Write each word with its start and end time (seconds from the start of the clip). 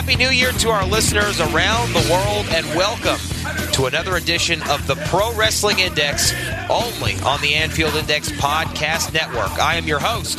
Happy 0.00 0.16
New 0.16 0.30
Year 0.30 0.50
to 0.52 0.70
our 0.70 0.86
listeners 0.86 1.42
around 1.42 1.92
the 1.92 2.08
world, 2.10 2.46
and 2.52 2.64
welcome 2.68 3.18
to 3.72 3.84
another 3.84 4.16
edition 4.16 4.62
of 4.70 4.86
the 4.86 4.94
Pro 5.10 5.30
Wrestling 5.34 5.78
Index, 5.78 6.32
only 6.70 7.16
on 7.20 7.38
the 7.42 7.52
Anfield 7.52 7.94
Index 7.94 8.30
Podcast 8.30 9.12
Network. 9.12 9.50
I 9.58 9.74
am 9.74 9.84
your 9.84 9.98
host, 9.98 10.38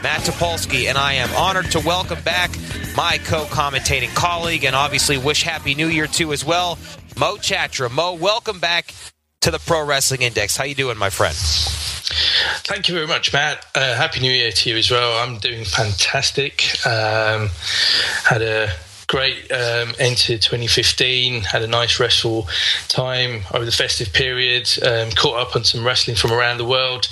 Matt 0.00 0.20
Topolsky, 0.20 0.88
and 0.88 0.96
I 0.96 1.14
am 1.14 1.28
honored 1.34 1.72
to 1.72 1.80
welcome 1.80 2.22
back 2.22 2.56
my 2.96 3.18
co 3.24 3.46
commentating 3.46 4.14
colleague, 4.14 4.62
and 4.62 4.76
obviously 4.76 5.18
wish 5.18 5.42
Happy 5.42 5.74
New 5.74 5.88
Year 5.88 6.06
to 6.06 6.32
as 6.32 6.44
well, 6.44 6.78
Mo 7.18 7.34
Chatra. 7.34 7.90
Mo, 7.90 8.12
welcome 8.12 8.60
back 8.60 8.94
to 9.40 9.50
the 9.50 9.58
Pro 9.58 9.84
Wrestling 9.84 10.22
Index. 10.22 10.56
How 10.56 10.62
you 10.62 10.76
doing, 10.76 10.96
my 10.96 11.10
friend? 11.10 11.34
Thank 11.34 12.86
you 12.86 12.94
very 12.94 13.08
much, 13.08 13.32
Matt. 13.32 13.66
Uh, 13.74 13.96
Happy 13.96 14.20
New 14.20 14.30
Year 14.30 14.52
to 14.52 14.70
you 14.70 14.76
as 14.76 14.88
well. 14.88 15.18
I'm 15.18 15.38
doing 15.38 15.64
fantastic. 15.64 16.64
Um, 16.86 17.50
had 18.22 18.42
a 18.42 18.70
great 19.10 19.50
um, 19.50 19.92
end 19.98 20.16
to 20.16 20.38
2015. 20.38 21.42
Had 21.42 21.62
a 21.62 21.66
nice 21.66 21.98
restful 21.98 22.46
time 22.86 23.42
over 23.52 23.64
the 23.64 23.72
festive 23.72 24.12
period. 24.12 24.70
Um, 24.86 25.10
caught 25.10 25.36
up 25.36 25.56
on 25.56 25.64
some 25.64 25.84
wrestling 25.84 26.16
from 26.16 26.30
around 26.30 26.58
the 26.58 26.64
world, 26.64 27.08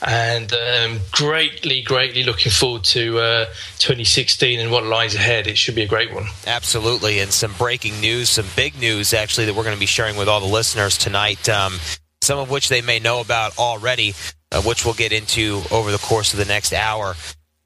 and 0.00 0.50
um, 0.54 1.00
greatly, 1.10 1.82
greatly 1.82 2.24
looking 2.24 2.50
forward 2.50 2.84
to 2.84 3.18
uh, 3.18 3.44
2016 3.78 4.60
and 4.60 4.70
what 4.72 4.84
lies 4.84 5.14
ahead. 5.14 5.46
It 5.46 5.58
should 5.58 5.74
be 5.74 5.82
a 5.82 5.86
great 5.86 6.14
one. 6.14 6.24
Absolutely, 6.46 7.20
and 7.20 7.30
some 7.30 7.52
breaking 7.52 8.00
news, 8.00 8.30
some 8.30 8.46
big 8.56 8.78
news 8.80 9.12
actually 9.12 9.44
that 9.44 9.54
we're 9.54 9.64
going 9.64 9.76
to 9.76 9.80
be 9.80 9.86
sharing 9.86 10.16
with 10.16 10.28
all 10.28 10.40
the 10.40 10.46
listeners 10.46 10.96
tonight. 10.96 11.50
Um, 11.50 11.74
some 12.22 12.38
of 12.38 12.50
which 12.50 12.70
they 12.70 12.80
may 12.80 12.98
know 12.98 13.20
about 13.20 13.58
already, 13.58 14.14
uh, 14.52 14.62
which 14.62 14.86
we'll 14.86 14.94
get 14.94 15.12
into 15.12 15.60
over 15.70 15.92
the 15.92 15.98
course 15.98 16.32
of 16.32 16.38
the 16.38 16.46
next 16.46 16.72
hour. 16.72 17.14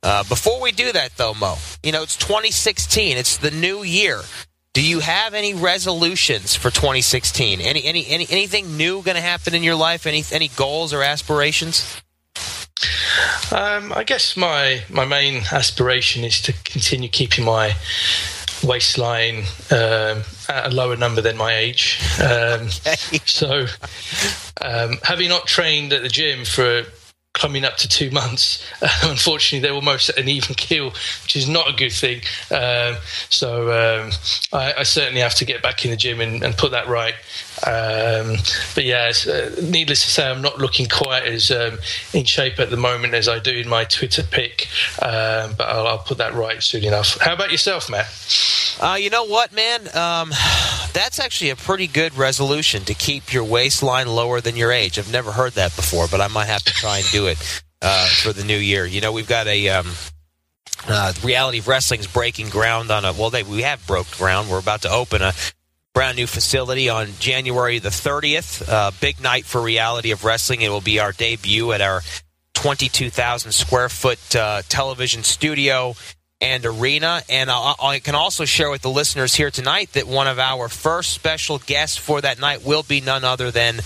Uh, 0.07 0.23
before 0.23 0.61
we 0.61 0.71
do 0.71 0.93
that, 0.93 1.17
though, 1.17 1.35
Mo, 1.35 1.57
you 1.83 1.91
know 1.91 2.05
it's 2.05 2.15
2016. 2.15 3.17
It's 3.17 3.39
the 3.39 3.51
new 3.51 3.83
year. 3.83 4.21
Do 4.73 4.81
you 4.81 5.01
have 5.01 5.35
any 5.35 5.53
resolutions 5.53 6.55
for 6.55 6.71
2016? 6.71 7.61
Any 7.61 7.85
any, 7.85 8.07
any 8.07 8.25
anything 8.31 8.77
new 8.77 9.03
going 9.03 9.17
to 9.17 9.21
happen 9.21 9.53
in 9.53 9.65
your 9.65 9.75
life? 9.75 10.07
Any 10.07 10.23
any 10.31 10.47
goals 10.47 10.93
or 10.93 11.03
aspirations? 11.03 12.01
Um, 13.51 13.93
I 13.93 14.05
guess 14.07 14.37
my 14.37 14.85
my 14.89 15.05
main 15.05 15.43
aspiration 15.51 16.23
is 16.23 16.41
to 16.43 16.53
continue 16.53 17.09
keeping 17.09 17.45
my 17.45 17.75
waistline 18.63 19.39
um, 19.73 20.23
at 20.49 20.67
a 20.67 20.71
lower 20.71 20.95
number 20.95 21.21
than 21.21 21.37
my 21.37 21.53
age. 21.53 22.01
Um, 22.23 22.69
so, 23.25 23.67
um, 24.61 24.99
having 25.03 25.31
not 25.31 25.49
trained 25.49 25.93
at 25.93 26.03
the 26.03 26.09
gym 26.09 26.45
for 26.45 26.85
coming 27.37 27.65
up 27.65 27.77
to 27.77 27.89
two 27.89 28.11
months, 28.11 28.65
uh, 28.83 28.89
unfortunately, 29.05 29.61
they're 29.61 29.77
almost 29.77 30.09
at 30.09 30.19
an 30.19 30.29
even 30.29 30.55
keel, 30.55 30.91
which 31.23 31.37
is 31.37 31.49
not 31.49 31.69
a 31.69 31.73
good 31.73 31.93
thing. 31.93 32.23
Um, 32.51 32.97
so, 33.29 33.71
um, 33.71 34.11
I, 34.53 34.75
I, 34.79 34.83
certainly 34.83 35.21
have 35.21 35.35
to 35.37 35.45
get 35.45 35.63
back 35.63 35.85
in 35.85 35.91
the 35.91 35.97
gym 35.97 36.21
and, 36.21 36.43
and 36.43 36.57
put 36.57 36.71
that 36.73 36.89
right. 36.89 37.15
Um, 37.65 38.37
but 38.75 38.85
yeah, 38.85 39.13
uh, 39.27 39.51
needless 39.63 40.03
to 40.03 40.11
say, 40.11 40.29
I'm 40.29 40.43
not 40.43 40.59
looking 40.59 40.87
quite 40.89 41.25
as 41.25 41.51
um, 41.51 41.79
in 42.13 42.25
shape 42.25 42.59
at 42.59 42.69
the 42.69 42.77
moment 42.77 43.15
as 43.15 43.29
I 43.29 43.39
do 43.39 43.51
in 43.51 43.69
my 43.69 43.85
Twitter 43.85 44.23
pic. 44.23 44.69
Um, 45.01 45.55
but 45.57 45.69
I'll, 45.69 45.87
I'll, 45.87 45.99
put 45.99 46.19
that 46.19 46.35
right 46.35 46.63
soon 46.63 46.85
enough. 46.85 47.19
How 47.21 47.33
about 47.33 47.51
yourself, 47.51 47.91
Matt? 47.91 48.07
Uh, 48.81 48.97
you 48.97 49.09
know 49.09 49.25
what, 49.25 49.53
man? 49.55 49.81
Um, 49.97 50.31
that's 50.93 51.19
actually 51.19 51.51
a 51.51 51.57
pretty 51.57 51.87
good 51.87 52.15
resolution 52.17 52.85
to 52.85 52.95
keep 52.95 53.33
your 53.33 53.45
waistline 53.45 54.07
lower 54.07 54.41
than 54.41 54.55
your 54.55 54.71
age. 54.71 54.99
I've 54.99 55.11
never 55.11 55.33
heard 55.33 55.55
that 55.55 55.75
before, 55.75 56.09
but 56.09 56.21
I 56.21 56.29
might 56.29 56.47
have 56.47 56.63
to 56.65 56.73
try 56.73 56.99
and 56.99 57.07
do 57.11 57.27
it 57.27 57.63
uh, 57.81 58.07
for 58.23 58.33
the 58.35 58.45
new 58.45 58.59
year. 58.59 58.85
You 58.85 59.01
know, 59.01 59.13
we've 59.13 59.29
got 59.29 59.47
a. 59.47 59.69
Um, 59.71 59.93
uh, 60.89 61.13
reality 61.25 61.59
of 61.59 61.67
wrestling's 61.67 62.07
breaking 62.07 62.49
ground 62.49 62.91
on 62.91 63.05
a 63.05 63.13
well 63.13 63.31
they 63.31 63.43
we 63.43 63.63
have 63.63 63.85
broke 63.87 64.09
ground 64.13 64.49
we're 64.49 64.59
about 64.59 64.83
to 64.83 64.91
open 64.91 65.21
a 65.23 65.33
brand 65.97 66.19
new 66.19 66.27
facility 66.27 66.91
on 66.91 67.09
January 67.19 67.79
the 67.79 67.89
30th. 67.89 68.69
Uh, 68.69 68.91
big 69.01 69.19
night 69.19 69.47
for 69.47 69.63
Reality 69.63 70.11
of 70.11 70.27
Wrestling. 70.27 70.61
It 70.61 70.69
will 70.69 70.83
be 70.83 71.01
our 71.01 71.11
debut 71.11 71.73
at 71.73 71.81
our 71.81 72.03
22,000 72.53 73.51
square 73.51 73.89
foot 73.89 74.37
uh, 74.37 74.61
television 74.69 75.23
studio 75.23 75.95
and 76.39 76.67
arena. 76.67 77.23
And 77.31 77.51
I, 77.51 77.73
I 77.81 77.99
can 78.01 78.15
also 78.15 78.45
share 78.45 78.69
with 78.69 78.83
the 78.83 78.91
listeners 78.91 79.35
here 79.35 79.51
tonight 79.51 79.95
that 79.95 80.07
one 80.07 80.29
of 80.29 80.39
our 80.39 80.69
first 80.69 81.15
special 81.15 81.61
guests 81.61 81.97
for 81.97 82.21
that 82.21 82.39
night 82.39 82.63
will 82.63 82.83
be 82.83 83.01
none 83.01 83.25
other 83.25 83.51
than 83.51 83.77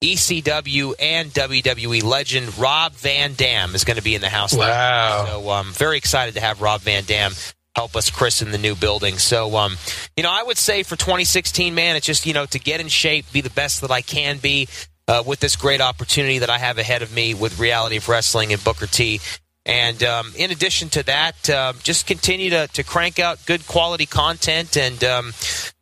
ECW 0.00 0.94
and 1.00 1.32
WWE 1.32 2.04
legend 2.04 2.56
Rob 2.58 2.92
Van 2.92 3.34
Dam 3.34 3.74
is 3.74 3.82
going 3.82 3.96
to 3.96 4.04
be 4.04 4.14
in 4.14 4.20
the 4.20 4.28
house. 4.28 4.54
Wow! 4.54 5.24
So 5.26 5.50
I'm 5.50 5.66
um, 5.66 5.72
very 5.72 5.96
excited 5.96 6.34
to 6.34 6.40
have 6.40 6.62
Rob 6.62 6.82
Van 6.82 7.02
Dam 7.02 7.32
help 7.80 7.96
us 7.96 8.10
christen 8.10 8.50
the 8.50 8.58
new 8.58 8.74
building. 8.74 9.16
So, 9.16 9.56
um, 9.56 9.78
you 10.14 10.22
know, 10.22 10.30
I 10.30 10.42
would 10.42 10.58
say 10.58 10.82
for 10.82 10.96
2016, 10.96 11.74
man, 11.74 11.96
it's 11.96 12.04
just, 12.04 12.26
you 12.26 12.34
know, 12.34 12.44
to 12.44 12.58
get 12.58 12.78
in 12.78 12.88
shape, 12.88 13.24
be 13.32 13.40
the 13.40 13.48
best 13.48 13.80
that 13.80 13.90
I 13.90 14.02
can 14.02 14.36
be 14.36 14.68
uh, 15.08 15.22
with 15.26 15.40
this 15.40 15.56
great 15.56 15.80
opportunity 15.80 16.40
that 16.40 16.50
I 16.50 16.58
have 16.58 16.76
ahead 16.76 17.00
of 17.00 17.10
me 17.14 17.32
with 17.32 17.58
Reality 17.58 17.96
of 17.96 18.06
Wrestling 18.06 18.52
and 18.52 18.62
Booker 18.62 18.86
T. 18.86 19.18
And 19.64 20.02
um, 20.02 20.34
in 20.36 20.50
addition 20.50 20.90
to 20.90 21.02
that, 21.04 21.48
uh, 21.48 21.72
just 21.82 22.06
continue 22.06 22.50
to, 22.50 22.68
to 22.74 22.82
crank 22.82 23.18
out 23.18 23.46
good 23.46 23.66
quality 23.66 24.04
content 24.04 24.76
and 24.76 25.02
um, 25.02 25.32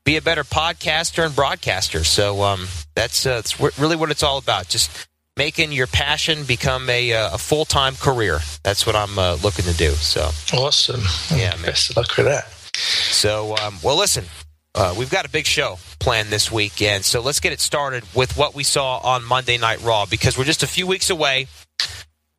be 0.04 0.16
a 0.16 0.22
better 0.22 0.44
podcaster 0.44 1.26
and 1.26 1.34
broadcaster. 1.34 2.04
So 2.04 2.42
um, 2.44 2.68
that's, 2.94 3.26
uh, 3.26 3.36
that's 3.36 3.58
really 3.76 3.96
what 3.96 4.12
it's 4.12 4.22
all 4.22 4.38
about. 4.38 4.68
Just 4.68 5.07
making 5.38 5.72
your 5.72 5.86
passion 5.86 6.44
become 6.44 6.90
a, 6.90 7.14
uh, 7.14 7.34
a 7.34 7.38
full 7.38 7.64
time 7.64 7.94
career. 7.94 8.40
That's 8.62 8.84
what 8.84 8.94
I'm 8.94 9.18
uh, 9.18 9.38
looking 9.42 9.64
to 9.64 9.74
do. 9.74 9.92
So 9.92 10.28
awesome! 10.52 11.00
Yeah, 11.30 11.54
man. 11.56 11.66
best 11.66 11.90
of 11.90 11.96
luck 11.96 12.14
with 12.18 12.26
that. 12.26 12.48
So, 12.74 13.56
um, 13.56 13.78
well, 13.82 13.96
listen, 13.96 14.26
uh, 14.74 14.94
we've 14.98 15.10
got 15.10 15.24
a 15.24 15.30
big 15.30 15.46
show 15.46 15.78
planned 15.98 16.28
this 16.28 16.52
weekend. 16.52 17.04
So 17.04 17.20
let's 17.20 17.40
get 17.40 17.52
it 17.52 17.60
started 17.60 18.04
with 18.14 18.36
what 18.36 18.54
we 18.54 18.64
saw 18.64 18.98
on 18.98 19.24
Monday 19.24 19.56
Night 19.56 19.80
Raw 19.82 20.04
because 20.06 20.36
we're 20.36 20.44
just 20.44 20.62
a 20.62 20.66
few 20.66 20.86
weeks 20.86 21.08
away 21.08 21.46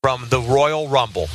from 0.04 0.28
the 0.30 0.40
Royal 0.40 0.88
Rumble. 0.88 1.28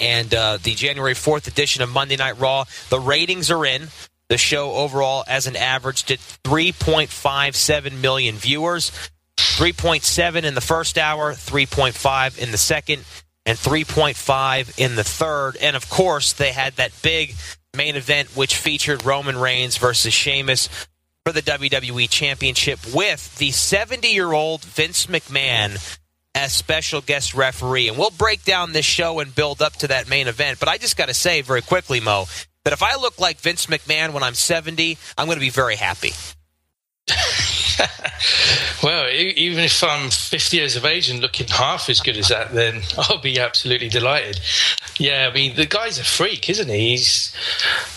And 0.00 0.32
uh, 0.32 0.58
the 0.62 0.74
January 0.74 1.14
4th 1.14 1.48
edition 1.48 1.82
of 1.82 1.90
Monday 1.90 2.16
Night 2.16 2.38
Raw, 2.38 2.64
the 2.90 3.00
ratings 3.00 3.50
are 3.50 3.64
in. 3.66 3.88
The 4.28 4.36
show 4.36 4.72
overall, 4.72 5.24
as 5.26 5.46
an 5.46 5.56
average, 5.56 6.04
did 6.04 6.18
3.57 6.44 8.00
million 8.00 8.34
viewers. 8.36 8.92
3.7 9.38 10.44
in 10.44 10.54
the 10.54 10.60
first 10.60 10.98
hour, 10.98 11.32
3.5 11.32 12.38
in 12.38 12.50
the 12.50 12.58
second, 12.58 13.04
and 13.46 13.56
3.5 13.56 14.78
in 14.78 14.96
the 14.96 15.04
third. 15.04 15.56
And 15.56 15.76
of 15.76 15.88
course, 15.88 16.32
they 16.32 16.52
had 16.52 16.74
that 16.76 16.92
big 17.02 17.34
main 17.76 17.96
event 17.96 18.36
which 18.36 18.56
featured 18.56 19.04
Roman 19.04 19.36
Reigns 19.36 19.76
versus 19.78 20.12
Sheamus 20.12 20.68
for 21.24 21.32
the 21.32 21.42
WWE 21.42 22.08
Championship 22.08 22.80
with 22.94 23.36
the 23.38 23.50
70 23.50 24.08
year 24.08 24.32
old 24.32 24.64
Vince 24.64 25.06
McMahon 25.06 25.98
as 26.34 26.52
special 26.52 27.00
guest 27.00 27.34
referee. 27.34 27.88
And 27.88 27.98
we'll 27.98 28.10
break 28.10 28.44
down 28.44 28.72
this 28.72 28.86
show 28.86 29.20
and 29.20 29.34
build 29.34 29.60
up 29.60 29.74
to 29.74 29.88
that 29.88 30.08
main 30.08 30.28
event. 30.28 30.60
But 30.60 30.68
I 30.68 30.78
just 30.78 30.96
got 30.96 31.08
to 31.08 31.14
say 31.14 31.42
very 31.42 31.62
quickly, 31.62 32.00
Mo, 32.00 32.26
that 32.64 32.72
if 32.72 32.82
I 32.82 32.96
look 32.96 33.18
like 33.18 33.38
Vince 33.38 33.66
McMahon 33.66 34.12
when 34.12 34.22
I'm 34.22 34.34
70, 34.34 34.98
I'm 35.16 35.26
going 35.26 35.36
to 35.36 35.40
be 35.40 35.50
very 35.50 35.76
happy. 35.76 36.12
well, 38.82 39.08
even 39.10 39.64
if 39.64 39.82
I'm 39.82 40.10
50 40.10 40.56
years 40.56 40.76
of 40.76 40.84
age 40.84 41.10
and 41.10 41.20
looking 41.20 41.48
half 41.48 41.88
as 41.88 42.00
good 42.00 42.16
as 42.16 42.28
that, 42.28 42.52
then 42.52 42.82
I'll 42.98 43.18
be 43.18 43.38
absolutely 43.38 43.88
delighted. 43.88 44.40
Yeah, 44.98 45.28
I 45.30 45.34
mean, 45.34 45.54
the 45.54 45.66
guy's 45.66 45.98
a 45.98 46.04
freak, 46.04 46.48
isn't 46.50 46.68
he? 46.68 46.90
He's 46.90 47.32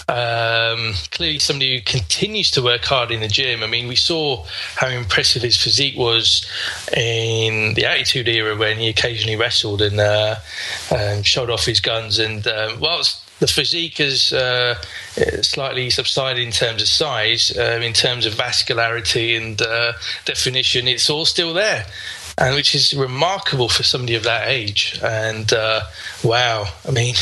um, 0.08 0.94
clearly 1.12 1.40
somebody 1.40 1.78
who 1.78 1.84
continues 1.84 2.52
to 2.52 2.62
work 2.62 2.84
hard 2.84 3.12
in 3.12 3.22
the 3.22 3.28
gym. 3.28 3.64
I 3.64 3.68
mean, 3.68 3.88
we 3.88 3.96
saw 3.96 4.46
how 4.76 4.88
impressive 4.88 5.42
his 5.42 5.58
physique 5.58 5.98
was 5.98 6.46
in 6.96 7.74
the 7.74 7.86
Attitude 7.86 8.28
Era 8.28 8.56
when 8.56 8.78
he 8.78 8.88
occasionally 8.90 9.36
wrestled 9.36 9.82
and 9.82 10.00
uh, 10.00 10.36
um, 10.92 11.24
showed 11.24 11.50
off 11.50 11.66
his 11.66 11.80
guns. 11.80 12.20
And 12.20 12.46
um, 12.48 12.80
whilst 12.80 13.31
the 13.42 13.48
physique 13.48 13.98
has 13.98 14.32
uh, 14.32 14.80
slightly 15.42 15.90
subsided 15.90 16.44
in 16.44 16.52
terms 16.52 16.80
of 16.84 16.88
size, 16.88 17.52
um, 17.58 17.82
in 17.82 17.92
terms 17.92 18.28
of 18.28 18.36
vascularity 18.36 19.36
and 19.36 19.60
uh, 19.64 19.94
definition. 20.26 20.88
It's 20.88 21.10
all 21.10 21.26
still 21.26 21.52
there, 21.52 21.88
and 22.38 22.54
which 22.54 22.76
is 22.76 22.94
remarkable 22.94 23.68
for 23.68 23.82
somebody 23.82 24.14
of 24.14 24.24
that 24.24 24.48
age. 24.48 25.00
And 25.04 25.52
uh, 25.52 25.82
wow, 26.24 26.68
I 26.88 26.92
mean, 26.92 27.16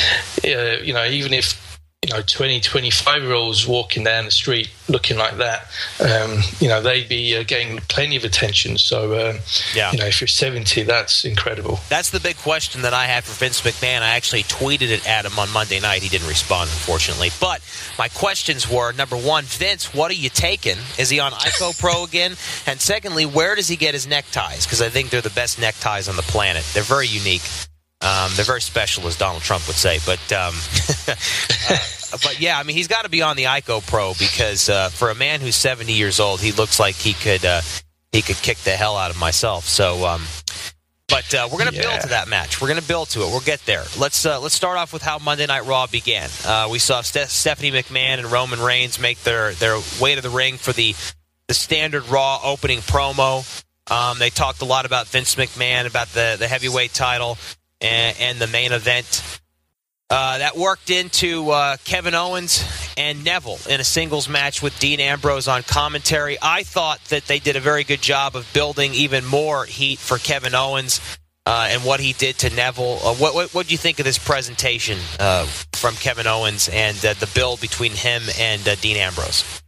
you 0.42 0.94
know, 0.94 1.04
even 1.04 1.34
if 1.34 1.65
you 2.06 2.14
know 2.14 2.22
20 2.22 2.60
25 2.60 3.22
year 3.22 3.32
olds 3.32 3.66
walking 3.66 4.04
down 4.04 4.26
the 4.26 4.30
street 4.30 4.70
looking 4.88 5.16
like 5.16 5.38
that 5.38 5.66
um, 6.00 6.40
you 6.60 6.68
know 6.68 6.80
they'd 6.80 7.08
be 7.08 7.36
uh, 7.36 7.42
getting 7.42 7.78
plenty 7.88 8.16
of 8.16 8.24
attention. 8.24 8.78
So 8.78 9.30
um, 9.30 9.38
yeah. 9.74 9.90
you 9.90 9.98
know 9.98 10.06
if 10.06 10.20
you're 10.20 10.28
70 10.28 10.84
that's 10.84 11.24
incredible. 11.24 11.80
That's 11.88 12.10
the 12.10 12.20
big 12.20 12.36
question 12.36 12.82
that 12.82 12.94
i 12.94 13.06
had 13.06 13.24
for 13.24 13.32
vince 13.32 13.60
mcmahon. 13.62 14.02
I 14.02 14.14
actually 14.14 14.44
tweeted 14.44 14.90
it 14.90 15.08
at 15.08 15.24
him 15.24 15.38
on 15.38 15.50
monday 15.52 15.80
night. 15.80 16.02
He 16.02 16.08
didn't 16.08 16.28
respond 16.28 16.70
unfortunately. 16.70 17.30
But 17.40 17.60
my 17.98 18.08
questions 18.08 18.70
were 18.70 18.92
number 18.92 19.16
one 19.16 19.44
vince 19.44 19.92
what 19.92 20.10
are 20.10 20.14
you 20.14 20.28
taking? 20.28 20.76
Is 20.98 21.10
he 21.10 21.18
on 21.18 21.32
ICOPRO 21.32 22.06
again? 22.08 22.36
And 22.66 22.80
secondly 22.80 23.26
where 23.26 23.56
does 23.56 23.68
he 23.68 23.76
get 23.76 23.94
his 23.94 24.06
neckties? 24.06 24.64
Because 24.64 24.82
i 24.82 24.88
think 24.88 25.10
they're 25.10 25.20
the 25.20 25.30
best 25.30 25.58
neckties 25.58 26.08
on 26.08 26.16
the 26.16 26.22
planet. 26.22 26.64
They're 26.72 26.82
very 26.82 27.08
unique 27.08 27.42
um, 28.06 28.30
they're 28.34 28.44
very 28.44 28.60
special, 28.60 29.06
as 29.08 29.16
Donald 29.16 29.42
Trump 29.42 29.66
would 29.66 29.76
say. 29.76 29.98
But 30.06 30.20
um, 30.32 30.54
uh, 31.08 32.18
but 32.22 32.36
yeah, 32.38 32.58
I 32.58 32.62
mean, 32.62 32.76
he's 32.76 32.88
got 32.88 33.02
to 33.02 33.08
be 33.08 33.22
on 33.22 33.36
the 33.36 33.44
ICOPRO 33.44 34.16
because 34.18 34.68
uh, 34.68 34.90
for 34.90 35.10
a 35.10 35.14
man 35.14 35.40
who's 35.40 35.56
70 35.56 35.92
years 35.92 36.20
old, 36.20 36.40
he 36.40 36.52
looks 36.52 36.78
like 36.78 36.94
he 36.94 37.14
could 37.14 37.44
uh, 37.44 37.62
he 38.12 38.22
could 38.22 38.36
kick 38.36 38.58
the 38.58 38.70
hell 38.70 38.96
out 38.96 39.10
of 39.10 39.18
myself. 39.18 39.64
So. 39.64 40.06
Um, 40.06 40.22
but 41.08 41.32
uh, 41.34 41.48
we're 41.50 41.58
going 41.58 41.70
to 41.70 41.76
yeah. 41.76 41.82
build 41.82 42.00
to 42.00 42.08
that 42.08 42.26
match. 42.26 42.60
We're 42.60 42.66
going 42.66 42.80
to 42.80 42.86
build 42.86 43.10
to 43.10 43.20
it. 43.20 43.26
We'll 43.26 43.38
get 43.38 43.64
there. 43.64 43.84
Let's 43.96 44.26
uh, 44.26 44.40
let's 44.40 44.56
start 44.56 44.76
off 44.76 44.92
with 44.92 45.02
how 45.02 45.18
Monday 45.20 45.46
Night 45.46 45.64
Raw 45.64 45.86
began. 45.86 46.28
Uh, 46.44 46.66
we 46.68 46.80
saw 46.80 47.00
Ste- 47.02 47.28
Stephanie 47.28 47.70
McMahon 47.70 48.18
and 48.18 48.26
Roman 48.26 48.60
Reigns 48.60 48.98
make 48.98 49.22
their, 49.22 49.52
their 49.52 49.78
way 50.00 50.16
to 50.16 50.20
the 50.20 50.30
ring 50.30 50.56
for 50.56 50.72
the 50.72 50.96
the 51.46 51.54
standard 51.54 52.08
Raw 52.08 52.40
opening 52.42 52.80
promo. 52.80 53.44
Um, 53.88 54.18
they 54.18 54.30
talked 54.30 54.62
a 54.62 54.64
lot 54.64 54.84
about 54.84 55.06
Vince 55.06 55.36
McMahon, 55.36 55.86
about 55.86 56.08
the, 56.08 56.34
the 56.40 56.48
heavyweight 56.48 56.92
title 56.92 57.38
and, 57.80 58.16
and 58.20 58.38
the 58.38 58.46
main 58.46 58.72
event. 58.72 59.40
Uh, 60.08 60.38
that 60.38 60.56
worked 60.56 60.88
into 60.88 61.50
uh, 61.50 61.76
Kevin 61.84 62.14
Owens 62.14 62.64
and 62.96 63.24
Neville 63.24 63.58
in 63.68 63.80
a 63.80 63.84
singles 63.84 64.28
match 64.28 64.62
with 64.62 64.78
Dean 64.78 65.00
Ambrose 65.00 65.48
on 65.48 65.64
commentary. 65.64 66.38
I 66.40 66.62
thought 66.62 67.04
that 67.06 67.26
they 67.26 67.40
did 67.40 67.56
a 67.56 67.60
very 67.60 67.82
good 67.82 68.02
job 68.02 68.36
of 68.36 68.50
building 68.52 68.94
even 68.94 69.24
more 69.24 69.64
heat 69.64 69.98
for 69.98 70.18
Kevin 70.18 70.54
Owens 70.54 71.00
uh, 71.44 71.68
and 71.70 71.84
what 71.84 71.98
he 71.98 72.12
did 72.12 72.38
to 72.38 72.50
Neville. 72.50 73.00
Uh, 73.02 73.14
what 73.14 73.34
what 73.34 73.52
what 73.52 73.66
do 73.66 73.72
you 73.72 73.78
think 73.78 73.98
of 73.98 74.04
this 74.04 74.18
presentation 74.18 74.98
uh, 75.18 75.44
from 75.72 75.94
Kevin 75.94 76.28
Owens 76.28 76.68
and 76.68 76.96
uh, 77.04 77.14
the 77.14 77.30
build 77.34 77.60
between 77.60 77.92
him 77.92 78.22
and 78.38 78.62
Dean 78.80 78.96
Ambrose? 78.96 79.62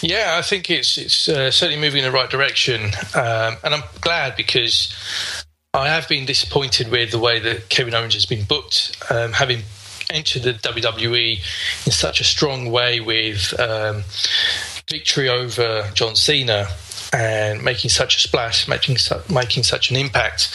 Yeah, 0.00 0.36
I 0.38 0.42
think 0.42 0.70
it's 0.70 0.96
it's 0.96 1.14
certainly 1.14 1.76
moving 1.76 2.04
in 2.04 2.12
the 2.12 2.16
right 2.16 2.30
direction, 2.30 2.84
um, 3.14 3.56
and 3.64 3.74
I'm 3.74 3.82
glad 4.00 4.36
because 4.36 4.94
I 5.72 5.86
have 5.86 6.08
been 6.08 6.24
disappointed 6.26 6.90
with 6.90 7.12
the 7.12 7.20
way 7.20 7.38
that 7.38 7.68
Kevin 7.68 7.94
Owens 7.94 8.14
has 8.14 8.26
been 8.26 8.42
booked, 8.42 8.96
um, 9.08 9.32
having 9.32 9.62
entered 10.10 10.42
the 10.42 10.54
WWE 10.54 11.36
in 11.86 11.92
such 11.92 12.20
a 12.20 12.24
strong 12.24 12.72
way 12.72 12.98
with 12.98 13.54
um, 13.60 14.02
victory 14.88 15.28
over 15.28 15.88
John 15.94 16.16
Cena 16.16 16.66
and 17.12 17.62
making 17.62 17.90
such 17.90 18.16
a 18.16 18.18
splash, 18.18 18.66
making 18.66 18.98
su- 18.98 19.22
making 19.32 19.62
such 19.62 19.92
an 19.92 19.96
impact. 19.96 20.52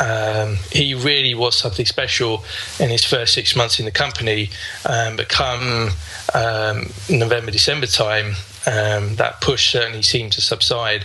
Um, 0.00 0.56
he 0.72 0.92
really 0.92 1.36
was 1.36 1.56
something 1.56 1.86
special 1.86 2.42
in 2.80 2.90
his 2.90 3.04
first 3.04 3.34
six 3.34 3.54
months 3.54 3.78
in 3.78 3.84
the 3.84 3.92
company. 3.92 4.50
Um, 4.84 5.14
but 5.14 5.28
come 5.28 5.90
um, 6.34 6.90
November, 7.08 7.52
December 7.52 7.86
time, 7.86 8.34
um, 8.66 9.14
that 9.16 9.40
push 9.40 9.70
certainly 9.70 10.02
seemed 10.02 10.32
to 10.32 10.40
subside, 10.40 11.04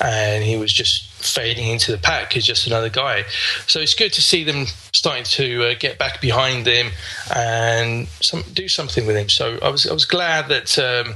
and 0.00 0.42
he 0.42 0.56
was 0.56 0.72
just 0.72 1.13
fading 1.26 1.68
into 1.68 1.92
the 1.92 1.98
pack 1.98 2.36
as 2.36 2.46
just 2.46 2.66
another 2.66 2.88
guy. 2.88 3.24
So 3.66 3.80
it's 3.80 3.94
good 3.94 4.12
to 4.14 4.22
see 4.22 4.44
them 4.44 4.66
starting 4.92 5.24
to 5.24 5.70
uh, 5.70 5.74
get 5.78 5.98
back 5.98 6.20
behind 6.20 6.66
him 6.66 6.90
and 7.34 8.06
some, 8.20 8.42
do 8.52 8.68
something 8.68 9.06
with 9.06 9.16
him. 9.16 9.28
So 9.28 9.58
I 9.62 9.68
was 9.68 9.86
I 9.86 9.92
was 9.92 10.04
glad 10.04 10.48
that 10.48 10.78
um, 10.78 11.14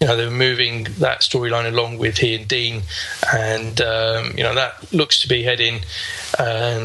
you 0.00 0.06
know 0.06 0.16
they 0.16 0.24
were 0.24 0.30
moving 0.30 0.84
that 0.98 1.20
storyline 1.20 1.66
along 1.66 1.98
with 1.98 2.18
he 2.18 2.34
and 2.34 2.48
Dean, 2.48 2.82
and 3.32 3.80
um, 3.80 4.32
you 4.36 4.42
know 4.42 4.54
that 4.54 4.92
looks 4.92 5.20
to 5.22 5.28
be 5.28 5.42
heading 5.42 5.80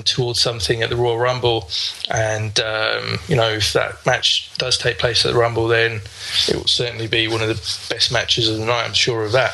towards 0.05 0.39
something 0.39 0.81
at 0.81 0.89
the 0.89 0.95
Royal 0.95 1.17
Rumble. 1.17 1.69
And 2.09 2.59
um, 2.59 3.19
you 3.27 3.35
know 3.35 3.49
if 3.49 3.73
that 3.73 4.05
match 4.05 4.51
does 4.57 4.77
take 4.77 4.99
place 4.99 5.25
at 5.25 5.33
the 5.33 5.39
Rumble, 5.39 5.67
then 5.67 6.01
it 6.47 6.55
will 6.55 6.67
certainly 6.67 7.07
be 7.07 7.27
one 7.27 7.41
of 7.41 7.47
the 7.47 7.93
best 7.93 8.11
matches 8.11 8.49
of 8.49 8.57
the 8.57 8.65
night. 8.65 8.85
I'm 8.85 8.93
sure 8.93 9.23
of 9.23 9.31
that. 9.33 9.53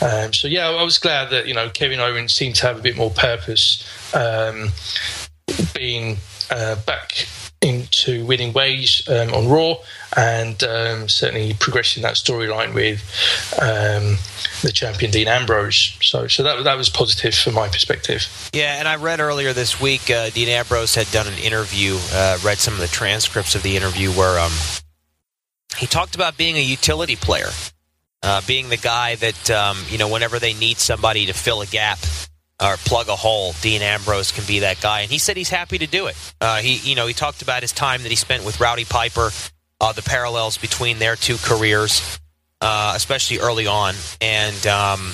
Um, 0.00 0.32
so 0.32 0.48
yeah, 0.48 0.68
I 0.68 0.82
was 0.82 0.98
glad 0.98 1.30
that 1.30 1.46
you 1.46 1.54
know 1.54 1.68
Kevin 1.70 2.00
Owens 2.00 2.32
seemed 2.32 2.56
to 2.56 2.66
have 2.66 2.78
a 2.78 2.82
bit 2.82 2.96
more 2.96 3.10
purpose, 3.10 3.86
um, 4.14 4.70
being 5.74 6.18
uh, 6.50 6.76
back 6.86 7.26
into 7.62 8.26
winning 8.26 8.52
ways 8.52 9.08
um, 9.08 9.32
on 9.32 9.48
Raw, 9.48 9.76
and 10.16 10.62
um, 10.64 11.08
certainly 11.08 11.54
progressing 11.54 12.02
that 12.02 12.14
storyline 12.14 12.74
with 12.74 13.00
um, 13.60 14.18
the 14.62 14.72
champion 14.72 15.10
Dean 15.10 15.28
Ambrose. 15.28 15.96
So, 16.00 16.26
so 16.26 16.42
that 16.42 16.64
that 16.64 16.76
was 16.76 16.88
positive 16.88 17.34
from 17.34 17.54
my 17.54 17.68
perspective. 17.68 18.50
Yeah, 18.52 18.78
and 18.78 18.88
I 18.88 18.96
read 18.96 19.20
earlier 19.20 19.52
this 19.52 19.80
week 19.80 20.10
uh, 20.10 20.30
Dean 20.30 20.48
Ambrose 20.48 20.94
had 20.94 21.10
done 21.10 21.26
an 21.26 21.38
interview, 21.38 21.98
uh, 22.12 22.38
read 22.44 22.58
some 22.58 22.74
of 22.74 22.80
the 22.80 22.88
transcripts 22.88 23.54
of 23.54 23.62
the 23.62 23.76
interview 23.76 24.10
where 24.10 24.38
um, 24.38 24.52
he 25.76 25.86
talked 25.86 26.14
about 26.14 26.36
being 26.36 26.56
a 26.56 26.62
utility 26.62 27.16
player, 27.16 27.50
uh, 28.22 28.40
being 28.46 28.68
the 28.68 28.76
guy 28.76 29.16
that 29.16 29.50
um, 29.50 29.76
you 29.88 29.98
know 29.98 30.08
whenever 30.08 30.38
they 30.38 30.54
need 30.54 30.78
somebody 30.78 31.26
to 31.26 31.32
fill 31.32 31.62
a 31.62 31.66
gap 31.66 31.98
or 32.62 32.76
plug 32.76 33.08
a 33.08 33.16
hole, 33.16 33.54
Dean 33.60 33.82
Ambrose 33.82 34.30
can 34.30 34.44
be 34.46 34.60
that 34.60 34.80
guy, 34.80 35.00
and 35.00 35.10
he 35.10 35.18
said 35.18 35.36
he's 35.36 35.50
happy 35.50 35.78
to 35.78 35.86
do 35.86 36.06
it. 36.06 36.16
Uh, 36.40 36.58
he, 36.58 36.76
you 36.88 36.94
know, 36.94 37.06
he 37.06 37.14
talked 37.14 37.42
about 37.42 37.62
his 37.62 37.72
time 37.72 38.02
that 38.02 38.10
he 38.10 38.16
spent 38.16 38.44
with 38.44 38.60
Roddy 38.60 38.84
Piper, 38.84 39.30
uh, 39.80 39.92
the 39.92 40.02
parallels 40.02 40.58
between 40.58 40.98
their 40.98 41.16
two 41.16 41.36
careers, 41.38 42.20
uh, 42.62 42.94
especially 42.96 43.40
early 43.40 43.66
on, 43.66 43.94
and 44.22 44.66
um, 44.66 45.12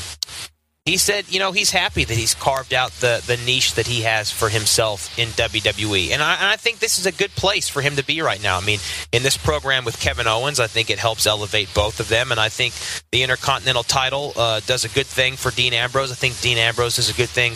he 0.88 0.96
said, 0.96 1.26
you 1.28 1.38
know, 1.38 1.52
he's 1.52 1.70
happy 1.70 2.04
that 2.04 2.16
he's 2.16 2.34
carved 2.34 2.72
out 2.72 2.92
the, 2.92 3.22
the 3.26 3.36
niche 3.44 3.74
that 3.74 3.86
he 3.86 4.02
has 4.02 4.30
for 4.30 4.48
himself 4.48 5.18
in 5.18 5.28
WWE. 5.28 6.12
And 6.12 6.22
I, 6.22 6.34
and 6.36 6.46
I 6.46 6.56
think 6.56 6.78
this 6.78 6.98
is 6.98 7.04
a 7.04 7.12
good 7.12 7.30
place 7.32 7.68
for 7.68 7.82
him 7.82 7.96
to 7.96 8.04
be 8.04 8.22
right 8.22 8.42
now. 8.42 8.56
I 8.56 8.64
mean, 8.64 8.78
in 9.12 9.22
this 9.22 9.36
program 9.36 9.84
with 9.84 10.00
Kevin 10.00 10.26
Owens, 10.26 10.58
I 10.58 10.66
think 10.66 10.88
it 10.88 10.98
helps 10.98 11.26
elevate 11.26 11.68
both 11.74 12.00
of 12.00 12.08
them. 12.08 12.30
And 12.32 12.40
I 12.40 12.48
think 12.48 12.72
the 13.12 13.22
Intercontinental 13.22 13.82
title 13.82 14.32
uh, 14.34 14.60
does 14.60 14.86
a 14.86 14.88
good 14.88 15.06
thing 15.06 15.36
for 15.36 15.50
Dean 15.50 15.74
Ambrose. 15.74 16.10
I 16.10 16.14
think 16.14 16.40
Dean 16.40 16.56
Ambrose 16.56 16.98
is 16.98 17.10
a 17.10 17.14
good 17.14 17.28
thing 17.28 17.52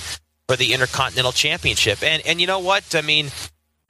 for 0.47 0.57
the 0.57 0.75
Intercontinental 0.75 1.33
Championship. 1.33 2.03
And, 2.03 2.23
and 2.27 2.39
you 2.39 2.47
know 2.47 2.59
what? 2.59 2.95
I 2.95 3.01
mean, 3.01 3.31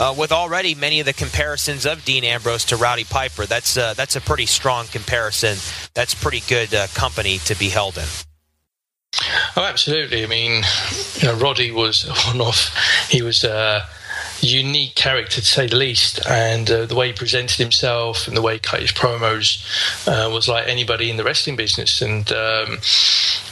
uh, 0.02 0.12
with 0.12 0.32
already 0.32 0.74
many 0.74 0.98
of 0.98 1.06
the 1.06 1.12
comparisons 1.12 1.86
of 1.86 2.04
Dean 2.04 2.24
Ambrose 2.24 2.64
to 2.66 2.76
Roddy 2.76 3.04
Piper, 3.04 3.46
that's, 3.46 3.76
uh, 3.76 3.94
that's 3.94 4.16
a 4.16 4.20
pretty 4.20 4.46
strong 4.46 4.86
comparison. 4.86 5.56
That's 5.94 6.12
pretty 6.12 6.42
good 6.48 6.74
uh, 6.74 6.88
company 6.88 7.38
to 7.38 7.54
be 7.54 7.68
held 7.68 7.96
in. 7.98 8.08
Oh, 9.56 9.62
absolutely. 9.62 10.24
I 10.24 10.26
mean, 10.26 10.64
you 11.20 11.28
know, 11.28 11.34
Roddy 11.34 11.70
was 11.70 12.04
one 12.26 12.40
of 12.40 12.68
he 13.08 13.22
was 13.22 13.44
a 13.44 13.86
unique 14.40 14.96
character 14.96 15.40
to 15.40 15.46
say 15.46 15.68
the 15.68 15.76
least, 15.76 16.18
and 16.28 16.68
uh, 16.68 16.86
the 16.86 16.96
way 16.96 17.08
he 17.08 17.12
presented 17.12 17.58
himself 17.58 18.26
and 18.26 18.36
the 18.36 18.42
way 18.42 18.54
he 18.54 18.58
cut 18.58 18.80
his 18.80 18.90
promos 18.90 19.62
uh, 20.08 20.28
was 20.30 20.48
like 20.48 20.66
anybody 20.66 21.10
in 21.10 21.16
the 21.16 21.22
wrestling 21.22 21.54
business. 21.54 22.02
And 22.02 22.32
um, 22.32 22.78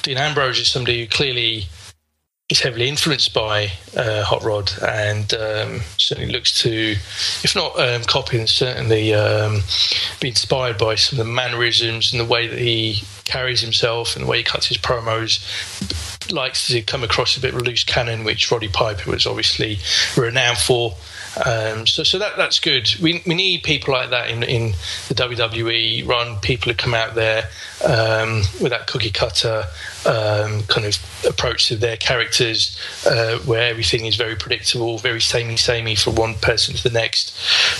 Dean 0.02 0.16
Ambrose 0.16 0.58
is 0.58 0.68
somebody 0.68 1.00
who 1.00 1.06
clearly 1.06 1.66
is 2.50 2.60
heavily 2.60 2.88
influenced 2.88 3.32
by 3.32 3.70
uh, 3.96 4.24
Hot 4.24 4.42
Rod 4.42 4.72
and 4.82 5.32
um, 5.34 5.80
certainly 5.96 6.32
looks 6.32 6.60
to, 6.62 6.96
if 7.44 7.54
not 7.54 7.78
um, 7.78 8.02
copy, 8.02 8.44
certainly 8.46 9.14
um, 9.14 9.60
be 10.20 10.28
inspired 10.28 10.76
by 10.76 10.96
some 10.96 11.18
of 11.18 11.24
the 11.24 11.32
mannerisms 11.32 12.12
and 12.12 12.20
the 12.20 12.24
way 12.24 12.48
that 12.48 12.58
he 12.58 13.02
carries 13.24 13.60
himself 13.60 14.16
and 14.16 14.24
the 14.24 14.28
way 14.28 14.38
he 14.38 14.42
cuts 14.42 14.66
his 14.66 14.78
promos. 14.78 15.38
likes 16.32 16.66
to 16.66 16.82
come 16.82 17.04
across 17.04 17.36
a 17.36 17.40
bit 17.40 17.54
of 17.54 17.62
loose 17.62 17.84
cannon, 17.84 18.24
which 18.24 18.50
Roddy 18.50 18.68
Piper 18.68 19.10
was 19.10 19.26
obviously 19.26 19.78
renowned 20.16 20.58
for. 20.58 20.96
Um, 21.46 21.86
so, 21.86 22.02
so 22.02 22.18
that 22.18 22.36
that's 22.36 22.58
good. 22.58 22.92
We 23.00 23.22
we 23.24 23.36
need 23.36 23.62
people 23.62 23.94
like 23.94 24.10
that 24.10 24.30
in 24.30 24.42
in 24.42 24.72
the 25.08 25.14
WWE. 25.14 26.06
Run 26.08 26.38
people 26.40 26.72
who 26.72 26.76
come 26.76 26.92
out 26.92 27.14
there 27.14 27.44
um, 27.84 28.42
with 28.60 28.70
that 28.70 28.88
cookie 28.88 29.12
cutter 29.12 29.66
um, 30.06 30.62
kind 30.64 30.86
of 30.86 30.96
approach 31.28 31.68
to 31.68 31.76
their 31.76 31.96
characters, 31.96 32.78
uh, 33.06 33.38
where 33.38 33.62
everything 33.62 34.06
is 34.06 34.16
very 34.16 34.36
predictable, 34.36 34.98
very 34.98 35.20
samey 35.20 35.56
samey 35.56 35.94
from 35.94 36.14
one 36.14 36.34
person 36.34 36.74
to 36.74 36.82
the 36.82 36.90
next. 36.90 37.36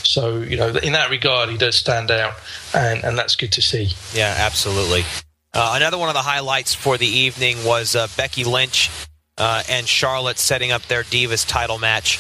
So 0.06 0.38
you 0.38 0.56
know, 0.56 0.68
in 0.68 0.92
that 0.92 1.10
regard, 1.10 1.50
he 1.50 1.56
does 1.56 1.76
stand 1.76 2.10
out, 2.10 2.34
and 2.74 3.02
and 3.04 3.18
that's 3.18 3.36
good 3.36 3.52
to 3.52 3.62
see. 3.62 3.90
Yeah, 4.12 4.34
absolutely. 4.38 5.04
Uh, 5.52 5.72
another 5.74 5.98
one 5.98 6.08
of 6.08 6.14
the 6.14 6.20
highlights 6.20 6.74
for 6.74 6.96
the 6.96 7.06
evening 7.06 7.64
was 7.64 7.96
uh, 7.96 8.06
Becky 8.16 8.44
Lynch 8.44 8.90
uh, 9.36 9.62
and 9.68 9.88
Charlotte 9.88 10.38
setting 10.38 10.70
up 10.70 10.82
their 10.82 11.02
Divas 11.02 11.46
title 11.46 11.78
match. 11.78 12.18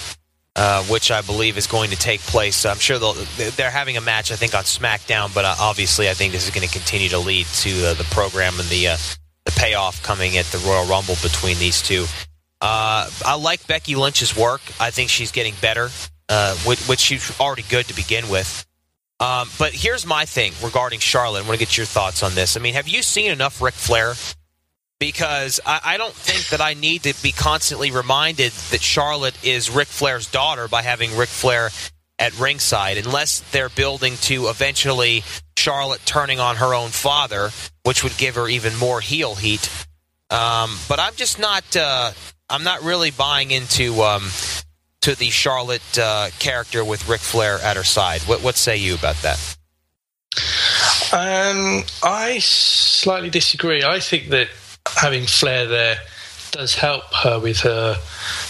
Uh, 0.56 0.82
which 0.86 1.12
I 1.12 1.22
believe 1.22 1.56
is 1.56 1.68
going 1.68 1.90
to 1.90 1.96
take 1.96 2.20
place. 2.20 2.66
I'm 2.66 2.80
sure 2.80 2.98
they're 2.98 3.70
having 3.70 3.96
a 3.96 4.00
match, 4.00 4.32
I 4.32 4.36
think, 4.36 4.52
on 4.52 4.64
SmackDown, 4.64 5.32
but 5.32 5.44
uh, 5.44 5.54
obviously, 5.60 6.10
I 6.10 6.12
think 6.12 6.32
this 6.32 6.44
is 6.44 6.52
going 6.52 6.66
to 6.66 6.72
continue 6.72 7.08
to 7.10 7.20
lead 7.20 7.46
to 7.46 7.70
the 7.94 8.04
program 8.10 8.58
and 8.58 8.68
the 8.68 8.88
the 9.44 9.52
payoff 9.52 10.02
coming 10.02 10.36
at 10.36 10.46
the 10.46 10.58
Royal 10.58 10.86
Rumble 10.86 11.16
between 11.22 11.58
these 11.58 11.82
two. 11.82 12.06
I 12.60 13.38
like 13.40 13.66
Becky 13.66 13.94
Lynch's 13.94 14.36
work. 14.36 14.60
I 14.78 14.90
think 14.90 15.10
she's 15.10 15.32
getting 15.32 15.54
better, 15.60 15.88
which, 16.66 16.86
which 16.86 17.00
she's 17.00 17.38
already 17.40 17.64
good 17.68 17.86
to 17.88 17.94
begin 17.94 18.28
with. 18.28 18.66
Um, 19.20 19.48
but 19.58 19.72
here's 19.72 20.06
my 20.06 20.24
thing 20.24 20.52
regarding 20.62 20.98
Charlotte. 20.98 21.44
I 21.44 21.48
want 21.48 21.60
to 21.60 21.66
get 21.66 21.76
your 21.76 21.84
thoughts 21.84 22.22
on 22.22 22.34
this. 22.34 22.56
I 22.56 22.60
mean, 22.60 22.72
have 22.72 22.88
you 22.88 23.02
seen 23.02 23.30
enough 23.30 23.60
Ric 23.60 23.74
Flair 23.74 24.14
because 24.98 25.60
I, 25.66 25.80
I, 25.84 25.96
don't 25.98 26.14
think 26.14 26.48
that 26.48 26.60
I 26.60 26.74
need 26.74 27.02
to 27.02 27.22
be 27.22 27.32
constantly 27.32 27.90
reminded 27.90 28.52
that 28.70 28.80
Charlotte 28.80 29.34
is 29.44 29.70
Ric 29.70 29.88
Flair's 29.88 30.30
daughter 30.30 30.68
by 30.68 30.82
having 30.82 31.16
Ric 31.16 31.28
Flair 31.28 31.70
at 32.20 32.38
ringside, 32.38 32.98
unless 32.98 33.40
they're 33.50 33.70
building 33.70 34.14
to 34.18 34.46
eventually 34.48 35.24
Charlotte 35.56 36.02
turning 36.04 36.38
on 36.38 36.56
her 36.56 36.74
own 36.74 36.90
father, 36.90 37.50
which 37.82 38.04
would 38.04 38.16
give 38.16 38.36
her 38.36 38.48
even 38.48 38.76
more 38.76 39.00
heel 39.00 39.34
heat. 39.34 39.68
Um, 40.30 40.76
but 40.88 41.00
I'm 41.00 41.14
just 41.16 41.40
not. 41.40 41.64
Uh, 41.76 42.12
I'm 42.48 42.62
not 42.62 42.82
really 42.82 43.10
buying 43.10 43.50
into 43.50 44.02
um, 44.02 44.30
to 45.00 45.14
the 45.14 45.30
Charlotte 45.30 45.98
uh, 45.98 46.28
character 46.38 46.84
with 46.84 47.08
Ric 47.08 47.20
Flair 47.20 47.58
at 47.58 47.76
her 47.76 47.84
side. 47.84 48.20
What, 48.22 48.42
what 48.42 48.56
say 48.56 48.76
you 48.76 48.94
about 48.94 49.16
that? 49.22 49.56
Um, 51.12 51.84
I 52.02 52.38
slightly 52.40 53.30
disagree. 53.30 53.82
I 53.82 53.98
think 53.98 54.28
that 54.28 54.48
having 54.86 55.26
Flair 55.26 55.66
there 55.66 55.96
does 56.52 56.74
help 56.74 57.02
her 57.14 57.38
with 57.38 57.60
her 57.60 57.96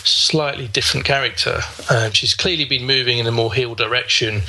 slightly 0.05 0.69
different 0.69 1.07
character. 1.07 1.61
Um, 1.91 2.13
she's 2.13 2.35
clearly 2.35 2.65
been 2.65 2.87
moving 2.87 3.19
in 3.19 3.27
a 3.27 3.33
more 3.33 3.53
heel 3.53 3.75
direction 3.75 4.43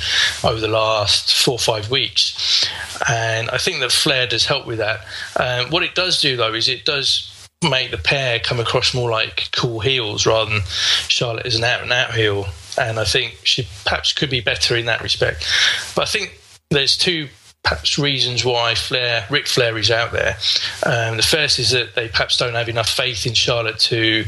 over 0.44 0.60
the 0.60 0.68
last 0.68 1.34
four 1.34 1.54
or 1.54 1.58
five 1.58 1.90
weeks, 1.90 2.68
and 3.08 3.50
I 3.50 3.58
think 3.58 3.80
that 3.80 3.92
Flair 3.92 4.26
does 4.26 4.46
help 4.46 4.66
with 4.66 4.78
that. 4.78 5.00
Um, 5.36 5.70
what 5.70 5.82
it 5.82 5.94
does 5.94 6.20
do, 6.20 6.36
though, 6.36 6.54
is 6.54 6.68
it 6.68 6.84
does 6.84 7.28
make 7.62 7.90
the 7.90 7.98
pair 7.98 8.38
come 8.38 8.60
across 8.60 8.94
more 8.94 9.10
like 9.10 9.48
cool 9.52 9.80
heels 9.80 10.26
rather 10.26 10.50
than 10.50 10.62
Charlotte 11.08 11.46
is 11.46 11.56
an 11.56 11.64
out 11.64 11.82
and 11.82 11.92
out 11.92 12.14
heel. 12.14 12.46
And 12.78 12.98
I 12.98 13.04
think 13.04 13.38
she 13.44 13.68
perhaps 13.84 14.12
could 14.12 14.30
be 14.30 14.40
better 14.40 14.76
in 14.76 14.86
that 14.86 15.02
respect. 15.02 15.46
But 15.94 16.02
I 16.02 16.06
think 16.06 16.40
there's 16.70 16.96
two 16.96 17.28
perhaps 17.62 17.98
reasons 17.98 18.44
why 18.44 18.74
Flair, 18.74 19.24
Ric 19.30 19.46
Flair 19.46 19.78
is 19.78 19.90
out 19.90 20.12
there. 20.12 20.36
Um, 20.84 21.16
the 21.16 21.22
first 21.22 21.58
is 21.58 21.70
that 21.70 21.94
they 21.94 22.08
perhaps 22.08 22.36
don't 22.36 22.54
have 22.54 22.68
enough 22.68 22.88
faith 22.88 23.24
in 23.24 23.34
Charlotte 23.34 23.78
to 23.80 24.24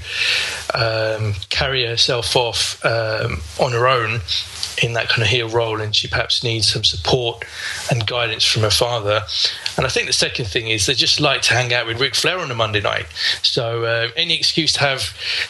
um, 0.72 1.34
carry 1.48 1.84
herself 1.84 2.36
off 2.36 2.84
um, 2.84 3.40
on 3.58 3.72
her 3.72 3.88
own 3.88 4.20
in 4.82 4.92
that 4.94 5.08
kind 5.08 5.22
of 5.22 5.28
heel 5.28 5.48
role, 5.48 5.80
and 5.80 5.94
she 5.94 6.08
perhaps 6.08 6.42
needs 6.42 6.72
some 6.72 6.84
support 6.84 7.44
and 7.90 8.06
guidance 8.06 8.44
from 8.44 8.62
her 8.62 8.70
father. 8.70 9.22
And 9.76 9.86
I 9.86 9.88
think 9.88 10.06
the 10.06 10.12
second 10.12 10.46
thing 10.46 10.68
is 10.68 10.86
they 10.86 10.94
just 10.94 11.20
like 11.20 11.42
to 11.42 11.54
hang 11.54 11.72
out 11.72 11.86
with 11.86 12.00
Ric 12.00 12.14
Flair 12.14 12.38
on 12.38 12.50
a 12.50 12.54
Monday 12.54 12.80
night. 12.80 13.06
So 13.42 13.84
uh, 13.84 14.08
any 14.16 14.36
excuse 14.36 14.72
to 14.74 14.80
have 14.80 15.00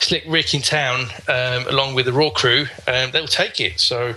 Slick 0.00 0.24
Rick 0.26 0.54
in 0.54 0.62
town 0.62 1.06
um, 1.28 1.66
along 1.68 1.94
with 1.94 2.06
the 2.06 2.12
Raw 2.12 2.30
crew, 2.30 2.66
um, 2.86 3.10
they'll 3.12 3.26
take 3.26 3.60
it. 3.60 3.80
So 3.80 4.14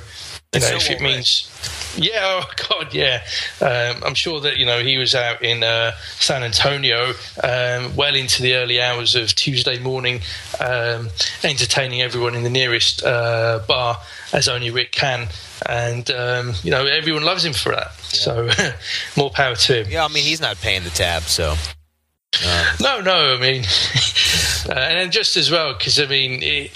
you 0.54 0.62
know, 0.62 0.77
if 0.77 0.89
it 0.89 1.01
means, 1.01 1.50
yeah, 1.98 2.22
oh 2.24 2.50
God, 2.70 2.94
yeah. 2.94 3.24
Um, 3.62 4.04
I'm 4.04 4.13
sure 4.13 4.39
that 4.42 4.58
you 4.58 4.66
know 4.66 4.82
he 4.82 4.98
was 4.98 5.13
out 5.13 5.42
in 5.42 5.63
uh, 5.63 5.92
San 6.20 6.44
Antonio 6.44 7.13
um, 7.44 7.96
well 7.96 8.16
into 8.16 8.42
the 8.42 8.56
early 8.56 8.82
hours 8.82 9.16
of 9.16 9.36
Tuesday 9.36 9.77
morning, 9.80 10.22
um, 10.60 11.10
entertaining 11.44 12.01
everyone 12.01 12.36
in 12.36 12.44
the 12.44 12.50
nearest 12.50 13.04
uh, 13.04 13.62
bar 13.68 13.98
as 14.34 14.48
only 14.48 14.70
Rick 14.70 14.92
can, 14.94 15.27
and 15.68 16.10
um, 16.12 16.54
you 16.63 16.72
know 16.72 16.86
everyone 16.86 17.24
loves 17.24 17.44
him 17.44 17.54
for 17.54 17.74
that. 17.74 17.92
Yeah. 17.98 18.01
So 18.01 18.50
more 19.18 19.30
power 19.30 19.56
to 19.56 19.84
him. 19.84 19.88
Yeah, 19.89 20.06
I 20.06 20.08
mean 20.08 20.24
he's 20.24 20.42
not 20.42 20.58
paying 20.58 20.84
the 20.84 20.92
tab, 20.92 21.24
so 21.24 21.56
no, 22.82 23.02
no. 23.02 23.36
I 23.36 23.40
mean, 23.40 23.64
uh, 24.70 24.74
and 24.74 25.12
just 25.12 25.38
as 25.38 25.50
well 25.50 25.74
because 25.74 26.00
I 26.00 26.06
mean, 26.06 26.42
he, 26.42 26.70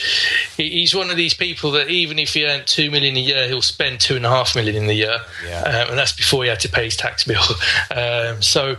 he's 0.57 0.95
one 0.95 1.09
of 1.09 1.17
these 1.17 1.33
people 1.33 1.71
that 1.71 1.89
even 1.89 2.19
if 2.19 2.33
he 2.33 2.45
earned 2.45 2.67
two 2.67 2.89
million 2.89 3.15
a 3.15 3.19
year, 3.19 3.47
he'll 3.47 3.61
spend 3.61 3.99
two 3.99 4.15
and 4.15 4.25
a 4.25 4.29
half 4.29 4.55
million 4.55 4.75
in 4.75 4.87
the 4.87 4.93
year, 4.93 5.17
yeah. 5.45 5.61
um, 5.61 5.89
and 5.89 5.99
that's 5.99 6.13
before 6.13 6.43
he 6.43 6.49
had 6.49 6.59
to 6.61 6.69
pay 6.69 6.85
his 6.85 6.95
tax 6.95 7.23
bill. 7.23 7.41
Um, 7.91 8.41
so, 8.41 8.77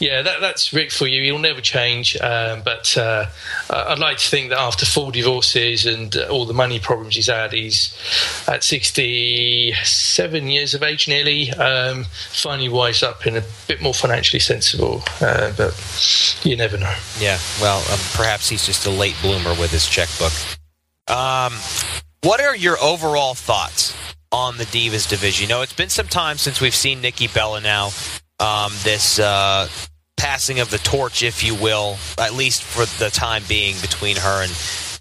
yeah, 0.00 0.22
that, 0.22 0.40
that's 0.40 0.72
Rick 0.72 0.90
for 0.90 1.06
you. 1.06 1.22
He'll 1.22 1.38
never 1.38 1.60
change. 1.60 2.16
Um, 2.20 2.62
but 2.64 2.96
uh, 2.98 3.26
I'd 3.70 4.00
like 4.00 4.18
to 4.18 4.28
think 4.28 4.50
that 4.50 4.58
after 4.58 4.84
four 4.84 5.12
divorces 5.12 5.86
and 5.86 6.14
all 6.16 6.44
the 6.44 6.54
money 6.54 6.80
problems 6.80 7.14
he's 7.14 7.28
had, 7.28 7.52
he's 7.52 7.96
at 8.48 8.64
sixty-seven 8.64 10.48
years 10.48 10.74
of 10.74 10.82
age, 10.82 11.06
nearly, 11.06 11.50
um, 11.52 12.04
finally 12.30 12.68
wise 12.68 13.02
up 13.02 13.26
and 13.26 13.36
a 13.36 13.44
bit 13.68 13.80
more 13.80 13.94
financially 13.94 14.40
sensible. 14.40 15.02
Uh, 15.20 15.52
but 15.56 15.72
you 16.42 16.56
never 16.56 16.76
know. 16.76 16.94
Yeah, 17.18 17.38
well, 17.60 17.78
um, 17.78 17.98
perhaps 18.14 18.48
he's 18.48 18.64
just 18.64 18.86
a 18.86 18.90
late 18.90 19.16
bloomer 19.22 19.50
with 19.50 19.70
his 19.70 19.86
checkbook. 19.86 20.32
Um, 21.08 21.52
what 22.22 22.40
are 22.40 22.56
your 22.56 22.78
overall 22.80 23.34
thoughts 23.34 23.96
on 24.32 24.58
the 24.58 24.64
Divas 24.64 25.08
division? 25.08 25.48
You 25.48 25.54
know, 25.54 25.62
it's 25.62 25.72
been 25.72 25.88
some 25.88 26.06
time 26.08 26.36
since 26.36 26.60
we've 26.60 26.74
seen 26.74 27.00
Nikki 27.00 27.28
Bella 27.28 27.60
now. 27.60 27.90
Um, 28.40 28.72
this 28.82 29.18
uh, 29.18 29.68
passing 30.16 30.60
of 30.60 30.70
the 30.70 30.78
torch, 30.78 31.22
if 31.22 31.42
you 31.42 31.54
will, 31.54 31.96
at 32.18 32.34
least 32.34 32.62
for 32.62 32.84
the 33.02 33.10
time 33.10 33.42
being, 33.48 33.76
between 33.80 34.16
her 34.16 34.42
and, 34.42 34.52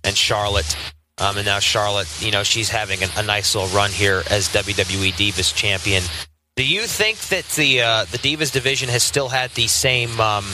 and 0.04 0.16
Charlotte. 0.16 0.78
Um, 1.18 1.38
and 1.38 1.46
now 1.46 1.60
Charlotte, 1.60 2.08
you 2.22 2.32
know, 2.32 2.44
she's 2.44 2.70
having 2.70 3.04
a, 3.04 3.08
a, 3.18 3.24
nice 3.24 3.56
little 3.56 3.76
run 3.76 3.90
here 3.90 4.24
as 4.30 4.50
WWE 4.50 5.14
Divas 5.14 5.54
champion. 5.54 6.04
Do 6.56 6.64
you 6.64 6.82
think 6.82 7.18
that 7.30 7.46
the 7.50 7.82
uh, 7.82 8.06
the 8.06 8.20
Divas 8.20 8.52
division 8.52 8.90
has 8.90 9.04
still 9.04 9.30
had 9.30 9.52
the 9.52 9.68
same 9.68 10.20
um, 10.20 10.46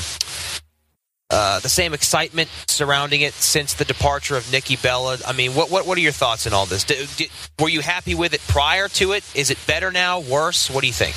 uh, 1.34 1.60
the 1.60 1.70
same 1.70 1.96
excitement 1.96 2.48
surrounding 2.68 3.22
it 3.22 3.34
since 3.34 3.74
the 3.74 3.86
departure 3.86 4.38
of 4.38 4.52
Nikki 4.52 4.76
Bella. 4.76 5.18
I 5.26 5.34
mean, 5.34 5.56
what 5.56 5.72
what, 5.72 5.88
what 5.88 5.98
are 5.98 6.02
your 6.02 6.12
thoughts 6.12 6.46
on 6.46 6.54
all 6.54 6.68
this? 6.68 6.84
Did, 6.84 7.10
did, 7.18 7.30
were 7.60 7.70
you 7.70 7.82
happy 7.82 8.14
with 8.14 8.34
it 8.36 8.42
prior 8.48 8.88
to 8.90 9.14
it? 9.14 9.24
Is 9.36 9.50
it 9.50 9.58
better 9.66 9.92
now? 9.92 10.20
Worse? 10.20 10.70
What 10.70 10.82
do 10.82 10.88
you 10.88 10.94
think? 10.94 11.16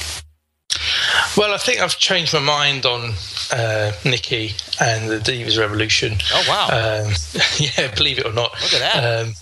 Well, 1.37 1.53
I 1.53 1.59
think 1.59 1.81
I've 1.81 1.99
changed 1.99 2.33
my 2.33 2.41
mind 2.41 2.87
on 2.87 3.13
uh, 3.53 3.93
Nikki 4.07 4.53
and 4.81 5.11
the 5.11 5.19
Divas 5.19 5.59
Revolution. 5.59 6.15
Oh 6.33 6.45
wow! 6.49 7.05
Um, 7.05 7.13
yeah, 7.59 7.95
believe 7.95 8.19
it 8.19 8.27
or 8.27 8.33
not. 8.33 8.53
Look 8.63 8.73
at 8.73 8.81
that. 8.81 9.27
Um, 9.27 9.35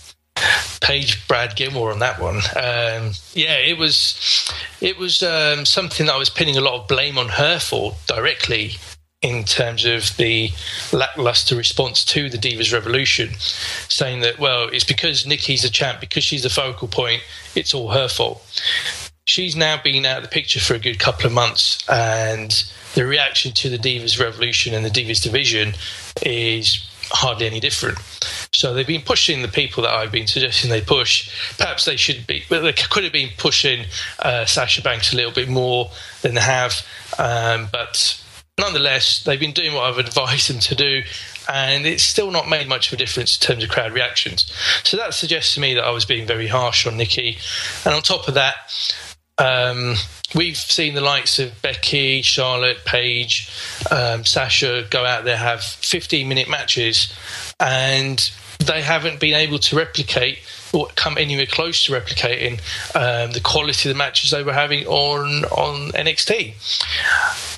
Page 0.81 1.25
Brad 1.27 1.55
Gilmore 1.55 1.91
on 1.93 1.99
that 1.99 2.19
one. 2.19 2.35
Um, 2.35 3.13
yeah, 3.33 3.57
it 3.57 3.77
was 3.77 4.51
it 4.81 4.97
was 4.97 5.23
um, 5.23 5.65
something 5.65 6.05
that 6.07 6.15
I 6.15 6.17
was 6.17 6.29
pinning 6.29 6.57
a 6.57 6.61
lot 6.61 6.79
of 6.79 6.87
blame 6.87 7.17
on 7.17 7.29
her 7.29 7.59
for 7.59 7.95
directly 8.07 8.75
in 9.25 9.43
terms 9.43 9.85
of 9.85 10.15
the 10.17 10.51
lackluster 10.93 11.55
response 11.55 12.05
to 12.05 12.29
the 12.29 12.37
Divas 12.37 12.71
Revolution, 12.71 13.33
saying 13.89 14.21
that, 14.21 14.37
well, 14.37 14.69
it's 14.71 14.83
because 14.83 15.25
Nikki's 15.25 15.63
a 15.63 15.69
champ, 15.71 15.99
because 15.99 16.23
she's 16.23 16.43
the 16.43 16.49
focal 16.49 16.87
point, 16.87 17.23
it's 17.55 17.73
all 17.73 17.89
her 17.89 18.07
fault. 18.07 18.45
She's 19.25 19.55
now 19.55 19.81
been 19.83 20.05
out 20.05 20.17
of 20.17 20.23
the 20.23 20.29
picture 20.29 20.59
for 20.59 20.75
a 20.75 20.79
good 20.79 20.99
couple 20.99 21.25
of 21.25 21.33
months, 21.33 21.83
and 21.89 22.51
the 22.93 23.07
reaction 23.07 23.51
to 23.53 23.69
the 23.69 23.79
Divas 23.79 24.19
Revolution 24.19 24.75
and 24.75 24.85
the 24.85 24.91
Divas 24.91 25.23
division 25.23 25.73
is 26.23 26.87
hardly 27.09 27.47
any 27.47 27.59
different. 27.59 27.97
So 28.53 28.75
they've 28.75 28.85
been 28.85 29.01
pushing 29.01 29.41
the 29.41 29.47
people 29.47 29.81
that 29.83 29.91
I've 29.91 30.11
been 30.11 30.27
suggesting 30.27 30.69
they 30.69 30.81
push. 30.81 31.57
Perhaps 31.57 31.85
they 31.85 31.95
should 31.95 32.27
be, 32.27 32.43
they 32.49 32.73
could 32.73 33.03
have 33.03 33.13
been 33.13 33.29
pushing 33.37 33.85
uh, 34.19 34.45
Sasha 34.45 34.83
Banks 34.83 35.13
a 35.13 35.15
little 35.15 35.31
bit 35.31 35.49
more 35.49 35.89
than 36.21 36.35
they 36.35 36.41
have. 36.41 36.85
Um, 37.17 37.69
but 37.71 38.21
nonetheless, 38.59 39.23
they've 39.23 39.39
been 39.39 39.51
doing 39.51 39.73
what 39.73 39.83
I've 39.85 39.97
advised 39.97 40.49
them 40.49 40.59
to 40.59 40.75
do, 40.75 41.03
and 41.51 41.85
it's 41.85 42.03
still 42.03 42.31
not 42.31 42.49
made 42.49 42.67
much 42.67 42.87
of 42.87 42.93
a 42.93 42.97
difference 42.97 43.37
in 43.37 43.45
terms 43.47 43.63
of 43.63 43.69
crowd 43.69 43.93
reactions. 43.93 44.51
So 44.83 44.97
that 44.97 45.13
suggests 45.13 45.53
to 45.55 45.59
me 45.59 45.73
that 45.73 45.83
I 45.83 45.91
was 45.91 46.05
being 46.05 46.25
very 46.25 46.47
harsh 46.47 46.87
on 46.87 46.97
Nikki. 46.97 47.37
And 47.85 47.93
on 47.93 48.01
top 48.01 48.27
of 48.27 48.33
that, 48.35 48.55
Um, 49.37 49.95
we've 50.33 50.55
seen 50.55 50.95
the 50.95 51.01
likes 51.01 51.39
of 51.39 51.61
Becky, 51.61 52.21
Charlotte, 52.21 52.85
Paige, 52.85 53.49
um, 53.91 54.23
Sasha 54.23 54.87
go 54.89 55.03
out 55.03 55.25
there 55.25 55.35
have 55.35 55.61
15 55.61 56.25
minute 56.29 56.47
matches, 56.47 57.13
and 57.59 58.31
they 58.59 58.81
haven't 58.81 59.19
been 59.19 59.33
able 59.33 59.59
to 59.59 59.75
replicate 59.75 60.39
or 60.75 60.87
come 60.95 61.17
anywhere 61.17 61.45
close 61.45 61.83
to 61.83 61.93
replicating 61.93 62.59
um, 62.95 63.31
the 63.31 63.39
quality 63.39 63.89
of 63.89 63.95
the 63.95 63.97
matches 63.97 64.31
they 64.31 64.43
were 64.43 64.53
having 64.53 64.85
on 64.85 65.45
on 65.45 65.91
NXT. 65.93 66.53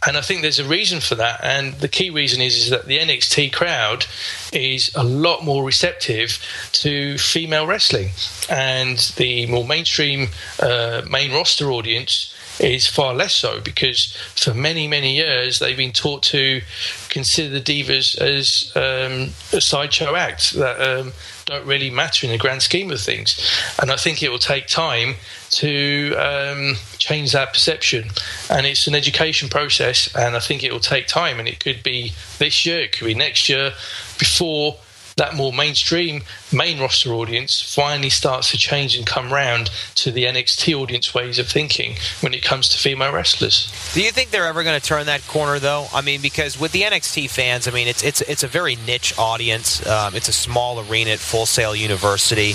And 0.08 0.16
I 0.16 0.22
think 0.22 0.42
there's 0.42 0.60
a 0.60 0.66
reason 0.66 1.00
for 1.00 1.16
that. 1.16 1.44
And 1.44 1.74
the 1.76 1.88
key 1.88 2.10
reason 2.10 2.42
is, 2.42 2.56
is 2.56 2.70
that 2.70 2.86
the 2.86 3.00
NXT 3.00 3.52
crowd 3.52 4.06
is 4.54 4.92
a 4.96 5.04
lot 5.04 5.44
more 5.44 5.64
receptive 5.66 6.40
to 6.74 7.18
female 7.18 7.66
wrestling. 7.66 8.12
And 8.50 9.00
the 9.18 9.48
more 9.48 9.66
mainstream 9.66 10.30
uh, 10.60 11.02
main 11.10 11.32
roster 11.32 11.72
audience 11.72 12.34
is 12.60 12.88
far 12.88 13.14
less 13.14 13.34
so 13.34 13.60
because 13.60 14.16
for 14.36 14.54
many, 14.54 14.88
many 14.88 15.16
years 15.16 15.60
they've 15.60 15.78
been 15.78 15.92
taught 15.92 16.24
to 16.24 16.62
consider 17.10 17.60
the 17.60 17.62
divas 17.62 18.18
as 18.18 18.72
um, 18.76 19.34
a 19.56 19.62
sideshow 19.62 20.16
act 20.16 20.54
that 20.54 20.82
um, 20.82 21.14
don't 21.48 21.66
really 21.66 21.90
matter 21.90 22.26
in 22.26 22.32
the 22.32 22.38
grand 22.38 22.62
scheme 22.62 22.92
of 22.92 23.00
things. 23.00 23.40
And 23.82 23.90
I 23.90 23.96
think 23.96 24.22
it 24.22 24.30
will 24.30 24.38
take 24.38 24.68
time 24.68 25.16
to 25.52 26.14
um, 26.16 26.76
change 27.00 27.32
that 27.32 27.54
perception. 27.54 28.10
And 28.50 28.68
it's 28.68 28.86
an 28.86 28.94
education 28.94 29.50
process, 29.50 30.14
and 30.14 30.36
I 30.36 30.40
think 30.40 30.64
it 30.64 30.72
will 30.72 30.82
take 30.82 31.08
time. 31.08 31.40
And 31.40 31.48
it 31.48 31.60
could 31.60 31.82
be 31.84 32.12
this 32.38 32.66
year, 32.66 32.82
it 32.82 32.92
could 32.92 33.06
be 33.06 33.16
next 33.16 33.50
year, 33.50 33.72
before 34.20 34.78
that 35.18 35.36
more 35.36 35.52
mainstream 35.52 36.24
main 36.54 36.80
roster 36.80 37.14
audience 37.14 37.62
finally 37.62 38.10
starts 38.10 38.52
to 38.52 38.58
change 38.58 38.96
and 38.96 39.06
come 39.06 39.34
round 39.34 39.70
to 39.96 40.12
the 40.12 40.24
NXT 40.24 40.74
audience 40.76 41.14
ways 41.14 41.40
of 41.40 41.48
thinking 41.48 41.96
when 42.22 42.34
it 42.34 42.44
comes 42.44 42.70
to 42.70 42.78
female 42.78 43.12
wrestlers. 43.12 43.72
Do 43.94 44.02
you 44.02 44.12
think 44.12 44.30
they're 44.30 44.46
ever 44.46 44.64
going 44.64 44.80
to 44.80 44.86
turn 44.86 45.08
that 45.08 45.26
corner, 45.28 45.60
though? 45.60 45.88
I 45.94 46.02
mean, 46.02 46.22
because 46.22 46.60
with 46.60 46.72
the 46.72 46.84
NXT 46.84 47.30
fans, 47.30 47.68
I 47.68 47.72
mean, 47.72 47.88
it's 47.88 48.04
it's 48.04 48.22
it's 48.22 48.44
a 48.44 48.48
very 48.48 48.76
niche 48.88 49.18
audience. 49.18 49.86
Um, 49.86 50.16
it's 50.16 50.30
a 50.30 50.34
small 50.34 50.80
arena 50.80 51.12
at 51.12 51.20
Full 51.20 51.46
Sail 51.46 51.76
University. 51.76 52.54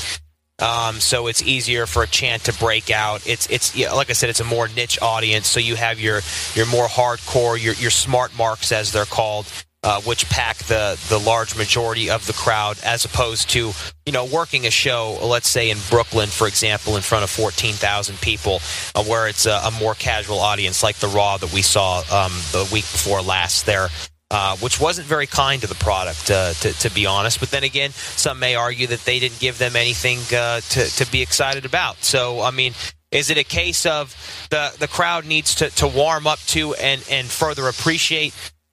Um, 0.59 1.01
so 1.01 1.27
it's 1.27 1.43
easier 1.43 1.87
for 1.87 2.05
a 2.05 2.07
chant 2.07 2.45
to 2.45 2.53
break 2.53 2.91
out. 2.91 3.27
It's 3.27 3.49
it's 3.51 3.75
yeah, 3.75 3.93
like 3.93 4.11
I 4.11 4.13
said, 4.13 4.31
it's 4.31 4.41
a 4.41 4.45
more 4.45 4.69
niche 4.69 5.01
audience. 5.03 5.49
So 5.49 5.59
you 5.59 5.75
have 5.75 5.99
your 5.99 6.21
your 6.55 6.67
more 6.67 6.87
hardcore, 6.87 7.61
your 7.61 7.75
your 7.75 7.91
smart 7.91 8.37
marks 8.39 8.71
as 8.71 8.93
they're 8.93 9.05
called, 9.05 9.47
uh, 9.83 10.01
which 10.03 10.29
pack 10.29 10.59
the 10.59 10.99
the 11.09 11.19
large 11.19 11.57
majority 11.57 12.09
of 12.09 12.27
the 12.27 12.33
crowd, 12.33 12.79
as 12.85 13.05
opposed 13.05 13.51
to 13.51 13.73
you 14.07 14.13
know 14.13 14.25
working 14.25 14.67
a 14.67 14.71
show, 14.71 15.19
let's 15.23 15.49
say 15.49 15.71
in 15.71 15.79
Brooklyn, 15.91 16.29
for 16.29 16.47
example, 16.47 16.97
in 16.97 17.03
front 17.03 17.25
of 17.25 17.31
fourteen 17.31 17.75
thousand 17.75 18.21
people, 18.21 18.61
uh, 18.95 19.03
where 19.05 19.27
it's 19.27 19.47
a, 19.47 19.61
a, 19.65 19.71
more 19.81 19.95
casual 19.95 20.39
audience, 20.39 20.83
like 20.83 20.97
the 20.97 21.09
Raw 21.09 21.37
that 21.37 21.53
we 21.53 21.63
saw 21.63 21.99
um, 22.11 22.33
the 22.53 22.69
week 22.73 22.85
before 22.85 23.23
last 23.23 23.67
there. 23.67 23.89
Uh, 24.31 24.57
which 24.57 24.81
wasn't 24.81 25.07
very 25.07 25.27
kind 25.27 25.61
to 25.61 25.69
the 25.69 25.75
product, 25.75 26.31
uh, 26.31 26.55
to, 26.55 26.73
to, 26.73 26.89
be 26.95 27.05
honest. 27.05 27.39
But 27.39 27.51
then 27.51 27.65
again, 27.65 27.91
some 27.91 28.39
may 28.39 28.55
argue 28.55 28.87
that 28.87 29.05
they 29.05 29.19
didn't 29.19 29.39
give 29.41 29.59
them 29.59 29.77
anything 29.77 30.21
uh, 30.35 30.61
to, 30.61 30.87
to 30.87 31.13
be 31.13 31.21
excited 31.21 31.67
about. 31.67 32.03
So, 32.03 32.41
I 32.41 32.51
mean, 32.51 32.73
is 33.11 33.29
it 33.29 33.37
a 33.37 33.45
case 33.45 33.85
of 33.85 34.17
the, 34.49 34.75
the 34.79 34.89
crowd 34.89 35.27
needs 35.27 35.57
to, 35.57 35.69
to 35.69 35.87
warm 35.87 36.27
up 36.27 36.39
to 36.47 36.73
and, 36.73 37.05
and 37.11 37.29
further 37.29 37.69
appreciate 37.69 38.33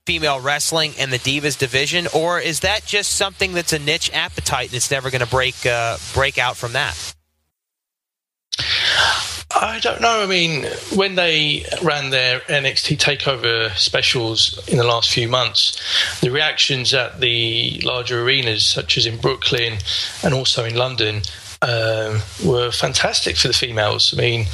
female 0.10 0.40
wrestling 0.40 0.92
and 0.98 1.14
the 1.14 1.20
divas 1.20 1.56
division, 1.56 2.08
or 2.16 2.40
is 2.40 2.62
that 2.62 2.84
just 2.84 3.12
something 3.12 3.54
that's 3.54 3.74
a 3.74 3.78
niche 3.78 4.10
appetite 4.12 4.74
it's 4.74 4.90
never 4.90 5.12
going 5.12 5.22
to 5.22 5.28
break 5.28 5.64
uh, 5.68 5.98
break 6.16 6.40
out 6.40 6.58
from 6.58 6.74
that? 6.74 7.14
I 9.52 9.78
don't 9.80 10.02
know. 10.02 10.24
I 10.24 10.26
mean, 10.26 10.64
when 10.96 11.14
they 11.14 11.64
ran 11.84 12.10
their 12.10 12.40
NXT 12.40 12.98
Takeover 12.98 13.70
specials 13.78 14.68
in 14.68 14.80
the 14.80 14.84
last 14.84 15.12
few 15.12 15.28
months, 15.28 15.80
the 16.22 16.32
reactions 16.32 16.92
at 16.92 17.20
the 17.20 17.80
larger 17.84 18.24
arenas, 18.24 18.66
such 18.66 18.98
as 18.98 19.06
in 19.06 19.18
Brooklyn 19.18 19.78
and 20.24 20.34
also 20.34 20.66
in 20.66 20.74
London, 20.74 21.22
um, 21.62 22.22
were 22.44 22.72
fantastic 22.72 23.38
for 23.38 23.48
the 23.48 23.54
females. 23.54 24.12
I 24.12 24.18
mean, 24.18 24.46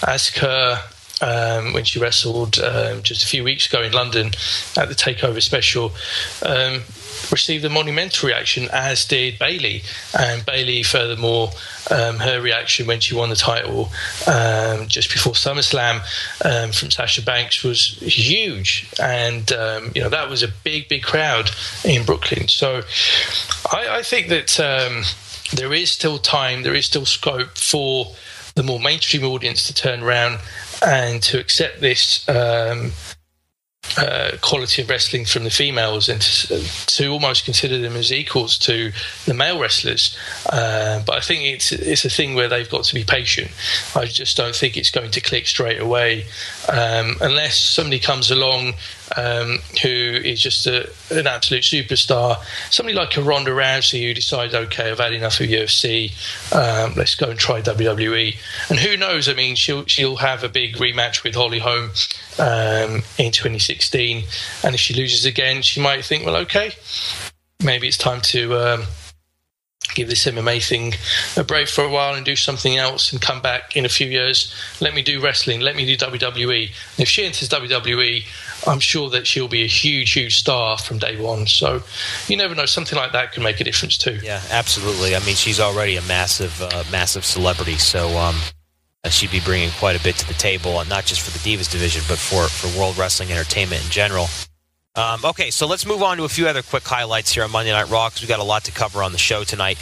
Asuka 0.00 0.93
um, 1.20 1.72
when 1.72 1.84
she 1.84 1.98
wrestled 1.98 2.58
um, 2.58 3.02
just 3.02 3.22
a 3.22 3.26
few 3.26 3.44
weeks 3.44 3.66
ago 3.66 3.82
in 3.82 3.92
London 3.92 4.32
at 4.76 4.88
the 4.88 4.94
Takeover 4.94 5.42
special. 5.42 5.92
Um, 6.44 6.82
received 7.30 7.64
a 7.64 7.70
monumental 7.70 8.28
reaction, 8.28 8.68
as 8.72 9.04
did 9.04 9.38
Bayley. 9.38 9.82
And 10.18 10.44
Bayley, 10.44 10.82
furthermore, 10.82 11.50
um, 11.90 12.18
her 12.18 12.40
reaction 12.40 12.86
when 12.86 13.00
she 13.00 13.14
won 13.14 13.30
the 13.30 13.36
title 13.36 13.90
um, 14.26 14.88
just 14.88 15.10
before 15.10 15.32
SummerSlam 15.32 16.00
um, 16.44 16.72
from 16.72 16.90
Sasha 16.90 17.22
Banks 17.22 17.62
was 17.62 17.98
huge, 18.00 18.88
and 19.00 19.50
you 19.94 20.02
know 20.02 20.08
that 20.08 20.28
was 20.28 20.42
a 20.42 20.48
big, 20.48 20.88
big 20.88 21.02
crowd 21.02 21.50
in 21.84 22.04
Brooklyn. 22.04 22.48
So 22.48 22.82
I, 23.72 23.98
I 23.98 24.02
think 24.02 24.28
that 24.28 24.58
there 25.52 25.72
is 25.72 25.90
still 25.90 26.18
time, 26.18 26.62
there 26.62 26.74
is 26.74 26.86
still 26.86 27.06
scope 27.06 27.56
for 27.56 28.14
the 28.54 28.62
more 28.62 28.80
mainstream 28.80 29.24
audience 29.24 29.66
to 29.66 29.74
turn 29.74 30.02
around 30.02 30.38
and 30.82 31.22
to 31.22 31.38
accept 31.38 31.80
this 31.80 32.28
um, 32.28 32.92
uh, 33.96 34.32
quality 34.40 34.82
of 34.82 34.90
wrestling 34.90 35.24
from 35.24 35.44
the 35.44 35.50
females 35.50 36.08
and 36.08 36.20
to, 36.20 36.58
to, 36.86 37.08
almost 37.08 37.44
consider 37.44 37.78
them 37.78 37.94
as 37.94 38.12
equals 38.12 38.58
to 38.58 38.92
the 39.26 39.34
male 39.34 39.60
wrestlers. 39.60 40.16
Uh, 40.50 41.02
but 41.04 41.16
I 41.16 41.20
think 41.20 41.42
it's 41.44 41.70
it's 41.70 42.04
a 42.04 42.10
thing 42.10 42.34
where 42.34 42.48
they've 42.48 42.68
got 42.68 42.84
to 42.84 42.94
be 42.94 43.04
patient. 43.04 43.50
I 43.94 44.06
just 44.06 44.36
don't 44.36 44.54
think 44.54 44.76
it's 44.76 44.90
going 44.90 45.10
to 45.12 45.20
click 45.20 45.46
straight 45.46 45.80
away 45.80 46.26
um, 46.68 47.16
unless 47.20 47.58
somebody 47.58 47.98
comes 47.98 48.30
along 48.30 48.74
um, 49.16 49.58
who 49.82 49.88
is 49.88 50.40
just 50.40 50.66
a, 50.66 50.90
an 51.10 51.26
absolute 51.26 51.62
superstar. 51.62 52.42
Somebody 52.70 52.96
like 52.96 53.16
a 53.16 53.22
Ronda 53.22 53.50
Rousey 53.50 54.06
who 54.06 54.14
decides, 54.14 54.54
okay, 54.54 54.90
I've 54.90 54.98
had 54.98 55.12
enough 55.12 55.40
of 55.40 55.46
UFC, 55.46 56.12
um, 56.52 56.94
let's 56.96 57.14
go 57.14 57.30
and 57.30 57.38
try 57.38 57.60
WWE. 57.60 58.36
And 58.70 58.78
who 58.78 58.96
knows? 58.96 59.28
I 59.28 59.34
mean, 59.34 59.56
she'll 59.56 59.84
she'll 59.86 60.16
have 60.16 60.42
a 60.42 60.48
big 60.48 60.76
rematch 60.76 61.22
with 61.22 61.34
Holly 61.34 61.58
Holm 61.58 61.90
um, 62.38 63.02
in 63.18 63.30
2016, 63.30 64.24
and 64.62 64.74
if 64.74 64.80
she 64.80 64.94
loses 64.94 65.24
again, 65.24 65.62
she 65.62 65.80
might 65.80 66.04
think, 66.04 66.24
well, 66.24 66.36
okay, 66.36 66.72
maybe 67.62 67.88
it's 67.88 67.98
time 67.98 68.20
to 68.22 68.54
um, 68.56 68.82
give 69.94 70.08
this 70.08 70.24
MMA 70.24 70.66
thing 70.66 70.94
a 71.36 71.44
break 71.44 71.68
for 71.68 71.84
a 71.84 71.90
while 71.90 72.14
and 72.14 72.24
do 72.24 72.36
something 72.36 72.76
else 72.76 73.12
and 73.12 73.20
come 73.20 73.40
back 73.40 73.76
in 73.76 73.84
a 73.84 73.88
few 73.88 74.06
years. 74.06 74.52
Let 74.80 74.94
me 74.94 75.02
do 75.02 75.20
wrestling. 75.20 75.60
Let 75.60 75.76
me 75.76 75.84
do 75.84 75.96
WWE. 75.96 76.66
And 76.66 77.00
if 77.00 77.08
she 77.08 77.24
enters 77.24 77.48
WWE, 77.48 78.24
I'm 78.66 78.80
sure 78.80 79.10
that 79.10 79.26
she'll 79.26 79.48
be 79.48 79.62
a 79.62 79.68
huge, 79.68 80.12
huge 80.12 80.36
star 80.36 80.78
from 80.78 80.98
day 80.98 81.20
one. 81.20 81.46
So 81.46 81.82
you 82.28 82.36
never 82.36 82.54
know. 82.54 82.66
Something 82.66 82.98
like 82.98 83.12
that 83.12 83.32
can 83.32 83.42
make 83.42 83.60
a 83.60 83.64
difference 83.64 83.98
too. 83.98 84.18
Yeah, 84.22 84.40
absolutely. 84.50 85.14
I 85.14 85.20
mean, 85.20 85.36
she's 85.36 85.60
already 85.60 85.96
a 85.96 86.02
massive, 86.02 86.60
uh, 86.62 86.82
massive 86.90 87.24
celebrity. 87.24 87.76
So 87.76 88.08
um, 88.16 88.36
uh, 89.04 89.10
she'd 89.10 89.30
be 89.30 89.40
bringing 89.40 89.70
quite 89.72 90.00
a 90.00 90.02
bit 90.02 90.16
to 90.16 90.26
the 90.26 90.34
table, 90.34 90.80
and 90.80 90.88
not 90.88 91.04
just 91.04 91.20
for 91.20 91.30
the 91.30 91.38
Divas 91.38 91.70
division, 91.70 92.02
but 92.08 92.18
for, 92.18 92.48
for 92.48 92.76
World 92.78 92.96
Wrestling 92.96 93.30
Entertainment 93.30 93.84
in 93.84 93.90
general. 93.90 94.26
Um, 94.96 95.24
okay, 95.24 95.50
so 95.50 95.66
let's 95.66 95.86
move 95.86 96.02
on 96.02 96.18
to 96.18 96.24
a 96.24 96.28
few 96.28 96.46
other 96.46 96.62
quick 96.62 96.86
highlights 96.86 97.32
here 97.32 97.42
on 97.42 97.50
Monday 97.50 97.72
Night 97.72 97.90
Raw 97.90 98.08
because 98.08 98.22
we've 98.22 98.28
got 98.28 98.40
a 98.40 98.44
lot 98.44 98.64
to 98.64 98.72
cover 98.72 99.02
on 99.02 99.12
the 99.12 99.18
show 99.18 99.42
tonight. 99.42 99.78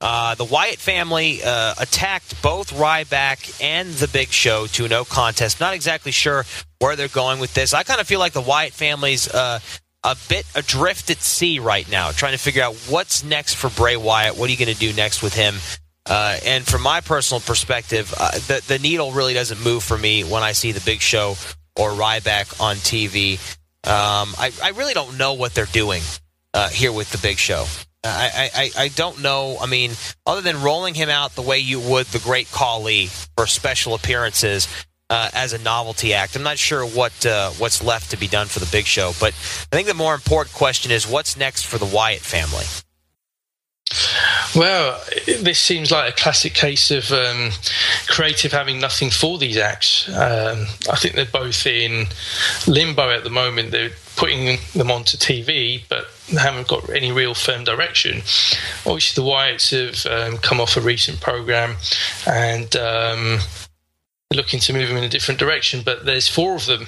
Uh, 0.00 0.34
the 0.34 0.44
Wyatt 0.44 0.78
family 0.78 1.40
uh, 1.42 1.74
attacked 1.78 2.42
both 2.42 2.72
Ryback 2.74 3.62
and 3.62 3.88
the 3.94 4.08
Big 4.08 4.28
Show 4.28 4.66
to 4.68 4.88
no 4.88 5.04
contest. 5.04 5.60
Not 5.60 5.72
exactly 5.72 6.12
sure 6.12 6.44
where 6.80 6.96
they're 6.96 7.08
going 7.08 7.38
with 7.38 7.54
this. 7.54 7.72
I 7.72 7.82
kind 7.82 8.00
of 8.00 8.06
feel 8.06 8.18
like 8.18 8.32
the 8.32 8.42
Wyatt 8.42 8.72
family's 8.72 9.32
uh, 9.32 9.60
a 10.04 10.16
bit 10.28 10.44
adrift 10.54 11.10
at 11.10 11.22
sea 11.22 11.60
right 11.60 11.90
now, 11.90 12.10
trying 12.10 12.32
to 12.32 12.38
figure 12.38 12.62
out 12.62 12.74
what's 12.88 13.24
next 13.24 13.54
for 13.54 13.70
Bray 13.70 13.96
Wyatt. 13.96 14.36
What 14.36 14.48
are 14.48 14.52
you 14.52 14.58
going 14.58 14.72
to 14.72 14.78
do 14.78 14.92
next 14.92 15.22
with 15.22 15.34
him? 15.34 15.54
Uh, 16.04 16.38
and 16.44 16.66
from 16.66 16.82
my 16.82 17.00
personal 17.00 17.40
perspective, 17.40 18.12
uh, 18.18 18.32
the 18.32 18.62
the 18.68 18.78
needle 18.78 19.12
really 19.12 19.34
doesn't 19.34 19.64
move 19.64 19.82
for 19.82 19.96
me 19.96 20.24
when 20.24 20.42
I 20.42 20.52
see 20.52 20.72
the 20.72 20.80
Big 20.82 21.00
Show 21.00 21.36
or 21.74 21.90
Ryback 21.90 22.60
on 22.60 22.76
TV. 22.76 23.40
Um, 23.86 24.34
I, 24.38 24.52
I 24.62 24.70
really 24.70 24.94
don't 24.94 25.16
know 25.16 25.34
what 25.34 25.54
they're 25.54 25.66
doing 25.66 26.02
uh, 26.54 26.68
here 26.68 26.92
with 26.92 27.10
the 27.12 27.18
Big 27.18 27.38
Show. 27.38 27.66
I, 28.06 28.50
I, 28.54 28.70
I 28.84 28.88
don't 28.88 29.20
know. 29.20 29.56
I 29.60 29.66
mean, 29.66 29.92
other 30.26 30.40
than 30.40 30.62
rolling 30.62 30.94
him 30.94 31.08
out 31.08 31.34
the 31.34 31.42
way 31.42 31.58
you 31.58 31.80
would 31.80 32.06
the 32.06 32.18
Great 32.18 32.50
Khali 32.50 33.06
for 33.36 33.46
special 33.46 33.94
appearances 33.94 34.68
uh, 35.10 35.30
as 35.34 35.52
a 35.52 35.58
novelty 35.58 36.14
act, 36.14 36.36
I'm 36.36 36.42
not 36.42 36.58
sure 36.58 36.86
what 36.86 37.26
uh, 37.26 37.50
what's 37.50 37.82
left 37.82 38.10
to 38.10 38.16
be 38.16 38.28
done 38.28 38.46
for 38.46 38.60
the 38.60 38.68
Big 38.70 38.86
Show. 38.86 39.12
But 39.20 39.32
I 39.72 39.76
think 39.76 39.88
the 39.88 39.94
more 39.94 40.14
important 40.14 40.54
question 40.54 40.92
is 40.92 41.06
what's 41.06 41.36
next 41.36 41.66
for 41.66 41.78
the 41.78 41.86
Wyatt 41.86 42.20
family. 42.20 42.64
Well, 44.54 45.02
this 45.26 45.58
seems 45.58 45.90
like 45.90 46.10
a 46.10 46.16
classic 46.16 46.54
case 46.54 46.90
of 46.90 47.12
um, 47.12 47.50
creative 48.08 48.52
having 48.52 48.80
nothing 48.80 49.10
for 49.10 49.36
these 49.36 49.58
acts. 49.58 50.08
Um, 50.08 50.66
I 50.90 50.96
think 50.96 51.14
they're 51.14 51.26
both 51.26 51.66
in 51.66 52.06
limbo 52.66 53.10
at 53.10 53.22
the 53.22 53.30
moment. 53.30 53.70
They're 53.70 53.92
putting 54.16 54.58
them 54.74 54.90
onto 54.90 55.18
TV, 55.18 55.82
but 55.90 56.06
they 56.32 56.40
haven't 56.40 56.68
got 56.68 56.88
any 56.88 57.12
real 57.12 57.34
firm 57.34 57.64
direction. 57.64 58.22
Obviously, 58.86 59.22
the 59.22 59.28
Wyatts 59.28 59.70
have 59.70 60.06
um, 60.10 60.38
come 60.38 60.58
off 60.58 60.76
a 60.78 60.80
recent 60.80 61.20
program 61.20 61.76
and 62.26 62.74
um, 62.76 63.40
looking 64.32 64.60
to 64.60 64.72
move 64.72 64.88
them 64.88 64.96
in 64.96 65.04
a 65.04 65.08
different 65.08 65.38
direction. 65.38 65.82
But 65.84 66.06
there's 66.06 66.28
four 66.28 66.54
of 66.54 66.64
them, 66.64 66.86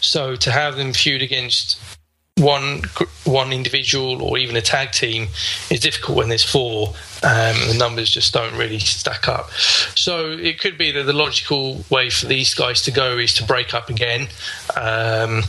so 0.00 0.36
to 0.36 0.52
have 0.52 0.76
them 0.76 0.92
feud 0.92 1.22
against 1.22 1.97
one 2.38 2.82
one 3.24 3.52
individual 3.52 4.22
or 4.22 4.38
even 4.38 4.56
a 4.56 4.62
tag 4.62 4.92
team 4.92 5.28
is 5.70 5.80
difficult 5.80 6.16
when 6.16 6.28
there's 6.28 6.44
four. 6.44 6.94
Um, 7.22 7.56
the 7.66 7.74
numbers 7.76 8.10
just 8.10 8.32
don't 8.32 8.56
really 8.56 8.78
stack 8.78 9.26
up. 9.26 9.50
So 9.50 10.30
it 10.30 10.60
could 10.60 10.78
be 10.78 10.92
that 10.92 11.02
the 11.02 11.12
logical 11.12 11.84
way 11.90 12.10
for 12.10 12.26
these 12.26 12.54
guys 12.54 12.80
to 12.82 12.92
go 12.92 13.18
is 13.18 13.34
to 13.34 13.44
break 13.44 13.74
up 13.74 13.90
again, 13.90 14.28
um, 14.76 15.42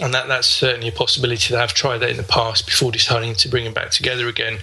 and 0.00 0.12
that 0.12 0.28
that's 0.28 0.46
certainly 0.46 0.88
a 0.88 0.92
possibility. 0.92 1.54
That 1.54 1.62
I've 1.62 1.74
tried 1.74 1.98
that 1.98 2.10
in 2.10 2.18
the 2.18 2.22
past 2.22 2.66
before 2.66 2.92
deciding 2.92 3.34
to 3.36 3.48
bring 3.48 3.64
them 3.64 3.72
back 3.72 3.90
together 3.90 4.28
again. 4.28 4.58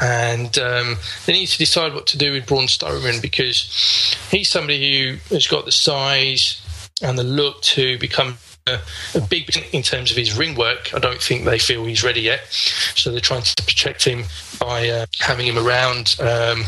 And 0.00 0.56
um, 0.58 0.96
they 1.26 1.32
need 1.32 1.48
to 1.48 1.58
decide 1.58 1.94
what 1.94 2.06
to 2.08 2.18
do 2.18 2.32
with 2.32 2.46
Braun 2.46 2.66
Strowman 2.66 3.20
because 3.20 4.16
he's 4.30 4.48
somebody 4.48 5.18
who 5.28 5.34
has 5.34 5.46
got 5.46 5.64
the 5.64 5.72
size 5.72 6.60
and 7.02 7.18
the 7.18 7.24
look 7.24 7.60
to 7.62 7.98
become 7.98 8.36
a, 8.66 8.80
big 9.28 9.50
in 9.72 9.82
terms 9.82 10.10
of 10.10 10.16
his 10.16 10.36
ring 10.36 10.54
work. 10.54 10.94
I 10.94 10.98
don't 10.98 11.20
think 11.20 11.44
they 11.44 11.58
feel 11.58 11.84
he's 11.84 12.04
ready 12.04 12.20
yet, 12.20 12.46
so 12.50 13.10
they're 13.10 13.20
trying 13.20 13.42
to 13.42 13.62
protect 13.62 14.04
him 14.04 14.24
by 14.60 14.88
uh, 14.88 15.06
having 15.18 15.46
him 15.46 15.58
around 15.58 16.16
um, 16.20 16.64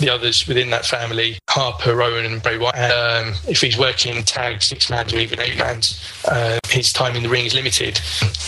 the 0.00 0.10
others 0.10 0.46
within 0.48 0.70
that 0.70 0.84
family, 0.84 1.38
Harper, 1.48 1.94
Rowan, 1.94 2.26
and 2.26 2.42
Bray 2.42 2.58
Wyatt. 2.58 2.76
Um, 2.76 3.34
if 3.48 3.60
he's 3.60 3.78
working 3.78 4.22
tag 4.24 4.62
six 4.62 4.90
man 4.90 5.06
or 5.12 5.18
even 5.18 5.40
eight 5.40 5.56
man, 5.58 5.80
uh, 6.26 6.58
his 6.68 6.92
time 6.92 7.16
in 7.16 7.22
the 7.22 7.28
ring 7.28 7.46
is 7.46 7.54
limited. 7.54 8.00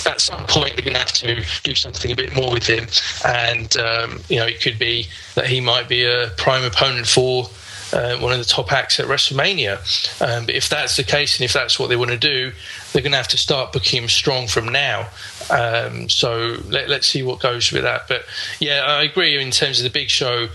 At 0.06 0.20
some 0.20 0.44
point, 0.46 0.74
they're 0.74 0.84
going 0.84 0.94
to 0.94 1.00
have 1.00 1.12
to 1.12 1.44
do 1.62 1.74
something 1.74 2.10
a 2.10 2.16
bit 2.16 2.34
more 2.34 2.52
with 2.52 2.66
him, 2.66 2.86
and 3.24 3.76
um, 3.76 4.20
you 4.28 4.38
know 4.38 4.46
it 4.46 4.60
could 4.60 4.78
be 4.78 5.06
that 5.34 5.46
he 5.46 5.60
might 5.60 5.88
be 5.88 6.04
a 6.04 6.30
prime 6.36 6.64
opponent 6.64 7.06
for 7.06 7.48
uh, 7.92 8.16
one 8.18 8.32
of 8.32 8.38
the 8.38 8.44
top 8.44 8.72
acts 8.72 9.00
at 9.00 9.06
WrestleMania. 9.06 9.78
Um, 10.20 10.46
but 10.46 10.54
if 10.54 10.68
that's 10.68 10.96
the 10.96 11.02
case 11.02 11.38
and 11.38 11.44
if 11.44 11.52
that's 11.52 11.78
what 11.78 11.88
they 11.88 11.96
want 11.96 12.10
to 12.10 12.18
do, 12.18 12.52
they're 12.92 13.02
going 13.02 13.12
to 13.12 13.18
have 13.18 13.28
to 13.28 13.38
start 13.38 13.72
booking 13.72 14.02
him 14.02 14.08
strong 14.08 14.46
from 14.46 14.68
now. 14.68 15.08
Um, 15.50 16.08
so 16.08 16.56
let, 16.66 16.90
us 16.90 17.06
see 17.06 17.22
what 17.22 17.40
goes 17.40 17.70
with 17.72 17.82
that. 17.82 18.08
But 18.08 18.24
yeah, 18.60 18.82
I 18.86 19.02
agree 19.02 19.40
in 19.40 19.50
terms 19.50 19.78
of 19.78 19.84
the 19.84 19.90
big 19.90 20.08
show. 20.08 20.48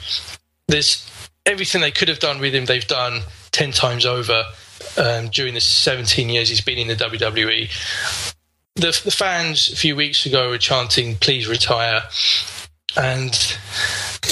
There's 0.68 1.10
everything 1.46 1.82
they 1.82 1.92
could 1.92 2.08
have 2.08 2.20
done 2.20 2.40
with 2.40 2.56
him, 2.56 2.66
they've 2.66 2.88
done 2.88 3.22
10 3.52 3.72
times 3.72 4.06
over 4.06 4.44
um, 4.98 5.30
during 5.30 5.54
the 5.54 5.62
17 5.62 6.30
years 6.30 6.50
he's 6.50 6.62
been 6.62 6.78
in 6.78 6.88
the 6.88 6.96
WWE. 6.96 7.70
The, 8.76 9.02
the 9.04 9.12
fans 9.12 9.72
a 9.72 9.76
few 9.76 9.96
weeks 9.96 10.26
ago 10.26 10.50
were 10.50 10.58
chanting, 10.58 11.16
please 11.16 11.48
retire. 11.48 12.04
And 12.96 13.34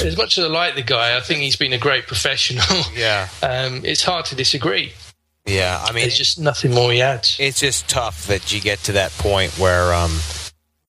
as 0.04 0.18
much 0.18 0.38
as 0.38 0.46
I 0.46 0.48
like 0.48 0.76
the 0.76 0.84
guy, 0.84 1.18
I 1.18 1.20
think 1.20 1.42
he's 1.42 1.56
been 1.56 1.74
a 1.74 1.78
great 1.78 2.08
professional. 2.08 2.64
Yeah. 2.96 3.28
Um, 3.44 3.84
it's 3.84 4.04
hard 4.04 4.26
to 4.26 4.36
disagree. 4.36 4.94
Yeah, 5.46 5.84
I 5.84 5.92
mean, 5.92 6.06
it's 6.06 6.18
just 6.18 6.40
nothing 6.40 6.74
more 6.74 6.94
yet. 6.94 7.36
It's 7.40 7.60
just 7.60 7.90
tough 7.90 8.28
that 8.28 8.54
you 8.54 8.62
get 8.62 8.80
to 8.80 8.92
that 8.94 9.12
point 9.14 9.58
where 9.58 9.94
um, 9.94 10.12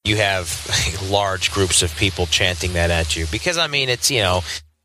you 0.05 0.17
have 0.17 0.69
large 1.11 1.51
groups 1.51 1.83
of 1.83 1.97
people 1.97 2.27
chanting 2.27 2.75
that 2.75 2.91
at 2.91 3.17
you 3.17 3.27
because 3.33 3.57
I 3.59 3.67
mean, 3.67 3.89
it's 3.89 4.11
you 4.11 4.21
know, 4.21 4.43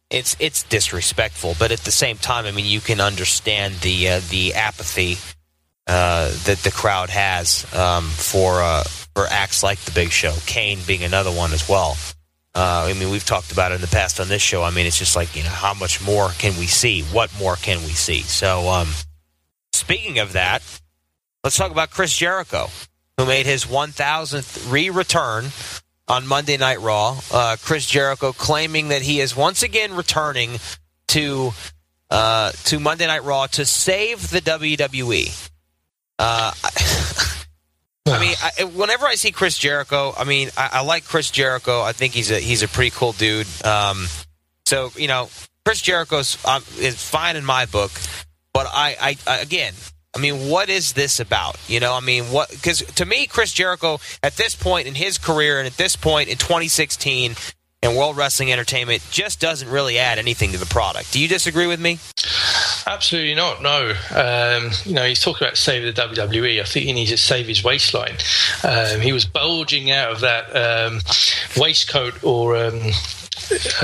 it's 0.09 0.37
it's 0.39 0.63
disrespectful, 0.63 1.55
but 1.59 1.71
at 1.71 1.79
the 1.79 1.91
same 1.91 2.17
time, 2.17 2.45
I 2.45 2.51
mean, 2.51 2.65
you 2.65 2.79
can 2.79 3.01
understand 3.01 3.75
the 3.75 4.09
uh, 4.09 4.21
the 4.29 4.53
apathy 4.53 5.17
uh, 5.85 6.29
that 6.45 6.59
the 6.63 6.71
crowd 6.71 7.09
has 7.09 7.65
um, 7.73 8.05
for 8.05 8.61
uh, 8.61 8.83
for 9.15 9.25
acts 9.27 9.63
like 9.63 9.79
the 9.79 9.91
Big 9.91 10.11
Show, 10.11 10.33
Kane 10.45 10.79
being 10.87 11.03
another 11.03 11.31
one 11.31 11.51
as 11.51 11.67
well. 11.67 11.97
Uh, 12.55 12.87
I 12.89 12.93
mean, 12.93 13.11
we've 13.11 13.25
talked 13.25 13.51
about 13.51 13.71
it 13.71 13.75
in 13.75 13.81
the 13.81 13.87
past 13.87 14.19
on 14.19 14.29
this 14.29 14.41
show. 14.41 14.63
I 14.63 14.71
mean, 14.71 14.87
it's 14.87 14.97
just 14.97 15.15
like, 15.15 15.35
you 15.35 15.43
know, 15.43 15.49
how 15.49 15.75
much 15.75 16.01
more 16.03 16.29
can 16.29 16.57
we 16.57 16.65
see? 16.65 17.03
What 17.03 17.31
more 17.37 17.55
can 17.55 17.77
we 17.79 17.91
see? 17.91 18.21
So, 18.21 18.67
um, 18.67 18.87
speaking 19.77 20.19
of 20.19 20.33
that, 20.33 20.61
let's 21.43 21.57
talk 21.57 21.71
about 21.71 21.89
Chris 21.89 22.15
Jericho, 22.15 22.67
who 23.17 23.25
made 23.25 23.45
his 23.45 23.65
1,000th 23.65 24.71
re 24.71 24.89
return 24.89 25.45
on 26.07 26.25
Monday 26.27 26.57
Night 26.57 26.81
Raw. 26.81 27.19
Uh, 27.31 27.57
Chris 27.61 27.85
Jericho 27.85 28.31
claiming 28.31 28.89
that 28.89 29.01
he 29.01 29.19
is 29.19 29.35
once 29.35 29.63
again 29.63 29.95
returning 29.95 30.59
to 31.09 31.51
uh, 32.09 32.51
to 32.65 32.79
Monday 32.79 33.07
Night 33.07 33.23
Raw 33.23 33.47
to 33.47 33.65
save 33.65 34.29
the 34.29 34.39
WWE. 34.41 35.49
Uh, 36.19 36.53
I 38.07 38.19
mean, 38.19 38.35
I, 38.41 38.63
whenever 38.63 39.05
I 39.05 39.15
see 39.15 39.31
Chris 39.31 39.57
Jericho, 39.57 40.13
I 40.17 40.23
mean, 40.23 40.49
I, 40.55 40.69
I, 40.73 40.81
like 40.81 41.03
Chris 41.03 41.29
Jericho. 41.29 41.81
I 41.81 41.91
think 41.91 42.13
he's 42.13 42.31
a 42.31 42.39
he's 42.39 42.63
a 42.63 42.67
pretty 42.67 42.91
cool 42.91 43.11
dude. 43.11 43.47
Um, 43.65 44.07
so 44.65 44.91
you 44.95 45.07
know, 45.09 45.29
Chris 45.65 45.81
Jericho's 45.81 46.43
um, 46.45 46.63
is 46.79 46.95
fine 46.95 47.35
in 47.35 47.43
my 47.43 47.65
book, 47.65 47.91
but 48.53 48.67
I, 48.69 49.17
I, 49.27 49.37
again, 49.39 49.73
I 50.15 50.19
mean, 50.19 50.49
what 50.49 50.69
is 50.69 50.93
this 50.93 51.19
about? 51.19 51.57
You 51.69 51.79
know, 51.79 51.93
I 51.93 51.99
mean, 51.99 52.25
what? 52.25 52.49
Because 52.49 52.79
to 52.79 53.05
me, 53.05 53.27
Chris 53.27 53.53
Jericho 53.53 53.99
at 54.23 54.35
this 54.35 54.55
point 54.55 54.87
in 54.87 54.95
his 54.95 55.17
career 55.17 55.59
and 55.59 55.67
at 55.67 55.77
this 55.77 55.95
point 55.95 56.29
in 56.29 56.37
2016 56.37 57.35
and 57.83 57.95
World 57.95 58.17
Wrestling 58.17 58.51
Entertainment 58.51 59.03
just 59.11 59.39
doesn't 59.39 59.69
really 59.69 59.99
add 59.99 60.17
anything 60.17 60.51
to 60.53 60.57
the 60.57 60.65
product. 60.65 61.13
Do 61.13 61.19
you 61.19 61.27
disagree 61.27 61.67
with 61.67 61.79
me? 61.79 61.99
Absolutely 62.87 63.35
not. 63.35 63.61
No. 63.61 63.93
Um, 64.09 64.71
you 64.85 64.93
know, 64.93 65.05
he's 65.05 65.21
talking 65.21 65.45
about 65.45 65.57
saving 65.57 65.93
the 65.93 66.01
WWE. 66.01 66.59
I 66.59 66.63
think 66.63 66.85
he 66.85 66.93
needs 66.93 67.11
to 67.11 67.17
save 67.17 67.47
his 67.47 67.63
waistline. 67.63 68.15
Um, 68.63 69.01
he 69.01 69.13
was 69.13 69.25
bulging 69.25 69.91
out 69.91 70.11
of 70.11 70.21
that 70.21 70.55
um, 70.55 71.01
waistcoat 71.57 72.23
or. 72.23 72.57
Um, 72.57 72.81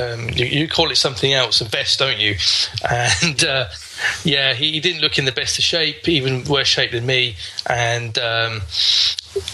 um, 0.02 0.30
you, 0.32 0.45
you, 0.45 0.67
call 0.67 0.91
it 0.91 0.97
something 0.97 1.32
else, 1.32 1.62
a 1.62 1.65
vest, 1.65 1.99
don't 1.99 2.19
you? 2.19 2.36
And 2.89 3.43
uh, 3.45 3.67
yeah, 4.24 4.54
he 4.54 4.80
didn't 4.80 5.02
look 5.02 5.18
in 5.18 5.26
the 5.26 5.32
best 5.32 5.58
of 5.58 5.63
shape, 5.63 6.08
even 6.08 6.44
worse 6.46 6.68
shape 6.68 6.92
than 6.92 7.06
me. 7.06 7.36
And 7.70 8.18
um, 8.18 8.62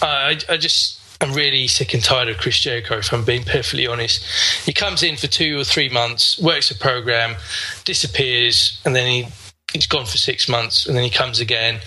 I, 0.02 0.38
I 0.48 0.56
just 0.56 1.00
I'm 1.20 1.34
really 1.34 1.66
sick 1.68 1.92
and 1.92 2.02
tired 2.02 2.28
of 2.28 2.38
Chris 2.38 2.58
Jericho, 2.58 2.96
if 2.98 3.12
I'm 3.12 3.24
being 3.24 3.44
perfectly 3.44 3.86
honest. 3.86 4.24
He 4.64 4.72
comes 4.72 5.02
in 5.02 5.16
for 5.16 5.26
two 5.26 5.60
or 5.60 5.64
three 5.64 5.90
months, 5.90 6.38
works 6.38 6.70
a 6.70 6.74
program, 6.74 7.36
disappears, 7.84 8.80
and 8.84 8.96
then 8.96 9.06
he 9.06 9.26
he's 9.72 9.86
gone 9.86 10.04
for 10.04 10.18
six 10.18 10.48
months 10.48 10.86
and 10.86 10.96
then 10.96 11.04
he 11.04 11.10
comes 11.10 11.38
again. 11.38 11.78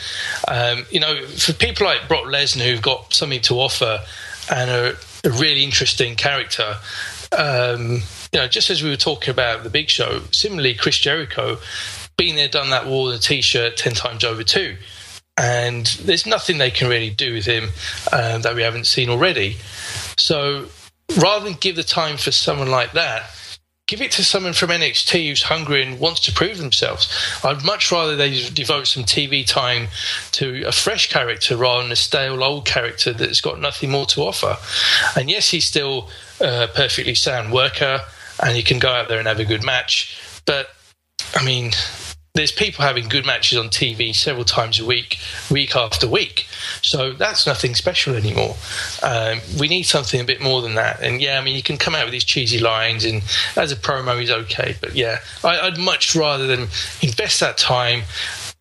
Um, 0.48 0.86
you 0.90 1.00
know, 1.00 1.26
for 1.26 1.52
people 1.52 1.86
like 1.86 2.08
Brock 2.08 2.26
Lesnar 2.26 2.64
who've 2.64 2.82
got 2.82 3.14
something 3.14 3.42
to 3.42 3.56
offer 3.56 4.00
and 4.50 4.72
are 4.72 4.98
a 5.26 5.30
really 5.32 5.64
interesting 5.64 6.16
character, 6.16 6.76
um, 7.38 8.02
you 8.32 8.40
know, 8.40 8.48
just 8.48 8.70
as 8.70 8.84
we 8.84 8.90
were 8.90 8.96
talking 8.96 9.32
about 9.32 9.64
the 9.64 9.70
Big 9.70 9.90
Show, 9.90 10.22
similarly, 10.32 10.74
Chris 10.74 10.98
Jericho, 10.98 11.58
been 12.18 12.36
there, 12.36 12.48
done 12.48 12.70
that, 12.70 12.88
wore 12.88 13.12
the 13.12 13.20
T-shirt 13.20 13.78
ten 13.78 13.94
times 13.94 14.24
over 14.24 14.44
too 14.44 14.78
and 15.38 15.88
there's 16.04 16.26
nothing 16.26 16.58
they 16.58 16.72
can 16.72 16.88
really 16.88 17.10
do 17.10 17.34
with 17.34 17.46
him 17.46 17.70
um, 18.12 18.42
that 18.44 18.54
we 18.56 18.62
haven't 18.62 18.86
seen 18.86 19.10
already. 19.10 19.58
So 20.18 20.68
rather 21.18 21.46
than 21.46 21.58
give 21.60 21.76
the 21.76 21.84
time 21.84 22.18
for 22.18 22.32
someone 22.32 22.70
like 22.70 22.92
that, 22.94 23.24
give 23.88 24.02
it 24.02 24.12
to 24.12 24.24
someone 24.24 24.54
from 24.54 24.70
NXT 24.70 25.28
who's 25.28 25.44
hungry 25.44 25.84
and 25.84 26.00
wants 26.00 26.22
to 26.22 26.32
prove 26.32 26.58
themselves. 26.58 27.12
I'd 27.44 27.66
much 27.66 27.92
rather 27.92 28.16
they 28.16 28.48
devote 28.50 28.88
some 28.88 29.04
TV 29.04 29.46
time 29.46 29.88
to 30.34 30.64
a 30.66 30.72
fresh 30.72 31.10
character 31.10 31.58
rather 31.58 31.84
than 31.84 31.92
a 31.92 31.98
stale 31.98 32.44
old 32.44 32.66
character 32.66 33.12
that's 33.12 33.42
got 33.42 33.60
nothing 33.60 33.90
more 33.90 34.06
to 34.08 34.22
offer. 34.22 34.58
And 35.20 35.30
yes, 35.30 35.50
he's 35.50 35.66
still 35.66 36.10
a 36.40 36.68
perfectly 36.68 37.16
sound 37.16 37.52
worker 37.52 38.02
and 38.42 38.56
he 38.56 38.64
can 38.64 38.80
go 38.80 38.90
out 38.90 39.10
there 39.10 39.20
and 39.20 39.28
have 39.28 39.40
a 39.40 39.46
good 39.46 39.64
match. 39.64 40.18
But 40.46 40.70
I 41.36 41.44
mean, 41.44 41.72
there's 42.36 42.52
people 42.52 42.84
having 42.84 43.10
good 43.10 43.28
matches 43.28 43.60
on 43.60 43.70
TV 43.70 44.16
several 44.16 44.44
times 44.44 44.80
a 44.80 44.86
week, 44.86 45.20
week 45.52 45.76
after 45.76 46.08
week. 46.08 46.48
So 46.82 47.14
that's 47.14 47.46
nothing 47.46 47.76
special 47.76 48.16
anymore. 48.16 48.56
Um, 49.04 49.40
we 49.60 49.68
need 49.68 49.84
something 49.84 50.20
a 50.20 50.24
bit 50.24 50.42
more 50.42 50.64
than 50.64 50.74
that. 50.74 51.00
And 51.02 51.22
yeah, 51.22 51.40
I 51.40 51.44
mean, 51.44 51.56
you 51.56 51.62
can 51.62 51.78
come 51.78 51.94
out 51.94 52.06
with 52.06 52.12
these 52.12 52.24
cheesy 52.24 52.58
lines, 52.58 53.06
and 53.06 53.22
as 53.56 53.72
a 53.72 53.76
promo, 53.76 54.20
he's 54.20 54.32
okay. 54.32 54.76
But 54.82 54.96
yeah, 54.96 55.20
I, 55.44 55.70
would 55.70 55.78
much 55.78 56.16
rather 56.16 56.48
than 56.48 56.62
invest 57.02 57.40
that 57.40 57.58
time 57.60 58.02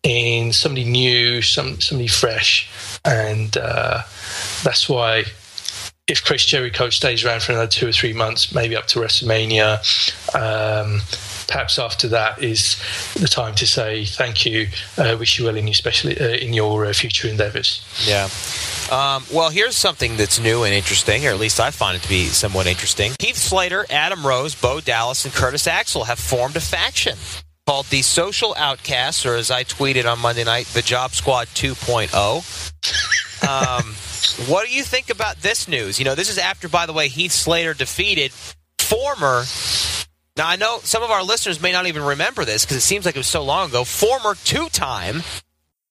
in 0.03 0.53
somebody 0.53 0.85
new, 0.85 1.41
some 1.41 1.81
somebody 1.81 2.07
fresh, 2.07 2.69
and 3.03 3.57
uh, 3.57 4.03
that's 4.63 4.87
why 4.87 5.23
if 6.07 6.23
Chris 6.23 6.45
Jericho 6.45 6.89
stays 6.89 7.23
around 7.23 7.41
for 7.41 7.53
another 7.53 7.67
two 7.67 7.87
or 7.87 7.91
three 7.91 8.13
months, 8.13 8.53
maybe 8.53 8.75
up 8.75 8.87
to 8.87 8.99
WrestleMania, 8.99 9.79
um, 10.35 11.01
perhaps 11.53 11.77
after 11.77 12.07
that 12.07 12.41
is 12.41 12.77
the 13.13 13.27
time 13.27 13.53
to 13.53 13.67
say 13.67 14.05
thank 14.05 14.43
you. 14.43 14.67
Uh, 14.97 15.15
wish 15.19 15.37
you 15.37 15.45
well 15.45 15.55
in 15.55 15.67
your 15.67 15.75
special 15.75 16.09
uh, 16.09 16.29
in 16.29 16.51
your 16.51 16.85
uh, 16.85 16.93
future 16.93 17.27
endeavors. 17.27 17.85
Yeah. 18.05 18.27
Um, 18.91 19.23
well, 19.31 19.51
here's 19.51 19.75
something 19.75 20.17
that's 20.17 20.39
new 20.39 20.63
and 20.63 20.73
interesting, 20.73 21.27
or 21.27 21.29
at 21.29 21.39
least 21.39 21.59
I 21.59 21.69
find 21.69 21.95
it 21.95 22.01
to 22.01 22.09
be 22.09 22.25
somewhat 22.25 22.65
interesting. 22.65 23.11
Heath 23.19 23.37
Slater, 23.37 23.85
Adam 23.91 24.25
Rose, 24.25 24.55
Bo 24.55 24.81
Dallas, 24.81 25.25
and 25.25 25.33
Curtis 25.33 25.67
Axel 25.67 26.05
have 26.05 26.17
formed 26.17 26.55
a 26.55 26.59
faction 26.59 27.17
called 27.67 27.85
the 27.87 28.01
Social 28.01 28.55
Outcasts, 28.57 29.23
or 29.23 29.35
as 29.35 29.51
I 29.51 29.63
tweeted 29.63 30.11
on 30.11 30.19
Monday 30.19 30.43
night, 30.43 30.65
the 30.67 30.81
Job 30.81 31.11
Squad 31.11 31.47
2.0. 31.49 32.09
um, 33.47 34.47
what 34.51 34.67
do 34.67 34.73
you 34.73 34.83
think 34.83 35.11
about 35.11 35.37
this 35.37 35.67
news? 35.67 35.99
You 35.99 36.05
know, 36.05 36.15
this 36.15 36.29
is 36.29 36.39
after, 36.39 36.67
by 36.67 36.87
the 36.87 36.93
way, 36.93 37.07
Heath 37.09 37.31
Slater 37.31 37.73
defeated 37.73 38.31
former 38.79 39.43
Now, 40.35 40.47
I 40.47 40.55
know 40.55 40.79
some 40.83 41.03
of 41.03 41.11
our 41.11 41.23
listeners 41.23 41.61
may 41.61 41.71
not 41.71 41.85
even 41.85 42.03
remember 42.03 42.43
this 42.43 42.65
because 42.65 42.77
it 42.77 42.81
seems 42.81 43.05
like 43.05 43.15
it 43.15 43.19
was 43.19 43.27
so 43.27 43.43
long 43.43 43.69
ago. 43.69 43.83
Former 43.83 44.35
two 44.43 44.67
time, 44.69 45.21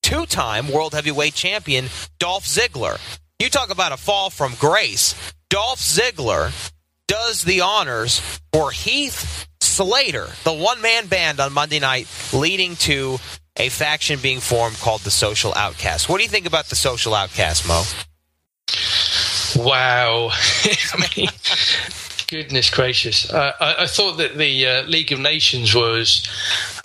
two 0.01 0.25
time 0.25 0.69
World 0.69 0.93
Heavyweight 0.93 1.33
Champion 1.33 1.85
Dolph 2.19 2.45
Ziggler. 2.45 2.99
You 3.39 3.49
talk 3.49 3.71
about 3.71 3.93
a 3.93 3.97
fall 3.97 4.29
from 4.29 4.55
grace. 4.59 5.15
Dolph 5.49 5.79
Ziggler 5.79 6.51
does 7.07 7.43
the 7.43 7.61
honors 7.61 8.19
for 8.51 8.71
Heath 8.71 9.47
Slater, 9.61 10.27
the 10.43 10.53
one 10.53 10.81
man 10.81 11.07
band 11.07 11.39
on 11.39 11.53
Monday 11.53 11.79
night, 11.79 12.07
leading 12.33 12.75
to 12.77 13.19
a 13.57 13.69
faction 13.69 14.19
being 14.19 14.39
formed 14.39 14.77
called 14.77 15.01
the 15.01 15.11
Social 15.11 15.53
Outcast. 15.55 16.09
What 16.09 16.17
do 16.17 16.23
you 16.23 16.29
think 16.29 16.47
about 16.47 16.65
the 16.65 16.75
Social 16.75 17.13
Outcast, 17.13 17.67
Mo? 17.67 17.83
Wow. 19.55 20.29
I 20.63 21.09
mean, 21.15 21.29
goodness 22.33 22.71
gracious. 22.71 23.31
Uh, 23.31 23.53
I, 23.59 23.83
I, 23.83 23.85
thought 23.85 24.17
that 24.17 24.39
the 24.39 24.65
uh, 24.65 24.83
League 24.85 25.11
of 25.11 25.19
Nations 25.19 25.75
was 25.75 26.27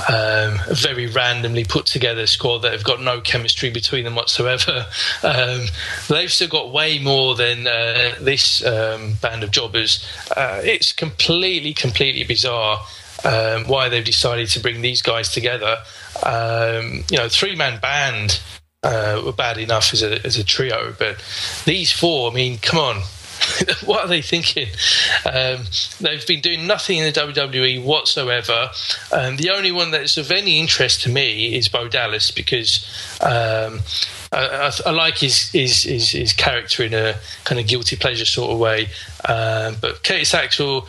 um, 0.07 0.59
a 0.69 0.75
very 0.75 1.07
randomly 1.07 1.65
put 1.65 1.87
together 1.87 2.27
squad 2.27 2.59
that 2.59 2.73
have 2.73 2.85
got 2.85 3.01
no 3.01 3.23
chemistry 3.23 3.71
between 3.71 4.05
them 4.05 4.15
whatsoever. 4.15 4.87
Um, 5.23 5.67
they've 6.09 6.31
still 6.31 6.49
got 6.49 6.73
way 6.73 6.99
more 6.99 7.35
than 7.35 7.67
uh, 7.67 8.15
this 8.21 8.65
um, 8.65 9.15
band 9.15 9.43
of 9.43 9.51
jobbers. 9.51 10.07
Uh, 10.37 10.61
it's 10.63 10.93
completely, 10.93 11.73
completely 11.73 12.25
bizarre. 12.25 12.85
Um, 13.25 13.65
why 13.65 13.89
they've 13.89 14.05
decided 14.05 14.49
to 14.51 14.61
bring 14.61 14.81
these 14.81 15.03
guys 15.03 15.33
together. 15.33 15.77
Um, 16.23 17.05
you 17.11 17.19
know, 17.19 17.29
three 17.29 17.57
man 17.57 17.81
band 17.81 18.41
uh, 18.83 19.23
were 19.25 19.33
bad 19.33 19.59
enough 19.59 19.93
as 19.93 20.03
a, 20.03 20.25
as 20.25 20.37
a 20.37 20.45
trio, 20.45 20.95
but 20.99 21.23
these 21.65 21.91
four, 21.91 22.31
I 22.31 22.35
mean, 22.35 22.59
come 22.59 22.79
on. 22.79 23.03
what 23.85 24.05
are 24.05 24.09
they 24.09 24.23
thinking? 24.23 24.69
Um, 25.25 25.65
they've 26.01 26.27
been 26.27 26.41
doing 26.41 26.67
nothing 26.67 26.99
in 26.99 27.05
the 27.05 27.13
WWE 27.13 27.83
whatsoever. 27.83 28.71
Um, 29.13 29.37
the 29.37 29.51
only 29.51 29.73
one 29.73 29.91
that's 29.91 30.17
of 30.17 30.31
any 30.31 30.59
interest 30.59 31.03
to 31.03 31.09
me 31.09 31.57
is 31.57 31.69
Bo 31.69 31.89
Dallas 31.89 32.31
because 32.31 32.87
um, 33.21 33.81
I, 34.33 34.47
I, 34.47 34.71
I, 34.87 34.91
like 34.91 35.19
his, 35.19 35.51
his, 35.51 35.83
his, 35.83 36.11
his, 36.11 36.33
character 36.33 36.83
in 36.85 36.95
a 36.95 37.17
kind 37.45 37.61
of 37.61 37.67
guilty 37.67 37.97
pleasure 37.97 38.25
sort 38.25 38.53
of 38.53 38.59
way. 38.59 38.89
Um, 39.27 39.77
but 39.81 40.05
Curtis 40.05 40.35
Axel 40.35 40.87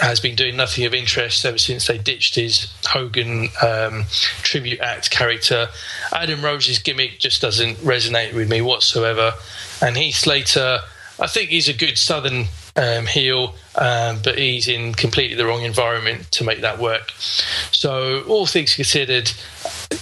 has 0.00 0.20
been 0.20 0.34
doing 0.34 0.56
nothing 0.56 0.84
of 0.84 0.94
interest 0.94 1.44
ever 1.44 1.58
since 1.58 1.86
they 1.86 1.98
ditched 1.98 2.34
his 2.34 2.72
Hogan 2.86 3.48
um, 3.62 4.04
tribute 4.42 4.80
act 4.80 5.10
character. 5.10 5.68
Adam 6.12 6.42
Rose's 6.42 6.78
gimmick 6.78 7.18
just 7.18 7.42
doesn't 7.42 7.76
resonate 7.78 8.34
with 8.34 8.50
me 8.50 8.62
whatsoever. 8.62 9.32
And 9.82 9.96
Heath 9.96 10.16
Slater, 10.16 10.80
I 11.22 11.28
think 11.28 11.50
he's 11.50 11.68
a 11.68 11.72
good 11.72 11.96
Southern 11.96 12.46
um, 12.74 13.06
heel, 13.06 13.54
um, 13.76 14.18
but 14.24 14.36
he's 14.38 14.66
in 14.66 14.92
completely 14.92 15.36
the 15.36 15.46
wrong 15.46 15.62
environment 15.62 16.28
to 16.32 16.44
make 16.44 16.62
that 16.62 16.80
work. 16.80 17.12
So, 17.12 18.24
all 18.24 18.44
things 18.44 18.74
considered, 18.74 19.30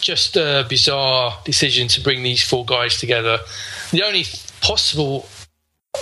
just 0.01 0.37
a 0.37 0.65
bizarre 0.67 1.37
decision 1.45 1.89
to 1.89 2.01
bring 2.01 2.23
these 2.23 2.43
four 2.43 2.65
guys 2.65 2.99
together. 2.99 3.39
The 3.91 4.03
only 4.03 4.25
possible 4.63 5.29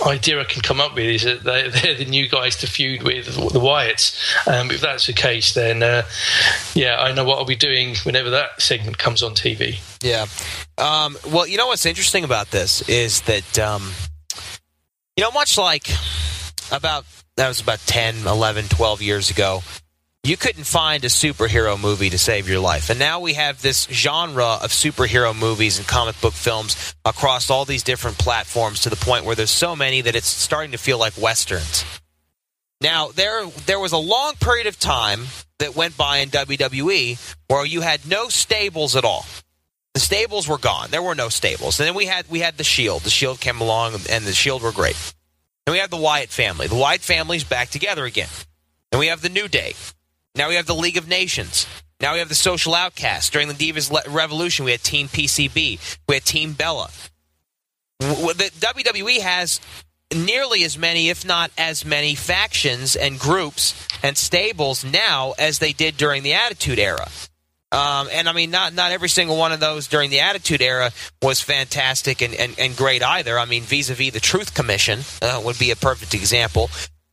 idea 0.05 0.39
I 0.39 0.45
can 0.45 0.61
come 0.61 0.79
up 0.79 0.95
with 0.95 1.05
is 1.05 1.23
that 1.23 1.43
they're, 1.43 1.69
they're 1.69 1.95
the 1.95 2.05
new 2.05 2.29
guys 2.29 2.55
to 2.57 2.67
feud 2.67 3.03
with 3.03 3.25
the 3.25 3.59
Wyatts. 3.59 4.47
Um, 4.47 4.71
if 4.71 4.79
that's 4.79 5.07
the 5.07 5.13
case, 5.13 5.53
then 5.53 5.83
uh, 5.83 6.03
yeah, 6.75 6.97
I 6.97 7.11
know 7.11 7.25
what 7.25 7.39
I'll 7.39 7.45
be 7.45 7.57
doing 7.57 7.95
whenever 8.03 8.29
that 8.29 8.61
segment 8.61 8.97
comes 8.97 9.21
on 9.21 9.33
TV. 9.33 9.79
Yeah. 10.01 10.27
Um, 10.77 11.17
well, 11.29 11.45
you 11.45 11.57
know 11.57 11.67
what's 11.67 11.85
interesting 11.85 12.23
about 12.23 12.51
this 12.51 12.87
is 12.87 13.19
that 13.21 13.59
um, 13.59 13.91
you 15.19 15.25
know 15.25 15.31
much 15.31 15.57
like 15.57 15.89
about 16.71 17.05
that 17.35 17.49
was 17.49 17.59
about 17.59 17.79
10, 17.79 18.25
11, 18.25 18.69
12 18.69 19.01
years 19.01 19.29
ago 19.29 19.61
you 20.23 20.37
couldn't 20.37 20.63
find 20.63 21.03
a 21.03 21.07
superhero 21.07 21.77
movie 21.77 22.09
to 22.09 22.17
save 22.17 22.47
your 22.47 22.59
life. 22.59 22.89
And 22.89 22.99
now 22.99 23.19
we 23.19 23.33
have 23.33 23.61
this 23.61 23.85
genre 23.85 24.59
of 24.61 24.71
superhero 24.71 25.37
movies 25.37 25.77
and 25.77 25.87
comic 25.87 26.19
book 26.21 26.33
films 26.33 26.93
across 27.03 27.49
all 27.49 27.65
these 27.65 27.83
different 27.83 28.17
platforms 28.17 28.81
to 28.81 28.89
the 28.89 28.95
point 28.95 29.25
where 29.25 29.35
there's 29.35 29.49
so 29.49 29.75
many 29.75 30.01
that 30.01 30.15
it's 30.15 30.27
starting 30.27 30.71
to 30.71 30.77
feel 30.77 30.99
like 30.99 31.13
westerns. 31.17 31.83
Now, 32.79 33.09
there 33.09 33.45
there 33.65 33.79
was 33.79 33.91
a 33.91 33.97
long 33.97 34.35
period 34.35 34.67
of 34.67 34.79
time 34.79 35.21
that 35.57 35.75
went 35.75 35.97
by 35.97 36.17
in 36.17 36.29
WWE 36.29 37.35
where 37.47 37.65
you 37.65 37.81
had 37.81 38.07
no 38.07 38.29
stables 38.29 38.95
at 38.95 39.03
all. 39.03 39.25
The 39.93 39.99
stables 39.99 40.47
were 40.47 40.57
gone. 40.57 40.91
There 40.91 41.01
were 41.01 41.15
no 41.15 41.29
stables. 41.29 41.79
And 41.79 41.87
then 41.87 41.95
we 41.95 42.05
had 42.05 42.29
we 42.29 42.39
had 42.39 42.57
the 42.57 42.63
Shield. 42.63 43.03
The 43.03 43.09
Shield 43.09 43.39
came 43.39 43.59
along 43.59 43.95
and 44.09 44.23
the 44.23 44.33
Shield 44.33 44.61
were 44.61 44.71
great. 44.71 44.95
And 45.65 45.73
we 45.73 45.79
have 45.79 45.89
the 45.89 45.97
Wyatt 45.97 46.29
family. 46.29 46.67
The 46.67 46.75
Wyatt 46.75 47.01
family's 47.01 47.43
back 47.43 47.69
together 47.69 48.05
again. 48.05 48.29
And 48.91 48.99
we 48.99 49.07
have 49.07 49.21
the 49.21 49.29
New 49.29 49.47
Day. 49.47 49.73
Now 50.35 50.49
we 50.49 50.55
have 50.55 50.65
the 50.65 50.75
League 50.75 50.97
of 50.97 51.07
Nations. 51.07 51.67
Now 52.01 52.13
we 52.13 52.19
have 52.19 52.29
the 52.29 52.35
Social 52.35 52.73
Outcasts. 52.73 53.29
During 53.29 53.49
the 53.49 53.53
Divas 53.53 53.91
Revolution, 54.13 54.65
we 54.65 54.71
had 54.71 54.81
Team 54.81 55.07
PCB. 55.07 55.97
We 56.07 56.15
had 56.15 56.23
Team 56.23 56.53
Bella. 56.53 56.89
The 57.99 58.51
WWE 58.59 59.19
has 59.19 59.59
nearly 60.15 60.63
as 60.63 60.77
many, 60.77 61.09
if 61.09 61.25
not 61.25 61.51
as 61.57 61.85
many, 61.85 62.15
factions 62.15 62.95
and 62.95 63.19
groups 63.19 63.75
and 64.01 64.17
stables 64.17 64.83
now 64.83 65.33
as 65.37 65.59
they 65.59 65.73
did 65.73 65.97
during 65.97 66.23
the 66.23 66.33
Attitude 66.33 66.79
Era. 66.79 67.09
Um, 67.71 68.09
and 68.11 68.27
I 68.27 68.33
mean, 68.33 68.49
not 68.49 68.73
not 68.73 68.91
every 68.91 69.09
single 69.09 69.37
one 69.37 69.51
of 69.51 69.59
those 69.59 69.87
during 69.87 70.09
the 70.09 70.21
Attitude 70.21 70.61
Era 70.61 70.91
was 71.21 71.39
fantastic 71.39 72.21
and, 72.21 72.33
and, 72.33 72.57
and 72.57 72.75
great 72.75 73.03
either. 73.03 73.37
I 73.37 73.45
mean, 73.45 73.63
vis 73.63 73.89
a 73.89 73.93
vis 73.93 74.11
the 74.11 74.19
Truth 74.19 74.55
Commission 74.55 75.01
uh, 75.21 75.41
would 75.45 75.59
be 75.59 75.69
a 75.69 75.75
perfect 75.75 76.15
example. 76.15 76.69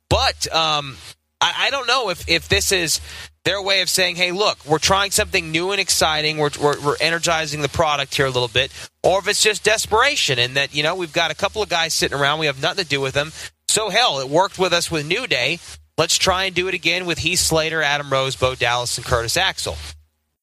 But 0.09 0.51
um, 0.55 0.97
I, 1.41 1.67
I 1.67 1.71
don't 1.71 1.87
know 1.87 2.09
if, 2.11 2.29
if 2.29 2.49
this 2.49 2.73
is 2.73 3.01
their 3.45 3.63
way 3.63 3.81
of 3.83 3.89
saying, 3.89 4.17
hey, 4.17 4.33
look, 4.33 4.65
we're 4.67 4.79
trying 4.79 5.11
something 5.11 5.51
new 5.51 5.73
and 5.73 5.81
exciting. 5.81 6.39
We're, 6.39 6.51
we're, 6.61 6.81
we're, 6.81 6.97
energizing 7.01 7.61
the 7.61 7.69
product 7.69 8.15
here 8.15 8.27
a 8.27 8.31
little 8.31 8.49
bit. 8.49 8.73
Or 9.03 9.19
if 9.21 9.29
it's 9.29 9.43
just 9.43 9.63
desperation 9.63 10.39
and 10.39 10.57
that, 10.57 10.75
you 10.75 10.83
know, 10.83 10.95
we've 10.95 11.13
got 11.13 11.31
a 11.31 11.35
couple 11.35 11.63
of 11.63 11.69
guys 11.69 11.95
sitting 11.95 12.19
around. 12.19 12.41
We 12.41 12.47
have 12.47 12.61
nothing 12.61 12.85
to 12.85 12.91
do 12.91 13.01
with 13.01 13.15
them. 13.15 13.33
So, 13.69 13.89
hell, 13.91 14.21
it 14.21 14.29
worked 14.29 14.59
with 14.59 14.73
us 14.73 14.91
with 14.91 15.07
New 15.07 15.27
Day. 15.27 15.61
Let's 15.99 16.19
try 16.19 16.45
and 16.45 16.55
do 16.55 16.69
it 16.69 16.75
again 16.75 17.07
with 17.07 17.19
Heath 17.19 17.39
Slater, 17.39 17.83
Adam 17.83 18.11
Rose, 18.11 18.37
Bo 18.37 18.55
Dallas, 18.55 18.97
and 18.97 19.07
Curtis 19.07 19.37
Axel. 19.37 19.77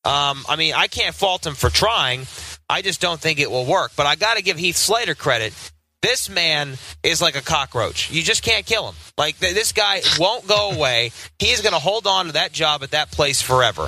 Um, 0.06 0.44
I 0.50 0.56
mean, 0.58 0.74
I 0.74 0.88
can't 0.88 1.16
fault 1.16 1.46
him 1.46 1.56
for 1.56 1.70
trying. 1.70 2.28
I 2.70 2.82
just 2.82 3.00
don't 3.00 3.20
think 3.20 3.40
it 3.40 3.50
will 3.50 3.66
work. 3.66 3.92
But 3.96 4.06
I 4.06 4.16
got 4.16 4.38
to 4.38 4.44
give 4.44 4.58
Heath 4.58 4.76
Slater 4.76 5.16
credit. 5.16 5.54
This 6.02 6.30
man 6.30 6.74
is 7.02 7.22
like 7.22 7.38
a 7.38 7.42
cockroach. 7.42 8.12
You 8.12 8.22
just 8.22 8.44
can't 8.44 8.66
kill 8.66 8.90
him. 8.90 8.96
Like 9.18 9.38
this 9.40 9.72
guy 9.72 10.02
won't 10.20 10.46
go 10.48 10.72
away. 10.72 11.12
He's 11.40 11.62
going 11.62 11.74
to 11.74 11.80
hold 11.80 12.08
on 12.08 12.26
to 12.26 12.32
that 12.34 12.52
job 12.52 12.84
at 12.84 12.92
that 12.92 13.12
place 13.12 13.42
forever. 13.42 13.88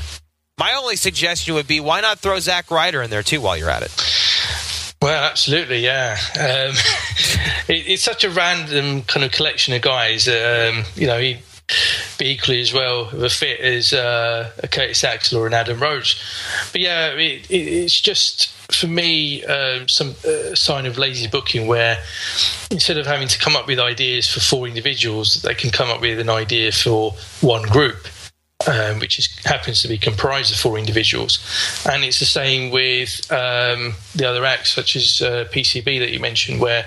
My 0.58 0.74
only 0.76 0.96
suggestion 0.96 1.56
would 1.56 1.68
be 1.68 1.82
why 1.82 2.00
not 2.00 2.20
throw 2.20 2.40
Zack 2.40 2.72
Ryder 2.72 3.02
in 3.02 3.10
there 3.10 3.24
too 3.24 3.42
while 3.42 3.58
you're 3.58 3.70
at 3.70 3.84
it. 3.84 4.96
Well, 5.02 5.24
absolutely, 5.26 5.80
yeah. 5.80 6.18
Um, 6.36 6.42
it, 7.68 7.88
it's 7.88 8.04
such 8.04 8.24
a 8.24 8.30
random 8.30 9.02
kind 9.04 9.26
of 9.26 9.34
collection 9.34 9.74
of 9.74 9.82
guys. 9.82 10.30
Um, 10.30 10.86
you 10.96 11.08
know, 11.08 11.20
he 11.20 11.40
be 12.18 12.30
equally 12.30 12.62
as 12.62 12.74
well 12.74 13.10
a 13.10 13.30
fit 13.30 13.60
as 13.60 13.94
uh, 13.94 14.52
a 14.62 14.68
Curtis 14.68 15.04
Axel 15.04 15.40
or 15.40 15.48
an 15.48 15.54
Adam 15.54 15.80
Rose. 15.80 16.16
But 16.72 16.82
yeah, 16.82 17.10
it, 17.10 17.50
it, 17.50 17.56
it's 17.56 18.00
just 18.00 18.50
for 18.72 18.88
me 18.88 19.44
um, 19.46 19.88
some 19.88 20.16
uh, 20.26 20.56
sign 20.56 20.86
of 20.86 20.98
lazy 20.98 21.28
booking 21.28 21.68
where 21.68 21.98
instead 22.72 22.98
of 22.98 23.06
having 23.06 23.28
to 23.28 23.40
come 23.40 23.56
up 23.56 23.68
with 23.68 23.80
ideas 23.80 24.30
for 24.30 24.40
four 24.40 24.68
individuals, 24.68 25.42
they 25.42 25.56
can 25.56 25.70
come 25.70 25.90
up 25.90 26.02
with 26.02 26.20
an 26.20 26.30
idea 26.30 26.72
for 26.72 27.14
one 27.42 27.64
group. 27.64 28.08
Um, 28.68 29.00
which 29.00 29.20
is, 29.20 29.28
happens 29.44 29.82
to 29.82 29.88
be 29.90 29.98
comprised 29.98 30.52
of 30.52 30.58
four 30.58 30.80
individuals. 30.80 31.40
And 31.88 32.06
it's 32.06 32.20
the 32.20 32.26
same 32.26 32.72
with 32.72 33.30
um, 33.30 33.94
the 34.16 34.26
other 34.28 34.46
acts, 34.46 34.74
such 34.74 34.96
as 34.96 35.22
uh, 35.22 35.46
PCB 35.52 36.00
that 36.00 36.12
you 36.12 36.20
mentioned, 36.22 36.62
where 36.62 36.86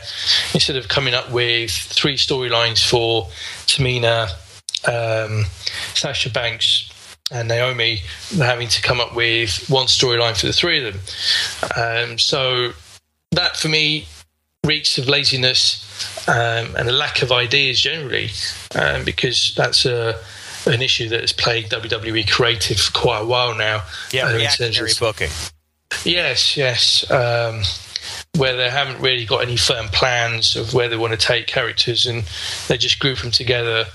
instead 0.55 0.77
of 0.77 0.89
coming 0.89 1.13
up 1.13 1.31
with 1.31 1.71
three 1.71 2.17
storylines 2.17 2.85
for 2.85 3.29
Tamina, 3.67 4.33
um, 4.87 5.45
Sasha 5.95 6.31
Banks, 6.31 6.93
and 7.31 7.49
Naomi 7.49 8.01
having 8.37 8.69
to 8.69 8.83
come 8.83 9.01
up 9.01 9.15
with 9.15 9.69
one 9.69 9.87
storyline 9.87 10.39
for 10.39 10.47
the 10.47 10.53
three 10.53 10.87
of 10.87 10.95
them. 10.95 12.11
Um, 12.11 12.19
so 12.19 12.73
that 13.33 13.57
for 13.57 13.69
me 13.69 14.07
reeks 14.65 14.99
of 14.99 15.09
laziness 15.09 16.29
um, 16.29 16.75
and 16.77 16.89
a 16.89 16.93
lack 16.93 17.23
of 17.23 17.33
ideas 17.33 17.81
generally, 17.81 18.31
um, 18.75 19.05
because 19.05 19.55
that's 19.57 19.85
a, 19.85 20.19
an 20.67 20.83
issue 20.83 21.09
that 21.09 21.21
has 21.21 21.33
plagued 21.33 21.71
WWE 21.71 22.31
creative 22.31 22.79
for 22.79 22.93
quite 22.93 23.21
a 23.21 23.27
while 23.27 23.55
now. 23.55 23.85
Yeah, 24.11 24.27
uh, 24.27 24.37
reactionary 24.37 24.91
of, 24.91 24.99
booking. 24.99 25.31
Yes, 26.05 26.57
yes. 26.57 27.11
Um, 27.11 27.63
where 28.37 28.57
they 28.57 28.71
haven't 28.71 29.01
really 29.01 29.25
got 29.25 29.43
any 29.43 29.57
firm 29.57 29.87
plans 29.89 30.55
of 30.57 30.73
where 30.73 30.89
they 30.89 30.97
want 30.97 31.13
to 31.13 31.19
take 31.19 31.47
characters, 31.47 32.07
and 32.07 32.25
they 32.69 32.79
just 32.79 32.99
group 32.99 33.19
them 33.19 33.31
together 33.31 33.87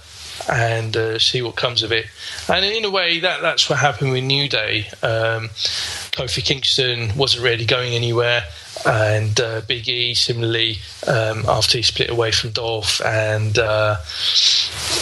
and 0.49 0.95
uh, 0.95 1.19
see 1.19 1.41
what 1.41 1.55
comes 1.55 1.83
of 1.83 1.91
it. 1.91 2.05
And 2.49 2.65
in 2.65 2.85
a 2.85 2.89
way, 2.89 3.19
that 3.19 3.41
that's 3.41 3.69
what 3.69 3.79
happened 3.79 4.11
with 4.11 4.23
New 4.23 4.49
Day. 4.49 4.87
Um, 5.01 5.49
Kofi 6.11 6.43
Kingston 6.43 7.15
wasn't 7.17 7.43
really 7.43 7.65
going 7.65 7.93
anywhere, 7.93 8.43
and 8.85 9.39
uh, 9.39 9.61
Big 9.67 9.87
E 9.87 10.13
similarly 10.13 10.77
um, 11.07 11.43
after 11.47 11.77
he 11.77 11.81
split 11.83 12.09
away 12.09 12.31
from 12.31 12.51
Dolph, 12.51 13.01
and 13.05 13.57
uh, 13.57 13.97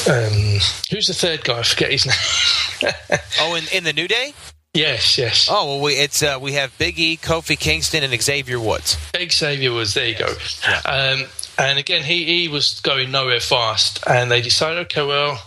um, 0.09 0.59
who's 0.89 1.07
the 1.07 1.13
third 1.13 1.43
guy? 1.43 1.59
I 1.59 1.63
forget 1.63 1.91
his 1.91 2.05
name. 2.81 2.91
oh, 3.39 3.55
in, 3.55 3.63
in 3.73 3.83
the 3.83 3.93
New 3.93 4.07
Day? 4.07 4.33
Yes, 4.73 5.17
yes. 5.17 5.49
Oh 5.51 5.65
well, 5.65 5.81
we 5.81 5.93
it's 5.95 6.23
uh, 6.23 6.37
we 6.41 6.53
have 6.53 6.77
Big 6.77 6.97
E, 6.97 7.17
Kofi 7.17 7.59
Kingston, 7.59 8.03
and 8.03 8.21
Xavier 8.21 8.57
Woods. 8.57 8.97
Big 9.11 9.33
Xavier 9.33 9.73
Woods. 9.73 9.93
There 9.93 10.07
you 10.07 10.15
go. 10.17 10.33
Yeah. 10.63 10.79
Um, 10.85 11.25
and 11.61 11.79
again, 11.79 12.03
he 12.03 12.25
he 12.25 12.47
was 12.47 12.79
going 12.81 13.11
nowhere 13.11 13.39
fast, 13.39 14.03
and 14.07 14.31
they 14.31 14.41
decided, 14.41 14.79
okay, 14.85 15.05
well, 15.05 15.41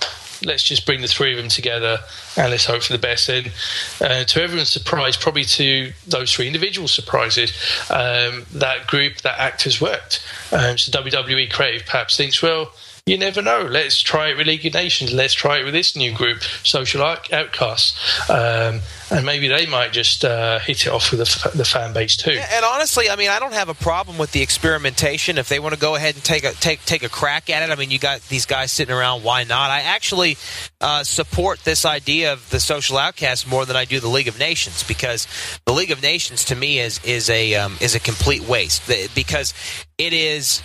let's 0.44 0.62
just 0.62 0.86
bring 0.86 1.00
the 1.00 1.08
three 1.08 1.32
of 1.32 1.38
them 1.38 1.48
together 1.48 1.98
and 2.36 2.50
let's 2.50 2.66
hope 2.66 2.82
for 2.82 2.92
the 2.92 2.98
best. 2.98 3.28
And 3.28 3.50
uh, 4.00 4.24
to 4.24 4.42
everyone's 4.42 4.70
surprise, 4.70 5.16
probably 5.16 5.44
to 5.44 5.92
those 6.06 6.32
three 6.32 6.46
individual 6.46 6.88
surprises, 6.88 7.50
um, 7.90 8.44
that 8.52 8.86
group, 8.86 9.18
that 9.22 9.38
actors 9.38 9.80
worked. 9.80 10.24
Um, 10.52 10.78
so 10.78 10.90
WWE 10.92 11.50
Creative 11.50 11.86
perhaps 11.86 12.16
thinks, 12.16 12.42
well, 12.42 12.72
you 13.06 13.18
never 13.18 13.42
know. 13.42 13.68
Let's 13.70 14.00
try 14.00 14.28
it 14.28 14.38
with 14.38 14.46
League 14.46 14.64
of 14.64 14.72
Nations. 14.72 15.12
Let's 15.12 15.34
try 15.34 15.58
it 15.58 15.64
with 15.64 15.74
this 15.74 15.94
new 15.94 16.10
group, 16.10 16.42
Social 16.62 17.02
Outcasts, 17.02 18.30
um, 18.30 18.80
and 19.10 19.26
maybe 19.26 19.46
they 19.46 19.66
might 19.66 19.92
just 19.92 20.24
uh, 20.24 20.58
hit 20.60 20.86
it 20.86 20.88
off 20.88 21.10
with 21.10 21.20
the, 21.20 21.50
the, 21.54 21.66
fan 21.66 21.92
base 21.92 22.16
too. 22.16 22.30
And 22.30 22.64
honestly, 22.64 23.10
I 23.10 23.16
mean, 23.16 23.28
I 23.28 23.38
don't 23.38 23.52
have 23.52 23.68
a 23.68 23.74
problem 23.74 24.16
with 24.16 24.32
the 24.32 24.40
experimentation. 24.40 25.36
If 25.36 25.50
they 25.50 25.60
want 25.60 25.74
to 25.74 25.80
go 25.80 25.96
ahead 25.96 26.14
and 26.14 26.24
take 26.24 26.44
a 26.44 26.52
take 26.52 26.82
take 26.86 27.02
a 27.02 27.10
crack 27.10 27.50
at 27.50 27.68
it, 27.68 27.70
I 27.70 27.76
mean, 27.76 27.90
you 27.90 27.98
got 27.98 28.22
these 28.28 28.46
guys 28.46 28.72
sitting 28.72 28.94
around. 28.94 29.22
Why 29.22 29.44
not? 29.44 29.70
I 29.70 29.80
actually 29.80 30.38
uh, 30.80 31.04
support 31.04 31.60
this 31.60 31.84
idea 31.84 32.32
of 32.32 32.48
the 32.48 32.58
Social 32.58 32.96
Outcasts 32.96 33.46
more 33.46 33.66
than 33.66 33.76
I 33.76 33.84
do 33.84 34.00
the 34.00 34.08
League 34.08 34.28
of 34.28 34.38
Nations 34.38 34.82
because 34.82 35.28
the 35.66 35.74
League 35.74 35.90
of 35.90 36.00
Nations 36.00 36.46
to 36.46 36.56
me 36.56 36.78
is 36.78 37.04
is 37.04 37.28
a 37.28 37.54
um, 37.56 37.76
is 37.82 37.94
a 37.94 38.00
complete 38.00 38.48
waste 38.48 38.90
because 39.14 39.52
it 39.98 40.14
is 40.14 40.62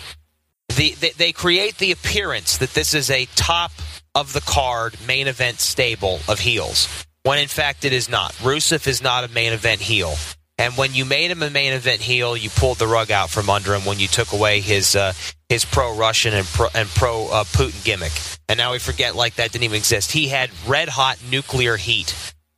the, 0.76 0.90
they, 0.92 1.10
they 1.10 1.32
create 1.32 1.78
the 1.78 1.92
appearance 1.92 2.58
that 2.58 2.70
this 2.74 2.94
is 2.94 3.10
a 3.10 3.26
top 3.36 3.72
of 4.14 4.32
the 4.32 4.40
card 4.40 4.96
main 5.06 5.28
event 5.28 5.60
stable 5.60 6.20
of 6.28 6.40
heels, 6.40 7.06
when 7.22 7.38
in 7.38 7.48
fact 7.48 7.84
it 7.84 7.92
is 7.92 8.08
not. 8.08 8.32
Rusev 8.34 8.86
is 8.86 9.02
not 9.02 9.24
a 9.24 9.28
main 9.28 9.52
event 9.52 9.80
heel. 9.80 10.14
And 10.58 10.76
when 10.76 10.92
you 10.92 11.06
made 11.06 11.30
him 11.30 11.42
a 11.42 11.48
main 11.48 11.72
event 11.72 12.02
heel, 12.02 12.36
you 12.36 12.50
pulled 12.50 12.78
the 12.78 12.86
rug 12.86 13.10
out 13.10 13.30
from 13.30 13.48
under 13.48 13.74
him 13.74 13.86
when 13.86 13.98
you 13.98 14.08
took 14.08 14.32
away 14.32 14.60
his 14.60 14.94
uh, 14.94 15.14
his 15.48 15.64
pro 15.64 15.96
Russian 15.96 16.34
and 16.34 16.46
pro 16.46 16.68
and 16.74 16.86
pro 16.88 17.28
uh, 17.28 17.44
Putin 17.44 17.82
gimmick. 17.82 18.12
And 18.46 18.58
now 18.58 18.72
we 18.72 18.78
forget 18.78 19.16
like 19.16 19.36
that 19.36 19.52
didn't 19.52 19.64
even 19.64 19.78
exist. 19.78 20.12
He 20.12 20.28
had 20.28 20.50
red 20.66 20.90
hot 20.90 21.18
nuclear 21.30 21.76
heat 21.76 22.14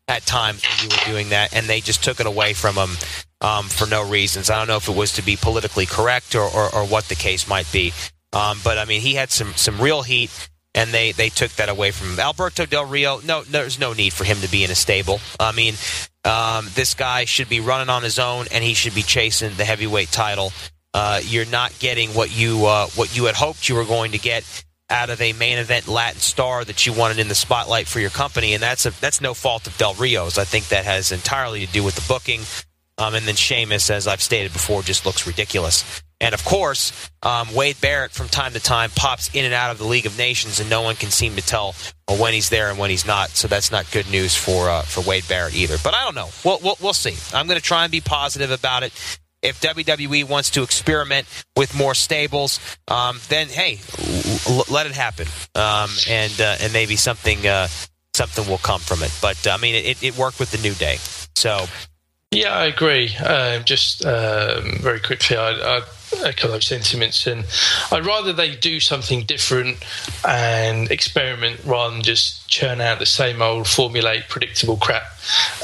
at 0.09 0.27
times 0.27 0.65
when 0.65 0.91
you 0.91 0.97
were 0.97 1.13
doing 1.13 1.29
that, 1.29 1.55
and 1.55 1.67
they 1.67 1.81
just 1.81 2.03
took 2.03 2.19
it 2.19 2.27
away 2.27 2.55
from 2.55 2.75
him 2.75 2.91
um, 3.43 3.67
for 3.67 3.87
no 3.87 4.09
reasons. 4.09 4.49
I 4.49 4.57
don't 4.57 4.69
know 4.69 4.77
if 4.77 4.89
it 4.89 4.97
was 4.97 5.13
to 5.15 5.23
be 5.23 5.37
politically 5.37 5.85
correct 5.85 6.35
or, 6.35 6.45
or, 6.45 6.75
or 6.75 6.87
what 6.87 7.05
the 7.05 7.15
case 7.15 7.47
might 7.47 7.71
be. 7.71 7.93
Um, 8.33 8.59
but 8.65 8.79
I 8.79 8.87
mean, 8.87 9.03
he 9.03 9.15
had 9.15 9.31
some 9.31 9.53
some 9.55 9.79
real 9.79 10.03
heat, 10.03 10.31
and 10.75 10.91
they 10.91 11.13
they 11.13 11.29
took 11.29 11.51
that 11.53 11.69
away 11.69 11.91
from 11.91 12.13
him. 12.13 12.21
Alberto 12.21 12.65
Del 12.65 12.87
Rio, 12.87 13.21
no, 13.21 13.43
there's 13.43 13.79
no 13.79 13.93
need 13.93 14.15
for 14.15 14.25
him 14.25 14.39
to 14.39 14.51
be 14.51 14.65
in 14.65 14.71
a 14.71 14.75
stable. 14.75 15.21
I 15.39 15.53
mean, 15.53 15.75
um, 16.25 16.69
this 16.75 16.95
guy 16.95 17.27
should 17.27 17.51
be 17.51 17.61
running 17.61 17.91
on 17.91 18.03
his 18.03 18.19
own, 18.19 18.47
and 18.51 18.65
he 18.65 18.73
should 18.73 18.95
be 18.95 19.03
chasing 19.03 19.55
the 19.57 19.67
heavyweight 19.67 20.11
title. 20.11 20.53
Uh, 20.95 21.21
you're 21.25 21.47
not 21.47 21.79
getting 21.79 22.11
what 22.11 22.35
you 22.35 22.65
uh, 22.65 22.87
what 22.95 23.15
you 23.15 23.27
had 23.27 23.35
hoped 23.35 23.69
you 23.69 23.75
were 23.75 23.85
going 23.85 24.13
to 24.13 24.19
get 24.19 24.45
out 24.89 25.11
of 25.11 25.21
a 25.21 25.33
main 25.33 25.59
event 25.59 25.89
Latin 25.89 26.21
star 26.21 26.65
that 26.65 26.87
you 26.87 26.93
wanted 26.93 27.19
in 27.19 27.29
the 27.29 27.35
spotlight 27.35 27.87
for 27.87 27.99
your 27.99 28.11
company, 28.11 28.55
and 28.55 28.63
that's 28.63 28.87
a 28.87 28.91
that's 29.01 29.21
no 29.21 29.35
fault 29.35 29.67
of 29.67 29.77
Del 29.77 29.95
Rio's. 29.95 30.39
I 30.39 30.45
think 30.45 30.69
that 30.69 30.87
has 30.87 31.13
entirely 31.13 31.67
to 31.67 31.73
do 31.73 31.83
with 31.83 31.97
the 31.97 32.05
booking. 32.09 32.41
Um, 32.99 33.15
and 33.15 33.27
then 33.27 33.35
Sheamus, 33.37 33.91
as 33.91 34.07
I've 34.07 34.23
stated 34.23 34.53
before, 34.53 34.83
just 34.83 35.07
looks 35.07 35.27
ridiculous. 35.27 36.03
And 36.23 36.35
of 36.35 36.45
course, 36.45 37.11
um, 37.25 37.53
Wade 37.53 37.81
Barrett 37.81 38.13
from 38.13 38.29
time 38.29 38.53
to 38.53 38.61
time 38.61 38.91
pops 38.95 39.35
in 39.35 39.45
and 39.45 39.53
out 39.53 39.73
of 39.73 39.79
the 39.79 39.85
League 39.85 40.07
of 40.07 40.17
Nations, 40.17 40.61
and 40.61 40.71
no 40.71 40.81
one 40.83 40.95
can 40.95 41.11
seem 41.11 41.35
to 41.35 41.43
tell 41.43 41.75
when 42.09 42.33
he's 42.33 42.49
there 42.49 42.71
and 42.71 42.79
when 42.79 42.91
he's 42.91 43.05
not. 43.05 43.31
So 43.31 43.49
that's 43.49 43.73
not 43.73 43.91
good 43.91 44.09
news 44.09 44.37
for 44.37 44.71
uh, 44.71 44.83
for 44.83 45.01
Wade 45.01 45.27
Barrett 45.29 45.57
either. 45.57 45.77
But 45.83 45.95
I 45.95 46.05
don't 46.05 46.15
know. 46.15 46.29
We'll, 46.45 46.61
we'll, 46.63 46.77
we'll 46.81 46.93
see. 46.93 47.17
I'm 47.37 47.49
going 47.49 47.59
to 47.59 47.65
try 47.65 47.83
and 47.83 47.91
be 47.91 48.01
positive 48.01 48.53
about 48.53 48.85
it. 48.85 48.93
If 49.43 49.61
WWE 49.61 50.29
wants 50.29 50.51
to 50.51 50.63
experiment 50.63 51.27
with 51.57 51.77
more 51.77 51.97
stables, 51.97 52.61
um, 52.87 53.19
then 53.29 53.49
hey, 53.49 53.81
l- 54.49 54.65
let 54.71 54.87
it 54.87 54.93
happen, 54.93 55.27
um, 55.57 55.91
and 56.09 56.41
uh, 56.41 56.57
and 56.61 56.73
maybe 56.73 56.95
something 56.95 57.45
uh, 57.45 57.67
something 58.15 58.47
will 58.49 58.59
come 58.59 58.81
from 58.81 59.03
it. 59.03 59.13
But 59.21 59.45
I 59.49 59.57
mean, 59.57 59.75
it, 59.75 60.01
it 60.01 60.17
worked 60.17 60.39
with 60.39 60.53
the 60.53 60.59
New 60.59 60.75
Day, 60.75 60.99
so. 61.35 61.67
Yeah, 62.33 62.55
I 62.55 62.65
agree. 62.65 63.15
Um, 63.17 63.63
just 63.65 64.05
um, 64.07 64.79
very 64.81 65.01
quickly, 65.01 65.37
I, 65.37 65.51
I 65.51 65.83
echo 66.25 66.49
those 66.49 66.67
sentiments. 66.67 67.27
And 67.27 67.45
I'd 67.91 68.07
rather 68.07 68.33
they 68.33 68.55
do 68.55 68.81
something 68.81 69.23
different 69.23 69.85
and 70.27 70.91
experiment 70.91 71.61
rather 71.65 71.95
than 71.95 72.03
just 72.03 72.49
churn 72.49 72.81
out 72.81 72.99
the 72.99 73.07
same 73.07 73.41
old 73.41 73.67
formulaic, 73.67 74.29
predictable 74.29 74.77
crap, 74.77 75.05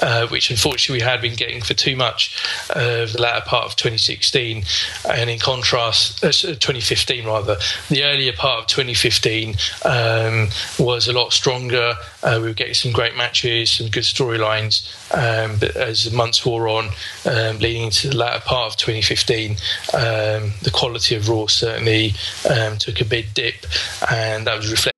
uh, 0.00 0.26
which 0.28 0.50
unfortunately 0.50 1.02
we 1.02 1.09
had 1.09 1.20
been 1.20 1.35
getting 1.35 1.61
for 1.61 1.74
too 1.74 1.96
much 1.96 2.42
of 2.70 3.12
the 3.12 3.20
latter 3.20 3.44
part 3.46 3.66
of 3.66 3.76
2016. 3.76 4.64
And 5.09 5.31
in 5.31 5.38
contrast, 5.38 6.24
uh, 6.24 6.28
2015 6.28 7.26
rather, 7.26 7.57
the 7.88 8.04
earlier 8.04 8.33
part 8.33 8.61
of 8.61 8.66
2015 8.68 9.54
um, 9.85 10.48
was 10.78 11.09
a 11.09 11.12
lot 11.12 11.33
stronger. 11.33 11.94
Uh, 12.22 12.38
we 12.40 12.48
were 12.48 12.54
getting 12.54 12.74
some 12.74 12.92
great 12.92 13.16
matches, 13.16 13.70
some 13.70 13.88
good 13.88 14.04
storylines. 14.04 14.87
Um, 15.14 15.59
but 15.59 15.76
as 15.76 16.04
the 16.04 16.16
months 16.16 16.44
wore 16.44 16.68
on, 16.68 16.88
um, 17.24 17.59
leading 17.59 17.85
into 17.85 18.11
the 18.11 18.16
latter 18.16 18.40
part 18.44 18.72
of 18.72 18.76
2015, 18.76 19.52
um, 19.94 20.52
the 20.62 20.70
quality 20.72 21.14
of 21.14 21.28
Raw 21.28 21.46
certainly 21.46 22.14
um, 22.50 22.76
took 22.78 23.00
a 23.00 23.04
big 23.04 23.33
dip, 23.35 23.66
and 24.11 24.46
that 24.46 24.57
was 24.57 24.70
reflected. 24.70 24.94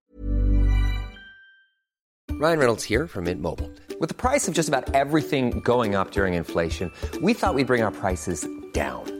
Ryan 2.32 2.58
Reynolds 2.58 2.84
here 2.84 3.06
from 3.06 3.24
Mint 3.24 3.42
Mobile. 3.42 3.70
With 4.00 4.08
the 4.08 4.14
price 4.14 4.48
of 4.48 4.54
just 4.54 4.70
about 4.70 4.94
everything 4.94 5.60
going 5.60 5.94
up 5.94 6.12
during 6.12 6.32
inflation, 6.32 6.90
we 7.20 7.34
thought 7.34 7.54
we'd 7.54 7.66
bring 7.66 7.82
our 7.82 7.90
prices 7.90 8.48
down. 8.72 9.19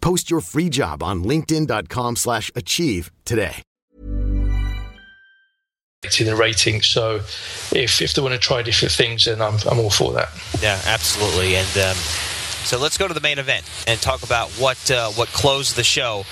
Post 0.00 0.30
your 0.30 0.40
free 0.40 0.68
job 0.68 1.02
on 1.02 1.24
linkedin.com 1.24 2.16
slash 2.16 2.50
achieve 2.54 3.10
today. 3.24 3.62
In 6.20 6.26
the 6.26 6.36
rating, 6.36 6.82
so 6.82 7.16
if 7.16 8.00
if 8.00 8.14
they 8.14 8.22
want 8.22 8.32
to 8.32 8.38
try 8.38 8.62
different 8.62 8.92
things, 8.92 9.24
then 9.24 9.42
I'm 9.42 9.56
I'm 9.68 9.80
all 9.80 9.90
for 9.90 10.12
that. 10.12 10.28
Yeah, 10.62 10.80
absolutely. 10.86 11.56
And 11.56 11.78
um, 11.78 11.96
so 11.96 12.78
let's 12.78 12.96
go 12.96 13.08
to 13.08 13.14
the 13.14 13.20
main 13.20 13.40
event 13.40 13.68
and 13.88 14.00
talk 14.00 14.22
about 14.22 14.50
what 14.50 14.88
uh, 14.88 15.10
what 15.10 15.28
closed 15.28 15.74
the 15.74 15.82
show. 15.82 16.24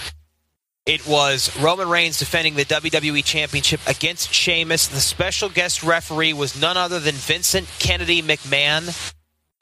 It 0.87 1.07
was 1.09 1.57
Roman 1.61 1.89
Reigns 1.89 2.19
defending 2.19 2.55
the 2.55 2.67
WWE 2.67 3.25
Championship 3.25 3.81
against 3.87 4.33
Sheamus. 4.33 4.87
The 4.89 5.01
special 5.01 5.49
guest 5.49 5.83
referee 5.83 6.35
was 6.35 6.61
none 6.61 6.77
other 6.77 7.01
than 7.01 7.15
Vincent 7.15 7.67
Kennedy 7.79 8.21
McMahon. 8.21 9.15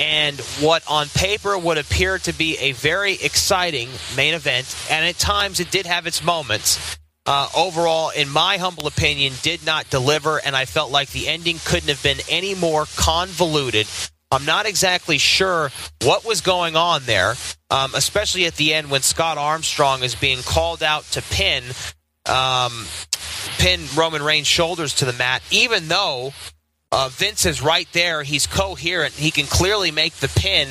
And 0.03 0.40
what 0.59 0.82
on 0.88 1.07
paper 1.11 1.57
would 1.57 1.78
appear 1.78 2.18
to 2.18 2.32
be 2.32 2.59
a 2.59 2.72
very 2.72 3.12
exciting 3.12 3.88
main 4.16 4.34
event, 4.34 4.74
and 4.90 5.07
at 5.07 5.16
times 5.16 5.61
it 5.61 5.70
did 5.70 5.86
have 5.86 6.09
its 6.09 6.24
moments. 6.24 6.98
Uh, 7.24 7.48
overall, 7.57 8.11
in 8.11 8.28
my 8.28 8.57
humble 8.57 8.88
opinion, 8.88 9.32
did 9.42 9.64
not 9.64 9.88
deliver, 9.90 10.40
and 10.44 10.57
I 10.57 10.64
felt 10.64 10.90
like 10.90 11.11
the 11.11 11.28
ending 11.28 11.59
couldn't 11.64 11.88
have 11.88 12.03
been 12.03 12.18
any 12.28 12.57
more 12.57 12.86
convoluted. 12.96 13.86
I'm 14.32 14.44
not 14.44 14.66
exactly 14.66 15.18
sure 15.18 15.70
what 16.03 16.24
was 16.24 16.40
going 16.40 16.74
on 16.74 17.05
there, 17.05 17.34
um, 17.70 17.92
especially 17.94 18.46
at 18.46 18.57
the 18.57 18.74
end 18.74 18.90
when 18.90 19.03
Scott 19.03 19.38
Armstrong 19.38 20.03
is 20.03 20.16
being 20.16 20.40
called 20.42 20.82
out 20.82 21.05
to 21.12 21.22
pin 21.22 21.62
um, 22.26 22.86
pin 23.59 23.80
Roman 23.94 24.22
Reigns' 24.22 24.48
shoulders 24.48 24.94
to 24.96 25.05
the 25.05 25.12
mat, 25.12 25.42
even 25.53 25.86
though 25.86 26.32
uh, 26.93 27.09
Vince 27.11 27.47
is 27.47 27.62
right 27.62 27.88
there. 27.93 28.22
He's 28.22 28.47
coherent. 28.47 29.14
He 29.14 29.30
can 29.30 29.47
clearly 29.47 29.90
make 29.90 30.12
the 30.14 30.28
pin 30.28 30.68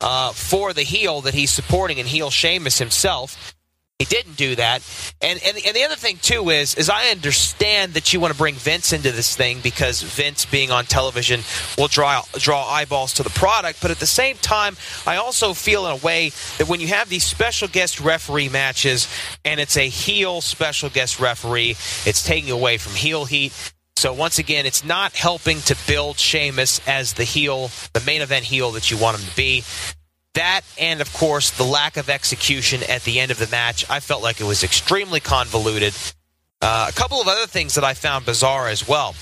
uh, 0.00 0.32
for 0.32 0.72
the 0.72 0.82
heel 0.82 1.22
that 1.22 1.34
he's 1.34 1.50
supporting 1.50 1.98
and 1.98 2.08
heel 2.08 2.30
Sheamus 2.30 2.78
himself. 2.78 3.54
He 4.00 4.04
didn't 4.06 4.36
do 4.36 4.56
that. 4.56 4.82
And, 5.22 5.40
and 5.44 5.56
and 5.64 5.74
the 5.76 5.84
other 5.84 5.94
thing 5.94 6.18
too 6.20 6.50
is 6.50 6.74
is 6.74 6.90
I 6.90 7.10
understand 7.10 7.92
that 7.92 8.12
you 8.12 8.18
want 8.18 8.32
to 8.32 8.38
bring 8.38 8.56
Vince 8.56 8.92
into 8.92 9.12
this 9.12 9.36
thing 9.36 9.60
because 9.62 10.02
Vince 10.02 10.44
being 10.46 10.72
on 10.72 10.84
television 10.84 11.42
will 11.78 11.86
draw 11.86 12.22
draw 12.32 12.68
eyeballs 12.68 13.14
to 13.14 13.22
the 13.22 13.30
product, 13.30 13.80
but 13.80 13.92
at 13.92 14.00
the 14.00 14.06
same 14.06 14.36
time 14.36 14.76
I 15.06 15.16
also 15.16 15.54
feel 15.54 15.86
in 15.86 15.92
a 15.92 16.04
way 16.04 16.30
that 16.58 16.68
when 16.68 16.80
you 16.80 16.88
have 16.88 17.08
these 17.08 17.22
special 17.24 17.68
guest 17.68 18.00
referee 18.00 18.48
matches 18.48 19.06
and 19.44 19.60
it's 19.60 19.76
a 19.76 19.88
heel 19.88 20.40
special 20.40 20.90
guest 20.90 21.20
referee, 21.20 21.70
it's 22.04 22.24
taking 22.24 22.50
away 22.50 22.78
from 22.78 22.94
heel 22.94 23.24
heat. 23.24 23.52
So 23.96 24.12
once 24.12 24.38
again, 24.38 24.66
it's 24.66 24.84
not 24.84 25.14
helping 25.14 25.60
to 25.62 25.76
build 25.86 26.18
Sheamus 26.18 26.80
as 26.86 27.14
the 27.14 27.24
heel, 27.24 27.70
the 27.92 28.02
main 28.04 28.22
event 28.22 28.44
heel 28.44 28.72
that 28.72 28.90
you 28.90 28.98
want 28.98 29.18
him 29.18 29.26
to 29.28 29.36
be. 29.36 29.64
That 30.34 30.62
and 30.78 31.00
of 31.00 31.12
course 31.12 31.50
the 31.50 31.64
lack 31.64 31.96
of 31.96 32.10
execution 32.10 32.82
at 32.88 33.04
the 33.04 33.20
end 33.20 33.30
of 33.30 33.38
the 33.38 33.46
match, 33.48 33.88
I 33.88 34.00
felt 34.00 34.22
like 34.22 34.40
it 34.40 34.44
was 34.44 34.64
extremely 34.64 35.20
convoluted. 35.20 35.94
Uh, 36.60 36.86
a 36.88 36.92
couple 36.92 37.20
of 37.20 37.28
other 37.28 37.46
things 37.46 37.74
that 37.74 37.84
I 37.84 37.94
found 37.94 38.26
bizarre 38.26 38.68
as 38.68 38.86
well. 38.86 39.14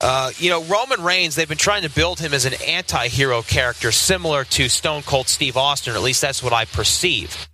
Uh, 0.00 0.30
you 0.38 0.50
know, 0.50 0.62
Roman 0.64 1.02
Reigns, 1.02 1.34
they've 1.34 1.48
been 1.48 1.56
trying 1.56 1.82
to 1.82 1.90
build 1.90 2.20
him 2.20 2.34
as 2.34 2.44
an 2.44 2.54
anti 2.66 3.08
hero 3.08 3.42
character 3.42 3.92
similar 3.92 4.44
to 4.44 4.68
Stone 4.68 5.02
Cold 5.02 5.28
Steve 5.28 5.56
Austin, 5.56 5.94
at 5.94 6.02
least 6.02 6.20
that's 6.20 6.42
what 6.42 6.52
I 6.52 6.64
perceive. 6.64 7.48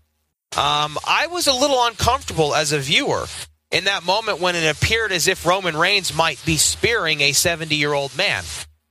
Um, 0.57 0.99
I 1.07 1.29
was 1.29 1.47
a 1.47 1.55
little 1.55 1.83
uncomfortable 1.85 2.55
as 2.55 2.73
a 2.73 2.79
viewer 2.79 3.27
in 3.73 3.85
that 3.85 4.05
moment 4.05 4.39
when 4.39 4.55
it 4.55 4.69
appeared 4.69 5.11
as 5.11 5.27
if 5.27 5.45
Roman 5.47 5.77
Reigns 5.77 6.15
might 6.15 6.45
be 6.45 6.57
spearing 6.57 7.21
a 7.23 7.33
70 7.33 7.75
year 7.75 7.93
old 7.93 8.17
man. 8.17 8.45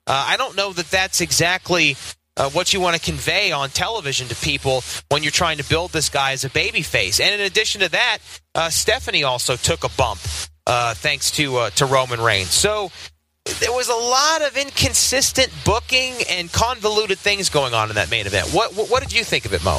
Uh, 0.07 0.25
I 0.29 0.35
don't 0.35 0.57
know 0.57 0.73
that 0.73 0.89
that's 0.89 1.21
exactly 1.21 1.95
uh, 2.35 2.49
what 2.49 2.73
you 2.73 2.81
want 2.81 2.95
to 2.95 3.01
convey 3.01 3.51
on 3.51 3.69
television 3.69 4.27
to 4.27 4.35
people 4.35 4.83
when 5.09 5.21
you're 5.21 5.31
trying 5.31 5.57
to 5.57 5.69
build 5.69 5.91
this 5.91 6.09
guy 6.09 6.31
as 6.31 6.43
a 6.43 6.49
babyface. 6.49 7.21
And 7.21 7.39
in 7.39 7.41
addition 7.41 7.81
to 7.81 7.89
that, 7.89 8.17
uh, 8.55 8.69
Stephanie 8.69 9.23
also 9.23 9.55
took 9.55 9.83
a 9.83 9.89
bump 9.89 10.19
uh, 10.65 10.93
thanks 10.95 11.31
to 11.31 11.57
uh, 11.57 11.69
to 11.71 11.85
Roman 11.85 12.19
Reigns. 12.19 12.49
So 12.49 12.91
there 13.59 13.71
was 13.71 13.89
a 13.89 13.95
lot 13.95 14.41
of 14.41 14.57
inconsistent 14.57 15.51
booking 15.65 16.13
and 16.29 16.51
convoluted 16.51 17.19
things 17.19 17.49
going 17.49 17.73
on 17.73 17.89
in 17.89 17.95
that 17.95 18.09
main 18.09 18.25
event. 18.25 18.49
What 18.49 18.75
what, 18.75 18.89
what 18.89 19.03
did 19.03 19.13
you 19.13 19.23
think 19.23 19.45
of 19.45 19.53
it, 19.53 19.63
Mo? 19.63 19.77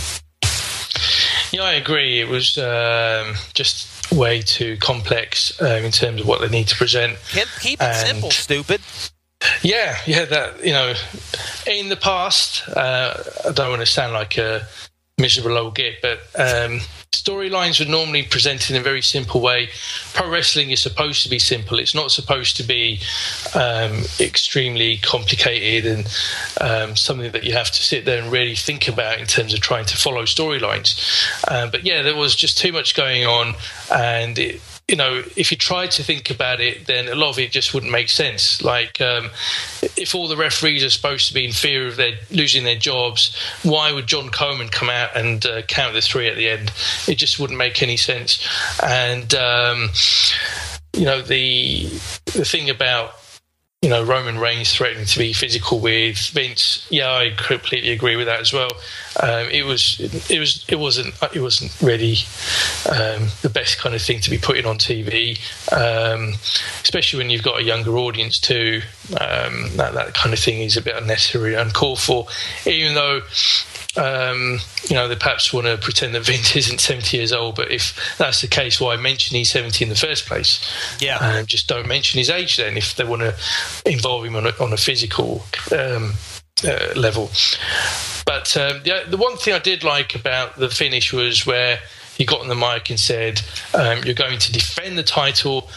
Yeah, 1.52 1.64
I 1.64 1.72
agree. 1.72 2.20
It 2.20 2.28
was 2.28 2.56
um, 2.56 3.34
just 3.52 3.91
way 4.12 4.42
too 4.42 4.76
complex 4.78 5.60
um, 5.60 5.84
in 5.84 5.90
terms 5.90 6.20
of 6.20 6.26
what 6.26 6.40
they 6.40 6.48
need 6.48 6.68
to 6.68 6.76
present. 6.76 7.18
Keep, 7.30 7.48
keep 7.60 7.80
it 7.80 7.84
And- 7.84 8.06
simple, 8.08 8.30
stupid. 8.30 8.80
Yeah, 9.62 9.96
yeah. 10.06 10.24
That 10.24 10.64
you 10.64 10.72
know, 10.72 10.94
in 11.66 11.88
the 11.88 11.96
past, 11.96 12.68
uh, 12.68 13.14
I 13.48 13.50
don't 13.50 13.70
want 13.70 13.80
to 13.80 13.86
sound 13.86 14.12
like 14.12 14.38
a 14.38 14.66
miserable 15.18 15.58
old 15.58 15.74
git, 15.74 15.96
but 16.00 16.20
um, 16.36 16.80
storylines 17.12 17.78
were 17.78 17.90
normally 17.90 18.22
presented 18.22 18.74
in 18.74 18.80
a 18.80 18.82
very 18.82 19.02
simple 19.02 19.40
way. 19.40 19.68
Pro 20.14 20.28
wrestling 20.28 20.70
is 20.70 20.82
supposed 20.82 21.22
to 21.22 21.28
be 21.28 21.38
simple. 21.38 21.78
It's 21.78 21.94
not 21.94 22.10
supposed 22.10 22.56
to 22.56 22.62
be 22.62 23.00
um, 23.54 24.02
extremely 24.18 24.96
complicated 24.96 25.86
and 25.86 26.18
um, 26.60 26.96
something 26.96 27.30
that 27.32 27.44
you 27.44 27.52
have 27.52 27.70
to 27.70 27.82
sit 27.82 28.04
there 28.04 28.20
and 28.20 28.32
really 28.32 28.54
think 28.54 28.88
about 28.88 29.18
in 29.18 29.26
terms 29.26 29.52
of 29.54 29.60
trying 29.60 29.84
to 29.86 29.96
follow 29.96 30.22
storylines. 30.22 30.98
Um, 31.48 31.70
but 31.70 31.84
yeah, 31.84 32.02
there 32.02 32.16
was 32.16 32.34
just 32.34 32.58
too 32.58 32.72
much 32.72 32.94
going 32.94 33.24
on, 33.26 33.54
and 33.94 34.38
it, 34.38 34.60
you 34.88 34.96
know, 34.96 35.22
if 35.36 35.50
you 35.50 35.56
tried 35.56 35.90
to 35.92 36.02
think 36.02 36.28
about 36.28 36.60
it, 36.60 36.86
then 36.86 37.08
a 37.08 37.14
lot 37.14 37.30
of 37.30 37.38
it 37.38 37.50
just 37.50 37.72
wouldn't 37.72 37.92
make 37.92 38.08
sense. 38.08 38.62
Like, 38.62 39.00
um, 39.00 39.30
if 39.96 40.14
all 40.14 40.28
the 40.28 40.36
referees 40.36 40.84
are 40.84 40.90
supposed 40.90 41.28
to 41.28 41.34
be 41.34 41.44
in 41.44 41.52
fear 41.52 41.86
of 41.86 41.96
their 41.96 42.14
losing 42.30 42.64
their 42.64 42.76
jobs, 42.76 43.36
why 43.62 43.92
would 43.92 44.06
John 44.06 44.28
Coleman 44.28 44.68
come 44.68 44.90
out 44.90 45.16
and 45.16 45.44
uh, 45.46 45.62
count 45.62 45.94
the 45.94 46.00
three 46.00 46.28
at 46.28 46.36
the 46.36 46.48
end? 46.48 46.72
It 47.06 47.14
just 47.14 47.38
wouldn't 47.38 47.58
make 47.58 47.82
any 47.82 47.96
sense. 47.96 48.46
And 48.82 49.34
um, 49.34 49.90
you 50.92 51.04
know, 51.04 51.22
the 51.22 51.84
the 52.26 52.44
thing 52.44 52.68
about 52.68 53.14
you 53.82 53.88
know 53.88 54.02
Roman 54.02 54.38
Reigns 54.38 54.74
threatening 54.74 55.06
to 55.06 55.18
be 55.18 55.32
physical 55.32 55.78
with 55.78 56.18
Vince. 56.30 56.86
Yeah, 56.90 57.12
I 57.12 57.30
completely 57.36 57.92
agree 57.92 58.16
with 58.16 58.26
that 58.26 58.40
as 58.40 58.52
well. 58.52 58.70
Um, 59.20 59.48
it 59.50 59.64
was 59.64 60.00
it 60.30 60.38
was 60.38 60.64
it 60.68 60.76
wasn't 60.76 61.14
it 61.34 61.40
wasn't 61.40 61.76
really 61.80 62.16
um, 62.90 63.28
the 63.42 63.50
best 63.52 63.78
kind 63.78 63.94
of 63.94 64.02
thing 64.02 64.20
to 64.20 64.30
be 64.30 64.38
putting 64.38 64.66
on 64.66 64.78
TV, 64.78 65.38
um, 65.72 66.34
especially 66.82 67.18
when 67.18 67.30
you've 67.30 67.42
got 67.42 67.60
a 67.60 67.64
younger 67.64 67.96
audience 67.98 68.38
too. 68.38 68.82
Um, 69.20 69.76
that 69.76 69.94
that 69.94 70.14
kind 70.14 70.32
of 70.32 70.38
thing 70.38 70.60
is 70.60 70.76
a 70.76 70.82
bit 70.82 70.96
unnecessary, 70.96 71.54
and 71.54 71.68
uncalled 71.68 72.00
for. 72.00 72.26
Even 72.66 72.94
though 72.94 73.22
um, 73.96 74.58
you 74.88 74.94
know, 74.94 75.06
they 75.06 75.16
perhaps 75.16 75.52
want 75.52 75.66
to 75.66 75.76
pretend 75.76 76.14
that 76.14 76.24
Vince 76.24 76.56
isn't 76.56 76.80
70 76.80 77.16
years 77.16 77.32
old, 77.32 77.56
but 77.56 77.70
if 77.70 78.16
that's 78.18 78.40
the 78.40 78.46
case, 78.46 78.80
why 78.80 78.96
mention 78.96 79.36
he's 79.36 79.50
70 79.50 79.84
in 79.84 79.88
the 79.88 79.96
first 79.96 80.26
place? 80.26 80.60
Yeah. 81.00 81.18
And 81.20 81.46
just 81.46 81.68
don't 81.68 81.86
mention 81.86 82.18
his 82.18 82.30
age 82.30 82.56
then 82.56 82.76
if 82.76 82.96
they 82.96 83.04
want 83.04 83.22
to 83.22 83.34
involve 83.84 84.24
him 84.24 84.36
on 84.36 84.46
a, 84.46 84.52
on 84.60 84.72
a 84.72 84.76
physical 84.76 85.44
um, 85.76 86.14
uh, 86.64 86.92
level. 86.98 87.30
But 88.24 88.56
um, 88.56 88.82
the, 88.82 89.16
one 89.18 89.36
thing 89.36 89.54
I 89.54 89.58
did 89.58 89.84
like 89.84 90.14
about 90.14 90.56
the 90.56 90.68
finish 90.68 91.12
was 91.12 91.46
where 91.46 91.80
he 92.16 92.24
got 92.24 92.40
on 92.40 92.48
the 92.48 92.54
mic 92.54 92.90
and 92.90 92.98
said, 92.98 93.42
um, 93.74 94.02
You're 94.04 94.14
going 94.14 94.38
to 94.38 94.52
defend 94.52 94.98
the 94.98 95.02
title 95.02 95.68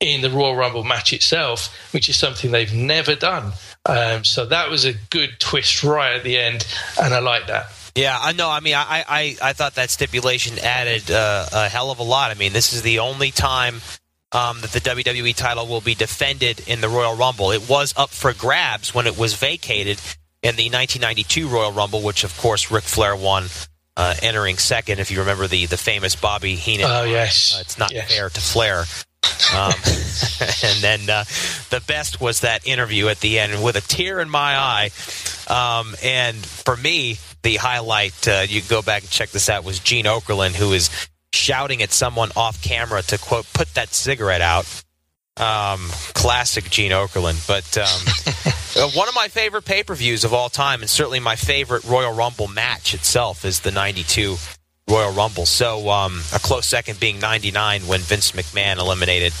in 0.00 0.20
the 0.20 0.30
Royal 0.30 0.54
Rumble 0.54 0.84
match 0.84 1.12
itself, 1.12 1.74
which 1.92 2.08
is 2.08 2.16
something 2.16 2.50
they've 2.50 2.72
never 2.72 3.14
done. 3.14 3.52
Um, 3.86 4.24
so 4.24 4.46
that 4.46 4.70
was 4.70 4.84
a 4.84 4.92
good 5.10 5.40
twist 5.40 5.82
right 5.82 6.14
at 6.14 6.22
the 6.22 6.38
end, 6.38 6.66
and 7.00 7.14
I 7.14 7.18
like 7.18 7.46
that. 7.46 7.72
Yeah, 7.94 8.16
I 8.20 8.32
know. 8.32 8.48
I 8.48 8.60
mean, 8.60 8.74
I, 8.74 9.04
I, 9.08 9.36
I 9.42 9.52
thought 9.54 9.74
that 9.74 9.90
stipulation 9.90 10.58
added 10.60 11.10
uh, 11.10 11.46
a 11.52 11.68
hell 11.68 11.90
of 11.90 11.98
a 11.98 12.04
lot. 12.04 12.30
I 12.30 12.34
mean, 12.34 12.52
this 12.52 12.72
is 12.72 12.82
the 12.82 13.00
only 13.00 13.32
time 13.32 13.80
um, 14.32 14.60
that 14.60 14.70
the 14.72 14.80
WWE 14.80 15.34
title 15.34 15.66
will 15.66 15.80
be 15.80 15.94
defended 15.94 16.60
in 16.68 16.80
the 16.80 16.88
Royal 16.88 17.14
Rumble. 17.16 17.50
It 17.52 17.68
was 17.68 17.94
up 17.96 18.10
for 18.10 18.32
grabs 18.34 18.94
when 18.94 19.06
it 19.06 19.16
was 19.18 19.34
vacated 19.34 19.98
in 20.42 20.56
the 20.56 20.64
1992 20.70 21.48
Royal 21.48 21.72
Rumble, 21.72 22.02
which, 22.02 22.24
of 22.24 22.36
course, 22.38 22.70
Ric 22.70 22.84
Flair 22.84 23.16
won, 23.16 23.46
uh, 23.96 24.14
entering 24.22 24.58
second. 24.58 25.00
If 25.00 25.10
you 25.10 25.20
remember 25.20 25.46
the, 25.46 25.66
the 25.66 25.76
famous 25.76 26.14
Bobby 26.14 26.54
Heenan. 26.56 26.86
Oh, 26.88 27.04
yes. 27.04 27.54
Uh, 27.56 27.60
it's 27.60 27.78
not 27.78 27.90
Yes. 27.92 28.12
fair 28.14 28.28
to 28.28 28.40
Flair. 28.40 28.84
Um, 29.54 29.72
and 30.64 30.82
then 30.82 31.10
uh, 31.10 31.24
the 31.70 31.82
best 31.86 32.20
was 32.20 32.40
that 32.40 32.66
interview 32.66 33.08
at 33.08 33.20
the 33.20 33.38
end 33.38 33.62
with 33.62 33.76
a 33.76 33.80
tear 33.80 34.20
in 34.20 34.28
my 34.30 34.56
eye. 34.56 34.90
Um, 35.48 35.94
and 36.04 36.36
for 36.36 36.76
me, 36.76 37.16
the 37.42 37.56
highlight, 37.56 38.28
uh, 38.28 38.44
you 38.48 38.60
can 38.60 38.68
go 38.68 38.82
back 38.82 39.02
and 39.02 39.10
check 39.10 39.30
this 39.30 39.48
out, 39.48 39.64
was 39.64 39.78
Gene 39.80 40.04
Okerlund, 40.04 40.54
who 40.54 40.72
is 40.72 40.90
shouting 41.32 41.82
at 41.82 41.92
someone 41.92 42.30
off 42.36 42.62
camera 42.62 43.02
to, 43.02 43.18
quote, 43.18 43.46
put 43.52 43.74
that 43.74 43.92
cigarette 43.94 44.40
out. 44.40 44.66
Um, 45.36 45.88
classic 46.14 46.68
Gene 46.68 46.90
Okerlund. 46.90 47.46
But 47.46 47.78
um, 47.78 48.82
uh, 48.82 48.90
one 48.90 49.08
of 49.08 49.14
my 49.14 49.28
favorite 49.28 49.64
pay 49.64 49.84
per 49.84 49.94
views 49.94 50.24
of 50.24 50.34
all 50.34 50.48
time, 50.48 50.80
and 50.80 50.90
certainly 50.90 51.20
my 51.20 51.36
favorite 51.36 51.84
Royal 51.84 52.12
Rumble 52.12 52.48
match 52.48 52.92
itself, 52.92 53.44
is 53.44 53.60
the 53.60 53.70
92 53.70 54.36
Royal 54.88 55.12
Rumble. 55.12 55.46
So 55.46 55.90
um, 55.90 56.20
a 56.34 56.38
close 56.38 56.66
second 56.66 56.98
being 56.98 57.20
99 57.20 57.82
when 57.82 58.00
Vince 58.00 58.32
McMahon 58.32 58.78
eliminated 58.78 59.32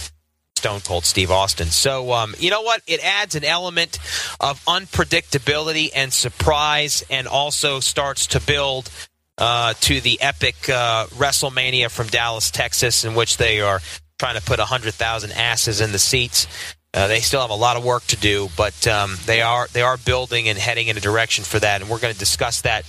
Stone 0.58 0.80
Cold 0.80 1.04
Steve 1.04 1.30
Austin. 1.30 1.68
So 1.68 2.12
um, 2.12 2.34
you 2.38 2.50
know 2.50 2.62
what? 2.62 2.82
It 2.86 3.04
adds 3.04 3.34
an 3.34 3.44
element 3.44 3.98
of 4.40 4.62
unpredictability 4.64 5.90
and 5.94 6.12
surprise, 6.12 7.04
and 7.08 7.26
also 7.26 7.80
starts 7.80 8.26
to 8.28 8.40
build 8.40 8.90
uh, 9.38 9.74
to 9.80 10.00
the 10.00 10.20
epic 10.20 10.68
uh, 10.68 11.06
WrestleMania 11.06 11.90
from 11.90 12.08
Dallas, 12.08 12.50
Texas, 12.50 13.04
in 13.04 13.14
which 13.14 13.36
they 13.36 13.60
are 13.60 13.80
trying 14.18 14.34
to 14.34 14.42
put 14.42 14.58
100,000 14.58 15.32
asses 15.32 15.80
in 15.80 15.92
the 15.92 15.98
seats. 15.98 16.46
Uh, 16.92 17.06
they 17.06 17.20
still 17.20 17.40
have 17.40 17.50
a 17.50 17.54
lot 17.54 17.76
of 17.76 17.84
work 17.84 18.04
to 18.06 18.16
do, 18.16 18.48
but 18.56 18.86
um, 18.86 19.16
they 19.26 19.42
are 19.42 19.68
they 19.72 19.82
are 19.82 19.98
building 19.98 20.48
and 20.48 20.58
heading 20.58 20.88
in 20.88 20.96
a 20.96 21.00
direction 21.00 21.44
for 21.44 21.60
that, 21.60 21.80
and 21.80 21.90
we're 21.90 21.98
going 21.98 22.12
to 22.12 22.18
discuss 22.18 22.62
that 22.62 22.84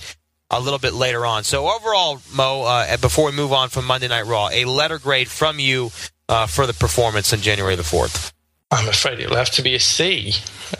a 0.50 0.58
little 0.58 0.78
bit 0.78 0.94
later 0.94 1.24
on. 1.26 1.44
So 1.44 1.68
overall, 1.68 2.20
Mo, 2.34 2.62
uh, 2.62 2.96
before 2.96 3.26
we 3.26 3.32
move 3.32 3.52
on 3.52 3.68
from 3.68 3.84
Monday 3.84 4.08
Night 4.08 4.26
Raw, 4.26 4.48
a 4.50 4.64
letter 4.64 4.98
grade 4.98 5.28
from 5.28 5.58
you 5.58 5.90
uh, 6.28 6.46
for 6.46 6.66
the 6.66 6.72
performance 6.72 7.32
on 7.32 7.40
January 7.40 7.76
the 7.76 7.84
fourth. 7.84 8.32
I'm 8.70 8.88
afraid 8.88 9.18
it'll 9.20 9.36
have 9.36 9.50
to 9.50 9.62
be 9.62 9.74
a 9.74 9.80
C. 9.80 10.32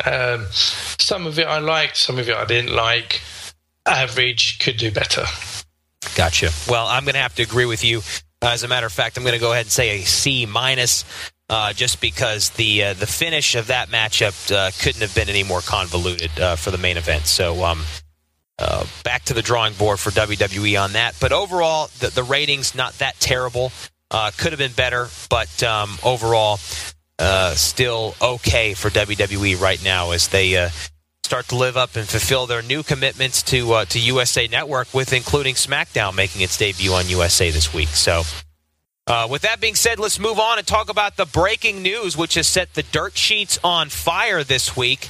Um, 0.05 0.47
some 0.51 1.27
of 1.27 1.39
it 1.39 1.47
I 1.47 1.59
liked, 1.59 1.97
some 1.97 2.18
of 2.18 2.29
it 2.29 2.35
I 2.35 2.45
didn't 2.45 2.75
like. 2.75 3.21
Average, 3.85 4.61
could 4.61 4.77
do 4.77 4.91
better. 4.91 5.25
Gotcha. 6.15 6.51
Well, 6.69 6.87
I'm 6.87 7.05
going 7.05 7.15
to 7.15 7.21
have 7.21 7.35
to 7.37 7.43
agree 7.43 7.67
with 7.67 7.85
you. 7.85 8.03
As 8.43 8.63
a 8.63 8.69
matter 8.69 8.87
of 8.87 8.93
fact, 8.93 9.17
I'm 9.17 9.23
going 9.23 9.35
to 9.35 9.41
go 9.41 9.53
ahead 9.53 9.67
and 9.67 9.73
say 9.73 10.01
a 10.01 10.05
C 10.05 10.47
minus, 10.47 11.05
uh, 11.49 11.73
just 11.73 12.01
because 12.01 12.51
the 12.51 12.85
uh, 12.85 12.95
the 12.95 13.07
finish 13.07 13.55
of 13.55 13.67
that 13.67 13.89
matchup 13.89 14.51
uh, 14.51 14.71
couldn't 14.81 15.03
have 15.03 15.15
been 15.15 15.29
any 15.29 15.43
more 15.43 15.61
convoluted 15.61 16.31
uh, 16.41 16.57
for 16.57 16.71
the 16.71 16.79
main 16.79 16.97
event. 16.97 17.27
So, 17.27 17.65
um, 17.65 17.83
uh, 18.59 18.87
back 19.05 19.25
to 19.25 19.35
the 19.35 19.43
drawing 19.43 19.75
board 19.75 19.99
for 19.99 20.11
WWE 20.11 20.83
on 20.83 20.93
that. 20.93 21.17
But 21.21 21.33
overall, 21.33 21.91
the, 21.99 22.09
the 22.09 22.23
ratings 22.23 22.75
not 22.75 22.95
that 22.99 23.19
terrible. 23.21 23.73
Uh, 24.11 24.33
could 24.37 24.53
have 24.53 24.59
been 24.59 24.73
better, 24.73 25.09
but 25.29 25.63
um, 25.63 25.97
overall, 26.03 26.57
still 27.55 28.15
okay 28.21 28.75
for 28.75 28.91
WWE 28.91 29.61
right 29.61 29.83
now 29.85 30.11
as 30.11 30.29
they 30.29 30.69
start 31.31 31.47
to 31.47 31.55
live 31.55 31.76
up 31.76 31.95
and 31.95 32.09
fulfill 32.09 32.49
their 32.49 32.61
new 32.61 32.83
commitments 32.83 33.41
to 33.41 33.72
uh, 33.72 33.85
to 33.85 34.01
USA 34.01 34.49
Network, 34.49 34.93
with 34.93 35.12
including 35.12 35.55
SmackDown 35.55 36.16
making 36.16 36.43
its 36.43 36.59
debut 36.59 36.91
on 36.91 37.09
USA 37.09 37.53
this 37.53 37.72
week. 37.72 37.91
So, 37.91 38.24
uh, 39.07 39.28
with 39.31 39.43
that 39.43 39.61
being 39.61 39.76
said, 39.76 40.01
let's 40.01 40.18
move 40.18 40.41
on 40.41 40.59
and 40.59 40.66
talk 40.66 40.91
about 40.91 41.16
the 41.16 41.26
breaking 41.26 41.83
news, 41.83 42.16
which 42.16 42.35
has 42.35 42.49
set 42.49 42.74
the 42.74 42.83
dirt 42.83 43.16
sheets 43.16 43.61
on 43.62 43.91
fire 43.91 44.43
this 44.43 44.76
week. 44.76 45.07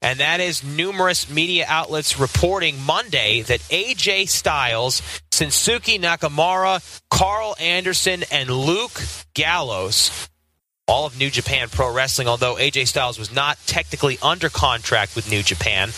And 0.00 0.20
that 0.20 0.38
is 0.38 0.62
numerous 0.62 1.28
media 1.28 1.64
outlets 1.66 2.20
reporting 2.20 2.80
Monday 2.80 3.42
that 3.42 3.58
AJ 3.62 4.28
Styles, 4.28 5.00
Shinsuke 5.32 5.98
Nakamura, 5.98 7.02
Karl 7.10 7.56
Anderson, 7.58 8.22
and 8.30 8.48
Luke 8.48 9.02
Gallows 9.34 10.28
all 10.86 11.06
of 11.06 11.18
New 11.18 11.30
Japan 11.30 11.68
Pro 11.70 11.92
Wrestling, 11.92 12.28
although 12.28 12.56
AJ 12.56 12.88
Styles 12.88 13.18
was 13.18 13.32
not 13.32 13.58
technically 13.66 14.18
under 14.22 14.48
contract 14.48 15.16
with 15.16 15.30
New 15.30 15.42
Japan, 15.42 15.90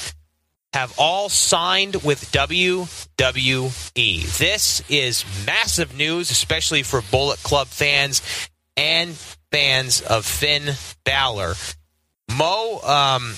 have 0.73 0.95
all 0.99 1.29
signed 1.29 1.97
with 2.05 2.31
WWE. 2.33 4.39
This 4.39 4.83
is 4.89 5.25
massive 5.47 5.97
news, 5.97 6.31
especially 6.31 6.83
for 6.83 7.03
Bullet 7.11 7.43
Club 7.43 7.69
fans 7.69 8.23
and 8.77 9.15
fans 9.51 10.03
of 10.03 10.27
Finn 10.27 10.75
Balor. 11.05 11.55
Mo, 12.37 12.81
um, 12.83 13.35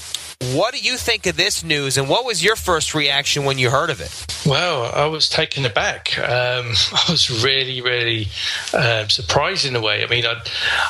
what 0.55 0.73
do 0.73 0.79
you 0.81 0.97
think 0.97 1.27
of 1.27 1.37
this 1.37 1.65
news, 1.65 1.99
and 1.99 2.09
what 2.09 2.25
was 2.25 2.45
your 2.45 2.55
first 2.55 2.95
reaction 2.95 3.45
when 3.45 3.59
you 3.59 3.71
heard 3.71 3.91
of 3.91 4.01
it? 4.01 4.27
Well, 4.47 4.91
I 4.95 5.07
was 5.07 5.29
taken 5.29 5.67
aback. 5.67 6.17
Um, 6.19 6.27
I 6.93 7.05
was 7.11 7.43
really, 7.45 7.81
really 7.81 8.29
uh, 8.73 9.09
surprised 9.09 9.67
in 9.67 9.75
a 9.75 9.81
way. 9.81 10.05
I 10.05 10.07
mean, 10.07 10.25
I, 10.25 10.41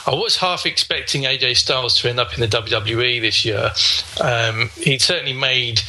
I, 0.06 0.14
was 0.14 0.36
half 0.36 0.66
expecting 0.66 1.22
AJ 1.22 1.56
Styles 1.56 1.96
to 1.98 2.10
end 2.10 2.20
up 2.20 2.34
in 2.34 2.40
the 2.40 2.46
WWE 2.46 3.20
this 3.22 3.44
year. 3.44 3.70
Um, 4.20 4.68
he 4.76 4.98
certainly 4.98 5.32
made 5.32 5.80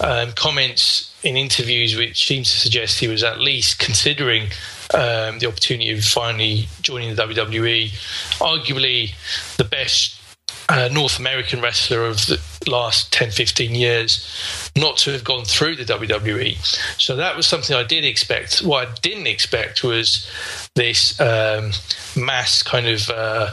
um, 0.00 0.32
comments 0.32 1.14
in 1.22 1.36
interviews 1.36 1.96
which 1.96 2.26
seemed 2.26 2.46
to 2.46 2.58
suggest 2.58 2.98
he 2.98 3.08
was 3.08 3.22
at 3.22 3.40
least 3.40 3.78
considering 3.78 4.44
um, 4.94 5.38
the 5.38 5.46
opportunity 5.46 5.90
of 5.90 6.04
finally 6.04 6.68
joining 6.82 7.14
the 7.14 7.22
WWE. 7.22 7.90
Arguably 8.40 9.14
the 9.56 9.64
best 9.64 10.19
uh, 10.70 10.88
North 10.92 11.18
American 11.18 11.60
wrestler 11.60 12.04
of 12.06 12.26
the 12.26 12.40
last 12.68 13.12
10, 13.12 13.32
15 13.32 13.74
years 13.74 14.70
not 14.76 14.96
to 14.98 15.10
have 15.10 15.24
gone 15.24 15.44
through 15.44 15.74
the 15.74 15.84
WWE. 15.84 16.56
So 17.00 17.16
that 17.16 17.36
was 17.36 17.46
something 17.46 17.74
I 17.74 17.82
did 17.82 18.04
expect. 18.04 18.60
What 18.60 18.88
I 18.88 18.92
didn't 19.02 19.26
expect 19.26 19.82
was 19.82 20.30
this 20.76 21.20
um, 21.20 21.72
mass 22.16 22.62
kind 22.62 22.86
of 22.86 23.10
uh, 23.10 23.50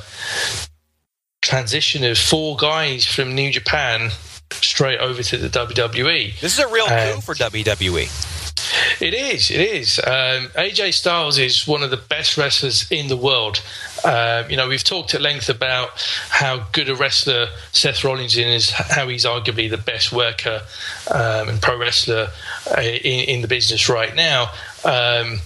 transition 1.41 2.03
of 2.03 2.20
four 2.20 2.55
guys 2.55 3.05
from 3.05 3.34
New 3.34 3.51
Japan 3.51 4.11
straight 4.51 4.99
over 4.99 5.24
to 5.24 5.38
the 5.38 5.49
WWE. 5.49 6.39
This 6.39 6.53
is 6.53 6.59
a 6.59 6.68
real 6.68 6.86
coup 6.86 7.22
for 7.22 7.34
WWE. 7.34 8.36
It 9.01 9.13
is. 9.13 9.51
It 9.51 9.59
is. 9.59 9.99
Um, 9.99 10.49
AJ 10.55 10.93
Styles 10.93 11.38
is 11.38 11.68
one 11.68 11.84
of 11.84 11.89
the 11.89 11.97
best 11.97 12.38
wrestlers 12.38 12.89
in 12.91 13.07
the 13.07 13.18
world. 13.18 13.61
Uh, 14.07 14.45
you 14.49 14.55
know, 14.55 14.69
we've 14.69 14.85
talked 14.85 15.13
at 15.13 15.21
length 15.21 15.49
about 15.49 15.89
how 16.29 16.65
good 16.71 16.87
a 16.87 16.95
wrestler 16.95 17.47
Seth 17.73 18.05
Rollins 18.05 18.37
is, 18.37 18.69
how 18.69 19.09
he's 19.09 19.25
arguably 19.25 19.69
the 19.69 19.77
best 19.77 20.13
worker 20.13 20.61
um, 21.13 21.49
and 21.49 21.61
pro 21.61 21.77
wrestler 21.77 22.29
uh, 22.75 22.81
in, 22.81 23.27
in, 23.27 23.41
the 23.41 23.49
business 23.49 23.89
right 23.89 24.15
now. 24.15 24.43
Um, 24.85 25.41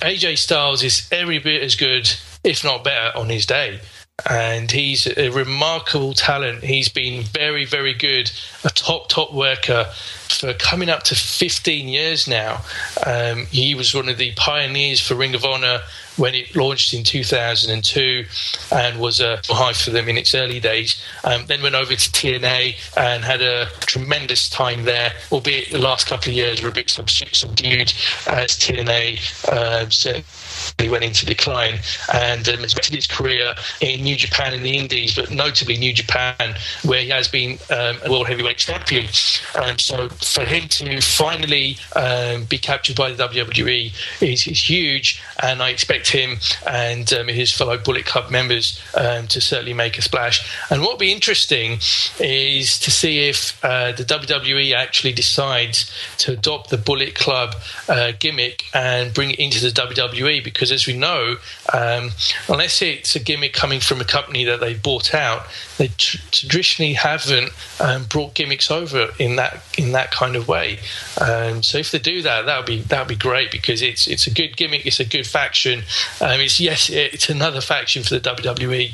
AJ 0.00 0.38
Styles 0.38 0.82
is 0.82 1.06
every 1.12 1.38
bit 1.38 1.62
as 1.62 1.74
good, 1.74 2.10
if 2.42 2.64
not 2.64 2.82
better, 2.82 3.16
on 3.16 3.28
his 3.28 3.44
day 3.44 3.80
and 4.28 4.70
he's 4.70 5.06
a 5.06 5.30
remarkable 5.30 6.14
talent. 6.14 6.62
He's 6.62 6.88
been 6.88 7.22
very, 7.22 7.64
very 7.64 7.94
good, 7.94 8.30
a 8.64 8.68
top, 8.68 9.08
top 9.08 9.32
worker 9.32 9.84
for 10.28 10.54
coming 10.54 10.88
up 10.88 11.02
to 11.04 11.14
15 11.14 11.88
years 11.88 12.28
now. 12.28 12.62
Um, 13.04 13.46
he 13.46 13.74
was 13.74 13.94
one 13.94 14.08
of 14.08 14.18
the 14.18 14.32
pioneers 14.34 15.00
for 15.00 15.14
Ring 15.14 15.34
of 15.34 15.44
Honor 15.44 15.80
when 16.16 16.34
it 16.34 16.54
launched 16.54 16.94
in 16.94 17.04
2002 17.04 18.24
and 18.70 19.00
was 19.00 19.20
a 19.20 19.40
high 19.46 19.72
for 19.72 19.90
them 19.90 20.08
in 20.08 20.18
its 20.18 20.34
early 20.34 20.60
days. 20.60 21.02
Um, 21.24 21.46
then 21.46 21.62
went 21.62 21.74
over 21.74 21.94
to 21.94 22.10
TNA 22.10 22.76
and 22.96 23.24
had 23.24 23.42
a 23.42 23.66
tremendous 23.80 24.48
time 24.48 24.84
there, 24.84 25.12
albeit 25.30 25.70
the 25.70 25.78
last 25.78 26.06
couple 26.06 26.30
of 26.30 26.36
years 26.36 26.62
were 26.62 26.68
a 26.68 26.72
bit 26.72 26.90
subdued 26.90 27.92
as 28.26 28.56
TNA 28.58 29.48
uh, 29.48 29.86
he 30.78 30.88
went 30.88 31.04
into 31.04 31.26
decline 31.26 31.78
and 32.12 32.48
um, 32.48 32.58
has 32.60 32.74
his 32.88 33.06
career 33.06 33.54
in 33.80 34.02
New 34.02 34.16
Japan 34.16 34.54
in 34.54 34.62
the 34.62 34.76
Indies, 34.76 35.14
but 35.14 35.30
notably 35.30 35.76
New 35.76 35.92
Japan, 35.92 36.56
where 36.84 37.00
he 37.00 37.08
has 37.08 37.28
been 37.28 37.58
um, 37.70 37.98
a 38.04 38.10
world 38.10 38.28
heavyweight 38.28 38.58
champion. 38.58 39.06
Um, 39.60 39.78
so 39.78 40.08
for 40.08 40.44
him 40.44 40.68
to 40.68 41.00
finally 41.00 41.76
um, 41.96 42.44
be 42.44 42.58
captured 42.58 42.96
by 42.96 43.12
the 43.12 43.28
WWE 43.28 43.92
is, 44.20 44.46
is, 44.46 44.70
huge, 44.70 45.22
and 45.42 45.62
I 45.62 45.70
expect 45.70 46.08
him 46.10 46.38
and 46.66 47.12
um, 47.12 47.28
his 47.28 47.52
fellow 47.52 47.76
Bullet 47.78 48.06
Club 48.06 48.30
members 48.30 48.80
um, 48.96 49.26
to 49.28 49.40
certainly 49.40 49.74
make 49.74 49.98
a 49.98 50.02
splash. 50.02 50.48
And 50.70 50.82
what 50.82 50.92
will 50.92 50.98
be 50.98 51.12
interesting 51.12 51.78
is 52.20 52.78
to 52.80 52.90
see 52.90 53.28
if 53.28 53.62
uh, 53.64 53.92
the 53.92 54.04
WWE 54.04 54.74
actually 54.74 55.12
decides 55.12 55.90
to 56.18 56.32
adopt 56.32 56.70
the 56.70 56.78
Bullet 56.78 57.14
Club 57.14 57.54
uh, 57.88 58.12
gimmick 58.18 58.64
and 58.74 59.12
bring 59.12 59.30
it 59.30 59.38
into 59.38 59.60
the 59.60 59.70
WWE 59.70 60.44
because, 60.52 60.72
as 60.72 60.86
we 60.86 60.96
know, 60.96 61.36
um, 61.72 62.10
unless 62.48 62.82
it's 62.82 63.16
a 63.16 63.20
gimmick 63.20 63.52
coming 63.52 63.80
from 63.80 64.00
a 64.00 64.04
company 64.04 64.44
that 64.44 64.60
they 64.60 64.74
bought 64.74 65.14
out, 65.14 65.46
they 65.78 65.88
tr- 65.88 66.18
traditionally 66.30 66.94
haven't 66.94 67.50
um, 67.80 68.04
brought 68.04 68.34
gimmicks 68.34 68.70
over 68.70 69.08
in 69.18 69.36
that 69.36 69.62
in 69.78 69.92
that 69.92 70.10
kind 70.10 70.36
of 70.36 70.48
way. 70.48 70.78
Um, 71.20 71.62
so 71.62 71.78
if 71.78 71.90
they 71.90 71.98
do 71.98 72.22
that, 72.22 72.46
that 72.46 72.56
would 72.58 72.66
be 72.66 72.80
that 72.82 73.00
would 73.00 73.08
be 73.08 73.16
great 73.16 73.50
because 73.50 73.82
it's 73.82 74.06
it's 74.06 74.26
a 74.26 74.30
good 74.30 74.56
gimmick, 74.56 74.86
it's 74.86 75.00
a 75.00 75.04
good 75.04 75.26
faction. 75.26 75.82
Um, 76.20 76.40
it's 76.40 76.60
yes, 76.60 76.90
it's 76.90 77.28
another 77.28 77.60
faction 77.60 78.02
for 78.02 78.18
the 78.18 78.20
WWE, 78.20 78.92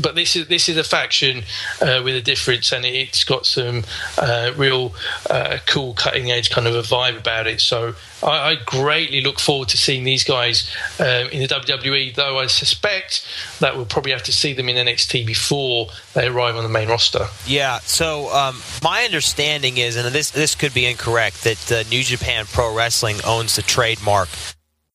but 0.00 0.14
this 0.14 0.36
is 0.36 0.48
this 0.48 0.68
is 0.68 0.76
a 0.76 0.84
faction 0.84 1.44
uh, 1.80 2.00
with 2.04 2.14
a 2.14 2.22
difference, 2.22 2.72
and 2.72 2.84
it's 2.84 3.24
got 3.24 3.46
some 3.46 3.84
uh, 4.18 4.52
real 4.56 4.94
uh, 5.30 5.58
cool, 5.66 5.94
cutting 5.94 6.30
edge 6.30 6.50
kind 6.50 6.66
of 6.66 6.74
a 6.74 6.82
vibe 6.82 7.18
about 7.18 7.46
it. 7.46 7.60
So 7.60 7.94
I, 8.22 8.50
I 8.50 8.54
greatly 8.54 9.20
look 9.20 9.38
forward 9.38 9.68
to 9.68 9.78
seeing 9.78 10.04
these 10.04 10.24
guys 10.24 10.70
um, 10.98 11.28
in 11.30 11.40
the 11.40 11.48
WWE, 11.48 12.14
though 12.14 12.38
I 12.38 12.46
suspect 12.46 13.26
that 13.60 13.76
we'll 13.76 13.86
probably 13.86 14.12
have 14.12 14.22
to 14.24 14.32
see 14.32 14.52
them 14.52 14.68
in 14.68 14.76
NXT 14.76 15.26
before 15.26 15.88
they 16.14 16.26
arrive 16.28 16.56
on 16.56 16.62
the 16.62 16.68
main 16.68 16.88
roster. 16.88 17.26
Yeah. 17.46 17.80
So 17.80 18.32
um, 18.32 18.60
my 18.82 19.04
understanding 19.04 19.76
is, 19.76 19.96
and 19.96 20.06
this 20.14 20.30
this 20.30 20.54
could 20.54 20.72
be 20.72 20.86
incorrect, 20.86 21.44
that 21.44 21.72
uh, 21.72 21.88
New 21.90 22.02
Japan 22.02 22.46
Pro 22.46 22.74
Wrestling 22.74 23.16
owns 23.26 23.56
the 23.56 23.62
trademark 23.62 24.28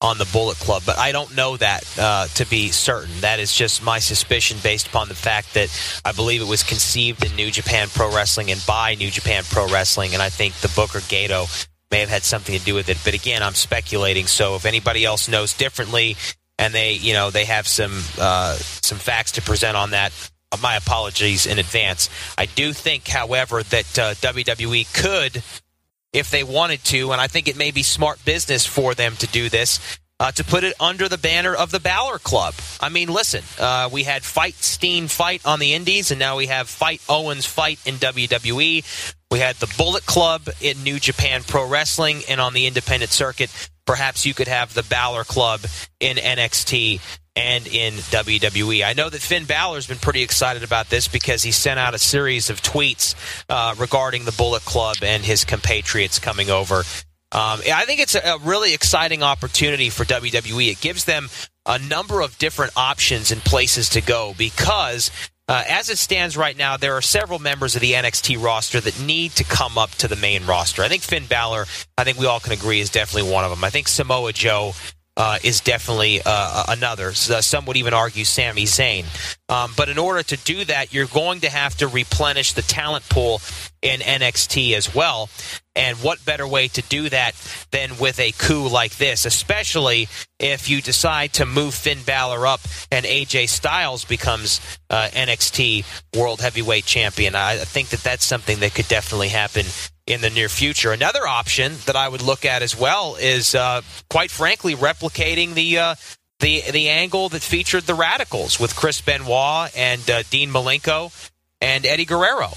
on 0.01 0.17
the 0.17 0.27
Bullet 0.31 0.57
Club, 0.59 0.81
but 0.85 0.97
I 0.97 1.11
don't 1.11 1.35
know 1.35 1.57
that 1.57 1.83
uh, 1.99 2.27
to 2.35 2.45
be 2.49 2.69
certain. 2.69 3.11
That 3.19 3.39
is 3.39 3.53
just 3.53 3.83
my 3.83 3.99
suspicion 3.99 4.57
based 4.63 4.87
upon 4.87 5.09
the 5.09 5.15
fact 5.15 5.53
that 5.55 5.69
I 6.05 6.13
believe 6.13 6.41
it 6.41 6.47
was 6.47 6.63
conceived 6.63 7.25
in 7.25 7.35
New 7.35 7.51
Japan 7.51 7.89
Pro 7.89 8.13
Wrestling 8.13 8.49
and 8.49 8.63
by 8.65 8.95
New 8.95 9.11
Japan 9.11 9.43
Pro 9.43 9.67
Wrestling, 9.67 10.13
and 10.13 10.21
I 10.21 10.29
think 10.29 10.53
the 10.55 10.69
Booker 10.69 10.99
Gedo 10.99 11.67
may 11.91 11.99
have 11.99 12.07
had 12.07 12.23
something 12.23 12.57
to 12.57 12.63
do 12.63 12.75
with 12.75 12.87
it. 12.87 12.97
But 13.03 13.13
again, 13.13 13.43
I'm 13.43 13.55
speculating. 13.55 14.27
So 14.27 14.55
if 14.55 14.65
anybody 14.65 15.03
else 15.03 15.27
knows 15.27 15.53
differently, 15.53 16.15
and 16.57 16.73
they, 16.73 16.93
you 16.93 17.13
know, 17.13 17.29
they 17.29 17.45
have 17.45 17.67
some 17.67 18.01
uh, 18.17 18.55
some 18.55 18.97
facts 18.99 19.33
to 19.33 19.41
present 19.41 19.75
on 19.75 19.91
that, 19.91 20.13
my 20.61 20.75
apologies 20.75 21.45
in 21.45 21.59
advance. 21.59 22.09
I 22.37 22.45
do 22.45 22.73
think, 22.73 23.07
however, 23.07 23.63
that 23.63 23.99
uh, 23.99 24.13
WWE 24.15 24.91
could, 24.93 25.43
if 26.11 26.31
they 26.31 26.43
wanted 26.43 26.83
to, 26.85 27.11
and 27.11 27.21
I 27.21 27.27
think 27.27 27.47
it 27.47 27.57
may 27.57 27.71
be 27.71 27.83
smart 27.83 28.23
business 28.25 28.65
for 28.65 28.95
them 28.95 29.15
to 29.17 29.27
do 29.27 29.49
this. 29.49 29.79
Uh, 30.21 30.33
to 30.33 30.43
put 30.43 30.65
it 30.65 30.73
under 30.81 31.07
the 31.07 31.17
banner 31.17 31.55
of 31.55 31.71
the 31.71 31.79
Balor 31.79 32.19
Club. 32.19 32.53
I 32.81 32.89
mean, 32.89 33.07
listen, 33.07 33.41
uh, 33.57 33.87
we 33.89 34.03
had 34.03 34.25
Fight 34.25 34.55
Steen 34.55 35.07
fight 35.07 35.45
on 35.45 35.59
the 35.59 35.73
Indies, 35.73 36.11
and 36.11 36.19
now 36.19 36.35
we 36.35 36.47
have 36.47 36.67
Fight 36.67 37.01
Owens 37.07 37.45
fight 37.45 37.79
in 37.85 37.95
WWE. 37.95 39.15
We 39.31 39.39
had 39.39 39.55
the 39.55 39.73
Bullet 39.77 40.05
Club 40.05 40.49
in 40.59 40.83
New 40.83 40.99
Japan 40.99 41.41
Pro 41.47 41.65
Wrestling 41.65 42.23
and 42.27 42.41
on 42.41 42.51
the 42.51 42.67
independent 42.67 43.11
circuit. 43.11 43.49
Perhaps 43.85 44.25
you 44.25 44.33
could 44.33 44.49
have 44.49 44.73
the 44.73 44.83
Balor 44.83 45.23
Club 45.23 45.61
in 46.01 46.17
NXT 46.17 46.99
and 47.39 47.65
in 47.67 47.93
WWE. 47.93 48.85
I 48.85 48.93
know 48.93 49.09
that 49.09 49.21
Finn 49.21 49.45
Balor's 49.45 49.87
been 49.87 49.97
pretty 49.97 50.21
excited 50.21 50.63
about 50.63 50.89
this 50.89 51.07
because 51.07 51.41
he 51.41 51.51
sent 51.51 51.79
out 51.79 51.95
a 51.95 51.99
series 51.99 52.49
of 52.49 52.61
tweets 52.61 53.15
uh, 53.47 53.75
regarding 53.77 54.25
the 54.25 54.33
Bullet 54.33 54.65
Club 54.65 54.97
and 55.01 55.23
his 55.23 55.45
compatriots 55.45 56.19
coming 56.19 56.49
over. 56.49 56.79
Um, 57.31 57.61
I 57.71 57.85
think 57.85 58.01
it's 58.01 58.15
a 58.15 58.39
really 58.43 58.73
exciting 58.73 59.23
opportunity 59.23 59.89
for 59.89 60.03
WWE. 60.03 60.71
It 60.71 60.81
gives 60.81 61.05
them 61.05 61.29
a 61.65 61.79
number 61.79 62.21
of 62.21 62.37
different 62.39 62.73
options 62.75 63.31
and 63.31 63.41
places 63.41 63.89
to 63.89 64.01
go 64.01 64.33
because 64.37 65.11
uh, 65.47 65.63
as 65.67 65.89
it 65.89 65.97
stands 65.97 66.35
right 66.35 66.57
now, 66.57 66.77
there 66.77 66.95
are 66.95 67.01
several 67.01 67.39
members 67.39 67.75
of 67.75 67.81
the 67.81 67.93
NXT 67.93 68.43
roster 68.43 68.79
that 68.81 69.01
need 69.01 69.31
to 69.31 69.43
come 69.43 69.77
up 69.77 69.91
to 69.91 70.07
the 70.07 70.15
main 70.15 70.45
roster. 70.45 70.83
I 70.83 70.89
think 70.89 71.03
Finn 71.03 71.25
Balor, 71.25 71.65
I 71.97 72.03
think 72.03 72.19
we 72.19 72.25
all 72.25 72.39
can 72.39 72.53
agree, 72.53 72.81
is 72.81 72.89
definitely 72.89 73.31
one 73.31 73.43
of 73.43 73.49
them. 73.49 73.63
I 73.63 73.69
think 73.69 73.87
Samoa 73.87 74.33
Joe 74.33 74.73
uh, 75.19 75.37
is 75.43 75.59
definitely 75.59 76.21
uh, 76.25 76.63
another. 76.69 77.13
So 77.13 77.41
some 77.41 77.65
would 77.65 77.75
even 77.75 77.93
argue 77.93 78.23
Sami 78.23 78.63
Zayn. 78.63 79.05
Um, 79.49 79.73
but 79.75 79.89
in 79.89 79.97
order 79.97 80.23
to 80.23 80.37
do 80.37 80.63
that, 80.65 80.93
you're 80.93 81.07
going 81.07 81.41
to 81.41 81.49
have 81.49 81.75
to 81.77 81.87
replenish 81.87 82.53
the 82.53 82.61
talent 82.61 83.07
pool 83.09 83.41
in 83.81 83.99
NXT 83.99 84.73
as 84.73 84.95
well. 84.95 85.29
And 85.75 85.97
what 85.97 86.23
better 86.23 86.47
way 86.47 86.69
to 86.69 86.81
do 86.83 87.09
that 87.09 87.33
than 87.71 87.97
with 87.99 88.19
a 88.19 88.31
coup 88.31 88.69
like 88.69 88.95
this, 88.97 89.25
especially 89.25 90.07
if 90.39 90.69
you 90.69 90.81
decide 90.81 91.33
to 91.33 91.45
move 91.45 91.73
Finn 91.73 91.99
Balor 92.05 92.47
up 92.47 92.61
and 92.91 93.05
AJ 93.05 93.49
Styles 93.49 94.05
becomes 94.05 94.61
uh, 94.89 95.09
NXT 95.11 95.85
World 96.17 96.39
Heavyweight 96.39 96.85
Champion? 96.85 97.35
I 97.35 97.57
think 97.57 97.89
that 97.89 98.03
that's 98.03 98.25
something 98.25 98.59
that 98.59 98.73
could 98.73 98.87
definitely 98.87 99.29
happen 99.29 99.65
in 100.09 100.21
the 100.21 100.29
near 100.29 100.49
future. 100.49 100.91
Another 100.91 101.25
option 101.27 101.73
that 101.85 101.95
I 101.95 102.09
would 102.09 102.21
look 102.21 102.43
at 102.43 102.61
as 102.61 102.77
well 102.77 103.15
is, 103.15 103.55
uh, 103.55 103.81
quite 104.09 104.31
frankly, 104.31 104.75
replicating 104.75 105.53
the. 105.53 105.77
Uh, 105.77 105.95
the 106.39 106.63
the 106.71 106.87
angle 106.87 107.27
that 107.27 107.41
featured 107.41 107.83
the 107.83 107.93
Radicalz 107.93 108.61
with 108.61 108.73
Chris 108.73 109.01
Benoit 109.01 109.69
and 109.75 110.09
uh, 110.09 110.23
Dean 110.29 110.49
Malenko 110.49 111.11
and 111.59 111.85
Eddie 111.85 112.05
Guerrero. 112.05 112.53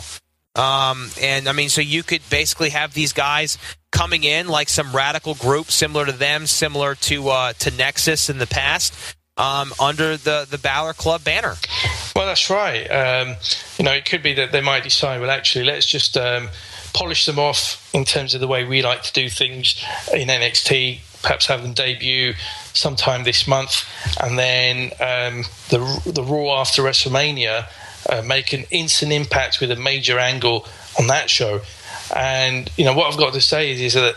Um, 0.55 1.11
and 1.20 1.48
I 1.48 1.53
mean, 1.53 1.68
so 1.68 1.80
you 1.80 2.03
could 2.03 2.22
basically 2.30 2.70
have 2.70 2.94
these 2.94 3.12
guys 3.12 3.59
coming 3.90 4.22
in 4.22 4.48
like 4.48 4.68
some 4.68 4.94
radical 4.94 5.34
group 5.34 5.70
similar 5.70 6.07
to 6.07 6.12
them, 6.12 6.46
similar 6.46 6.94
to 6.94 7.28
uh, 7.28 7.53
to 7.55 7.70
Nexus 7.70 8.30
in 8.30 8.38
the 8.38 8.46
past, 8.46 8.94
um, 9.36 9.72
under 9.80 10.16
the 10.16 10.46
the 10.48 10.59
Balor 10.59 10.92
Club 10.92 11.24
banner. 11.24 11.57
Well, 12.14 12.26
that's 12.26 12.50
right. 12.50 12.84
Um, 12.86 13.36
you 13.78 13.84
know, 13.84 13.92
it 13.92 14.05
could 14.05 14.22
be 14.22 14.34
that 14.34 14.53
they 14.53 14.61
might 14.61 14.84
decide, 14.84 15.20
well, 15.20 15.30
actually, 15.30 15.64
let's 15.64 15.86
just 15.86 16.16
um, 16.16 16.50
polish 16.95 17.26
them 17.26 17.38
off 17.38 17.90
in 17.95 18.05
terms 18.05 18.34
of 18.34 18.40
the 18.40 18.49
way 18.49 18.64
we 18.64 18.82
like 18.82 19.03
to 19.03 19.12
do 19.12 19.28
things 19.28 19.82
in 20.12 20.28
NXT. 20.28 21.01
Perhaps 21.22 21.47
have 21.47 21.62
them 21.62 21.72
debut 21.72 22.34
sometime 22.72 23.22
this 23.22 23.47
month, 23.47 23.86
and 24.20 24.36
then 24.36 24.90
um, 25.01 25.45
the 25.68 26.12
the 26.12 26.24
Raw 26.24 26.61
after 26.61 26.82
WrestleMania 26.82 27.66
uh, 28.09 28.22
make 28.22 28.53
an 28.53 28.64
instant 28.70 29.12
impact 29.12 29.61
with 29.61 29.70
a 29.70 29.76
major 29.76 30.18
angle 30.18 30.66
on 30.99 31.07
that 31.07 31.30
show. 31.30 31.61
And 32.14 32.70
you 32.76 32.84
know 32.84 32.95
what 32.95 33.12
I've 33.12 33.18
got 33.18 33.34
to 33.34 33.40
say 33.40 33.70
is, 33.70 33.80
is 33.80 33.95
that 33.95 34.16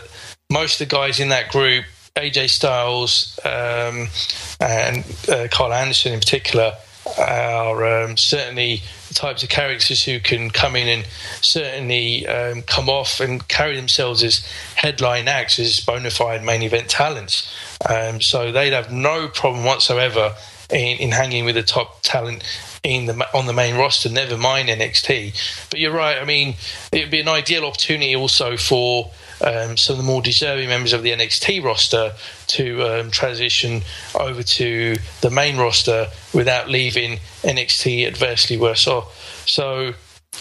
most 0.50 0.80
of 0.80 0.88
the 0.88 0.94
guys 0.94 1.20
in 1.20 1.28
that 1.30 1.50
group, 1.50 1.84
AJ 2.16 2.50
Styles 2.50 3.38
um, 3.44 4.08
and 4.60 5.04
uh, 5.28 5.48
Karl 5.50 5.72
Anderson 5.72 6.12
in 6.12 6.20
particular, 6.20 6.72
are 7.18 8.04
um, 8.04 8.16
certainly 8.16 8.82
types 9.16 9.42
of 9.42 9.48
characters 9.48 10.04
who 10.04 10.20
can 10.20 10.50
come 10.50 10.76
in 10.76 10.86
and 10.86 11.06
certainly 11.40 12.26
um, 12.26 12.62
come 12.62 12.88
off 12.88 13.20
and 13.20 13.46
carry 13.48 13.74
themselves 13.76 14.22
as 14.22 14.46
headline 14.76 15.26
acts, 15.26 15.58
as 15.58 15.80
bona 15.80 16.10
fide 16.10 16.44
main 16.44 16.62
event 16.62 16.88
talents. 16.88 17.52
Um, 17.88 18.20
so 18.20 18.52
they'd 18.52 18.72
have 18.72 18.92
no 18.92 19.28
problem 19.28 19.64
whatsoever 19.64 20.34
in, 20.70 20.98
in 20.98 21.10
hanging 21.10 21.44
with 21.44 21.54
the 21.54 21.62
top 21.62 22.02
talent 22.02 22.42
in 22.82 23.06
the 23.06 23.26
on 23.34 23.46
the 23.46 23.52
main 23.52 23.76
roster. 23.76 24.08
Never 24.08 24.36
mind 24.36 24.68
NXT. 24.68 25.70
But 25.70 25.80
you're 25.80 25.92
right. 25.92 26.18
I 26.18 26.24
mean, 26.24 26.54
it'd 26.92 27.10
be 27.10 27.20
an 27.20 27.28
ideal 27.28 27.64
opportunity 27.64 28.14
also 28.14 28.56
for. 28.56 29.10
Um, 29.38 29.76
some 29.76 29.92
of 29.92 29.98
the 29.98 30.10
more 30.10 30.22
deserving 30.22 30.70
members 30.70 30.94
of 30.94 31.02
the 31.02 31.10
NXT 31.10 31.62
roster 31.62 32.14
to 32.48 32.82
um, 32.82 33.10
transition 33.10 33.82
over 34.14 34.42
to 34.42 34.96
the 35.20 35.30
main 35.30 35.56
roster 35.56 36.08
without 36.32 36.68
leaving 36.68 37.18
NXT 37.42 38.06
adversely 38.06 38.56
worse 38.56 38.86
off. 38.86 39.44
So 39.46 39.94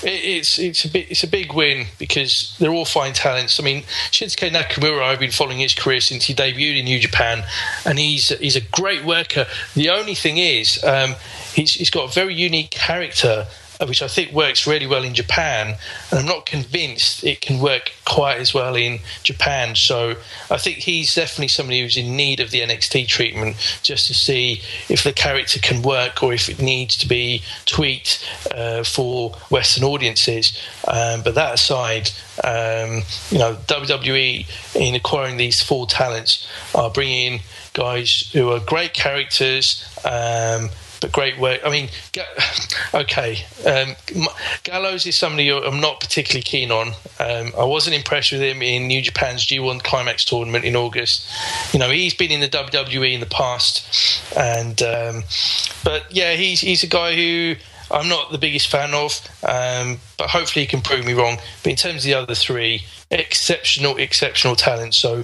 it's 0.03 0.59
it's 0.59 0.83
a 0.83 0.89
bit 0.89 1.09
it's 1.09 1.23
a 1.23 1.27
big 1.27 1.53
win 1.53 1.87
because 1.97 2.55
they're 2.59 2.71
all 2.71 2.85
fine 2.85 3.13
talents. 3.13 3.59
I 3.59 3.63
mean, 3.63 3.83
Shinsuke 4.11 4.51
Nakamura, 4.51 5.03
I've 5.03 5.19
been 5.19 5.31
following 5.31 5.59
his 5.59 5.73
career 5.73 6.01
since 6.01 6.25
he 6.25 6.33
debuted 6.33 6.79
in 6.79 6.85
New 6.85 6.99
Japan, 6.99 7.45
and 7.85 7.97
he's 7.97 8.29
he's 8.39 8.55
a 8.55 8.61
great 8.61 9.05
worker. 9.05 9.45
The 9.73 9.89
only 9.89 10.15
thing 10.15 10.37
is, 10.37 10.83
um, 10.83 11.15
he's, 11.53 11.73
he's 11.73 11.89
got 11.89 12.09
a 12.09 12.13
very 12.13 12.35
unique 12.35 12.71
character 12.71 13.47
which 13.85 14.01
I 14.01 14.07
think 14.07 14.31
works 14.31 14.65
really 14.65 14.87
well 14.87 15.03
in 15.03 15.13
Japan, 15.13 15.75
and 16.11 16.19
I'm 16.19 16.25
not 16.25 16.45
convinced 16.45 17.23
it 17.23 17.41
can 17.41 17.59
work 17.59 17.91
quite 18.05 18.37
as 18.37 18.53
well 18.53 18.75
in 18.75 18.99
Japan. 19.23 19.75
So 19.75 20.15
I 20.49 20.57
think 20.57 20.77
he's 20.77 21.13
definitely 21.13 21.49
somebody 21.49 21.81
who's 21.81 21.97
in 21.97 22.15
need 22.15 22.39
of 22.39 22.51
the 22.51 22.61
NXT 22.61 23.07
treatment 23.07 23.55
just 23.83 24.07
to 24.07 24.13
see 24.13 24.61
if 24.89 25.03
the 25.03 25.13
character 25.13 25.59
can 25.59 25.81
work 25.81 26.23
or 26.23 26.33
if 26.33 26.49
it 26.49 26.61
needs 26.61 26.95
to 26.97 27.07
be 27.07 27.41
tweaked 27.65 28.27
uh, 28.53 28.83
for 28.83 29.31
Western 29.49 29.83
audiences. 29.83 30.57
Um, 30.87 31.21
but 31.23 31.35
that 31.35 31.55
aside, 31.55 32.11
um, 32.43 33.03
you 33.29 33.39
know, 33.39 33.55
WWE 33.67 34.75
in 34.75 34.95
acquiring 34.95 35.37
these 35.37 35.61
four 35.61 35.87
talents 35.87 36.47
are 36.73 36.89
bringing 36.89 37.41
guys 37.73 38.29
who 38.31 38.51
are 38.51 38.59
great 38.59 38.93
characters. 38.93 39.83
Um, 40.05 40.69
great 41.11 41.37
work. 41.37 41.61
I 41.65 41.69
mean, 41.69 41.89
okay, 42.93 43.37
um, 43.65 43.95
Gallows 44.63 45.05
is 45.05 45.17
somebody 45.17 45.51
I'm 45.51 45.79
not 45.79 45.99
particularly 45.99 46.43
keen 46.43 46.71
on. 46.71 46.89
Um, 47.19 47.51
I 47.57 47.63
wasn't 47.63 47.95
impressed 47.95 48.31
with 48.31 48.41
him 48.41 48.61
in 48.61 48.87
New 48.87 49.01
Japan's 49.01 49.45
G1 49.45 49.83
Climax 49.83 50.25
tournament 50.25 50.65
in 50.65 50.75
August. 50.75 51.27
You 51.73 51.79
know, 51.79 51.89
he's 51.89 52.13
been 52.13 52.31
in 52.31 52.41
the 52.41 52.49
WWE 52.49 53.13
in 53.13 53.19
the 53.19 53.25
past, 53.25 54.23
and 54.37 54.81
um, 54.81 55.23
but 55.83 56.03
yeah, 56.09 56.33
he's 56.33 56.61
he's 56.61 56.83
a 56.83 56.87
guy 56.87 57.15
who. 57.15 57.55
I'm 57.91 58.09
not 58.09 58.31
the 58.31 58.39
biggest 58.39 58.67
fan 58.67 58.95
of, 58.95 59.21
um, 59.47 59.99
but 60.17 60.31
hopefully 60.31 60.65
he 60.65 60.67
can 60.67 60.81
prove 60.81 61.05
me 61.05 61.13
wrong. 61.13 61.37
But 61.61 61.69
in 61.69 61.75
terms 61.75 61.97
of 61.97 62.03
the 62.05 62.15
other 62.15 62.33
three, 62.33 62.81
exceptional, 63.11 63.97
exceptional 63.97 64.55
talent. 64.55 64.95
So 64.95 65.23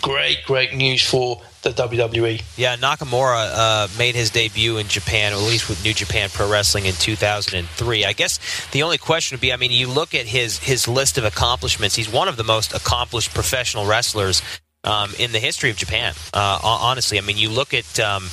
great, 0.00 0.38
great 0.46 0.74
news 0.74 1.02
for 1.02 1.42
the 1.74 1.82
WWE. 1.88 2.42
Yeah, 2.56 2.76
Nakamura 2.76 3.50
uh, 3.52 3.88
made 3.98 4.14
his 4.14 4.30
debut 4.30 4.78
in 4.78 4.86
Japan, 4.88 5.32
at 5.32 5.38
least 5.38 5.68
with 5.68 5.82
New 5.84 5.92
Japan 5.92 6.28
Pro 6.32 6.50
Wrestling 6.50 6.86
in 6.86 6.94
2003. 6.94 8.04
I 8.04 8.12
guess 8.12 8.38
the 8.70 8.82
only 8.82 8.98
question 8.98 9.36
would 9.36 9.40
be, 9.40 9.52
I 9.52 9.56
mean, 9.56 9.72
you 9.72 9.88
look 9.88 10.14
at 10.14 10.26
his 10.26 10.58
his 10.58 10.86
list 10.86 11.18
of 11.18 11.24
accomplishments. 11.24 11.96
He's 11.96 12.10
one 12.10 12.28
of 12.28 12.36
the 12.36 12.44
most 12.44 12.72
accomplished 12.72 13.34
professional 13.34 13.86
wrestlers 13.86 14.42
um, 14.84 15.12
in 15.18 15.32
the 15.32 15.40
history 15.40 15.70
of 15.70 15.76
Japan. 15.76 16.14
Uh, 16.32 16.58
honestly, 16.62 17.18
I 17.18 17.22
mean, 17.22 17.36
you 17.38 17.50
look 17.50 17.74
at. 17.74 17.98
Um, 18.00 18.28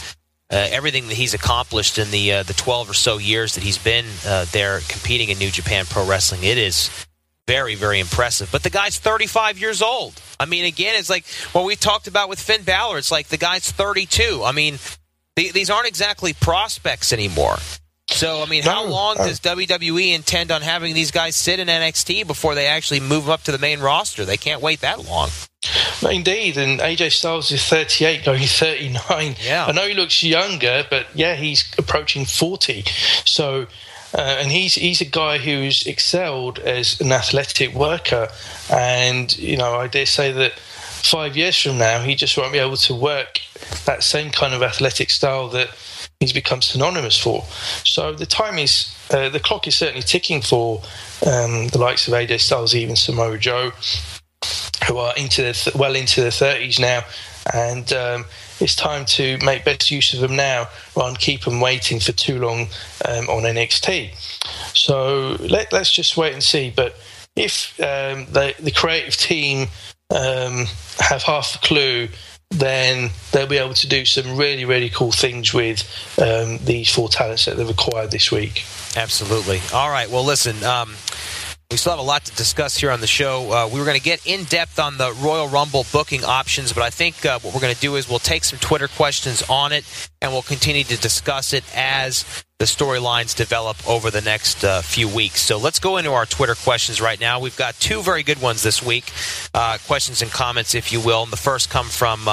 uh, 0.52 0.68
everything 0.70 1.08
that 1.08 1.16
he's 1.16 1.34
accomplished 1.34 1.98
in 1.98 2.12
the 2.12 2.32
uh, 2.32 2.44
the 2.44 2.54
12 2.54 2.92
or 2.92 2.94
so 2.94 3.18
years 3.18 3.56
that 3.56 3.64
he's 3.64 3.80
been 3.80 4.06
uh, 4.28 4.46
there 4.52 4.82
competing 4.88 5.30
in 5.30 5.40
New 5.40 5.50
Japan 5.50 5.86
Pro 5.86 6.06
Wrestling, 6.06 6.44
it 6.44 6.60
is 6.60 6.92
very, 7.48 7.76
very 7.76 8.00
impressive. 8.00 8.50
But 8.52 8.64
the 8.64 8.70
guy's 8.70 8.98
35 9.00 9.60
years 9.60 9.82
old. 9.82 10.20
I 10.40 10.46
mean, 10.46 10.66
again, 10.66 10.96
it's 10.98 11.10
like 11.10 11.26
what 11.52 11.66
we 11.66 11.76
talked 11.76 12.08
about 12.08 12.30
with 12.30 12.40
Finn 12.40 12.64
Balor. 12.64 12.98
It's 12.98 13.12
like 13.12 13.28
the 13.28 13.38
guy's 13.38 13.70
32. 13.72 14.42
I 14.44 14.52
mean, 14.52 14.80
these 15.36 15.70
aren't 15.70 15.88
exactly 15.88 16.34
prospects 16.34 17.12
anymore. 17.12 17.58
So, 18.10 18.44
I 18.44 18.46
mean, 18.46 18.64
how 18.64 18.86
long 18.86 19.18
uh, 19.18 19.28
does 19.28 19.40
WWE 19.40 20.14
intend 20.14 20.52
on 20.52 20.62
having 20.62 20.94
these 20.94 21.12
guys 21.12 21.36
sit 21.36 21.60
in 21.60 21.68
NXT 21.68 22.28
before 22.28 22.54
they 22.54 22.68
actually 22.68 23.00
move 23.00 23.30
up 23.30 23.44
to 23.44 23.52
the 23.52 23.58
main 23.58 23.80
roster? 23.80 24.26
They 24.26 24.38
can't 24.38 24.62
wait 24.62 24.82
that 24.82 25.06
long. 25.06 25.30
Indeed, 26.08 26.58
and 26.58 26.80
AJ 26.82 27.14
Styles 27.14 27.52
is 27.52 27.64
38, 27.64 28.26
going 28.26 28.44
39. 28.44 29.36
Yeah. 29.42 29.66
I 29.66 29.72
know 29.72 29.88
he 29.88 29.94
looks 29.94 30.22
younger, 30.22 30.84
but 30.90 31.08
yeah, 31.16 31.36
he's 31.36 31.64
approaching 31.78 32.26
40. 32.26 32.84
So 33.26 33.68
uh, 34.14 34.38
and 34.40 34.52
he's 34.52 34.76
he's 34.76 35.02
a 35.02 35.06
guy 35.06 35.38
who's 35.38 35.86
excelled 35.88 36.60
as 36.60 37.00
an 37.02 37.12
athletic 37.12 37.74
worker, 37.74 38.28
and 38.72 39.36
you 39.38 39.58
know 39.58 39.76
I 39.76 39.88
dare 39.88 40.06
say 40.06 40.32
that 40.32 40.54
five 40.54 41.36
years 41.36 41.60
from 41.60 41.78
now 41.78 42.02
he 42.02 42.16
just 42.16 42.38
won't 42.38 42.54
be 42.54 42.60
able 42.60 42.78
to 42.78 42.96
work 42.96 43.40
that 43.86 44.04
same 44.04 44.32
kind 44.32 44.54
of 44.54 44.64
athletic 44.64 45.10
style 45.10 45.50
that 45.50 45.70
he's 46.20 46.32
become 46.32 46.62
synonymous 46.62 47.20
for. 47.20 47.44
So 47.84 48.14
the 48.14 48.26
time 48.26 48.58
is 48.58 48.96
uh, 49.12 49.30
the 49.30 49.40
clock 49.40 49.68
is 49.68 49.76
certainly 49.76 50.04
ticking 50.04 50.42
for 50.42 50.82
um, 51.26 51.68
the 51.70 51.80
likes 51.80 52.08
of 52.08 52.14
AJ 52.14 52.40
Styles, 52.40 52.76
even 52.76 52.96
Samoa 52.96 53.38
Joe, 53.38 53.72
who 54.88 54.98
are 54.98 55.14
into 55.18 55.54
th- 55.54 55.76
well 55.76 55.96
into 55.96 56.22
their 56.22 56.32
thirties 56.32 56.80
now, 56.80 57.04
and 57.54 57.92
um, 57.94 58.26
it's 58.64 58.76
time 58.76 59.06
to 59.06 59.38
make 59.44 59.66
best 59.66 59.92
use 59.92 60.14
of 60.14 60.22
them 60.22 60.36
now 60.36 60.68
rather 60.96 61.10
than 61.10 61.18
keep 61.18 61.44
them 61.44 61.60
waiting 61.60 62.00
for 62.00 62.14
too 62.14 62.40
long 62.40 62.62
um, 63.06 63.30
on 63.30 63.44
NXT. 63.44 64.16
So 64.76 65.38
let, 65.42 65.74
us 65.74 65.92
just 65.92 66.16
wait 66.16 66.34
and 66.34 66.42
see. 66.42 66.72
But 66.76 66.96
if 67.36 67.80
um, 67.80 68.26
the, 68.32 68.56
the 68.60 68.72
creative 68.72 69.18
team 69.18 69.68
um, 70.10 70.66
have 71.00 71.24
half 71.24 71.56
a 71.56 71.60
clue 71.60 72.08
then 72.60 73.10
they'll 73.32 73.48
be 73.48 73.58
able 73.58 73.74
to 73.74 73.88
do 73.88 74.06
some 74.06 74.38
really, 74.38 74.64
really 74.64 74.90
cool 74.90 75.12
things 75.12 75.54
with 75.54 75.84
um, 76.22 76.60
these 76.64 76.88
four 76.88 77.10
talents 77.10 77.46
that 77.46 77.58
they've 77.58 77.70
acquired 77.70 78.12
this 78.12 78.32
week. 78.32 78.64
Absolutely. 78.96 79.60
All 79.74 79.90
right. 79.90 80.10
Well, 80.10 80.24
listen. 80.24 80.64
We 81.74 81.78
still 81.78 81.94
have 81.94 82.00
a 82.00 82.04
lot 82.04 82.24
to 82.26 82.36
discuss 82.36 82.78
here 82.78 82.92
on 82.92 83.02
the 83.02 83.08
show. 83.08 83.52
Uh, 83.52 83.68
we 83.68 83.80
were 83.80 83.86
going 83.86 83.98
to 83.98 84.04
get 84.04 84.28
in 84.28 84.44
depth 84.44 84.78
on 84.78 85.00
the 85.00 85.12
Royal 85.14 85.48
Rumble 85.48 85.88
booking 85.92 86.24
options, 86.24 86.72
but 86.72 86.84
I 86.84 86.92
think 86.92 87.26
uh, 87.26 87.40
what 87.40 87.52
we're 87.56 87.62
going 87.62 87.74
to 87.74 87.82
do 87.82 87.96
is 87.96 88.08
we'll 88.08 88.20
take 88.20 88.44
some 88.44 88.60
Twitter 88.60 88.88
questions 88.88 89.42
on 89.50 89.72
it 89.72 89.84
and 90.22 90.32
we'll 90.32 90.44
continue 90.44 90.84
to 90.84 91.02
discuss 91.02 91.52
it 91.52 91.64
as 91.76 92.44
the 92.60 92.66
storylines 92.66 93.36
develop 93.36 93.90
over 93.90 94.12
the 94.12 94.22
next 94.22 94.64
uh, 94.64 94.84
few 94.84 95.08
weeks. 95.08 95.42
So 95.42 95.58
let's 95.58 95.80
go 95.80 95.98
into 95.98 96.12
our 96.12 96.28
Twitter 96.28 96.54
questions 96.54 97.02
right 97.02 97.20
now. 97.20 97.40
We've 97.40 97.58
got 97.58 97.74
two 97.80 98.04
very 98.04 98.22
good 98.22 98.40
ones 98.40 98.62
this 98.62 98.84
week, 98.84 99.12
uh, 99.56 99.80
questions 99.88 100.22
and 100.22 100.30
comments, 100.30 100.76
if 100.76 100.92
you 100.92 101.02
will. 101.02 101.24
And 101.24 101.32
the 101.32 101.38
first 101.38 101.72
come 101.72 101.88
from 101.88 102.28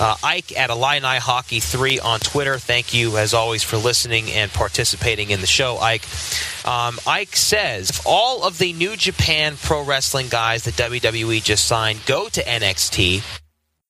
uh, 0.00 0.16
Ike 0.24 0.56
at 0.58 0.70
Illini 0.70 1.18
Hockey 1.18 1.60
3 1.60 2.00
on 2.00 2.20
Twitter. 2.20 2.58
Thank 2.58 2.94
you, 2.94 3.18
as 3.18 3.34
always, 3.34 3.62
for 3.62 3.76
listening 3.76 4.30
and 4.30 4.50
participating 4.50 5.30
in 5.30 5.42
the 5.42 5.46
show, 5.46 5.76
Ike. 5.76 6.04
Um, 6.66 6.98
Ike 7.06 7.36
says 7.36 8.00
all 8.06 8.42
of 8.42 8.58
the 8.58 8.72
New 8.72 8.96
Japan 8.96 9.56
Pro 9.62 9.84
Wrestling 9.84 10.28
guys 10.28 10.64
that 10.64 10.74
WWE 10.74 11.44
just 11.44 11.66
signed 11.66 12.00
go 12.06 12.28
to 12.30 12.42
NXT, 12.42 13.22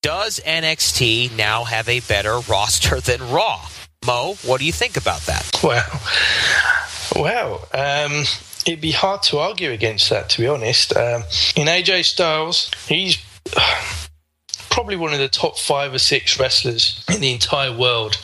does 0.02 0.40
NXT 0.44 1.36
now 1.36 1.64
have 1.64 1.88
a 1.88 2.00
better 2.00 2.40
roster 2.48 3.00
than 3.00 3.30
Raw? 3.30 3.64
Mo, 4.04 4.34
what 4.44 4.58
do 4.58 4.64
you 4.64 4.72
think 4.72 4.96
about 4.96 5.20
that? 5.22 5.60
Well, 5.62 6.00
well, 7.14 7.68
um, 7.72 8.24
it'd 8.66 8.80
be 8.80 8.92
hard 8.92 9.22
to 9.24 9.38
argue 9.38 9.70
against 9.70 10.10
that, 10.10 10.30
to 10.30 10.40
be 10.40 10.48
honest. 10.48 10.96
Um, 10.96 11.22
in 11.54 11.68
AJ 11.68 12.04
Styles, 12.06 12.70
he's 12.88 13.18
probably 14.70 14.96
one 14.96 15.12
of 15.12 15.18
the 15.18 15.28
top 15.28 15.58
five 15.58 15.92
or 15.92 15.98
six 15.98 16.38
wrestlers 16.38 17.04
in 17.12 17.20
the 17.20 17.32
entire 17.32 17.76
world. 17.76 18.16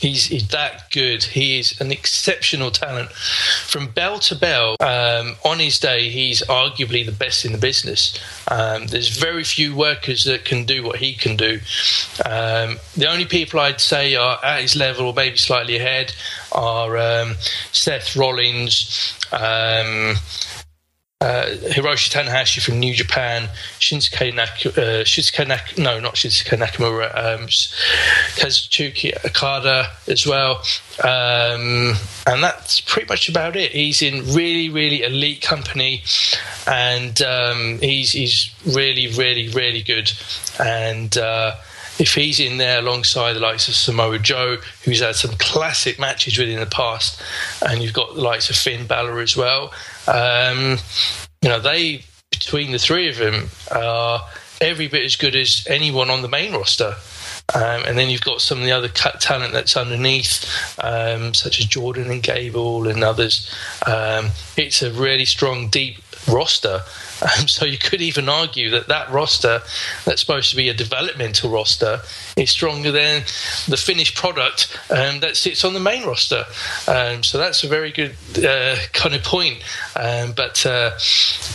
He's, 0.00 0.26
he's 0.26 0.48
that 0.48 0.90
good. 0.90 1.24
He 1.24 1.58
is 1.58 1.78
an 1.80 1.92
exceptional 1.92 2.70
talent. 2.70 3.10
From 3.12 3.88
bell 3.88 4.18
to 4.20 4.34
bell, 4.34 4.76
um, 4.80 5.36
on 5.44 5.58
his 5.58 5.78
day, 5.78 6.08
he's 6.08 6.42
arguably 6.42 7.04
the 7.04 7.12
best 7.12 7.44
in 7.44 7.52
the 7.52 7.58
business. 7.58 8.18
Um, 8.48 8.86
there's 8.86 9.08
very 9.08 9.44
few 9.44 9.76
workers 9.76 10.24
that 10.24 10.44
can 10.44 10.64
do 10.64 10.82
what 10.82 10.96
he 10.96 11.14
can 11.14 11.36
do. 11.36 11.60
Um, 12.24 12.78
the 12.96 13.08
only 13.10 13.26
people 13.26 13.60
I'd 13.60 13.80
say 13.80 14.14
are 14.14 14.38
at 14.44 14.62
his 14.62 14.76
level 14.76 15.06
or 15.06 15.14
maybe 15.14 15.36
slightly 15.36 15.76
ahead 15.76 16.14
are 16.52 16.96
um, 16.96 17.34
Seth 17.72 18.16
Rollins. 18.16 19.18
Um, 19.32 20.16
uh, 21.20 21.44
Hiroshi 21.44 22.08
Tanahashi 22.10 22.62
from 22.62 22.78
New 22.78 22.94
Japan, 22.94 23.50
Shinsuke, 23.78 24.34
Nak- 24.34 24.64
uh, 24.64 25.04
Shinsuke 25.04 25.46
Nak- 25.46 25.76
no, 25.76 26.00
not 26.00 26.14
Shinsuke 26.14 26.58
Nakamura, 26.58 27.14
um, 27.14 27.46
Kazuchika 28.36 29.22
Okada 29.26 29.90
as 30.06 30.26
well. 30.26 30.62
Um, 31.04 31.94
and 32.26 32.42
that's 32.42 32.80
pretty 32.80 33.06
much 33.06 33.28
about 33.28 33.54
it. 33.54 33.72
He's 33.72 34.00
in 34.00 34.32
really, 34.32 34.70
really 34.70 35.02
elite 35.02 35.42
company, 35.42 36.04
and 36.66 37.20
um, 37.20 37.78
he's 37.80 38.12
he's 38.12 38.50
really, 38.64 39.08
really, 39.08 39.48
really 39.48 39.82
good. 39.82 40.10
And 40.58 41.16
uh, 41.18 41.56
if 41.98 42.14
he's 42.14 42.40
in 42.40 42.56
there 42.56 42.78
alongside 42.78 43.34
the 43.34 43.40
likes 43.40 43.68
of 43.68 43.74
Samoa 43.74 44.18
Joe, 44.18 44.56
who's 44.84 45.00
had 45.00 45.16
some 45.16 45.32
classic 45.38 45.98
matches 45.98 46.38
with 46.38 46.48
in 46.48 46.60
the 46.60 46.66
past, 46.66 47.20
and 47.60 47.82
you've 47.82 47.92
got 47.92 48.14
the 48.14 48.22
likes 48.22 48.48
of 48.48 48.56
Finn 48.56 48.86
Balor 48.86 49.20
as 49.20 49.36
well, 49.36 49.70
um, 50.10 50.78
you 51.42 51.48
know, 51.48 51.60
they, 51.60 52.04
between 52.30 52.72
the 52.72 52.78
three 52.78 53.08
of 53.08 53.16
them, 53.16 53.48
are 53.70 54.22
every 54.60 54.88
bit 54.88 55.04
as 55.04 55.16
good 55.16 55.36
as 55.36 55.66
anyone 55.68 56.10
on 56.10 56.22
the 56.22 56.28
main 56.28 56.52
roster. 56.52 56.94
Um, 57.54 57.82
and 57.84 57.98
then 57.98 58.10
you've 58.10 58.20
got 58.20 58.40
some 58.40 58.58
of 58.58 58.64
the 58.64 58.72
other 58.72 58.88
talent 58.88 59.52
that's 59.52 59.76
underneath, 59.76 60.46
um, 60.82 61.34
such 61.34 61.58
as 61.58 61.66
Jordan 61.66 62.10
and 62.10 62.22
Gable 62.22 62.86
and 62.86 63.02
others. 63.02 63.52
Um, 63.86 64.30
it's 64.56 64.82
a 64.82 64.92
really 64.92 65.24
strong, 65.24 65.68
deep 65.68 65.96
roster. 66.28 66.82
Um, 67.20 67.48
so 67.48 67.66
you 67.66 67.76
could 67.76 68.00
even 68.00 68.30
argue 68.30 68.70
that 68.70 68.88
that 68.88 69.10
roster, 69.10 69.60
that's 70.06 70.22
supposed 70.22 70.48
to 70.52 70.56
be 70.56 70.70
a 70.70 70.72
developmental 70.72 71.50
roster, 71.50 72.00
is 72.34 72.48
stronger 72.48 72.90
than 72.90 73.24
the 73.68 73.76
finished 73.76 74.16
product 74.16 74.74
um, 74.88 75.20
that 75.20 75.36
sits 75.36 75.62
on 75.62 75.74
the 75.74 75.80
main 75.80 76.06
roster. 76.06 76.46
Um, 76.88 77.22
so 77.22 77.36
that's 77.36 77.62
a 77.62 77.68
very 77.68 77.92
good 77.92 78.14
uh, 78.42 78.76
kind 78.94 79.14
of 79.14 79.22
point. 79.22 79.58
Um, 79.96 80.32
but 80.32 80.64
uh, 80.64 80.92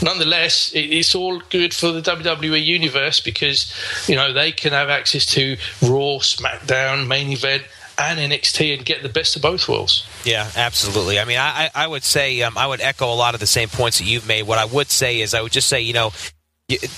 nonetheless, 0.03 0.71
it, 0.73 0.81
it's 0.81 1.15
all 1.15 1.41
good 1.49 1.73
for 1.73 1.91
the 1.91 2.01
WWE 2.01 2.63
universe 2.63 3.19
because 3.19 3.73
you 4.07 4.15
know 4.15 4.33
they 4.33 4.51
can 4.51 4.71
have 4.71 4.89
access 4.89 5.25
to 5.33 5.57
Raw, 5.81 6.19
SmackDown, 6.19 7.07
main 7.07 7.31
event 7.31 7.63
and 7.97 8.19
NXT 8.19 8.77
and 8.77 8.85
get 8.85 9.03
the 9.03 9.09
best 9.09 9.35
of 9.35 9.41
both 9.41 9.67
worlds. 9.67 10.07
Yeah, 10.23 10.49
absolutely. 10.55 11.19
I 11.19 11.25
mean, 11.25 11.37
I, 11.37 11.69
I 11.73 11.87
would 11.87 12.03
say 12.03 12.41
um, 12.41 12.57
I 12.57 12.67
would 12.67 12.81
echo 12.81 13.11
a 13.11 13.15
lot 13.15 13.33
of 13.33 13.39
the 13.39 13.47
same 13.47 13.69
points 13.69 13.99
that 13.99 14.05
you've 14.05 14.27
made. 14.27 14.43
What 14.43 14.57
I 14.57 14.65
would 14.65 14.89
say 14.89 15.21
is 15.21 15.33
I 15.33 15.41
would 15.41 15.51
just 15.51 15.69
say, 15.69 15.81
you 15.81 15.93
know, 15.93 16.11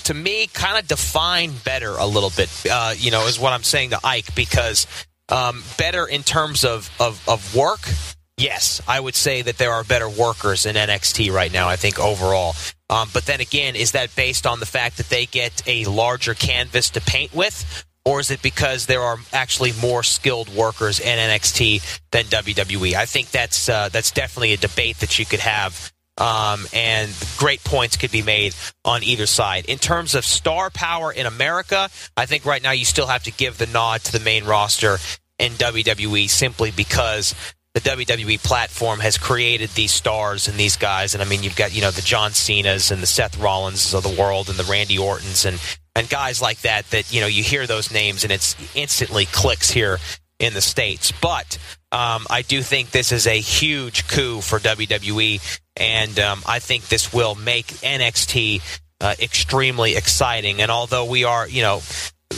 to 0.05 0.13
me, 0.13 0.47
kind 0.47 0.77
of 0.77 0.87
define 0.87 1.51
better 1.63 1.95
a 1.97 2.05
little 2.05 2.31
bit, 2.35 2.49
uh, 2.71 2.93
you 2.97 3.11
know, 3.11 3.27
is 3.27 3.39
what 3.39 3.53
I'm 3.53 3.63
saying 3.63 3.89
to 3.91 3.99
Ike 4.03 4.33
because 4.35 4.87
um, 5.29 5.63
better 5.77 6.05
in 6.05 6.23
terms 6.23 6.63
of, 6.63 6.89
of, 6.99 7.27
of 7.27 7.55
work. 7.55 7.89
Yes, 8.37 8.81
I 8.87 8.99
would 8.99 9.15
say 9.15 9.41
that 9.41 9.57
there 9.57 9.71
are 9.71 9.83
better 9.83 10.07
workers 10.07 10.67
in 10.67 10.75
NXT 10.75 11.33
right 11.33 11.51
now, 11.51 11.67
I 11.67 11.75
think, 11.75 11.99
overall. 11.99 12.55
Um, 12.87 13.09
but 13.11 13.25
then 13.25 13.41
again, 13.41 13.75
is 13.75 13.93
that 13.93 14.15
based 14.15 14.45
on 14.45 14.59
the 14.59 14.65
fact 14.67 14.97
that 14.97 15.09
they 15.09 15.25
get 15.25 15.63
a 15.65 15.85
larger 15.85 16.35
canvas 16.35 16.91
to 16.91 17.01
paint 17.01 17.33
with? 17.33 17.85
Or 18.07 18.21
is 18.21 18.31
it 18.31 18.41
because 18.41 18.85
there 18.85 19.01
are 19.01 19.17
actually 19.33 19.73
more 19.81 20.01
skilled 20.01 20.47
workers 20.55 21.01
in 21.01 21.17
NXT 21.17 21.99
than 22.11 22.23
WWE? 22.25 22.93
I 22.93 23.05
think 23.05 23.31
that's 23.31 23.67
uh, 23.67 23.89
that's 23.89 24.11
definitely 24.11 24.53
a 24.53 24.57
debate 24.57 24.99
that 24.99 25.19
you 25.19 25.25
could 25.25 25.41
have, 25.41 25.91
um, 26.17 26.65
and 26.71 27.11
great 27.35 27.61
points 27.65 27.97
could 27.97 28.11
be 28.11 28.21
made 28.21 28.55
on 28.85 29.03
either 29.03 29.25
side. 29.25 29.65
In 29.65 29.77
terms 29.77 30.15
of 30.15 30.23
star 30.23 30.69
power 30.69 31.11
in 31.11 31.25
America, 31.25 31.89
I 32.15 32.25
think 32.25 32.45
right 32.45 32.63
now 32.63 32.71
you 32.71 32.85
still 32.85 33.07
have 33.07 33.23
to 33.23 33.31
give 33.31 33.57
the 33.57 33.67
nod 33.67 34.05
to 34.05 34.13
the 34.13 34.21
main 34.21 34.45
roster 34.45 34.99
in 35.37 35.51
WWE 35.53 36.29
simply 36.29 36.71
because 36.71 37.35
the 37.77 37.89
WWE 37.91 38.41
platform 38.41 38.99
has 39.01 39.19
created 39.19 39.69
these 39.71 39.91
stars 39.91 40.47
and 40.47 40.57
these 40.57 40.77
guys. 40.77 41.13
And 41.13 41.21
I 41.21 41.27
mean, 41.27 41.43
you've 41.43 41.55
got, 41.55 41.75
you 41.75 41.81
know, 41.81 41.91
the 41.91 42.01
John 42.01 42.31
Cena's 42.31 42.89
and 42.89 43.03
the 43.03 43.07
Seth 43.07 43.37
Rollins 43.37 43.93
of 43.93 44.01
the 44.01 44.15
world 44.19 44.49
and 44.49 44.57
the 44.57 44.63
Randy 44.63 44.97
Ortons 44.97 45.45
and 45.45 45.61
and 45.95 46.09
guys 46.09 46.41
like 46.41 46.61
that 46.61 46.89
that 46.91 47.11
you 47.11 47.21
know 47.21 47.27
you 47.27 47.43
hear 47.43 47.65
those 47.65 47.91
names 47.91 48.23
and 48.23 48.31
it's 48.31 48.55
instantly 48.75 49.25
clicks 49.25 49.69
here 49.69 49.99
in 50.39 50.53
the 50.53 50.61
states. 50.61 51.11
But 51.11 51.57
um, 51.91 52.25
I 52.29 52.41
do 52.41 52.63
think 52.63 52.89
this 52.89 53.11
is 53.11 53.27
a 53.27 53.39
huge 53.39 54.07
coup 54.07 54.41
for 54.41 54.59
WWE, 54.59 55.59
and 55.75 56.19
um, 56.19 56.41
I 56.47 56.59
think 56.59 56.87
this 56.87 57.13
will 57.13 57.35
make 57.35 57.67
NXT 57.67 58.61
uh, 59.01 59.15
extremely 59.19 59.95
exciting. 59.95 60.61
And 60.61 60.71
although 60.71 61.05
we 61.05 61.25
are, 61.25 61.47
you 61.47 61.61
know. 61.61 61.81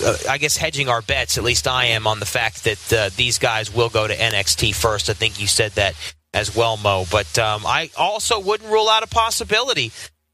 Uh, 0.04 0.18
I 0.30 0.38
guess 0.38 0.58
hedging 0.58 0.90
our 0.90 1.02
bets, 1.02 1.38
at 1.38 1.44
least 1.44 1.68
I 1.68 1.86
am, 1.86 2.08
on 2.08 2.20
the 2.20 2.26
fact 2.26 2.64
that 2.64 2.94
uh, 2.94 3.10
these 3.16 3.38
guys 3.40 3.74
will 3.74 3.90
go 3.90 4.08
to 4.08 4.16
NXT 4.16 4.76
first. 4.76 5.10
I 5.10 5.14
think 5.14 5.40
you 5.40 5.48
said 5.48 5.72
that 5.74 5.96
as 6.34 6.56
well, 6.56 6.78
Mo. 6.78 7.06
But 7.12 7.38
um, 7.40 7.66
I 7.66 7.90
also 7.98 8.40
wouldn't 8.40 8.70
rule 8.70 8.90
out 8.90 9.04
a 9.04 9.08
possibility 9.08 9.92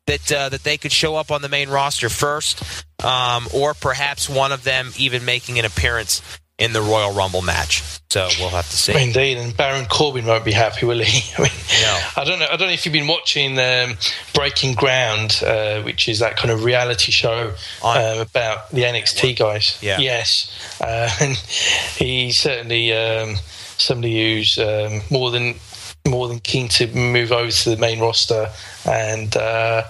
that 0.07 0.31
uh, 0.31 0.49
that 0.49 0.63
they 0.63 0.77
could 0.77 0.91
show 0.91 1.15
up 1.15 1.31
on 1.31 1.41
the 1.41 1.49
main 1.49 1.69
roster 1.69 2.09
first, 2.09 2.63
um, 3.03 3.47
or 3.53 3.73
perhaps 3.73 4.29
one 4.29 4.51
of 4.51 4.63
them 4.63 4.91
even 4.97 5.25
making 5.25 5.59
an 5.59 5.65
appearance 5.65 6.21
in 6.57 6.73
the 6.73 6.81
Royal 6.81 7.13
Rumble 7.13 7.41
match. 7.41 7.83
So 8.09 8.29
we'll 8.39 8.49
have 8.49 8.69
to 8.69 8.77
see. 8.77 8.93
Indeed, 9.01 9.37
and 9.37 9.55
Baron 9.57 9.85
Corbin 9.87 10.25
won't 10.25 10.45
be 10.45 10.53
happy, 10.53 10.85
will 10.85 10.99
he? 10.99 11.33
I 11.37 11.41
mean, 11.41 11.51
no. 11.81 11.99
I 12.15 12.23
don't 12.23 12.39
know. 12.39 12.45
I 12.45 12.55
don't 12.55 12.67
know 12.67 12.73
if 12.73 12.85
you've 12.85 12.93
been 12.93 13.07
watching 13.07 13.59
um, 13.59 13.97
Breaking 14.33 14.73
Ground, 14.73 15.41
uh, 15.45 15.81
which 15.81 16.07
is 16.07 16.19
that 16.19 16.37
kind 16.37 16.49
of 16.49 16.63
reality 16.63 17.11
show 17.11 17.53
uh, 17.83 18.25
about 18.25 18.69
the 18.71 18.83
NXT 18.83 19.37
guys. 19.37 19.77
Yeah. 19.81 19.97
Yes, 19.99 20.49
uh, 20.79 21.09
and 21.19 21.35
he's 21.97 22.37
certainly 22.37 22.93
um, 22.93 23.35
somebody 23.77 24.35
who's 24.37 24.57
um, 24.57 25.01
more 25.11 25.31
than 25.31 25.55
more 26.07 26.27
than 26.27 26.39
keen 26.39 26.67
to 26.67 26.87
move 26.95 27.31
over 27.31 27.51
to 27.51 27.69
the 27.69 27.77
main 27.77 27.99
roster. 27.99 28.49
And, 28.85 29.35
uh, 29.35 29.85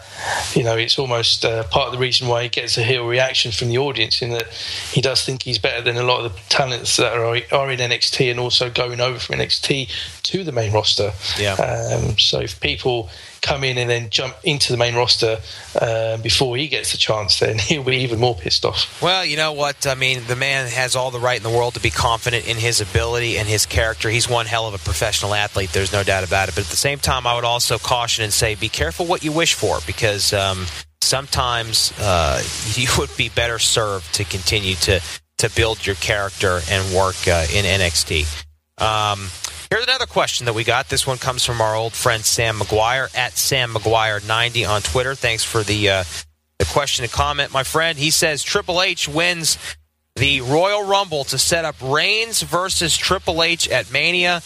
you 0.53 0.63
know, 0.63 0.77
it's 0.77 0.97
almost 0.97 1.43
uh, 1.43 1.63
part 1.63 1.87
of 1.87 1.93
the 1.93 1.99
reason 1.99 2.27
why 2.27 2.43
he 2.43 2.49
gets 2.49 2.77
a 2.77 2.83
heel 2.83 3.05
reaction 3.05 3.51
from 3.51 3.67
the 3.67 3.77
audience 3.77 4.21
in 4.21 4.31
that 4.31 4.47
he 4.91 5.01
does 5.01 5.25
think 5.25 5.43
he's 5.43 5.59
better 5.59 5.81
than 5.81 5.97
a 5.97 6.03
lot 6.03 6.25
of 6.25 6.33
the 6.33 6.39
talents 6.47 6.95
that 6.97 7.13
are, 7.13 7.25
are 7.25 7.71
in 7.71 7.79
NXT 7.79 8.31
and 8.31 8.39
also 8.39 8.69
going 8.69 9.01
over 9.01 9.19
from 9.19 9.37
NXT 9.37 9.89
to 10.23 10.43
the 10.43 10.51
main 10.51 10.71
roster. 10.71 11.11
Yeah. 11.37 11.53
Um, 11.55 12.17
so 12.17 12.39
if 12.39 12.59
people 12.61 13.09
come 13.45 13.63
in 13.63 13.77
and 13.77 13.89
then 13.89 14.09
jump 14.09 14.35
into 14.43 14.71
the 14.71 14.77
main 14.77 14.95
roster 14.95 15.39
uh, 15.79 16.17
before 16.17 16.57
he 16.57 16.67
gets 16.67 16.91
the 16.91 16.97
chance, 16.97 17.39
then 17.39 17.59
he'll 17.59 17.83
be 17.83 17.97
even 17.97 18.19
more 18.19 18.35
pissed 18.35 18.65
off. 18.65 19.01
Well, 19.01 19.23
you 19.23 19.37
know 19.37 19.53
what? 19.53 19.85
I 19.85 19.93
mean, 19.93 20.21
the 20.27 20.35
man 20.35 20.67
has 20.67 20.95
all 20.95 21.11
the 21.11 21.19
right 21.19 21.37
in 21.37 21.43
the 21.43 21.55
world 21.55 21.75
to 21.75 21.79
be 21.79 21.91
confident 21.91 22.47
in 22.47 22.57
his 22.57 22.81
ability 22.81 23.37
and 23.37 23.47
his 23.47 23.65
character. 23.65 24.09
He's 24.09 24.27
one 24.27 24.47
hell 24.47 24.67
of 24.67 24.73
a 24.73 24.79
professional 24.79 25.35
athlete. 25.35 25.71
There's 25.71 25.93
no 25.93 26.03
doubt 26.03 26.27
about 26.27 26.49
it. 26.49 26.55
But 26.55 26.63
at 26.63 26.71
the 26.71 26.75
same 26.75 26.97
time, 26.97 27.27
I 27.27 27.35
would 27.35 27.45
also 27.45 27.77
caution 27.77 28.23
and 28.23 28.33
say, 28.33 28.55
be 28.55 28.69
careful 28.69 29.05
what 29.05 29.23
you 29.23 29.31
wish 29.31 29.53
for 29.53 29.77
because 29.85 30.33
um, 30.33 30.65
sometimes 31.01 31.93
uh, 31.99 32.41
you 32.73 32.87
would 32.97 33.15
be 33.15 33.29
better 33.29 33.59
served 33.59 34.13
to 34.15 34.23
continue 34.23 34.75
to 34.75 35.01
to 35.37 35.49
build 35.53 35.85
your 35.85 35.97
character 35.97 36.61
and 36.71 36.95
work 36.95 37.27
uh, 37.27 37.45
in 37.53 37.65
NXT. 37.65 38.23
Um, 38.77 39.27
here's 39.69 39.83
another 39.83 40.05
question 40.05 40.45
that 40.45 40.53
we 40.53 40.63
got. 40.63 40.89
This 40.89 41.05
one 41.05 41.17
comes 41.17 41.43
from 41.45 41.61
our 41.61 41.75
old 41.75 41.93
friend 41.93 42.23
Sam 42.23 42.59
McGuire 42.59 43.15
at 43.15 43.37
Sam 43.37 43.73
McGuire90 43.73 44.67
on 44.69 44.81
Twitter. 44.81 45.15
Thanks 45.15 45.43
for 45.43 45.63
the 45.63 45.89
uh, 45.89 46.03
the 46.59 46.65
question 46.65 47.03
and 47.03 47.11
comment, 47.11 47.51
my 47.51 47.63
friend. 47.63 47.97
He 47.97 48.11
says 48.11 48.43
Triple 48.43 48.81
H 48.81 49.07
wins 49.07 49.57
the 50.15 50.41
Royal 50.41 50.83
Rumble 50.85 51.25
to 51.25 51.37
set 51.37 51.65
up 51.65 51.75
Reigns 51.81 52.41
versus 52.41 52.95
Triple 52.95 53.43
H 53.43 53.67
at 53.67 53.91
Mania. 53.91 54.41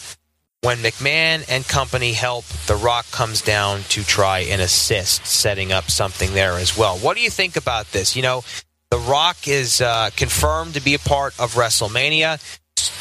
When 0.62 0.78
McMahon 0.78 1.42
and 1.48 1.66
company 1.66 2.12
help, 2.12 2.44
The 2.66 2.76
Rock 2.76 3.10
comes 3.10 3.40
down 3.40 3.82
to 3.90 4.04
try 4.04 4.40
and 4.40 4.60
assist, 4.60 5.24
setting 5.24 5.72
up 5.72 5.90
something 5.90 6.34
there 6.34 6.58
as 6.58 6.76
well. 6.76 6.98
What 6.98 7.16
do 7.16 7.22
you 7.22 7.30
think 7.30 7.56
about 7.56 7.92
this? 7.92 8.14
You 8.14 8.20
know, 8.22 8.44
The 8.90 8.98
Rock 8.98 9.48
is 9.48 9.80
uh, 9.80 10.10
confirmed 10.16 10.74
to 10.74 10.80
be 10.82 10.92
a 10.92 10.98
part 10.98 11.38
of 11.40 11.54
WrestleMania. 11.54 12.59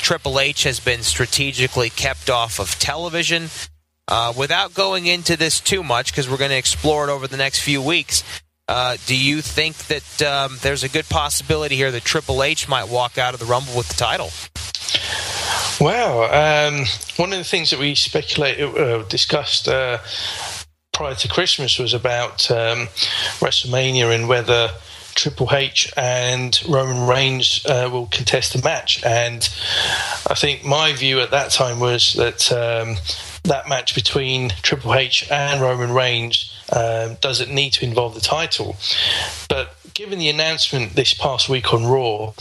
Triple 0.10 0.40
H 0.40 0.64
has 0.64 0.80
been 0.80 1.04
strategically 1.04 1.92
kept 1.92 2.32
off 2.32 2.60
of 2.60 2.80
television. 2.80 3.50
Uh, 4.08 4.34
without 4.36 4.74
going 4.74 5.06
into 5.06 5.38
this 5.38 5.60
too 5.60 5.84
much, 5.84 6.12
because 6.12 6.28
we're 6.28 6.36
going 6.36 6.50
to 6.50 6.58
explore 6.58 7.08
it 7.08 7.12
over 7.12 7.28
the 7.28 7.38
next 7.38 7.60
few 7.60 7.80
weeks, 7.80 8.24
uh, 8.68 8.98
do 9.06 9.16
you 9.16 9.40
think 9.44 9.76
that 9.86 10.22
um, 10.24 10.58
there's 10.64 10.84
a 10.84 10.90
good 10.90 11.08
possibility 11.10 11.76
here 11.76 11.92
that 11.92 12.04
Triple 12.06 12.42
H 12.42 12.68
might 12.68 12.90
walk 12.90 13.20
out 13.20 13.36
of 13.36 13.40
the 13.40 13.46
Rumble 13.46 13.78
with 13.78 13.88
the 13.88 13.94
title? 13.94 14.32
Well, 15.80 16.24
um, 16.24 16.88
one 17.18 17.32
of 17.32 17.38
the 17.38 17.44
things 17.44 17.70
that 17.70 17.80
we 17.80 17.94
speculated, 17.94 18.66
uh, 18.66 19.04
discussed 19.04 19.68
uh, 19.68 20.00
prior 20.92 21.14
to 21.14 21.28
Christmas 21.28 21.78
was 21.78 21.94
about 21.94 22.50
um, 22.50 22.88
WrestleMania 23.42 24.16
and 24.16 24.28
whether 24.28 24.72
Triple 25.20 25.50
H 25.52 25.92
and 25.98 26.58
Roman 26.66 27.06
Reigns 27.06 27.66
uh, 27.66 27.90
will 27.92 28.06
contest 28.06 28.56
a 28.56 28.64
match. 28.64 29.04
And 29.04 29.42
I 30.26 30.34
think 30.34 30.64
my 30.64 30.94
view 30.94 31.20
at 31.20 31.32
that 31.32 31.52
time 31.52 31.82
was 31.82 32.14
that 32.14 32.50
um, 32.54 32.96
that 33.44 33.68
match 33.68 33.94
between 33.96 34.52
Triple 34.62 34.96
H 34.96 35.30
and 35.30 35.60
Roman 35.60 35.92
Reigns 35.92 36.58
um, 36.72 37.18
doesn't 37.20 37.54
need 37.54 37.72
to 37.74 37.86
involve 37.86 38.16
the 38.16 38.22
title. 38.22 38.78
But 39.50 39.76
given 39.94 40.20
the 40.20 40.30
announcement 40.30 40.96
this 40.96 41.14
past 41.14 41.50
week 41.50 41.74
on 41.74 41.86
Raw, 41.86 42.32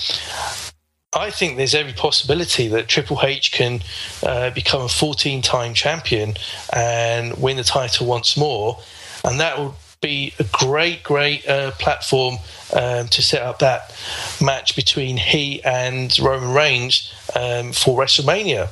I 1.12 1.30
think 1.30 1.56
there's 1.56 1.74
every 1.74 1.94
possibility 1.94 2.68
that 2.68 2.86
Triple 2.86 3.18
H 3.24 3.50
can 3.50 3.80
uh, 4.22 4.50
become 4.50 4.82
a 4.82 4.88
14 4.88 5.42
time 5.42 5.74
champion 5.74 6.34
and 6.72 7.36
win 7.38 7.56
the 7.56 7.64
title 7.64 8.06
once 8.06 8.36
more. 8.36 8.78
And 9.24 9.40
that 9.40 9.58
will 9.58 9.74
be 10.00 10.32
a 10.38 10.44
great, 10.44 11.02
great 11.02 11.48
uh, 11.48 11.72
platform 11.72 12.36
um, 12.72 13.08
to 13.08 13.22
set 13.22 13.42
up 13.42 13.58
that 13.60 13.94
match 14.40 14.76
between 14.76 15.16
he 15.16 15.62
and 15.64 16.16
Roman 16.18 16.52
Reigns 16.52 17.12
um, 17.34 17.72
for 17.72 17.98
WrestleMania. 17.98 18.66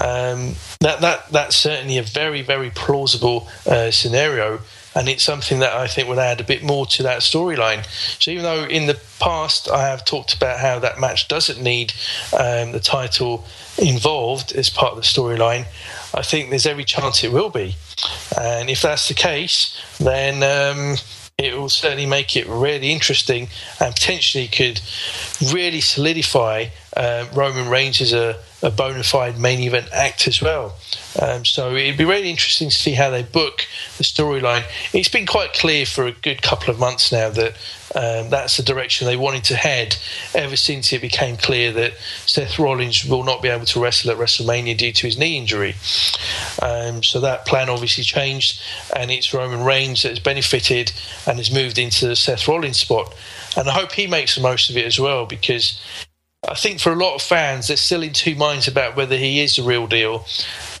Um, 0.00 0.56
that 0.80 1.00
that 1.00 1.30
that's 1.30 1.56
certainly 1.56 1.98
a 1.98 2.02
very, 2.02 2.42
very 2.42 2.70
plausible 2.70 3.48
uh, 3.66 3.90
scenario 3.90 4.60
and 4.94 5.08
it's 5.08 5.22
something 5.22 5.60
that 5.60 5.72
I 5.72 5.86
think 5.86 6.08
would 6.08 6.18
add 6.18 6.40
a 6.40 6.44
bit 6.44 6.62
more 6.62 6.86
to 6.86 7.02
that 7.04 7.20
storyline. 7.20 7.84
So 8.22 8.30
even 8.30 8.44
though 8.44 8.64
in 8.64 8.86
the 8.86 9.00
past 9.20 9.70
I 9.70 9.88
have 9.88 10.04
talked 10.04 10.34
about 10.34 10.60
how 10.60 10.78
that 10.80 11.00
match 11.00 11.28
doesn't 11.28 11.62
need 11.62 11.92
um, 12.38 12.72
the 12.72 12.80
title 12.80 13.44
involved 13.78 14.52
as 14.52 14.68
part 14.68 14.92
of 14.92 14.96
the 14.96 15.02
storyline, 15.02 15.66
I 16.14 16.22
think 16.22 16.50
there's 16.50 16.66
every 16.66 16.84
chance 16.84 17.24
it 17.24 17.32
will 17.32 17.50
be. 17.50 17.76
And 18.38 18.68
if 18.68 18.82
that's 18.82 19.08
the 19.08 19.14
case, 19.14 19.80
then 19.98 20.42
um, 20.42 20.96
it 21.42 21.56
will 21.56 21.68
certainly 21.68 22.06
make 22.06 22.36
it 22.36 22.46
really 22.46 22.92
interesting 22.92 23.48
and 23.80 23.94
potentially 23.94 24.48
could 24.48 24.80
really 25.52 25.80
solidify 25.80 26.66
uh, 26.96 27.26
Roman 27.32 27.68
Reigns 27.68 28.00
as 28.00 28.12
a, 28.12 28.36
a 28.62 28.70
bona 28.70 29.02
fide 29.02 29.38
main 29.38 29.60
event 29.60 29.88
act 29.92 30.28
as 30.28 30.40
well. 30.40 30.76
Um, 31.20 31.44
so 31.44 31.74
it'd 31.74 31.98
be 31.98 32.04
really 32.04 32.30
interesting 32.30 32.70
to 32.70 32.76
see 32.76 32.92
how 32.92 33.10
they 33.10 33.22
book 33.22 33.66
the 33.98 34.04
storyline. 34.04 34.64
It's 34.92 35.08
been 35.08 35.26
quite 35.26 35.52
clear 35.52 35.84
for 35.84 36.06
a 36.06 36.12
good 36.12 36.42
couple 36.42 36.70
of 36.70 36.78
months 36.78 37.12
now 37.12 37.28
that 37.30 37.56
um, 37.94 38.30
that's 38.30 38.56
the 38.56 38.62
direction 38.62 39.06
they 39.06 39.16
wanted 39.16 39.44
to 39.44 39.56
head 39.56 39.96
ever 40.34 40.56
since 40.56 40.92
it 40.92 41.02
became 41.02 41.36
clear 41.36 41.72
that 41.72 41.92
Seth 42.24 42.58
Rollins 42.58 43.04
will 43.04 43.24
not 43.24 43.42
be 43.42 43.48
able 43.48 43.66
to 43.66 43.80
wrestle 43.80 44.10
at 44.10 44.16
WrestleMania 44.16 44.78
due 44.78 44.92
to 44.92 45.06
his 45.06 45.18
knee 45.18 45.36
injury. 45.36 45.74
Um, 46.62 47.02
so 47.02 47.20
that 47.20 47.44
plan 47.44 47.68
obviously 47.68 48.04
changed, 48.04 48.62
and 48.96 49.10
it's 49.10 49.34
Roman 49.34 49.64
Reigns 49.64 50.02
that 50.02 50.10
has 50.10 50.20
benefited 50.20 50.92
and 51.26 51.36
has 51.38 51.52
moved 51.52 51.78
into 51.78 52.06
the 52.06 52.16
Seth 52.16 52.48
Rollins 52.48 52.78
spot. 52.78 53.14
And 53.56 53.68
I 53.68 53.72
hope 53.72 53.92
he 53.92 54.06
makes 54.06 54.36
the 54.36 54.40
most 54.40 54.70
of 54.70 54.76
it 54.76 54.86
as 54.86 54.98
well 54.98 55.26
because 55.26 55.78
I 56.48 56.54
think 56.54 56.80
for 56.80 56.90
a 56.90 56.96
lot 56.96 57.14
of 57.14 57.22
fans, 57.22 57.68
they're 57.68 57.76
still 57.76 58.02
in 58.02 58.12
two 58.12 58.34
minds 58.34 58.66
about 58.66 58.96
whether 58.96 59.16
he 59.16 59.40
is 59.40 59.54
the 59.54 59.62
real 59.62 59.86
deal. 59.86 60.26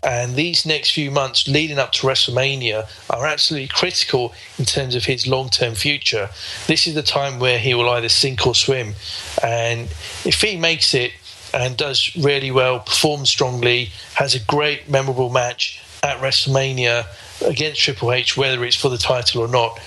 And 0.02 0.34
these 0.34 0.66
next 0.66 0.90
few 0.90 1.12
months 1.12 1.46
leading 1.46 1.78
up 1.78 1.92
to 1.92 2.06
WrestleMania 2.06 2.88
are 3.08 3.24
absolutely 3.24 3.68
critical 3.68 4.34
in 4.58 4.64
terms 4.64 4.96
of 4.96 5.04
his 5.04 5.28
long 5.28 5.50
term 5.50 5.76
future. 5.76 6.30
This 6.66 6.88
is 6.88 6.94
the 6.96 7.02
time 7.02 7.38
where 7.38 7.60
he 7.60 7.74
will 7.74 7.88
either 7.90 8.08
sink 8.08 8.44
or 8.44 8.56
swim. 8.56 8.94
And 9.40 9.82
if 10.24 10.40
he 10.40 10.56
makes 10.56 10.94
it 10.94 11.12
and 11.54 11.76
does 11.76 12.10
really 12.16 12.50
well, 12.50 12.80
performs 12.80 13.30
strongly, 13.30 13.92
has 14.14 14.34
a 14.34 14.40
great, 14.40 14.90
memorable 14.90 15.30
match 15.30 15.80
at 16.02 16.18
WrestleMania 16.18 17.06
against 17.46 17.80
Triple 17.80 18.10
H, 18.10 18.36
whether 18.36 18.64
it's 18.64 18.74
for 18.74 18.88
the 18.88 18.98
title 18.98 19.42
or 19.42 19.48
not, 19.48 19.80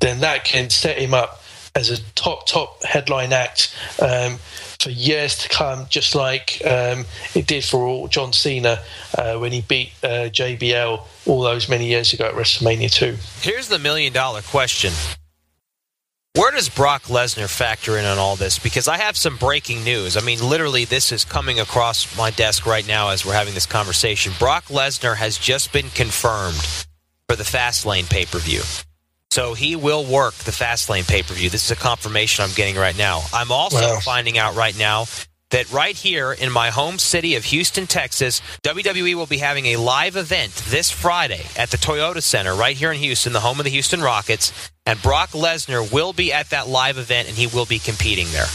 then 0.00 0.20
that 0.20 0.44
can 0.44 0.68
set 0.68 0.98
him 0.98 1.14
up 1.14 1.42
as 1.74 1.88
a 1.88 2.02
top, 2.14 2.46
top 2.46 2.84
headline 2.84 3.32
act. 3.32 3.74
Um, 4.00 4.38
for 4.82 4.90
years 4.90 5.36
to 5.38 5.48
come, 5.48 5.86
just 5.88 6.14
like 6.14 6.60
um, 6.64 7.04
it 7.34 7.46
did 7.46 7.64
for 7.64 8.08
John 8.08 8.32
Cena 8.32 8.80
uh, 9.16 9.36
when 9.38 9.52
he 9.52 9.62
beat 9.62 9.92
uh, 10.02 10.28
JBL 10.30 11.04
all 11.26 11.42
those 11.42 11.68
many 11.68 11.86
years 11.86 12.12
ago 12.12 12.26
at 12.26 12.34
WrestleMania 12.34 12.90
2. 12.90 13.16
Here's 13.40 13.68
the 13.68 13.78
million 13.78 14.12
dollar 14.12 14.42
question. 14.42 14.92
Where 16.34 16.50
does 16.50 16.70
Brock 16.70 17.02
Lesnar 17.04 17.54
factor 17.54 17.98
in 17.98 18.06
on 18.06 18.16
all 18.16 18.36
this? 18.36 18.58
Because 18.58 18.88
I 18.88 18.96
have 18.96 19.18
some 19.18 19.36
breaking 19.36 19.84
news. 19.84 20.16
I 20.16 20.22
mean, 20.22 20.40
literally, 20.40 20.86
this 20.86 21.12
is 21.12 21.26
coming 21.26 21.60
across 21.60 22.16
my 22.16 22.30
desk 22.30 22.64
right 22.64 22.86
now 22.88 23.10
as 23.10 23.26
we're 23.26 23.34
having 23.34 23.52
this 23.52 23.66
conversation. 23.66 24.32
Brock 24.38 24.64
Lesnar 24.66 25.16
has 25.16 25.36
just 25.36 25.74
been 25.74 25.90
confirmed 25.90 26.86
for 27.28 27.36
the 27.36 27.44
Fastlane 27.44 28.08
pay 28.08 28.24
per 28.24 28.38
view. 28.38 28.62
So 29.32 29.54
he 29.54 29.76
will 29.76 30.04
work 30.04 30.34
the 30.34 30.50
Fastlane 30.50 31.08
pay 31.08 31.22
per 31.22 31.32
view. 31.32 31.48
This 31.48 31.64
is 31.64 31.70
a 31.70 31.76
confirmation 31.76 32.44
I'm 32.44 32.52
getting 32.54 32.76
right 32.76 32.96
now. 32.98 33.22
I'm 33.32 33.50
also 33.50 33.94
wow. 33.94 33.98
finding 33.98 34.36
out 34.36 34.56
right 34.56 34.78
now 34.78 35.06
that 35.52 35.72
right 35.72 35.96
here 35.96 36.34
in 36.34 36.52
my 36.52 36.68
home 36.68 36.98
city 36.98 37.36
of 37.36 37.44
Houston, 37.44 37.86
Texas, 37.86 38.42
WWE 38.62 39.14
will 39.14 39.24
be 39.24 39.38
having 39.38 39.64
a 39.68 39.76
live 39.76 40.16
event 40.16 40.52
this 40.66 40.90
Friday 40.90 41.46
at 41.56 41.70
the 41.70 41.78
Toyota 41.78 42.22
Center 42.22 42.54
right 42.54 42.76
here 42.76 42.92
in 42.92 42.98
Houston, 42.98 43.32
the 43.32 43.40
home 43.40 43.58
of 43.58 43.64
the 43.64 43.70
Houston 43.70 44.02
Rockets. 44.02 44.70
And 44.84 45.00
Brock 45.00 45.30
Lesnar 45.30 45.90
will 45.90 46.12
be 46.12 46.30
at 46.30 46.50
that 46.50 46.68
live 46.68 46.98
event 46.98 47.28
and 47.28 47.34
he 47.34 47.46
will 47.46 47.64
be 47.64 47.78
competing 47.78 48.26
there. 48.32 48.48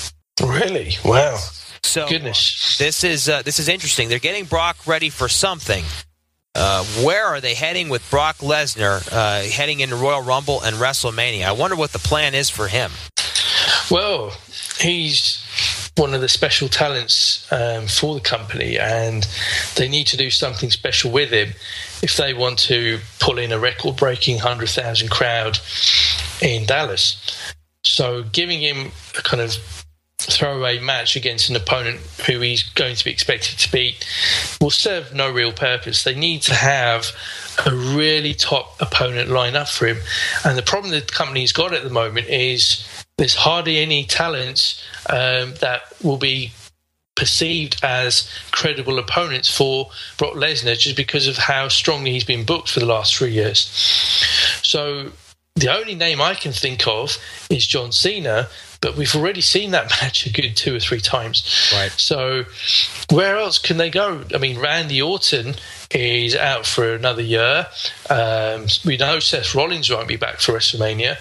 Really? 0.44 0.92
Wow. 1.04 1.38
So 1.82 2.08
goodness, 2.08 2.78
this 2.78 3.04
is 3.04 3.28
uh, 3.28 3.42
this 3.42 3.58
is 3.58 3.68
interesting. 3.68 4.10
They're 4.10 4.20
getting 4.20 4.46
Brock 4.46 4.86
ready 4.86 5.10
for 5.10 5.28
something. 5.28 5.84
Uh, 6.60 6.84
where 7.04 7.24
are 7.24 7.40
they 7.40 7.54
heading 7.54 7.88
with 7.88 8.10
Brock 8.10 8.38
Lesnar 8.38 9.08
uh, 9.12 9.44
heading 9.44 9.80
into 9.80 9.96
Royal 9.96 10.24
Rumble 10.24 10.62
and 10.62 10.76
WrestleMania? 10.78 11.46
I 11.46 11.52
wonder 11.52 11.76
what 11.76 11.92
the 11.92 12.00
plan 12.00 12.34
is 12.34 12.50
for 12.50 12.68
him. 12.68 12.90
Well, 13.92 14.36
he's 14.80 15.44
one 15.98 16.16
of 16.16 16.22
the 16.22 16.28
special 16.28 16.68
talents 16.68 17.48
um, 17.52 17.86
for 17.86 18.16
the 18.16 18.22
company, 18.22 18.80
and 18.80 19.28
they 19.76 19.88
need 19.88 20.08
to 20.08 20.18
do 20.18 20.32
something 20.32 20.72
special 20.72 21.12
with 21.12 21.30
him 21.30 21.50
if 22.02 22.18
they 22.18 22.34
want 22.34 22.58
to 22.60 23.00
pull 23.20 23.38
in 23.38 23.52
a 23.52 23.60
record 23.60 23.96
breaking 23.96 24.38
100,000 24.38 25.10
crowd 25.10 25.60
in 26.42 26.66
Dallas. 26.66 27.54
So, 27.84 28.24
giving 28.24 28.62
him 28.62 28.92
a 29.16 29.22
kind 29.22 29.42
of 29.42 29.86
throwaway 30.32 30.80
match 30.80 31.16
against 31.16 31.50
an 31.50 31.56
opponent 31.56 32.00
who 32.26 32.40
he's 32.40 32.64
going 32.64 32.96
to 32.96 33.04
be 33.04 33.12
expected 33.12 33.58
to 33.60 33.72
beat 33.72 34.06
will 34.62 34.70
serve 34.70 35.14
no 35.14 35.32
real 35.32 35.52
purpose. 35.52 36.04
They 36.04 36.16
need 36.16 36.42
to 36.44 36.54
have 36.54 37.12
a 37.66 37.74
really 37.74 38.34
top 38.34 38.80
opponent 38.82 39.30
line 39.30 39.56
up 39.56 39.70
for 39.70 39.88
him. 39.88 39.98
And 40.44 40.58
the 40.58 40.64
problem 40.64 40.92
the 40.92 41.02
company's 41.02 41.52
got 41.52 41.74
at 41.74 41.84
the 41.84 41.90
moment 41.90 42.28
is 42.28 42.88
there's 43.18 43.36
hardly 43.36 43.80
any 43.80 44.04
talents 44.06 44.84
um, 45.10 45.56
that 45.62 45.82
will 46.04 46.18
be 46.18 46.52
perceived 47.16 47.84
as 47.84 48.30
credible 48.52 49.00
opponents 49.00 49.50
for 49.50 49.90
Brock 50.18 50.36
Lesnar 50.36 50.78
just 50.78 50.96
because 50.96 51.28
of 51.28 51.36
how 51.36 51.68
strongly 51.68 52.12
he's 52.12 52.24
been 52.24 52.46
booked 52.46 52.70
for 52.70 52.80
the 52.80 52.86
last 52.86 53.16
three 53.16 53.32
years. 53.32 53.68
So 54.62 55.12
the 55.56 55.76
only 55.76 55.96
name 55.96 56.22
I 56.22 56.36
can 56.36 56.52
think 56.52 56.88
of 56.88 57.18
is 57.50 57.66
John 57.66 57.92
Cena, 57.92 58.48
but 58.88 58.96
we've 58.96 59.16
already 59.16 59.42
seen 59.42 59.72
that 59.72 59.90
match 60.02 60.26
a 60.26 60.30
good 60.32 60.56
two 60.56 60.76
or 60.76 60.80
three 60.80 61.02
times. 61.02 61.72
Right. 61.76 61.92
So 61.92 62.46
where 63.12 63.38
else 63.38 63.60
can 63.60 63.76
they 63.78 63.90
go? 63.90 64.24
I 64.34 64.38
mean, 64.38 64.60
Randy 64.60 65.02
Orton 65.02 65.56
is 65.92 66.36
out 66.36 66.66
for 66.66 66.94
another 66.94 67.22
year. 67.22 67.68
Um, 68.10 68.68
we 68.86 68.96
know 68.96 69.20
Seth 69.20 69.54
Rollins 69.54 69.90
won't 69.90 70.08
be 70.08 70.16
back 70.16 70.40
for 70.40 70.54
WrestleMania. 70.54 71.18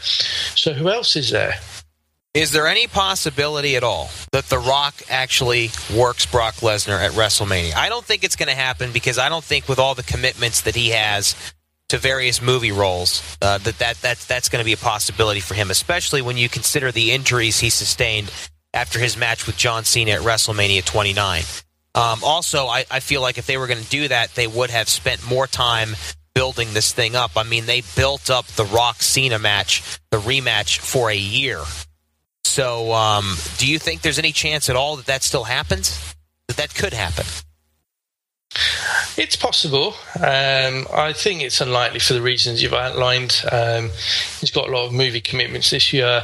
So 0.56 0.74
who 0.74 0.88
else 0.88 1.16
is 1.16 1.30
there? 1.30 1.54
Is 2.34 2.52
there 2.52 2.68
any 2.68 2.86
possibility 2.86 3.76
at 3.76 3.82
all 3.82 4.10
that 4.32 4.44
The 4.44 4.58
Rock 4.58 4.94
actually 5.08 5.70
works 5.96 6.26
Brock 6.26 6.56
Lesnar 6.56 7.00
at 7.00 7.12
WrestleMania? 7.12 7.74
I 7.74 7.88
don't 7.88 8.04
think 8.04 8.24
it's 8.24 8.36
going 8.36 8.50
to 8.50 8.54
happen 8.54 8.92
because 8.92 9.18
I 9.18 9.28
don't 9.30 9.42
think 9.42 9.68
with 9.68 9.78
all 9.78 9.94
the 9.94 10.02
commitments 10.02 10.60
that 10.60 10.76
he 10.76 10.90
has 10.90 11.34
to 11.88 11.98
various 11.98 12.42
movie 12.42 12.72
roles 12.72 13.36
uh, 13.42 13.58
that, 13.58 13.78
that, 13.78 13.96
that 14.02 14.18
that's 14.18 14.48
going 14.48 14.60
to 14.60 14.64
be 14.64 14.72
a 14.72 14.76
possibility 14.76 15.40
for 15.40 15.54
him, 15.54 15.70
especially 15.70 16.22
when 16.22 16.36
you 16.36 16.48
consider 16.48 16.90
the 16.90 17.12
injuries 17.12 17.58
he 17.60 17.70
sustained 17.70 18.32
after 18.74 18.98
his 18.98 19.16
match 19.16 19.46
with 19.46 19.56
John 19.56 19.84
Cena 19.84 20.12
at 20.12 20.20
WrestleMania 20.20 20.84
29. 20.84 21.42
Um, 21.94 22.20
also, 22.22 22.66
I, 22.66 22.84
I 22.90 23.00
feel 23.00 23.22
like 23.22 23.38
if 23.38 23.46
they 23.46 23.56
were 23.56 23.66
going 23.66 23.82
to 23.82 23.88
do 23.88 24.08
that, 24.08 24.34
they 24.34 24.46
would 24.46 24.70
have 24.70 24.88
spent 24.88 25.26
more 25.26 25.46
time 25.46 25.96
building 26.34 26.68
this 26.74 26.92
thing 26.92 27.16
up. 27.16 27.30
I 27.36 27.44
mean, 27.44 27.64
they 27.64 27.82
built 27.96 28.28
up 28.28 28.46
the 28.48 28.66
Rock 28.66 29.00
Cena 29.00 29.38
match, 29.38 29.82
the 30.10 30.18
rematch, 30.18 30.78
for 30.78 31.10
a 31.10 31.16
year. 31.16 31.62
So, 32.44 32.92
um, 32.92 33.36
do 33.56 33.66
you 33.66 33.78
think 33.78 34.02
there's 34.02 34.18
any 34.18 34.32
chance 34.32 34.68
at 34.68 34.76
all 34.76 34.96
that 34.96 35.06
that 35.06 35.22
still 35.22 35.44
happens? 35.44 36.14
That 36.48 36.58
that 36.58 36.74
could 36.74 36.92
happen? 36.92 37.24
It's 39.16 39.36
possible. 39.36 39.94
Um, 40.16 40.86
I 40.92 41.12
think 41.14 41.42
it's 41.42 41.60
unlikely 41.60 42.00
for 42.00 42.12
the 42.12 42.22
reasons 42.22 42.62
you've 42.62 42.74
outlined. 42.74 43.42
Um, 43.50 43.90
he's 44.40 44.50
got 44.50 44.68
a 44.68 44.72
lot 44.72 44.86
of 44.86 44.92
movie 44.92 45.20
commitments 45.20 45.70
this 45.70 45.92
year, 45.92 46.22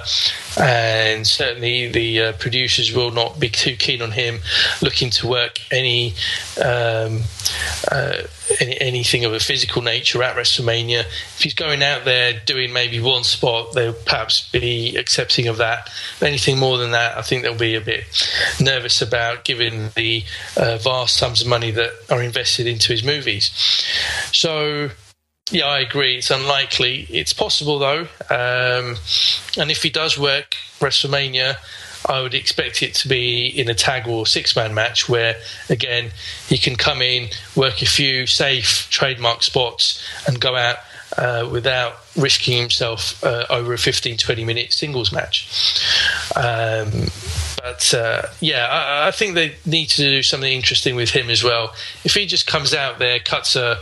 and 0.58 1.26
certainly 1.26 1.88
the 1.88 2.20
uh, 2.20 2.32
producers 2.32 2.94
will 2.94 3.10
not 3.10 3.40
be 3.40 3.48
too 3.48 3.76
keen 3.76 4.02
on 4.02 4.12
him 4.12 4.40
looking 4.82 5.10
to 5.10 5.26
work 5.26 5.60
any, 5.70 6.14
um, 6.62 7.22
uh, 7.90 8.22
any 8.60 8.80
anything 8.80 9.24
of 9.24 9.32
a 9.32 9.40
physical 9.40 9.82
nature 9.82 10.22
at 10.22 10.36
WrestleMania. 10.36 11.00
If 11.00 11.40
he's 11.42 11.54
going 11.54 11.82
out 11.82 12.04
there 12.04 12.32
doing 12.44 12.72
maybe 12.72 13.00
one 13.00 13.24
spot, 13.24 13.72
they'll 13.72 13.92
perhaps 13.92 14.48
be 14.50 14.96
accepting 14.96 15.48
of 15.48 15.56
that. 15.58 15.90
Anything 16.20 16.58
more 16.58 16.78
than 16.78 16.92
that, 16.92 17.16
I 17.16 17.22
think 17.22 17.42
they'll 17.42 17.54
be 17.54 17.74
a 17.74 17.80
bit 17.80 18.04
nervous 18.60 19.02
about, 19.02 19.44
given 19.44 19.90
the 19.96 20.24
uh, 20.56 20.78
vast 20.78 21.16
sums 21.16 21.40
of 21.40 21.48
money 21.48 21.70
that 21.72 21.92
are 22.10 22.22
invested 22.22 22.66
into 22.66 22.92
his 22.92 23.02
movies. 23.02 23.50
So 24.32 24.90
yeah, 25.50 25.66
I 25.66 25.80
agree. 25.80 26.16
It's 26.16 26.30
unlikely. 26.30 27.06
It's 27.10 27.32
possible 27.32 27.78
though, 27.78 28.06
um, 28.30 28.96
and 29.58 29.70
if 29.70 29.82
he 29.82 29.90
does 29.90 30.18
work 30.18 30.56
WrestleMania, 30.78 31.56
I 32.08 32.20
would 32.20 32.34
expect 32.34 32.82
it 32.82 32.94
to 32.94 33.08
be 33.08 33.46
in 33.46 33.68
a 33.68 33.74
tag 33.74 34.08
or 34.08 34.26
six 34.26 34.56
man 34.56 34.74
match 34.74 35.08
where, 35.08 35.36
again, 35.68 36.10
he 36.48 36.58
can 36.58 36.76
come 36.76 37.00
in, 37.00 37.28
work 37.54 37.82
a 37.82 37.86
few 37.86 38.26
safe 38.26 38.88
trademark 38.90 39.42
spots, 39.42 40.02
and 40.26 40.40
go 40.40 40.56
out 40.56 40.78
uh, 41.16 41.48
without 41.50 41.94
risking 42.16 42.58
himself 42.58 43.22
uh, 43.24 43.46
over 43.50 43.72
a 43.72 43.78
15 43.78 44.16
20 44.16 44.44
minute 44.44 44.72
singles 44.72 45.12
match. 45.12 45.48
Um, 46.34 47.08
but 47.62 47.94
uh, 47.94 48.22
yeah, 48.40 48.66
I, 48.66 49.08
I, 49.08 49.10
think 49.10 49.34
they 49.34 49.54
need 49.64 49.86
to 49.90 50.02
do 50.02 50.22
something 50.22 50.52
interesting 50.52 50.96
with 50.96 51.10
him 51.10 51.30
as 51.30 51.44
well. 51.44 51.74
If 52.04 52.14
he 52.14 52.26
just 52.26 52.46
comes 52.46 52.74
out 52.74 52.98
there, 52.98 53.18
cuts 53.20 53.56
a 53.56 53.76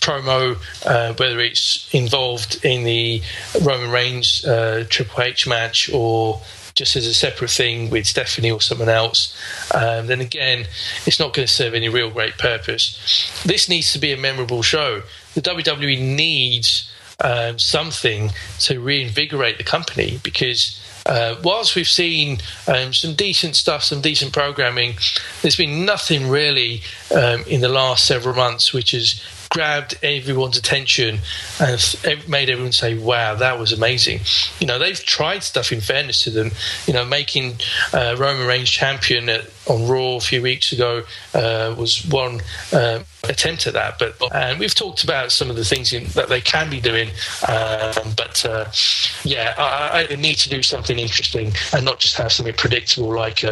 promo, 0.00 0.56
uh, 0.86 1.14
whether 1.14 1.40
it's 1.40 1.92
involved 1.92 2.64
in 2.64 2.84
the 2.84 3.22
Roman 3.60 3.90
Reigns 3.90 4.44
uh, 4.44 4.84
Triple 4.88 5.22
H 5.22 5.46
match 5.46 5.90
or 5.92 6.40
just 6.76 6.94
as 6.94 7.06
a 7.06 7.14
separate 7.14 7.50
thing 7.50 7.90
with 7.90 8.06
Stephanie 8.06 8.50
or 8.50 8.60
someone 8.60 8.90
else, 8.90 9.34
um, 9.74 10.06
then 10.06 10.20
again, 10.20 10.66
it's 11.06 11.18
not 11.18 11.32
going 11.32 11.46
to 11.46 11.52
serve 11.52 11.74
any 11.74 11.88
real 11.88 12.10
great 12.10 12.38
purpose. 12.38 13.42
This 13.44 13.68
needs 13.68 13.92
to 13.94 13.98
be 13.98 14.12
a 14.12 14.16
memorable 14.16 14.62
show. 14.62 15.02
The 15.34 15.40
WWE 15.40 16.00
needs 16.00 16.92
um, 17.20 17.58
something 17.58 18.30
to 18.60 18.78
reinvigorate 18.78 19.56
the 19.56 19.64
company 19.64 20.20
because 20.22 20.78
uh, 21.06 21.36
whilst 21.42 21.74
we've 21.76 21.88
seen 21.88 22.38
um, 22.68 22.92
some 22.92 23.14
decent 23.14 23.56
stuff, 23.56 23.82
some 23.82 24.02
decent 24.02 24.32
programming, 24.32 24.96
there's 25.40 25.56
been 25.56 25.86
nothing 25.86 26.28
really 26.28 26.82
um, 27.14 27.42
in 27.46 27.62
the 27.62 27.68
last 27.68 28.04
several 28.04 28.34
months 28.34 28.72
which 28.72 28.90
has 28.90 29.22
grabbed 29.48 29.98
everyone's 30.02 30.56
attention 30.56 31.18
and 31.60 32.28
made 32.28 32.50
everyone 32.50 32.72
say, 32.72 32.96
"Wow, 32.96 33.34
that 33.36 33.58
was 33.58 33.72
amazing." 33.72 34.20
You 34.60 34.66
know, 34.66 34.78
they've 34.78 35.02
tried 35.02 35.42
stuff. 35.42 35.72
In 35.72 35.80
fairness 35.80 36.20
to 36.24 36.30
them, 36.30 36.50
you 36.86 36.92
know, 36.92 37.04
making 37.04 37.56
uh, 37.92 38.16
Roman 38.18 38.46
Reigns 38.46 38.70
champion 38.70 39.28
at, 39.28 39.50
on 39.66 39.88
Raw 39.88 40.16
a 40.16 40.20
few 40.20 40.42
weeks 40.42 40.72
ago 40.72 41.02
uh, 41.34 41.74
was 41.76 42.06
one 42.06 42.40
uh, 42.72 43.00
attempt 43.24 43.66
at 43.66 43.74
that. 43.74 43.98
But 43.98 44.16
and 44.34 44.58
we've 44.58 44.74
talked 44.74 45.04
about 45.04 45.32
some 45.32 45.50
of 45.50 45.56
the 45.56 45.64
things 45.64 45.92
in, 45.92 46.04
that 46.14 46.28
they 46.28 46.40
can 46.40 46.70
be 46.70 46.80
doing. 46.80 47.08
Um, 47.48 48.12
but 48.16 48.44
uh, 48.44 48.66
yeah, 49.24 49.54
I, 49.58 50.06
I, 50.10 50.16
need 50.16 50.36
to 50.36 50.48
do 50.48 50.62
something 50.62 50.98
interesting 50.98 51.52
and 51.72 51.84
not 51.84 51.98
just 51.98 52.16
have 52.16 52.32
something 52.32 52.54
predictable 52.54 53.14
like. 53.14 53.44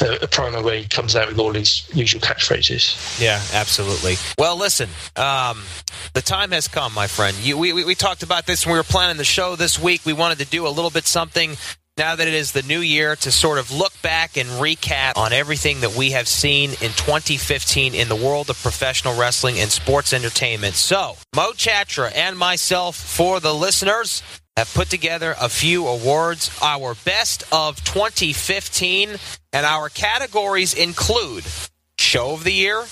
A, 0.00 0.24
a, 0.24 0.28
promo 0.28 0.62
where 0.62 0.76
he 0.76 0.86
comes 0.86 1.14
out 1.14 1.28
with 1.28 1.38
all 1.38 1.52
his 1.52 1.88
usual 1.94 2.20
catchphrases. 2.20 3.20
Yeah, 3.20 3.40
absolutely. 3.52 4.16
Well, 4.38 4.56
listen, 4.56 4.88
um, 5.16 5.62
the 6.14 6.22
time 6.22 6.50
has 6.52 6.68
come, 6.68 6.94
my 6.94 7.06
friend. 7.06 7.36
You, 7.36 7.56
we, 7.58 7.72
we, 7.72 7.84
we 7.84 7.94
talked 7.94 8.22
about 8.22 8.46
this 8.46 8.66
when 8.66 8.72
we 8.72 8.78
were 8.78 8.84
planning 8.84 9.16
the 9.16 9.24
show 9.24 9.56
this 9.56 9.78
week. 9.78 10.04
We 10.04 10.12
wanted 10.12 10.38
to 10.38 10.46
do 10.46 10.66
a 10.66 10.70
little 10.70 10.90
bit 10.90 11.06
something 11.06 11.56
now 11.96 12.16
that 12.16 12.26
it 12.26 12.34
is 12.34 12.52
the 12.52 12.62
new 12.62 12.80
year 12.80 13.14
to 13.14 13.30
sort 13.30 13.58
of 13.58 13.70
look 13.70 13.92
back 14.02 14.36
and 14.36 14.48
recap 14.48 15.16
on 15.16 15.32
everything 15.32 15.80
that 15.80 15.94
we 15.94 16.10
have 16.10 16.26
seen 16.26 16.70
in 16.70 16.90
2015 16.90 17.94
in 17.94 18.08
the 18.08 18.16
world 18.16 18.50
of 18.50 18.60
professional 18.62 19.18
wrestling 19.18 19.60
and 19.60 19.70
sports 19.70 20.12
entertainment. 20.12 20.74
So, 20.74 21.16
Mo 21.36 21.52
Chatra 21.52 22.10
and 22.14 22.36
myself, 22.36 22.96
for 22.96 23.38
the 23.38 23.54
listeners, 23.54 24.22
have 24.56 24.72
put 24.74 24.88
together 24.88 25.34
a 25.40 25.48
few 25.48 25.86
awards, 25.86 26.56
our 26.62 26.94
best 27.04 27.42
of 27.52 27.82
2015, 27.84 29.16
and 29.52 29.66
our 29.66 29.88
categories 29.88 30.74
include 30.74 31.44
Show 31.98 32.34
of 32.34 32.44
the 32.44 32.52
Year, 32.52 32.84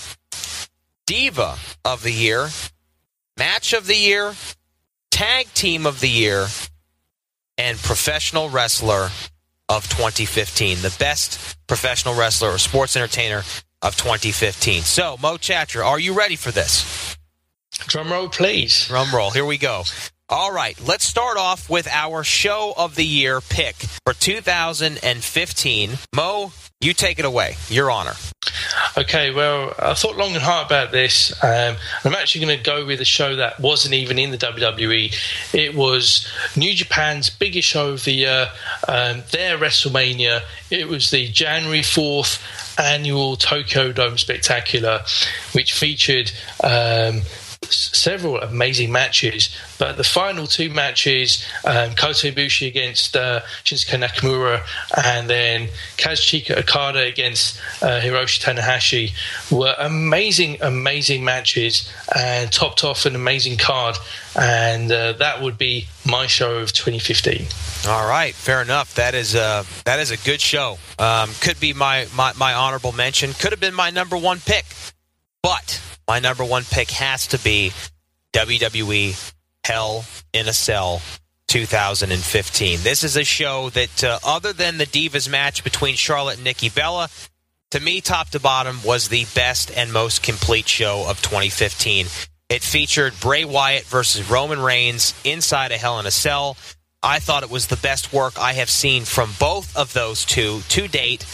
Diva 1.06 1.56
of 1.84 2.02
the 2.02 2.12
Year, 2.12 2.48
Match 3.38 3.72
of 3.72 3.86
the 3.86 3.96
Year, 3.96 4.34
Tag 5.10 5.46
Team 5.54 5.86
of 5.86 6.00
the 6.00 6.08
Year, 6.08 6.46
and 7.58 7.78
Professional 7.78 8.48
Wrestler 8.48 9.10
of 9.68 9.88
2015. 9.88 10.82
The 10.82 10.94
best 10.98 11.56
professional 11.66 12.14
wrestler 12.14 12.50
or 12.50 12.58
sports 12.58 12.96
entertainer 12.96 13.42
of 13.80 13.96
2015. 13.96 14.82
So, 14.82 15.16
Mo 15.20 15.36
Chatra, 15.36 15.84
are 15.84 15.98
you 15.98 16.12
ready 16.12 16.36
for 16.36 16.50
this? 16.50 17.16
Drum 17.86 18.12
roll, 18.12 18.28
please. 18.28 18.86
Drum 18.88 19.14
roll. 19.14 19.30
Here 19.30 19.44
we 19.44 19.58
go. 19.58 19.84
All 20.32 20.50
right, 20.50 20.80
let's 20.86 21.04
start 21.04 21.36
off 21.36 21.68
with 21.68 21.86
our 21.88 22.24
show 22.24 22.72
of 22.74 22.94
the 22.94 23.04
year 23.04 23.42
pick 23.42 23.74
for 23.76 24.14
2015. 24.14 25.90
Mo, 26.16 26.52
you 26.80 26.94
take 26.94 27.18
it 27.18 27.26
away. 27.26 27.56
Your 27.68 27.90
honor. 27.90 28.14
Okay, 28.96 29.30
well, 29.30 29.74
I 29.78 29.92
thought 29.92 30.16
long 30.16 30.32
and 30.32 30.42
hard 30.42 30.64
about 30.64 30.90
this. 30.90 31.32
Um, 31.44 31.76
I'm 32.02 32.14
actually 32.14 32.46
going 32.46 32.56
to 32.56 32.64
go 32.64 32.86
with 32.86 33.02
a 33.02 33.04
show 33.04 33.36
that 33.36 33.60
wasn't 33.60 33.92
even 33.92 34.18
in 34.18 34.30
the 34.30 34.38
WWE. 34.38 35.14
It 35.52 35.74
was 35.74 36.26
New 36.56 36.72
Japan's 36.72 37.28
biggest 37.28 37.68
show 37.68 37.90
of 37.90 38.04
the 38.04 38.12
year, 38.12 38.48
um, 38.88 39.24
their 39.32 39.58
WrestleMania. 39.58 40.44
It 40.70 40.88
was 40.88 41.10
the 41.10 41.28
January 41.28 41.80
4th 41.80 42.42
annual 42.78 43.36
Tokyo 43.36 43.92
Dome 43.92 44.16
Spectacular, 44.16 45.02
which 45.52 45.74
featured 45.74 46.32
um, 46.64 47.20
several 47.70 48.40
amazing 48.40 48.92
matches, 48.92 49.54
but 49.78 49.96
the 49.96 50.04
final 50.04 50.46
two 50.46 50.70
matches, 50.70 51.44
um, 51.64 51.94
Kota 51.94 52.32
Ibushi 52.32 52.66
against 52.66 53.16
uh, 53.16 53.40
Shinsuke 53.64 53.98
Nakamura, 53.98 54.62
and 55.04 55.28
then 55.28 55.68
Kazuchika 55.96 56.58
Okada 56.58 57.00
against 57.00 57.58
uh, 57.82 58.00
Hiroshi 58.00 58.40
Tanahashi, 58.42 59.12
were 59.50 59.74
amazing, 59.78 60.58
amazing 60.60 61.24
matches, 61.24 61.90
and 62.16 62.52
topped 62.52 62.84
off 62.84 63.06
an 63.06 63.14
amazing 63.14 63.56
card. 63.56 63.96
And 64.34 64.90
uh, 64.90 65.12
that 65.14 65.42
would 65.42 65.58
be 65.58 65.88
my 66.06 66.26
show 66.26 66.58
of 66.58 66.72
2015. 66.72 67.46
All 67.86 68.08
right, 68.08 68.34
fair 68.34 68.62
enough. 68.62 68.94
That 68.94 69.14
is 69.14 69.34
a 69.34 69.64
that 69.84 70.00
is 70.00 70.10
a 70.10 70.16
good 70.18 70.40
show. 70.40 70.78
Um, 70.98 71.30
could 71.40 71.60
be 71.60 71.72
my, 71.72 72.06
my 72.14 72.32
my 72.34 72.54
honorable 72.54 72.92
mention. 72.92 73.32
Could 73.34 73.50
have 73.50 73.60
been 73.60 73.74
my 73.74 73.90
number 73.90 74.16
one 74.16 74.40
pick, 74.40 74.64
but 75.42 75.80
my 76.08 76.18
number 76.18 76.44
one 76.44 76.64
pick 76.64 76.90
has 76.90 77.28
to 77.28 77.38
be 77.38 77.72
WWE 78.32 79.32
Hell 79.64 80.04
in 80.32 80.48
a 80.48 80.52
Cell 80.52 81.00
2015. 81.48 82.80
This 82.82 83.04
is 83.04 83.16
a 83.16 83.24
show 83.24 83.70
that, 83.70 84.02
uh, 84.02 84.18
other 84.24 84.52
than 84.52 84.78
the 84.78 84.86
Divas 84.86 85.28
match 85.28 85.62
between 85.62 85.96
Charlotte 85.96 86.36
and 86.36 86.44
Nikki 86.44 86.68
Bella, 86.68 87.08
to 87.72 87.80
me, 87.80 88.00
top 88.00 88.30
to 88.30 88.40
bottom, 88.40 88.80
was 88.84 89.08
the 89.08 89.26
best 89.34 89.70
and 89.76 89.92
most 89.92 90.22
complete 90.22 90.68
show 90.68 91.06
of 91.08 91.22
2015. 91.22 92.06
It 92.48 92.62
featured 92.62 93.18
Bray 93.20 93.44
Wyatt 93.44 93.84
versus 93.84 94.28
Roman 94.28 94.60
Reigns 94.60 95.14
inside 95.24 95.72
a 95.72 95.78
Hell 95.78 95.98
in 95.98 96.06
a 96.06 96.10
Cell. 96.10 96.56
I 97.02 97.18
thought 97.18 97.42
it 97.42 97.50
was 97.50 97.66
the 97.66 97.76
best 97.76 98.12
work 98.12 98.38
I 98.38 98.52
have 98.52 98.70
seen 98.70 99.04
from 99.04 99.30
both 99.38 99.76
of 99.76 99.92
those 99.92 100.24
two 100.24 100.60
to 100.68 100.86
date 100.86 101.24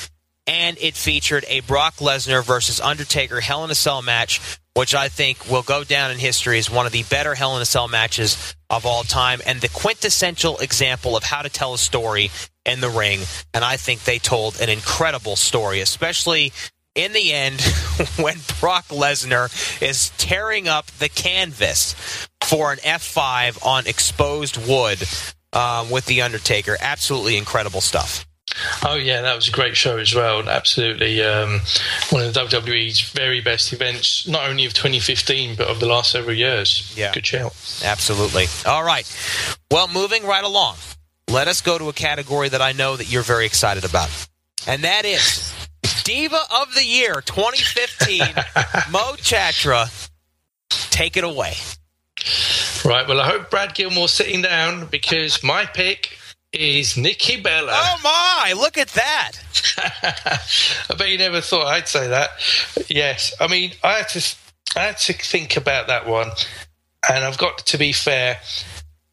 and 0.48 0.78
it 0.80 0.96
featured 0.96 1.44
a 1.46 1.60
Brock 1.60 1.96
Lesnar 1.96 2.42
versus 2.42 2.80
Undertaker 2.80 3.40
Hell 3.40 3.64
in 3.64 3.70
a 3.70 3.74
Cell 3.74 4.00
match, 4.00 4.40
which 4.74 4.94
I 4.94 5.08
think 5.08 5.48
will 5.50 5.62
go 5.62 5.84
down 5.84 6.10
in 6.10 6.18
history 6.18 6.58
as 6.58 6.70
one 6.70 6.86
of 6.86 6.92
the 6.92 7.02
better 7.04 7.34
Hell 7.34 7.54
in 7.56 7.62
a 7.62 7.66
Cell 7.66 7.86
matches 7.86 8.56
of 8.70 8.86
all 8.86 9.02
time 9.02 9.40
and 9.46 9.60
the 9.60 9.68
quintessential 9.68 10.56
example 10.58 11.16
of 11.16 11.22
how 11.22 11.42
to 11.42 11.50
tell 11.50 11.74
a 11.74 11.78
story 11.78 12.30
in 12.64 12.80
the 12.80 12.88
ring. 12.88 13.20
And 13.52 13.62
I 13.62 13.76
think 13.76 14.04
they 14.04 14.18
told 14.18 14.58
an 14.60 14.70
incredible 14.70 15.36
story, 15.36 15.80
especially 15.80 16.52
in 16.94 17.12
the 17.12 17.32
end 17.32 17.60
when 18.16 18.38
Brock 18.58 18.86
Lesnar 18.88 19.82
is 19.82 20.10
tearing 20.16 20.66
up 20.66 20.86
the 20.92 21.10
canvas 21.10 22.26
for 22.42 22.72
an 22.72 22.78
F5 22.78 23.64
on 23.66 23.86
exposed 23.86 24.56
wood 24.66 25.02
um, 25.52 25.90
with 25.90 26.06
The 26.06 26.22
Undertaker. 26.22 26.78
Absolutely 26.80 27.36
incredible 27.36 27.82
stuff. 27.82 28.27
Oh 28.84 28.94
yeah, 28.96 29.22
that 29.22 29.34
was 29.34 29.48
a 29.48 29.50
great 29.50 29.76
show 29.76 29.98
as 29.98 30.14
well. 30.14 30.48
Absolutely, 30.48 31.22
um, 31.22 31.60
one 32.10 32.24
of 32.24 32.34
the 32.34 32.40
WWE's 32.40 33.00
very 33.00 33.40
best 33.40 33.72
events, 33.72 34.26
not 34.26 34.48
only 34.48 34.64
of 34.64 34.74
2015 34.74 35.56
but 35.56 35.68
of 35.68 35.80
the 35.80 35.86
last 35.86 36.10
several 36.10 36.34
years. 36.34 36.92
Yeah, 36.96 37.12
good 37.12 37.26
shout. 37.26 37.54
Absolutely. 37.84 38.46
All 38.66 38.84
right. 38.84 39.06
Well, 39.70 39.88
moving 39.88 40.24
right 40.24 40.44
along, 40.44 40.76
let 41.28 41.48
us 41.48 41.60
go 41.60 41.78
to 41.78 41.88
a 41.88 41.92
category 41.92 42.48
that 42.48 42.62
I 42.62 42.72
know 42.72 42.96
that 42.96 43.10
you're 43.10 43.22
very 43.22 43.46
excited 43.46 43.84
about, 43.84 44.10
and 44.66 44.82
that 44.84 45.04
is 45.04 45.52
Diva 46.04 46.40
of 46.62 46.74
the 46.74 46.84
Year 46.84 47.20
2015. 47.20 48.20
Mo 48.90 49.14
Chatra, 49.18 50.08
take 50.90 51.16
it 51.16 51.24
away. 51.24 51.54
Right. 52.84 53.06
Well, 53.06 53.20
I 53.20 53.26
hope 53.28 53.50
Brad 53.50 53.74
Gilmore's 53.74 54.12
sitting 54.12 54.42
down 54.42 54.86
because 54.86 55.42
my 55.42 55.66
pick 55.66 56.17
is 56.52 56.96
Nikki 56.96 57.40
Bella. 57.40 57.72
Oh 57.72 58.00
my! 58.02 58.52
Look 58.54 58.78
at 58.78 58.88
that. 58.88 59.32
I 60.90 60.94
bet 60.94 61.08
you 61.08 61.18
never 61.18 61.40
thought 61.40 61.66
I'd 61.66 61.88
say 61.88 62.08
that. 62.08 62.30
Yes, 62.88 63.34
I 63.40 63.48
mean 63.48 63.72
I 63.82 63.98
had 63.98 64.08
to 64.10 64.36
I 64.76 64.80
had 64.84 64.98
to 64.98 65.12
think 65.12 65.56
about 65.56 65.88
that 65.88 66.06
one, 66.06 66.30
and 67.08 67.24
I've 67.24 67.38
got 67.38 67.58
to 67.58 67.78
be 67.78 67.92
fair. 67.92 68.38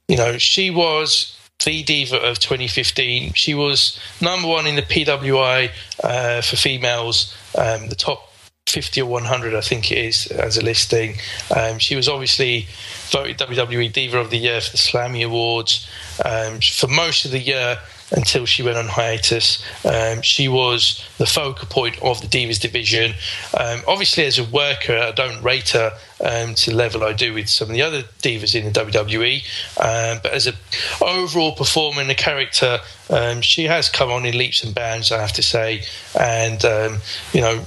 You 0.07 0.17
know, 0.17 0.37
she 0.37 0.69
was 0.69 1.37
the 1.63 1.83
diva 1.83 2.17
of 2.17 2.39
2015. 2.39 3.33
She 3.33 3.53
was 3.53 3.99
number 4.21 4.47
one 4.47 4.67
in 4.67 4.75
the 4.75 4.81
PWI 4.81 5.71
uh, 6.03 6.41
for 6.41 6.55
females, 6.55 7.35
um, 7.57 7.87
the 7.87 7.95
top 7.95 8.31
50 8.67 9.01
or 9.01 9.09
100, 9.09 9.53
I 9.53 9.61
think 9.61 9.91
it 9.91 9.97
is, 9.97 10.27
as 10.27 10.57
a 10.57 10.61
listing. 10.63 11.15
Um, 11.55 11.79
she 11.79 11.95
was 11.95 12.09
obviously 12.09 12.67
voted 13.15 13.37
WWE 13.37 13.93
Diva 13.93 14.19
of 14.19 14.29
the 14.29 14.37
Year 14.37 14.59
for 14.59 14.71
the 14.71 14.77
Slammy 14.77 15.25
Awards 15.25 15.87
um, 16.25 16.59
for 16.59 16.87
most 16.87 17.23
of 17.23 17.31
the 17.31 17.39
year 17.39 17.77
until 18.11 18.45
she 18.45 18.61
went 18.61 18.77
on 18.77 18.87
hiatus. 18.87 19.63
Um, 19.85 20.21
she 20.21 20.49
was 20.49 21.01
the 21.17 21.25
focal 21.25 21.65
point 21.67 21.97
of 22.01 22.19
the 22.19 22.27
Divas 22.27 22.59
division. 22.59 23.13
Um, 23.57 23.79
obviously, 23.87 24.25
as 24.25 24.37
a 24.37 24.43
worker, 24.43 24.97
I 24.97 25.11
don't 25.11 25.41
rate 25.41 25.69
her 25.69 25.93
um, 26.23 26.55
to 26.55 26.71
the 26.71 26.75
level 26.75 27.05
I 27.05 27.13
do 27.13 27.33
with 27.33 27.47
some 27.47 27.69
of 27.69 27.73
the 27.73 27.81
other 27.81 28.03
divas 28.21 28.53
in 28.53 28.65
the 28.65 28.79
WWE. 28.79 29.37
Um, 29.77 30.19
but 30.21 30.33
as 30.33 30.45
an 30.45 30.55
overall 31.01 31.53
performer 31.53 32.01
and 32.01 32.11
a 32.11 32.15
character, 32.15 32.79
um, 33.09 33.41
she 33.41 33.63
has 33.63 33.87
come 33.87 34.11
on 34.11 34.25
in 34.25 34.37
leaps 34.37 34.61
and 34.61 34.75
bounds, 34.75 35.11
I 35.13 35.21
have 35.21 35.33
to 35.33 35.41
say. 35.41 35.83
And, 36.19 36.63
um, 36.65 36.97
you 37.31 37.39
know, 37.39 37.63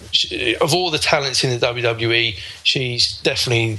of 0.60 0.74
all 0.74 0.90
the 0.90 0.98
talents 0.98 1.42
in 1.42 1.58
the 1.58 1.66
WWE, 1.66 2.38
she's 2.64 3.18
definitely 3.22 3.78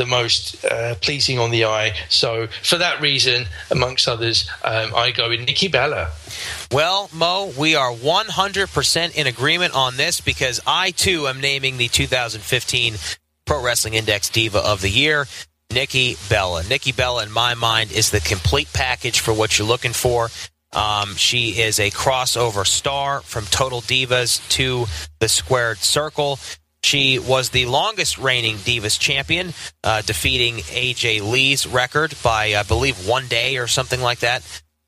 the 0.00 0.06
most 0.06 0.64
uh, 0.64 0.94
pleasing 1.02 1.38
on 1.38 1.50
the 1.50 1.66
eye. 1.66 1.94
So, 2.08 2.46
for 2.62 2.78
that 2.78 3.02
reason, 3.02 3.44
amongst 3.70 4.08
others, 4.08 4.48
um, 4.64 4.94
I 4.94 5.10
go 5.10 5.28
with 5.28 5.40
Nikki 5.40 5.68
Bella. 5.68 6.10
Well, 6.72 7.10
Mo, 7.12 7.52
we 7.58 7.76
are 7.76 7.92
100% 7.92 9.14
in 9.14 9.26
agreement 9.26 9.74
on 9.74 9.98
this 9.98 10.22
because 10.22 10.58
I 10.66 10.92
too 10.92 11.28
am 11.28 11.42
naming 11.42 11.76
the 11.76 11.88
2015 11.88 12.94
Pro 13.44 13.62
Wrestling 13.62 13.92
Index 13.92 14.30
Diva 14.30 14.60
of 14.60 14.80
the 14.80 14.88
Year. 14.88 15.26
Nikki 15.70 16.16
Bella. 16.30 16.64
Nikki 16.64 16.92
Bella, 16.92 17.22
in 17.22 17.30
my 17.30 17.54
mind, 17.54 17.92
is 17.92 18.10
the 18.10 18.20
complete 18.20 18.72
package 18.72 19.20
for 19.20 19.34
what 19.34 19.58
you're 19.58 19.68
looking 19.68 19.92
for. 19.92 20.30
Um, 20.72 21.14
she 21.16 21.60
is 21.60 21.78
a 21.78 21.90
crossover 21.90 22.66
star 22.66 23.20
from 23.20 23.44
Total 23.46 23.82
Divas 23.82 24.40
to 24.50 24.86
the 25.18 25.28
Squared 25.28 25.78
Circle. 25.78 26.38
She 26.82 27.18
was 27.18 27.50
the 27.50 27.66
longest 27.66 28.18
reigning 28.18 28.56
Divas 28.56 28.98
champion, 28.98 29.52
uh, 29.84 30.02
defeating 30.02 30.56
AJ 30.56 31.22
Lee's 31.30 31.66
record 31.66 32.14
by, 32.22 32.54
I 32.54 32.62
believe, 32.62 33.06
one 33.06 33.28
day 33.28 33.58
or 33.58 33.66
something 33.66 34.00
like 34.00 34.20
that. 34.20 34.42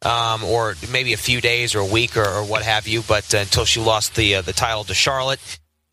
Um, 0.05 0.43
or 0.43 0.74
maybe 0.90 1.12
a 1.12 1.16
few 1.16 1.40
days 1.40 1.76
or 1.76 1.78
a 1.78 1.86
week 1.86 2.16
or, 2.16 2.26
or 2.26 2.45
what 2.45 2.62
have 2.62 2.88
you, 2.88 3.03
but 3.07 3.32
uh, 3.32 3.38
until 3.38 3.64
she 3.64 3.78
lost 3.78 4.16
the 4.16 4.34
uh, 4.34 4.43
the 4.43 4.53
title 4.53 4.82
to 4.82 4.95
Charlotte, 4.95 5.38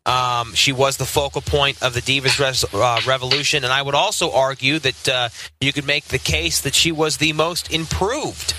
um, 0.04 0.52
she 0.54 0.72
was 0.72 0.96
the 0.96 1.04
focal 1.04 1.42
point 1.42 1.80
of 1.80 1.94
the 1.94 2.00
Divas 2.00 2.40
Res- 2.40 2.74
uh, 2.74 3.00
Revolution, 3.06 3.62
and 3.62 3.72
I 3.72 3.82
would 3.82 3.94
also 3.94 4.32
argue 4.32 4.80
that 4.80 5.08
uh, 5.08 5.28
you 5.60 5.72
could 5.72 5.86
make 5.86 6.06
the 6.06 6.18
case 6.18 6.62
that 6.62 6.74
she 6.74 6.90
was 6.90 7.18
the 7.18 7.32
most 7.34 7.72
improved 7.72 8.52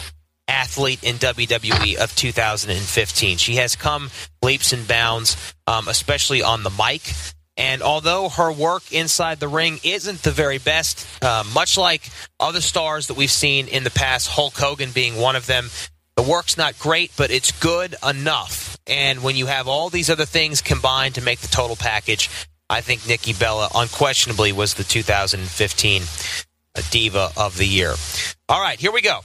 athlete 0.61 1.03
in 1.03 1.15
WWE 1.17 1.95
of 1.95 2.15
2015. 2.15 3.37
She 3.37 3.55
has 3.55 3.75
come 3.75 4.11
leaps 4.41 4.73
and 4.73 4.87
bounds, 4.87 5.35
um, 5.67 5.87
especially 5.87 6.43
on 6.43 6.63
the 6.63 6.69
mic. 6.69 7.01
And 7.57 7.81
although 7.81 8.29
her 8.29 8.51
work 8.51 8.91
inside 8.91 9.39
the 9.39 9.47
ring 9.47 9.79
isn't 9.83 10.23
the 10.23 10.31
very 10.31 10.57
best, 10.57 11.05
uh, 11.23 11.43
much 11.53 11.77
like 11.77 12.09
other 12.39 12.61
stars 12.61 13.07
that 13.07 13.17
we've 13.17 13.31
seen 13.31 13.67
in 13.67 13.83
the 13.83 13.91
past, 13.91 14.29
Hulk 14.29 14.55
Hogan 14.55 14.91
being 14.91 15.17
one 15.17 15.35
of 15.35 15.47
them, 15.47 15.69
the 16.15 16.23
work's 16.23 16.57
not 16.57 16.77
great, 16.79 17.11
but 17.17 17.31
it's 17.31 17.51
good 17.59 17.95
enough. 18.07 18.77
And 18.87 19.23
when 19.23 19.35
you 19.35 19.47
have 19.47 19.67
all 19.67 19.89
these 19.89 20.09
other 20.09 20.25
things 20.25 20.61
combined 20.61 21.15
to 21.15 21.21
make 21.21 21.39
the 21.39 21.47
total 21.47 21.75
package, 21.75 22.29
I 22.69 22.81
think 22.81 23.07
Nikki 23.07 23.33
Bella 23.33 23.69
unquestionably 23.75 24.51
was 24.53 24.75
the 24.75 24.83
2015 24.83 26.03
Diva 26.89 27.29
of 27.35 27.57
the 27.57 27.65
Year. 27.65 27.95
All 28.47 28.61
right, 28.61 28.79
here 28.79 28.91
we 28.91 29.01
go. 29.01 29.21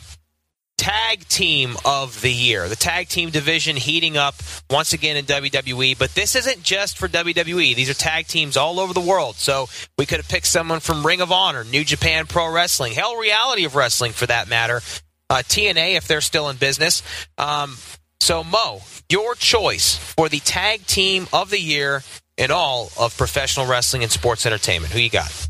Tag 0.76 1.26
Team 1.28 1.76
of 1.84 2.20
the 2.20 2.32
Year. 2.32 2.68
The 2.68 2.76
tag 2.76 3.08
team 3.08 3.30
division 3.30 3.76
heating 3.76 4.16
up 4.16 4.34
once 4.70 4.92
again 4.92 5.16
in 5.16 5.24
WWE, 5.24 5.98
but 5.98 6.14
this 6.14 6.36
isn't 6.36 6.62
just 6.62 6.98
for 6.98 7.08
WWE. 7.08 7.74
These 7.74 7.90
are 7.90 7.94
tag 7.94 8.26
teams 8.26 8.56
all 8.56 8.78
over 8.78 8.92
the 8.92 9.00
world. 9.00 9.36
So 9.36 9.68
we 9.96 10.06
could 10.06 10.18
have 10.18 10.28
picked 10.28 10.46
someone 10.46 10.80
from 10.80 11.04
Ring 11.04 11.20
of 11.20 11.32
Honor, 11.32 11.64
New 11.64 11.84
Japan 11.84 12.26
Pro 12.26 12.52
Wrestling, 12.52 12.92
hell, 12.92 13.16
Reality 13.16 13.64
of 13.64 13.74
Wrestling 13.74 14.12
for 14.12 14.26
that 14.26 14.48
matter, 14.48 14.82
uh, 15.30 15.36
TNA 15.36 15.96
if 15.96 16.06
they're 16.06 16.20
still 16.20 16.50
in 16.50 16.56
business. 16.56 17.02
Um, 17.38 17.76
so, 18.20 18.44
Mo, 18.44 18.82
your 19.08 19.34
choice 19.34 19.96
for 19.96 20.28
the 20.28 20.40
Tag 20.40 20.86
Team 20.86 21.26
of 21.32 21.50
the 21.50 21.60
Year 21.60 22.02
in 22.36 22.50
all 22.50 22.90
of 22.98 23.16
professional 23.16 23.66
wrestling 23.66 24.02
and 24.02 24.12
sports 24.12 24.44
entertainment. 24.46 24.92
Who 24.92 25.00
you 25.00 25.10
got? 25.10 25.48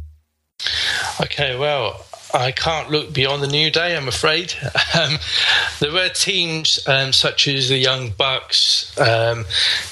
Okay, 1.21 1.57
well, 1.57 2.06
I 2.35 2.53
can't 2.53 2.91
look 2.91 3.13
beyond 3.13 3.43
the 3.43 3.47
New 3.49 3.71
Day, 3.71 3.97
I'm 3.97 4.09
afraid. 4.09 4.55
Um, 4.97 5.19
there 5.81 5.93
were 5.93 6.09
teams 6.09 6.79
um, 6.87 7.13
such 7.13 7.49
as 7.49 7.69
the 7.69 7.77
Young 7.77 8.11
Bucks 8.11 8.99
um, 8.99 9.45